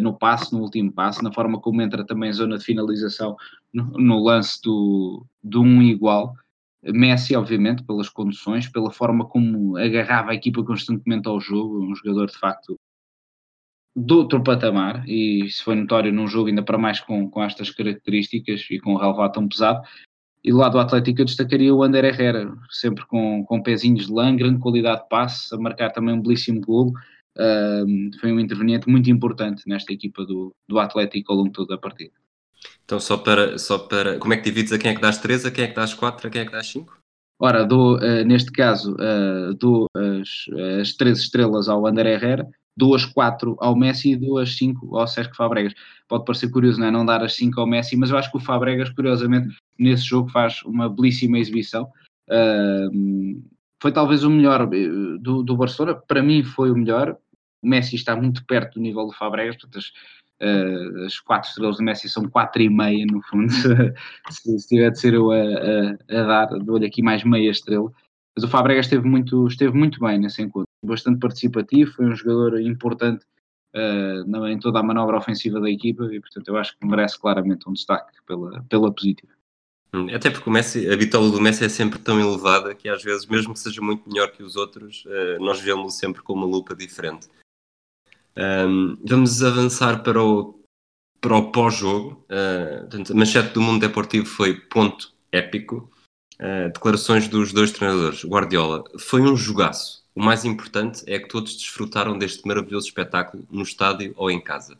no 0.00 0.16
passe, 0.16 0.52
no 0.52 0.60
último 0.60 0.92
passe, 0.92 1.22
na 1.22 1.32
forma 1.32 1.60
como 1.60 1.82
entra 1.82 2.04
também 2.04 2.30
em 2.30 2.32
zona 2.32 2.58
de 2.58 2.64
finalização 2.64 3.36
no, 3.72 3.84
no 3.84 4.22
lance 4.22 4.60
do, 4.62 5.26
do 5.42 5.62
um 5.62 5.82
igual. 5.82 6.34
Messi, 6.82 7.34
obviamente, 7.34 7.82
pelas 7.82 8.08
condições, 8.08 8.68
pela 8.68 8.90
forma 8.90 9.26
como 9.26 9.76
agarrava 9.76 10.32
a 10.32 10.34
equipa 10.34 10.62
constantemente 10.62 11.26
ao 11.28 11.40
jogo, 11.40 11.82
um 11.82 11.94
jogador 11.94 12.26
de 12.26 12.38
facto 12.38 12.78
de 13.96 14.12
outro 14.12 14.42
patamar, 14.42 15.08
e 15.08 15.44
isso 15.44 15.62
foi 15.64 15.76
notório 15.76 16.12
num 16.12 16.26
jogo 16.26 16.48
ainda 16.48 16.62
para 16.62 16.76
mais 16.76 17.00
com, 17.00 17.30
com 17.30 17.42
estas 17.42 17.70
características 17.70 18.66
e 18.70 18.80
com 18.80 18.94
o 18.94 18.98
relevado 18.98 19.32
tão 19.32 19.48
pesado. 19.48 19.82
E 20.42 20.50
do 20.50 20.58
lado 20.58 20.72
do 20.72 20.78
Atlético 20.78 21.22
eu 21.22 21.24
destacaria 21.24 21.74
o 21.74 21.82
Ander 21.82 22.04
Herrera, 22.04 22.52
sempre 22.70 23.06
com, 23.06 23.44
com 23.44 23.62
pezinhos 23.62 24.06
de 24.06 24.12
lã, 24.12 24.34
grande 24.36 24.60
qualidade 24.60 25.02
de 25.02 25.08
passe, 25.08 25.54
a 25.54 25.58
marcar 25.58 25.90
também 25.90 26.14
um 26.14 26.20
belíssimo 26.20 26.60
golo, 26.60 26.92
foi 28.20 28.32
um 28.32 28.40
interveniente 28.40 28.88
muito 28.88 29.10
importante 29.10 29.62
nesta 29.66 29.92
equipa 29.92 30.24
do, 30.24 30.54
do 30.68 30.78
Atlético 30.78 31.32
ao 31.32 31.38
longo 31.38 31.48
de 31.48 31.54
toda 31.54 31.74
a 31.74 31.78
partida. 31.78 32.12
Então, 32.84 33.00
só 33.00 33.16
para, 33.16 33.58
só 33.58 33.78
para. 33.78 34.18
Como 34.18 34.32
é 34.32 34.36
que 34.36 34.44
divides 34.44 34.72
a 34.72 34.78
quem 34.78 34.90
é 34.90 34.94
que 34.94 35.00
dás 35.00 35.18
3, 35.18 35.46
a 35.46 35.50
quem 35.50 35.64
é 35.64 35.68
que 35.68 35.74
dás 35.74 35.94
4, 35.94 36.26
a 36.26 36.30
quem 36.30 36.42
é 36.42 36.44
que 36.44 36.52
dás 36.52 36.66
5? 36.68 36.98
Ora, 37.40 37.64
dou, 37.64 37.96
uh, 37.96 38.24
neste 38.24 38.52
caso, 38.52 38.94
uh, 38.94 39.54
dou 39.54 39.86
as, 39.94 40.46
as 40.80 40.94
3 40.94 41.18
estrelas 41.18 41.68
ao 41.68 41.86
André 41.86 42.14
Herrera, 42.14 42.48
dou 42.76 42.94
as 42.94 43.04
4 43.04 43.56
ao 43.58 43.76
Messi 43.76 44.12
e 44.12 44.16
dou 44.16 44.38
as 44.38 44.56
5 44.56 44.96
ao 44.96 45.06
Sérgio 45.06 45.34
Fabregas. 45.34 45.74
Pode 46.08 46.24
parecer 46.24 46.50
curioso, 46.50 46.78
não 46.78 46.86
é? 46.86 46.90
Não 46.90 47.04
dar 47.04 47.22
as 47.22 47.34
5 47.34 47.60
ao 47.60 47.66
Messi, 47.66 47.96
mas 47.96 48.10
eu 48.10 48.18
acho 48.18 48.30
que 48.30 48.36
o 48.36 48.40
Fabregas, 48.40 48.90
curiosamente, 48.90 49.56
nesse 49.78 50.04
jogo 50.04 50.30
faz 50.30 50.62
uma 50.62 50.88
belíssima 50.88 51.38
exibição. 51.38 51.88
Uh, 52.30 53.42
foi 53.82 53.92
talvez 53.92 54.24
o 54.24 54.30
melhor 54.30 54.66
do, 54.66 55.42
do 55.42 55.56
Barcelona, 55.56 55.94
para 55.94 56.22
mim 56.22 56.42
foi 56.42 56.70
o 56.70 56.76
melhor, 56.76 57.18
o 57.64 57.68
Messi 57.68 57.96
está 57.96 58.14
muito 58.14 58.44
perto 58.46 58.74
do 58.74 58.80
nível 58.80 59.06
do 59.06 59.12
Fabregas, 59.12 59.56
portanto, 59.56 59.84
uh, 60.42 61.04
as 61.04 61.18
quatro 61.20 61.48
estrelas 61.48 61.78
do 61.78 61.82
Messi 61.82 62.08
são 62.08 62.28
quatro 62.28 62.62
e 62.62 62.68
meia, 62.68 63.06
no 63.06 63.22
fundo, 63.22 63.50
se, 64.30 64.58
se 64.58 64.68
tiver 64.68 64.90
de 64.90 65.00
ser 65.00 65.14
eu 65.14 65.30
a, 65.30 65.36
a, 65.36 66.20
a 66.20 66.22
dar, 66.24 66.46
dou-lhe 66.58 66.86
aqui 66.86 67.02
mais 67.02 67.24
meia 67.24 67.50
estrela. 67.50 67.90
Mas 68.36 68.44
o 68.44 68.48
Fabregas 68.48 68.86
esteve 68.86 69.08
muito, 69.08 69.46
esteve 69.46 69.76
muito 69.76 70.00
bem 70.00 70.18
nesse 70.18 70.42
encontro, 70.42 70.68
bastante 70.84 71.20
participativo, 71.20 71.92
foi 71.92 72.06
um 72.06 72.14
jogador 72.14 72.60
importante 72.60 73.24
uh, 73.74 74.46
em 74.46 74.58
toda 74.58 74.80
a 74.80 74.82
manobra 74.82 75.16
ofensiva 75.16 75.60
da 75.60 75.70
equipa 75.70 76.04
e, 76.12 76.20
portanto, 76.20 76.48
eu 76.48 76.56
acho 76.56 76.76
que 76.78 76.86
merece 76.86 77.18
claramente 77.18 77.68
um 77.68 77.72
destaque 77.72 78.12
pela, 78.26 78.62
pela 78.68 78.92
positiva. 78.92 79.32
Hum, 79.94 80.12
até 80.12 80.28
porque 80.28 80.50
o 80.50 80.52
Messi, 80.52 80.90
a 80.90 80.96
bitola 80.96 81.30
do 81.30 81.40
Messi 81.40 81.64
é 81.64 81.68
sempre 81.68 82.00
tão 82.00 82.18
elevada 82.20 82.74
que 82.74 82.88
às 82.88 83.02
vezes, 83.02 83.26
mesmo 83.26 83.52
que 83.52 83.60
seja 83.60 83.80
muito 83.80 84.08
melhor 84.08 84.32
que 84.32 84.42
os 84.42 84.56
outros, 84.56 85.04
uh, 85.04 85.40
nós 85.40 85.60
vemos-lo 85.60 85.90
sempre 85.90 86.20
com 86.20 86.32
uma 86.32 86.46
lupa 86.46 86.74
diferente. 86.74 87.28
Um, 88.36 88.96
vamos 89.04 89.42
avançar 89.42 90.02
para 90.02 90.22
o, 90.22 90.60
para 91.20 91.36
o 91.36 91.52
pós-jogo. 91.52 92.24
Uh, 92.28 93.12
a 93.12 93.14
manchete 93.14 93.54
do 93.54 93.60
Mundo 93.60 93.80
Deportivo 93.80 94.26
foi 94.26 94.54
ponto 94.54 95.12
épico. 95.30 95.90
Uh, 96.40 96.72
declarações 96.72 97.28
dos 97.28 97.52
dois 97.52 97.70
treinadores. 97.70 98.24
Guardiola, 98.24 98.84
foi 98.98 99.22
um 99.22 99.36
jogaço. 99.36 100.04
O 100.14 100.22
mais 100.22 100.44
importante 100.44 101.02
é 101.06 101.18
que 101.18 101.28
todos 101.28 101.56
desfrutaram 101.56 102.18
deste 102.18 102.46
maravilhoso 102.46 102.86
espetáculo 102.86 103.44
no 103.50 103.62
estádio 103.62 104.12
ou 104.16 104.30
em 104.30 104.40
casa. 104.40 104.76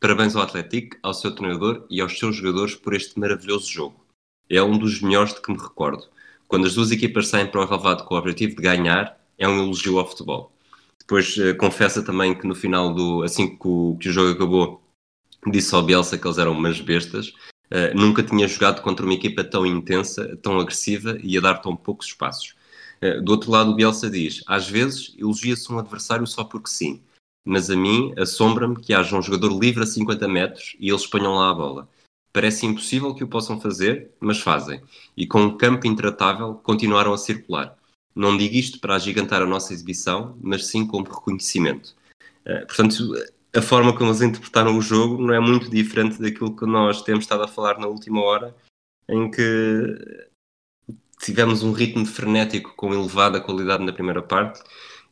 Parabéns 0.00 0.34
ao 0.34 0.42
Atlético, 0.42 0.96
ao 1.02 1.12
seu 1.12 1.34
treinador 1.34 1.84
e 1.90 2.00
aos 2.00 2.18
seus 2.18 2.36
jogadores 2.36 2.74
por 2.74 2.94
este 2.94 3.18
maravilhoso 3.18 3.70
jogo. 3.70 4.00
É 4.48 4.62
um 4.62 4.78
dos 4.78 5.00
melhores 5.02 5.34
de 5.34 5.42
que 5.42 5.52
me 5.52 5.58
recordo. 5.58 6.08
Quando 6.48 6.66
as 6.66 6.74
duas 6.74 6.90
equipas 6.90 7.28
saem 7.28 7.46
para 7.46 7.60
o 7.60 7.66
relevado 7.66 8.04
com 8.04 8.14
o 8.14 8.18
objetivo 8.18 8.56
de 8.56 8.62
ganhar, 8.62 9.18
é 9.38 9.46
um 9.46 9.62
elogio 9.62 9.98
ao 9.98 10.08
futebol. 10.08 10.50
Depois 11.10 11.36
uh, 11.38 11.56
confessa 11.56 12.04
também 12.04 12.38
que 12.38 12.46
no 12.46 12.54
final 12.54 12.94
do. 12.94 13.24
assim 13.24 13.56
que 13.56 13.66
o, 13.66 13.96
que 14.00 14.08
o 14.08 14.12
jogo 14.12 14.30
acabou, 14.30 14.80
disse 15.44 15.74
ao 15.74 15.82
Bielsa 15.82 16.16
que 16.16 16.24
eles 16.24 16.38
eram 16.38 16.52
umas 16.52 16.80
bestas. 16.80 17.30
Uh, 17.66 17.96
nunca 17.96 18.22
tinha 18.22 18.46
jogado 18.46 18.80
contra 18.80 19.04
uma 19.04 19.14
equipa 19.14 19.42
tão 19.42 19.66
intensa, 19.66 20.36
tão 20.40 20.60
agressiva 20.60 21.18
e 21.20 21.36
a 21.36 21.40
dar 21.40 21.54
tão 21.54 21.74
poucos 21.74 22.06
espaços. 22.06 22.54
Uh, 23.02 23.20
do 23.22 23.32
outro 23.32 23.50
lado, 23.50 23.72
o 23.72 23.74
Bielsa 23.74 24.08
diz: 24.08 24.44
às 24.46 24.68
vezes 24.68 25.12
elogia-se 25.18 25.72
um 25.72 25.80
adversário 25.80 26.24
só 26.28 26.44
porque 26.44 26.70
sim, 26.70 27.02
mas 27.44 27.68
a 27.70 27.76
mim 27.76 28.14
assombra-me 28.16 28.76
que 28.76 28.94
haja 28.94 29.18
um 29.18 29.22
jogador 29.22 29.52
livre 29.58 29.82
a 29.82 29.86
50 29.86 30.28
metros 30.28 30.76
e 30.78 30.90
eles 30.90 31.08
ponham 31.08 31.34
lá 31.34 31.50
a 31.50 31.54
bola. 31.54 31.88
Parece 32.32 32.66
impossível 32.66 33.12
que 33.16 33.24
o 33.24 33.28
possam 33.28 33.60
fazer, 33.60 34.12
mas 34.20 34.38
fazem. 34.38 34.80
E 35.16 35.26
com 35.26 35.42
um 35.42 35.56
campo 35.56 35.88
intratável, 35.88 36.54
continuaram 36.54 37.12
a 37.12 37.18
circular. 37.18 37.76
Não 38.14 38.36
digo 38.36 38.54
isto 38.54 38.80
para 38.80 38.96
agigantar 38.96 39.42
a 39.42 39.46
nossa 39.46 39.72
exibição, 39.72 40.36
mas 40.40 40.66
sim 40.66 40.86
como 40.86 41.04
reconhecimento. 41.04 41.94
Uh, 42.46 42.66
portanto, 42.66 43.14
a 43.54 43.62
forma 43.62 43.96
como 43.96 44.10
eles 44.10 44.22
interpretaram 44.22 44.76
o 44.76 44.82
jogo 44.82 45.20
não 45.20 45.34
é 45.34 45.40
muito 45.40 45.70
diferente 45.70 46.20
daquilo 46.20 46.54
que 46.54 46.66
nós 46.66 47.02
temos 47.02 47.24
estado 47.24 47.42
a 47.42 47.48
falar 47.48 47.78
na 47.78 47.86
última 47.86 48.20
hora, 48.20 48.54
em 49.08 49.30
que 49.30 50.28
tivemos 51.20 51.62
um 51.62 51.72
ritmo 51.72 52.06
frenético 52.06 52.74
com 52.76 52.94
elevada 52.94 53.40
qualidade 53.40 53.84
na 53.84 53.92
primeira 53.92 54.22
parte 54.22 54.62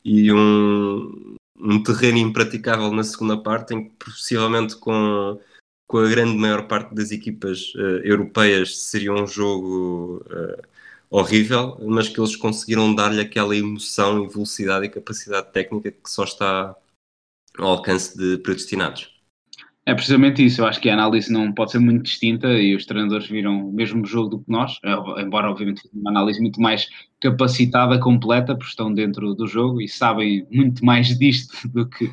e 0.03 0.31
um, 0.31 1.35
um 1.59 1.83
terreno 1.83 2.17
impraticável 2.17 2.91
na 2.91 3.03
segunda 3.03 3.37
parte, 3.37 3.73
em 3.73 3.89
que 3.89 3.95
possivelmente 3.99 4.75
com, 4.77 5.39
com 5.87 5.97
a 5.97 6.09
grande 6.09 6.37
maior 6.37 6.67
parte 6.67 6.95
das 6.95 7.11
equipas 7.11 7.73
uh, 7.75 7.99
europeias 8.03 8.77
seria 8.79 9.13
um 9.13 9.27
jogo 9.27 10.23
uh, 10.27 10.63
horrível, 11.09 11.77
mas 11.81 12.07
que 12.07 12.19
eles 12.19 12.35
conseguiram 12.35 12.93
dar-lhe 12.93 13.21
aquela 13.21 13.55
emoção 13.55 14.23
e 14.23 14.27
velocidade 14.27 14.85
e 14.85 14.89
capacidade 14.89 15.51
técnica 15.51 15.91
que 15.91 16.09
só 16.09 16.23
está 16.23 16.75
ao 17.57 17.67
alcance 17.67 18.17
de 18.17 18.37
predestinados. 18.37 19.19
É 19.85 19.93
precisamente 19.95 20.45
isso, 20.45 20.61
eu 20.61 20.67
acho 20.67 20.79
que 20.79 20.87
a 20.87 20.93
análise 20.93 21.33
não 21.33 21.51
pode 21.51 21.71
ser 21.71 21.79
muito 21.79 22.03
distinta 22.03 22.47
e 22.47 22.75
os 22.75 22.85
treinadores 22.85 23.27
viram 23.27 23.69
o 23.69 23.73
mesmo 23.73 24.05
jogo 24.05 24.29
do 24.29 24.39
que 24.39 24.51
nós, 24.51 24.77
eh, 24.83 25.21
embora 25.23 25.49
obviamente 25.49 25.81
uma 25.91 26.11
análise 26.11 26.39
muito 26.39 26.61
mais 26.61 26.87
capacitada, 27.19 27.99
completa, 27.99 28.53
porque 28.53 28.69
estão 28.69 28.93
dentro 28.93 29.33
do 29.33 29.47
jogo 29.47 29.81
e 29.81 29.87
sabem 29.87 30.45
muito 30.51 30.85
mais 30.85 31.17
disto 31.17 31.55
do 31.73 31.89
que, 31.89 32.05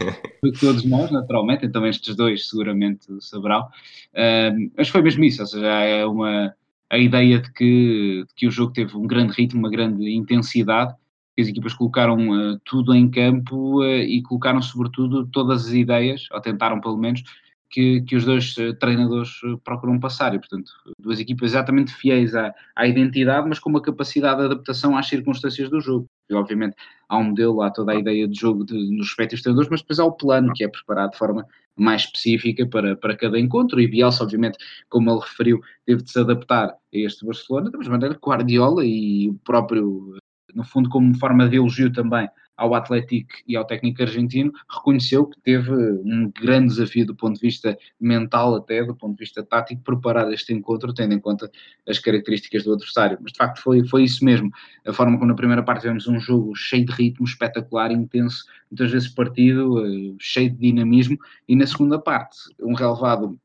do 0.43 0.53
que 0.53 0.59
todos 0.59 0.85
nós, 0.87 1.11
naturalmente, 1.11 1.67
então 1.67 1.87
estes 1.87 2.17
dois 2.17 2.49
seguramente 2.49 3.07
saberão. 3.21 3.69
Uh, 4.15 4.73
mas 4.75 4.89
foi 4.89 5.03
mesmo 5.03 5.23
isso, 5.25 5.43
ou 5.43 5.47
seja, 5.47 5.67
é 5.67 6.07
uma 6.07 6.55
a 6.91 6.99
ideia 6.99 7.41
de 7.41 7.53
que, 7.53 8.25
de 8.27 8.35
que 8.35 8.47
o 8.47 8.51
jogo 8.51 8.73
teve 8.73 8.97
um 8.97 9.07
grande 9.07 9.33
ritmo, 9.33 9.61
uma 9.61 9.71
grande 9.71 10.09
intensidade, 10.11 10.95
que 11.35 11.43
as 11.43 11.49
equipas 11.49 11.75
colocaram 11.75 12.31
uh, 12.31 12.59
tudo 12.65 12.95
em 12.95 13.11
campo 13.11 13.83
uh, 13.83 13.85
e 13.85 14.23
colocaram 14.23 14.63
sobretudo 14.63 15.27
todas 15.27 15.67
as 15.67 15.73
ideias, 15.73 16.29
ou 16.33 16.41
tentaram 16.41 16.81
pelo 16.81 16.97
menos, 16.97 17.23
que, 17.69 18.01
que 18.03 18.17
os 18.17 18.25
dois 18.25 18.57
uh, 18.57 18.73
treinadores 18.75 19.33
procuram 19.63 20.01
passar. 20.01 20.35
E, 20.35 20.39
portanto, 20.39 20.71
duas 20.99 21.21
equipas 21.21 21.51
exatamente 21.51 21.93
fiéis 21.93 22.35
à, 22.35 22.55
à 22.75 22.87
identidade, 22.87 23.47
mas 23.49 23.59
com 23.59 23.69
uma 23.69 23.83
capacidade 23.83 24.39
de 24.39 24.47
adaptação 24.47 24.97
às 24.97 25.09
circunstâncias 25.09 25.69
do 25.69 25.81
jogo. 25.81 26.07
E, 26.31 26.35
obviamente, 26.35 26.77
há 27.09 27.19
um 27.19 27.25
modelo, 27.25 27.61
há 27.61 27.71
toda 27.71 27.93
a 27.93 27.97
ideia 27.97 28.27
de 28.27 28.39
jogo 28.39 28.65
de, 28.65 28.75
nos 28.97 29.09
respectivos 29.09 29.43
treinadores, 29.43 29.71
mas 29.71 29.81
depois 29.83 29.99
há 29.99 30.05
o 30.05 30.13
plano 30.13 30.53
que 30.55 30.65
é 30.65 30.69
preparado 30.69 31.11
de 31.11 31.19
forma 31.19 31.47
mais 31.77 32.03
específica 32.03 32.67
para, 32.67 32.97
para 32.97 33.17
cada 33.17 33.39
encontro. 33.39 33.81
E 33.81 33.87
Bielsa, 33.87 34.25
obviamente, 34.25 34.59
como 34.89 35.11
ele 35.11 35.21
referiu, 35.21 35.61
teve 35.85 36.03
de 36.03 36.11
se 36.11 36.19
adaptar 36.19 36.71
a 36.71 36.77
este 36.93 37.25
Barcelona, 37.25 37.71
da 37.71 37.79
mesma 37.79 37.93
maneira 37.93 38.15
que 38.15 38.21
Guardiola 38.21 38.85
e 38.85 39.29
o 39.29 39.35
próprio, 39.45 40.17
no 40.55 40.65
fundo, 40.65 40.89
como 40.89 41.17
forma 41.19 41.49
de 41.49 41.57
elogio 41.57 41.93
também 41.93 42.29
ao 42.57 42.75
Atlético 42.75 43.35
e 43.47 43.57
ao 43.57 43.65
técnico 43.65 44.03
argentino, 44.03 44.53
reconheceu 44.69 45.27
que 45.27 45.41
teve 45.41 45.71
um 45.71 46.33
grande 46.41 46.69
desafio 46.69 47.07
do 47.07 47.15
ponto 47.15 47.35
de 47.35 47.41
vista 47.41 47.77
mental, 48.01 48.55
até 48.55 48.83
do 48.83 48.95
ponto 48.95 49.13
de 49.13 49.25
vista 49.25 49.43
tático, 49.43 49.83
preparar 49.83 50.33
este 50.33 50.53
encontro, 50.53 50.95
tendo 50.95 51.15
em 51.15 51.21
conta 51.21 51.51
as 51.87 51.99
características 51.99 52.65
do 52.65 52.73
adversário. 52.73 53.19
Mas 53.21 53.33
de 53.33 53.39
facto 53.39 53.61
foi, 53.61 53.87
foi 53.87 54.05
isso 54.05 54.25
mesmo. 54.25 54.51
A 54.87 54.93
forma 54.93 55.19
como 55.19 55.29
na 55.29 55.37
primeira 55.37 55.63
parte 55.63 55.83
tivemos 55.83 56.09
um 56.09 56.19
jogo 56.19 56.55
cheio 56.55 56.87
de 56.87 56.93
ritmo, 56.93 57.27
espetacular, 57.27 57.93
intenso, 57.93 58.45
muitas 58.71 58.91
vezes 58.91 59.09
partido, 59.09 59.85
eh, 59.87 60.15
cheio 60.19 60.51
de 60.51 60.57
dinamismo, 60.57 61.19
e 61.47 61.55
na 61.55 61.67
segunda 61.67 61.99
parte, 61.99 62.37
um 62.61 62.73
relevado 62.73 63.39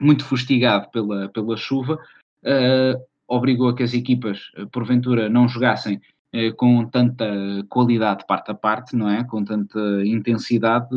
muito 0.00 0.24
fustigado 0.24 0.90
pela, 0.90 1.28
pela 1.28 1.56
chuva. 1.56 1.98
Uh, 2.42 3.00
obrigou 3.26 3.68
a 3.68 3.74
que 3.74 3.82
as 3.82 3.94
equipas, 3.94 4.50
eh, 4.56 4.66
porventura, 4.66 5.28
não 5.28 5.48
jogassem 5.48 6.00
com 6.56 6.84
tanta 6.86 7.26
qualidade 7.68 8.26
parte 8.26 8.50
a 8.50 8.54
parte, 8.54 8.96
não 8.96 9.08
é? 9.08 9.22
Com 9.24 9.44
tanta 9.44 9.78
intensidade, 10.04 10.88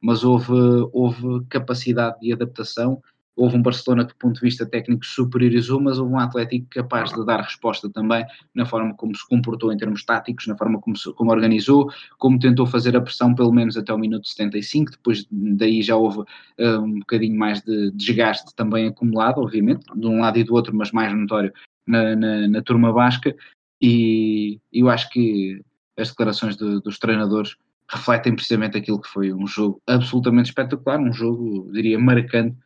mas 0.00 0.22
houve, 0.22 0.52
houve 0.92 1.44
capacidade 1.48 2.20
de 2.20 2.32
adaptação. 2.32 3.02
Houve 3.34 3.56
um 3.56 3.62
Barcelona 3.62 4.06
que, 4.06 4.14
do 4.14 4.18
ponto 4.18 4.36
de 4.36 4.40
vista 4.40 4.64
técnico, 4.64 5.04
superiorizou, 5.04 5.78
mas 5.78 5.98
houve 5.98 6.14
um 6.14 6.18
Atlético 6.18 6.66
capaz 6.70 7.12
de 7.12 7.26
dar 7.26 7.42
resposta 7.42 7.90
também 7.90 8.24
na 8.54 8.64
forma 8.64 8.94
como 8.94 9.14
se 9.14 9.28
comportou 9.28 9.70
em 9.70 9.76
termos 9.76 10.04
táticos, 10.04 10.46
na 10.46 10.56
forma 10.56 10.80
como, 10.80 10.96
se, 10.96 11.12
como 11.12 11.32
organizou, 11.32 11.90
como 12.16 12.38
tentou 12.38 12.64
fazer 12.64 12.96
a 12.96 13.00
pressão 13.00 13.34
pelo 13.34 13.52
menos 13.52 13.76
até 13.76 13.92
o 13.92 13.98
minuto 13.98 14.26
75. 14.26 14.92
Depois 14.92 15.26
daí 15.30 15.82
já 15.82 15.96
houve 15.96 16.20
uh, 16.20 16.80
um 16.80 17.00
bocadinho 17.00 17.38
mais 17.38 17.60
de 17.60 17.90
desgaste 17.90 18.54
também 18.54 18.86
acumulado, 18.86 19.42
obviamente, 19.42 19.84
de 19.94 20.06
um 20.06 20.20
lado 20.20 20.38
e 20.38 20.44
do 20.44 20.54
outro, 20.54 20.74
mas 20.74 20.90
mais 20.90 21.12
notório 21.12 21.52
na, 21.86 22.16
na, 22.16 22.48
na 22.48 22.62
turma 22.62 22.90
basca 22.90 23.34
e 23.80 24.60
eu 24.72 24.88
acho 24.88 25.08
que 25.10 25.60
as 25.96 26.10
declarações 26.10 26.56
de, 26.56 26.80
dos 26.80 26.98
treinadores 26.98 27.56
refletem 27.88 28.34
precisamente 28.34 28.76
aquilo 28.76 29.00
que 29.00 29.08
foi 29.08 29.32
um 29.32 29.46
jogo 29.46 29.80
absolutamente 29.86 30.48
espetacular, 30.48 30.98
um 30.98 31.12
jogo, 31.12 31.70
diria, 31.72 31.98
marcante 31.98 32.56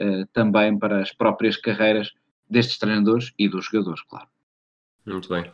uh, 0.00 0.26
também 0.32 0.78
para 0.78 1.02
as 1.02 1.12
próprias 1.12 1.56
carreiras 1.56 2.10
destes 2.48 2.78
treinadores 2.78 3.32
e 3.38 3.48
dos 3.48 3.66
jogadores, 3.66 4.02
claro. 4.02 4.26
Muito 5.06 5.28
bem. 5.28 5.50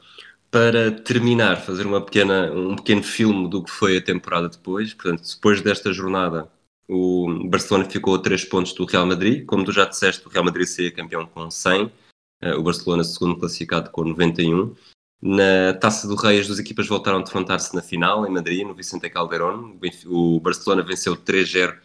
Para 0.51 0.91
terminar, 0.91 1.57
fazer 1.57 1.87
uma 1.87 2.01
pequena, 2.01 2.51
um 2.53 2.77
pequeno 2.77 3.03
filme 3.03 3.49
do 3.51 3.63
que 3.63 3.71
foi 3.71 3.99
a 3.99 4.03
temporada 4.03 4.49
depois. 4.49 4.95
Portanto, 4.95 5.23
depois 5.35 5.61
desta 5.61 5.93
jornada, 5.93 6.49
o 6.89 7.49
Barcelona 7.49 7.85
ficou 7.85 8.15
a 8.15 8.23
3 8.23 8.45
pontos 8.45 8.73
do 8.73 8.87
Real 8.87 9.07
Madrid. 9.07 9.45
Como 9.45 9.65
tu 9.65 9.73
já 9.73 9.85
disseste, 9.85 10.27
o 10.27 10.31
Real 10.31 10.45
Madrid 10.45 10.67
seria 10.67 10.93
campeão 10.93 11.27
com 11.27 11.51
100, 11.51 11.93
eh, 12.41 12.55
o 12.55 12.63
Barcelona 12.63 13.05
segundo 13.05 13.39
classificado 13.39 13.91
com 13.91 14.05
91. 14.05 14.75
Na 15.21 15.73
Taça 15.75 16.07
do 16.07 16.15
Rei, 16.15 16.41
as 16.41 16.47
duas 16.47 16.59
equipas 16.59 16.87
voltaram 16.87 17.19
a 17.19 17.23
defrontar-se 17.23 17.75
na 17.75 17.83
final, 17.83 18.27
em 18.27 18.31
Madrid, 18.31 18.67
no 18.67 18.75
Vicente 18.75 19.09
Calderón. 19.09 19.79
O 20.07 20.41
Barcelona 20.41 20.83
venceu 20.83 21.17
3-0 21.17 21.79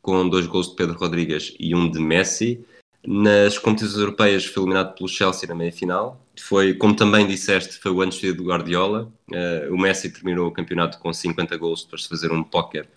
com 0.00 0.28
dois 0.28 0.46
gols 0.46 0.70
de 0.70 0.76
Pedro 0.76 0.98
Rodrigues 0.98 1.54
e 1.58 1.74
um 1.74 1.90
de 1.90 1.98
Messi. 1.98 2.64
Nas 3.06 3.58
competições 3.58 3.98
europeias 3.98 4.44
foi 4.44 4.62
eliminado 4.62 4.94
pelo 4.94 5.08
Chelsea 5.08 5.48
na 5.48 5.54
meia-final. 5.54 6.26
Foi, 6.38 6.74
como 6.74 6.96
também 6.96 7.26
disseste, 7.26 7.78
foi 7.78 7.90
o 7.90 8.00
ano 8.00 8.12
de 8.12 8.32
Guardiola. 8.32 9.12
Uh, 9.30 9.74
o 9.74 9.78
Messi 9.78 10.10
terminou 10.10 10.48
o 10.48 10.52
campeonato 10.52 10.98
com 10.98 11.12
50 11.12 11.56
gols 11.58 11.84
depois 11.84 12.02
de 12.02 12.08
fazer 12.08 12.32
um 12.32 12.42
póquer 12.42 12.88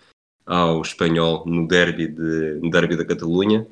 ao 0.46 0.82
espanhol 0.82 1.46
no 1.46 1.68
derby, 1.68 2.08
de, 2.08 2.60
no 2.62 2.70
derby 2.70 2.98
da 2.98 3.06
Catalunha. 3.06 3.68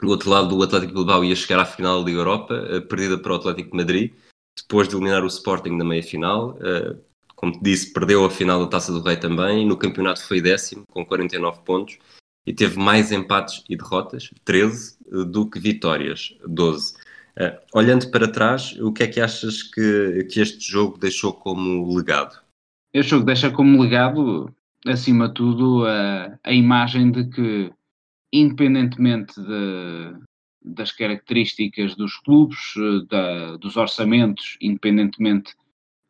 Do 0.00 0.08
outro 0.08 0.28
lado, 0.28 0.56
o 0.56 0.62
Atlético 0.62 0.92
Bilbao 0.92 1.24
ia 1.24 1.34
chegar 1.34 1.60
à 1.60 1.64
final 1.64 2.00
da 2.00 2.06
Liga 2.06 2.20
Europa, 2.20 2.54
uh, 2.54 2.82
perdida 2.82 3.18
para 3.18 3.32
o 3.32 3.36
Atlético 3.36 3.70
de 3.70 3.76
Madrid 3.76 4.12
depois 4.56 4.88
de 4.88 4.94
eliminar 4.94 5.22
o 5.22 5.26
Sporting 5.26 5.76
na 5.76 5.84
meia-final. 5.84 6.56
Uh, 6.56 6.98
como 7.34 7.52
te 7.52 7.62
disse, 7.62 7.92
perdeu 7.92 8.24
a 8.24 8.30
final 8.30 8.60
da 8.60 8.70
Taça 8.70 8.92
do 8.92 9.02
Rei 9.02 9.16
também. 9.16 9.66
No 9.66 9.76
campeonato 9.76 10.26
foi 10.26 10.40
décimo, 10.40 10.84
com 10.90 11.04
49 11.04 11.60
pontos. 11.64 11.98
e 12.46 12.52
teve 12.52 12.78
mais 12.78 13.10
empates 13.10 13.64
e 13.68 13.76
derrotas, 13.76 14.30
13, 14.44 14.96
do 15.28 15.50
que 15.50 15.58
vitórias, 15.58 16.36
12. 16.46 16.94
Uh, 17.36 17.58
olhando 17.74 18.10
para 18.10 18.30
trás, 18.30 18.72
o 18.80 18.92
que 18.92 19.02
é 19.02 19.08
que 19.08 19.20
achas 19.20 19.62
que, 19.62 20.24
que 20.30 20.40
este 20.40 20.70
jogo 20.70 20.96
deixou 20.96 21.32
como 21.32 21.94
legado? 21.94 22.40
Este 22.94 23.10
jogo 23.10 23.26
deixa 23.26 23.50
como 23.50 23.82
legado, 23.82 24.50
acima 24.86 25.28
de 25.28 25.34
tudo, 25.34 25.84
a, 25.84 26.38
a 26.42 26.52
imagem 26.52 27.10
de 27.10 27.28
que, 27.28 27.70
independentemente 28.32 29.34
de, 29.38 30.14
das 30.66 30.90
características 30.90 31.94
dos 31.94 32.16
clubes, 32.16 32.74
da, 33.08 33.56
dos 33.56 33.76
orçamentos, 33.76 34.58
independentemente 34.60 35.54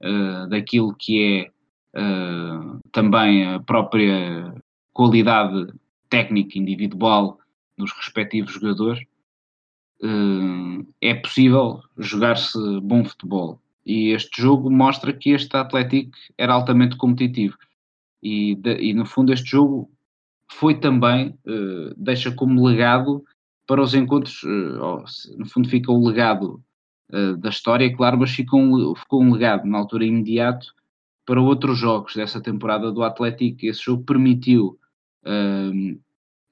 uh, 0.02 0.48
daquilo 0.48 0.94
que 0.94 1.50
é 1.94 2.00
uh, 2.00 2.80
também 2.90 3.46
a 3.46 3.60
própria 3.60 4.54
qualidade 4.92 5.72
técnica 6.08 6.58
individual 6.58 7.38
dos 7.76 7.92
respectivos 7.92 8.54
jogadores, 8.54 9.04
uh, 10.02 10.86
é 11.02 11.14
possível 11.14 11.82
jogar-se 11.98 12.58
bom 12.80 13.04
futebol. 13.04 13.60
E 13.84 14.08
este 14.10 14.40
jogo 14.40 14.70
mostra 14.70 15.12
que 15.12 15.30
este 15.30 15.54
Atlético 15.56 16.16
era 16.38 16.54
altamente 16.54 16.96
competitivo. 16.96 17.56
E, 18.22 18.56
de, 18.56 18.78
e 18.78 18.94
no 18.94 19.04
fundo 19.04 19.32
este 19.32 19.50
jogo 19.50 19.88
foi 20.50 20.78
também, 20.80 21.36
deixa 21.96 22.32
como 22.32 22.64
legado 22.66 23.24
para 23.66 23.82
os 23.82 23.94
encontros, 23.94 24.42
uh, 24.44 25.04
no 25.36 25.46
fundo 25.46 25.68
fica 25.68 25.90
o 25.90 26.06
legado 26.06 26.62
uh, 27.12 27.36
da 27.36 27.48
história, 27.48 27.94
claro, 27.94 28.18
mas 28.18 28.30
ficou 28.30 28.60
um, 28.60 28.94
ficou 28.94 29.22
um 29.22 29.32
legado 29.32 29.66
na 29.66 29.78
altura 29.78 30.04
imediato 30.04 30.72
para 31.26 31.40
outros 31.40 31.76
jogos 31.78 32.14
dessa 32.14 32.40
temporada 32.40 32.92
do 32.92 33.02
Atlético. 33.02 33.66
Esse 33.66 33.82
jogo 33.82 34.04
permitiu 34.04 34.78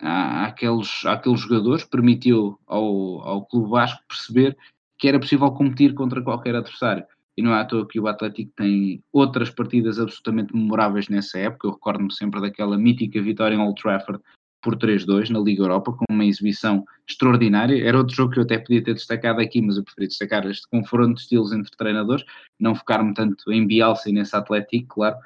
àqueles, 0.01 1.05
àqueles 1.07 1.41
jogadores, 1.41 1.85
permitiu 1.85 2.59
ao, 2.66 3.20
ao 3.20 3.47
Clube 3.47 3.70
Vasco 3.70 4.03
perceber 4.09 4.57
que 4.99 5.07
era 5.07 5.20
possível 5.20 5.51
competir 5.53 5.95
contra 5.95 6.23
qualquer 6.23 6.57
adversário. 6.57 7.05
E 7.36 7.43
não 7.43 7.53
é 7.53 7.61
à 7.61 7.65
toa 7.65 7.86
que 7.86 8.01
o 8.01 8.09
Atlético 8.09 8.53
tem 8.57 9.03
outras 9.12 9.51
partidas 9.51 9.99
absolutamente 9.99 10.55
memoráveis 10.55 11.09
nessa 11.09 11.39
época. 11.39 11.69
Eu 11.69 11.73
recordo-me 11.73 12.12
sempre 12.12 12.41
daquela 12.41 12.77
mítica 12.77 13.20
vitória 13.23 13.55
em 13.55 13.61
Old 13.61 13.81
Trafford 13.81 14.20
por 14.65 14.77
3-2 14.77 15.28
na 15.28 15.39
Liga 15.39 15.62
Europa, 15.62 15.93
com 15.93 16.05
uma 16.11 16.24
exibição 16.24 16.85
extraordinária. 17.09 17.86
Era 17.86 17.99
outro 17.99 18.16
jogo 18.16 18.32
que 18.32 18.39
eu 18.39 18.43
até 18.43 18.59
podia 18.59 18.82
ter 18.82 18.95
destacado 18.95 19.41
aqui, 19.41 19.61
mas 19.61 19.77
eu 19.77 19.85
preferi 19.85 20.09
destacar 20.09 20.45
este 20.47 20.66
confronto 20.69 21.15
de 21.15 21.20
estilos 21.20 21.53
entre 21.53 21.70
treinadores, 21.77 22.24
não 22.59 22.74
focar-me 22.74 23.12
tanto 23.12 23.53
em 23.53 23.66
Bielsa 23.66 24.09
e 24.09 24.12
nesse 24.12 24.35
Atlético, 24.35 24.95
claro. 24.95 25.16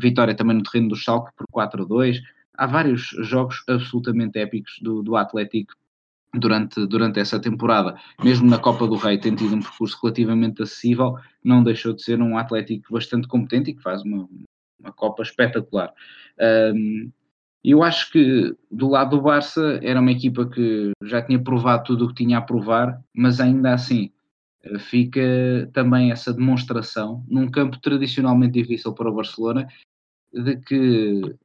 Vitória 0.00 0.34
também 0.34 0.56
no 0.56 0.62
terreno 0.62 0.90
do 0.90 0.96
Schalke 0.96 1.32
por 1.36 1.46
4-2 1.52 2.18
há 2.58 2.66
vários 2.66 3.02
jogos 3.20 3.62
absolutamente 3.68 4.38
épicos 4.38 4.78
do, 4.82 5.02
do 5.02 5.16
Atlético 5.16 5.72
durante, 6.34 6.84
durante 6.86 7.20
essa 7.20 7.40
temporada. 7.40 7.96
Mesmo 8.22 8.50
na 8.50 8.58
Copa 8.58 8.86
do 8.86 8.96
Rei 8.96 9.16
tem 9.16 9.34
tido 9.34 9.54
um 9.54 9.62
percurso 9.62 9.98
relativamente 10.02 10.62
acessível, 10.62 11.14
não 11.42 11.62
deixou 11.62 11.94
de 11.94 12.02
ser 12.02 12.20
um 12.20 12.36
Atlético 12.36 12.92
bastante 12.92 13.28
competente 13.28 13.70
e 13.70 13.74
que 13.74 13.82
faz 13.82 14.02
uma, 14.02 14.28
uma 14.78 14.92
Copa 14.92 15.22
espetacular. 15.22 15.94
Um, 16.74 17.10
eu 17.64 17.82
acho 17.82 18.10
que 18.12 18.54
do 18.70 18.88
lado 18.88 19.16
do 19.16 19.22
Barça 19.22 19.80
era 19.82 20.00
uma 20.00 20.12
equipa 20.12 20.48
que 20.48 20.92
já 21.02 21.20
tinha 21.22 21.42
provado 21.42 21.84
tudo 21.84 22.04
o 22.04 22.08
que 22.08 22.24
tinha 22.24 22.38
a 22.38 22.42
provar, 22.42 23.00
mas 23.14 23.40
ainda 23.40 23.74
assim 23.74 24.10
eh, 24.62 24.78
fica 24.78 25.20
também 25.72 26.10
essa 26.10 26.32
demonstração 26.32 27.24
num 27.28 27.50
campo 27.50 27.80
tradicionalmente 27.80 28.60
difícil 28.60 28.92
para 28.92 29.10
o 29.10 29.14
Barcelona 29.14 29.66
de 30.32 30.56
que 30.56 31.36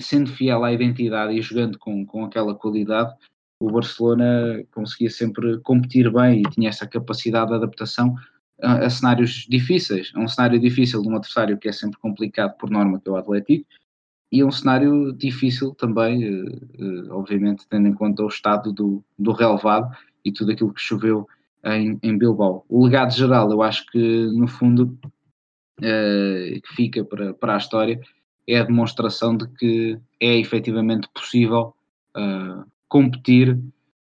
sendo 0.00 0.30
fiel 0.30 0.64
à 0.64 0.72
identidade 0.72 1.32
e 1.32 1.42
jogando 1.42 1.78
com, 1.78 2.04
com 2.04 2.24
aquela 2.24 2.54
qualidade, 2.54 3.14
o 3.60 3.70
Barcelona 3.70 4.64
conseguia 4.72 5.10
sempre 5.10 5.58
competir 5.60 6.10
bem 6.12 6.40
e 6.40 6.50
tinha 6.50 6.68
essa 6.68 6.86
capacidade 6.86 7.50
de 7.50 7.56
adaptação 7.56 8.14
a, 8.62 8.86
a, 8.86 8.90
cenários 8.90 9.46
difíceis. 9.48 10.12
É 10.14 10.18
um 10.18 10.28
cenário 10.28 10.58
difícil 10.58 11.02
de 11.02 11.08
um 11.08 11.16
adversário 11.16 11.58
que 11.58 11.68
é 11.68 11.72
sempre 11.72 11.98
complicado 11.98 12.56
por 12.58 12.70
norma, 12.70 13.00
que 13.00 13.08
é 13.08 13.12
o 13.12 13.16
Atlético, 13.16 13.66
e 14.32 14.40
é 14.40 14.44
um 14.44 14.50
cenário 14.50 15.12
difícil 15.12 15.74
também, 15.74 16.22
eh, 16.22 16.58
eh, 16.78 17.10
obviamente, 17.10 17.66
tendo 17.68 17.88
em 17.88 17.94
conta 17.94 18.22
o 18.22 18.28
estado 18.28 18.72
do, 18.72 19.04
do 19.18 19.32
relevado 19.32 19.92
e 20.24 20.30
tudo 20.30 20.52
aquilo 20.52 20.72
que 20.72 20.80
choveu 20.80 21.26
em, 21.64 21.98
em 22.02 22.16
Bilbao. 22.16 22.64
O 22.68 22.84
legado 22.84 23.12
geral, 23.12 23.50
eu 23.50 23.60
acho 23.60 23.84
que, 23.86 23.98
no 23.98 24.46
fundo, 24.46 24.96
eh, 25.82 26.60
que 26.62 26.74
fica 26.74 27.04
para, 27.04 27.34
para 27.34 27.54
a 27.54 27.58
história 27.58 28.00
é 28.46 28.58
a 28.58 28.64
demonstração 28.64 29.36
de 29.36 29.48
que 29.48 29.98
é 30.20 30.36
efetivamente 30.38 31.08
possível 31.14 31.74
competir 32.88 33.56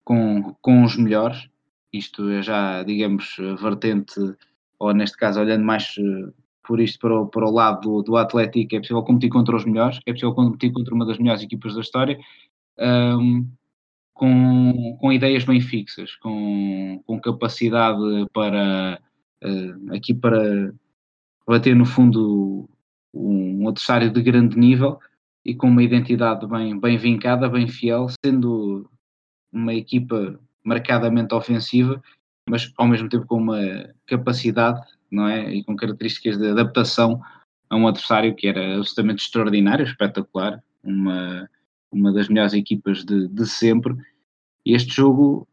com, 0.05 0.55
com 0.61 0.85
os 0.85 0.97
melhores. 0.97 1.49
Isto 1.91 2.29
é 2.29 2.43
já, 2.43 2.83
digamos, 2.83 3.37
vertente, 3.59 4.21
ou 4.79 4.93
neste 4.93 5.17
caso, 5.17 5.41
olhando 5.41 5.65
mais 5.65 5.95
por 6.67 6.81
isto 6.81 6.99
para 6.99 7.21
o, 7.21 7.27
para 7.27 7.47
o 7.47 7.51
lado 7.51 7.81
do, 7.81 8.03
do 8.03 8.17
Atlético, 8.17 8.75
é 8.75 8.81
possível 8.81 9.03
competir 9.03 9.31
contra 9.31 9.55
os 9.55 9.65
melhores, 9.65 10.01
é 10.07 10.13
possível 10.13 10.35
competir 10.35 10.73
contra 10.73 10.95
uma 10.95 11.07
das 11.07 11.19
melhores 11.19 11.43
equipas 11.43 11.75
da 11.75 11.81
história. 11.81 12.19
Um, 12.79 13.49
com, 14.15 14.97
com 15.01 15.13
ideias 15.13 15.45
bem 15.45 15.61
fixas, 15.61 16.15
com, 16.17 17.03
com 17.05 17.21
capacidade 17.21 17.99
para 18.33 19.01
uh, 19.43 19.95
aqui 19.95 20.15
para 20.15 20.73
bater 21.47 21.75
no 21.75 21.85
fundo 21.85 22.69
um 23.13 23.69
adversário 23.69 24.11
de 24.11 24.23
grande 24.23 24.57
nível 24.57 24.99
e 25.45 25.55
com 25.55 25.67
uma 25.67 25.83
identidade 25.83 26.47
bem, 26.47 26.79
bem 26.79 26.97
vincada, 26.97 27.49
bem 27.49 27.69
fiel, 27.69 28.07
sendo 28.25 28.89
uma 29.53 29.75
equipa 29.75 30.39
marcadamente 30.65 31.35
ofensiva, 31.35 32.03
mas 32.49 32.73
ao 32.77 32.89
mesmo 32.89 33.09
tempo 33.09 33.27
com 33.27 33.37
uma 33.37 33.61
capacidade 34.07 34.81
não 35.15 35.29
é? 35.29 35.55
e 35.55 35.65
com 35.65 35.77
características 35.77 36.37
de 36.37 36.49
adaptação 36.49 37.21
a 37.71 37.77
um 37.77 37.87
adversário 37.87 38.35
que 38.35 38.47
era 38.47 38.77
absolutamente 38.77 39.25
extraordinário, 39.25 39.85
espetacular, 39.85 40.63
uma, 40.83 41.49
uma 41.91 42.13
das 42.13 42.29
melhores 42.29 42.53
equipas 42.53 43.05
de, 43.05 43.29
de 43.29 43.47
sempre. 43.47 43.97
Este 44.65 44.95
jogo 44.95 45.49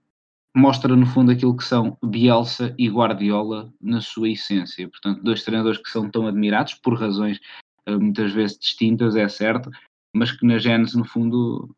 mostra 0.55 0.95
no 0.95 1.05
fundo 1.05 1.31
aquilo 1.31 1.55
que 1.55 1.63
são 1.63 1.97
Bielsa 2.03 2.75
e 2.77 2.89
Guardiola 2.89 3.73
na 3.81 4.01
sua 4.01 4.29
essência. 4.29 4.89
Portanto, 4.89 5.23
dois 5.23 5.43
treinadores 5.43 5.79
que 5.79 5.89
são 5.89 6.09
tão 6.09 6.27
admirados 6.27 6.73
por 6.75 6.99
razões 6.99 7.39
uh, 7.87 7.99
muitas 7.99 8.33
vezes 8.33 8.57
distintas, 8.57 9.15
é 9.15 9.27
certo, 9.29 9.71
mas 10.13 10.31
que 10.31 10.45
na 10.45 10.57
Gênesis 10.57 10.95
no 10.95 11.05
fundo 11.05 11.73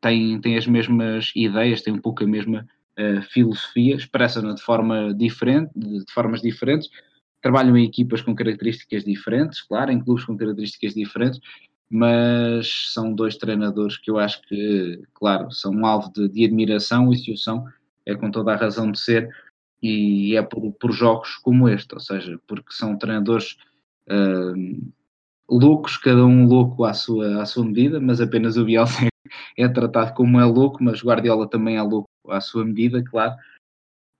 têm, 0.00 0.40
têm 0.40 0.56
as 0.56 0.66
mesmas 0.66 1.32
ideias, 1.34 1.82
têm 1.82 1.94
um 1.94 2.00
pouco 2.00 2.22
a 2.22 2.26
mesma 2.26 2.66
uh, 2.98 3.22
filosofia, 3.30 3.96
expressam-na 3.96 4.54
de 4.54 4.62
forma 4.62 5.14
diferente, 5.14 5.70
de, 5.74 6.04
de 6.04 6.12
formas 6.12 6.40
diferentes, 6.40 6.90
trabalham 7.42 7.76
em 7.76 7.84
equipas 7.84 8.20
com 8.20 8.34
características 8.34 9.04
diferentes, 9.04 9.62
claro, 9.62 9.92
em 9.92 10.00
clubes 10.00 10.24
com 10.24 10.36
características 10.36 10.94
diferentes, 10.94 11.40
mas 11.88 12.92
são 12.92 13.14
dois 13.14 13.36
treinadores 13.36 13.96
que 13.96 14.10
eu 14.10 14.18
acho 14.18 14.42
que, 14.42 15.00
claro, 15.14 15.50
são 15.52 15.72
um 15.72 15.86
alvo 15.86 16.12
de, 16.12 16.28
de 16.28 16.44
admiração 16.44 17.12
e 17.12 17.16
se 17.16 17.32
o 17.32 17.36
são, 17.36 17.64
é 18.04 18.14
com 18.14 18.30
toda 18.30 18.52
a 18.52 18.56
razão 18.56 18.90
de 18.90 18.98
ser 18.98 19.30
e 19.82 20.34
é 20.36 20.42
por, 20.42 20.72
por 20.72 20.92
jogos 20.92 21.36
como 21.36 21.68
este, 21.68 21.94
ou 21.94 22.00
seja, 22.00 22.40
porque 22.46 22.72
são 22.72 22.98
treinadores 22.98 23.56
uh, 24.08 24.92
loucos, 25.48 25.96
cada 25.96 26.24
um 26.24 26.46
louco 26.46 26.84
à 26.84 26.92
sua, 26.92 27.42
à 27.42 27.46
sua 27.46 27.64
medida, 27.64 28.00
mas 28.00 28.20
apenas 28.20 28.56
o 28.56 28.64
Bielsa 28.64 29.06
é 29.56 29.68
tratado 29.68 30.14
como 30.14 30.40
é 30.40 30.44
louco, 30.44 30.82
mas 30.82 31.02
Guardiola 31.02 31.48
também 31.48 31.76
é 31.76 31.82
louco 31.82 32.08
à 32.28 32.40
sua 32.40 32.64
medida, 32.64 33.02
claro, 33.02 33.34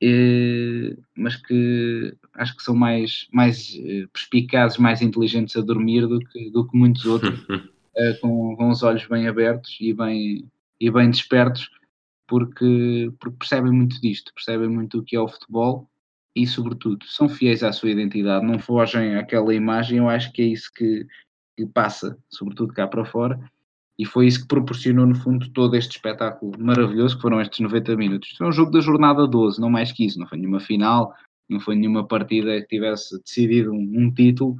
e, 0.00 0.96
mas 1.16 1.36
que 1.36 2.14
acho 2.34 2.56
que 2.56 2.62
são 2.62 2.74
mais, 2.74 3.26
mais 3.32 3.74
eh, 3.76 4.06
perspicazes, 4.12 4.76
mais 4.78 5.00
inteligentes 5.00 5.56
a 5.56 5.62
dormir 5.62 6.06
do 6.06 6.18
que, 6.20 6.50
do 6.50 6.68
que 6.68 6.76
muitos 6.76 7.04
outros, 7.06 7.40
uh, 7.48 8.20
com, 8.20 8.54
com 8.56 8.68
os 8.68 8.82
olhos 8.82 9.06
bem 9.06 9.26
abertos 9.26 9.76
e 9.80 9.94
bem, 9.94 10.46
e 10.78 10.90
bem 10.90 11.10
despertos, 11.10 11.70
porque, 12.26 13.10
porque 13.18 13.38
percebem 13.38 13.72
muito 13.72 14.00
disto, 14.00 14.34
percebem 14.34 14.68
muito 14.68 14.98
o 14.98 15.02
que 15.02 15.16
é 15.16 15.20
o 15.20 15.28
futebol 15.28 15.88
e, 16.36 16.46
sobretudo, 16.46 17.06
são 17.06 17.30
fiéis 17.30 17.62
à 17.62 17.72
sua 17.72 17.90
identidade, 17.90 18.44
não 18.44 18.58
fogem 18.58 19.16
àquela 19.16 19.54
imagem. 19.54 19.96
Eu 19.98 20.08
acho 20.08 20.30
que 20.32 20.42
é 20.42 20.44
isso 20.44 20.70
que, 20.72 21.06
que 21.56 21.64
passa, 21.64 22.18
sobretudo 22.28 22.74
cá 22.74 22.86
para 22.86 23.06
fora, 23.06 23.40
e 23.98 24.04
foi 24.04 24.26
isso 24.26 24.42
que 24.42 24.48
proporcionou, 24.48 25.06
no 25.06 25.14
fundo, 25.14 25.48
todo 25.52 25.74
este 25.74 25.92
espetáculo 25.92 26.52
maravilhoso 26.58 27.16
que 27.16 27.22
foram 27.22 27.40
estes 27.40 27.60
90 27.60 27.96
minutos. 27.96 28.36
Foi 28.36 28.46
um 28.46 28.52
jogo 28.52 28.70
da 28.70 28.80
jornada 28.80 29.26
12, 29.26 29.58
não 29.58 29.70
mais 29.70 29.90
que 29.90 30.04
isso, 30.04 30.18
não 30.18 30.26
foi 30.26 30.36
nenhuma 30.36 30.60
final, 30.60 31.14
não 31.48 31.58
foi 31.58 31.74
nenhuma 31.74 32.06
partida 32.06 32.60
que 32.60 32.68
tivesse 32.68 33.18
decidido 33.22 33.72
um, 33.72 33.92
um 33.94 34.12
título, 34.12 34.56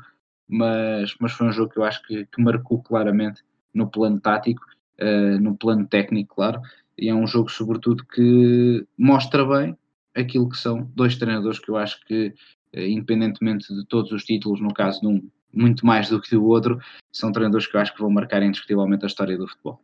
mas, 0.48 1.14
mas 1.20 1.32
foi 1.32 1.48
um 1.48 1.52
jogo 1.52 1.70
que 1.70 1.78
eu 1.78 1.84
acho 1.84 2.02
que, 2.04 2.24
que 2.24 2.42
marcou 2.42 2.82
claramente 2.82 3.42
no 3.74 3.86
plano 3.90 4.18
tático, 4.18 4.62
uh, 4.98 5.38
no 5.38 5.54
plano 5.54 5.86
técnico, 5.86 6.36
claro, 6.36 6.62
e 6.96 7.10
é 7.10 7.14
um 7.14 7.26
jogo, 7.26 7.50
sobretudo, 7.50 8.02
que 8.06 8.86
mostra 8.96 9.44
bem 9.44 9.76
aquilo 10.16 10.48
que 10.48 10.56
são 10.56 10.90
dois 10.94 11.16
treinadores 11.16 11.58
que 11.58 11.70
eu 11.70 11.76
acho 11.76 12.00
que, 12.06 12.34
eh, 12.72 12.88
independentemente 12.88 13.72
de 13.74 13.84
todos 13.86 14.10
os 14.12 14.24
títulos, 14.24 14.60
no 14.60 14.72
caso 14.72 15.00
de 15.00 15.06
um, 15.06 15.30
muito 15.52 15.84
mais 15.84 16.08
do 16.08 16.20
que 16.20 16.30
do 16.30 16.44
outro, 16.44 16.80
são 17.12 17.32
treinadores 17.32 17.66
que 17.66 17.76
eu 17.76 17.80
acho 17.80 17.94
que 17.94 18.00
vão 18.00 18.10
marcar 18.10 18.42
indiscutivelmente 18.42 19.04
a 19.04 19.08
história 19.08 19.36
do 19.36 19.46
futebol. 19.46 19.80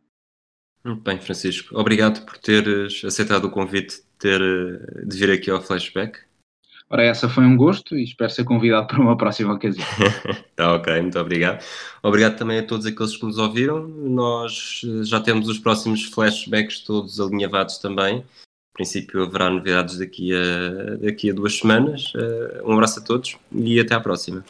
Muito 0.83 1.01
bem, 1.01 1.19
Francisco. 1.19 1.77
Obrigado 1.79 2.25
por 2.25 2.37
teres 2.37 3.03
aceitado 3.05 3.45
o 3.45 3.49
convite 3.49 3.95
de, 3.95 4.03
ter, 4.19 4.41
de 5.05 5.17
vir 5.17 5.31
aqui 5.31 5.49
ao 5.49 5.61
Flashback. 5.61 6.19
Ora, 6.89 7.05
essa 7.05 7.29
foi 7.29 7.45
um 7.45 7.55
gosto 7.55 7.95
e 7.97 8.03
espero 8.03 8.29
ser 8.29 8.43
convidado 8.43 8.85
para 8.87 9.01
uma 9.01 9.17
próxima 9.17 9.53
ocasião. 9.53 9.85
tá 10.55 10.75
ok, 10.75 11.01
muito 11.01 11.17
obrigado. 11.17 11.63
Obrigado 12.03 12.37
também 12.37 12.59
a 12.59 12.63
todos 12.63 12.85
aqueles 12.85 13.15
que 13.15 13.25
nos 13.25 13.37
ouviram. 13.37 13.87
Nós 13.87 14.81
eh, 14.83 15.03
já 15.03 15.19
temos 15.19 15.47
os 15.47 15.57
próximos 15.57 16.03
flashbacks 16.03 16.81
todos 16.81 17.19
alinhavados 17.19 17.77
também. 17.77 18.23
Princípio 18.73 19.23
haverá 19.23 19.49
novidades 19.49 19.99
daqui 19.99 20.33
a, 20.33 20.95
daqui 20.95 21.29
a 21.29 21.33
duas 21.33 21.57
semanas. 21.57 22.11
Eh, 22.15 22.61
um 22.65 22.73
abraço 22.73 22.99
a 22.99 23.03
todos 23.03 23.37
e 23.51 23.79
até 23.79 23.93
à 23.93 23.99
próxima. 23.99 24.43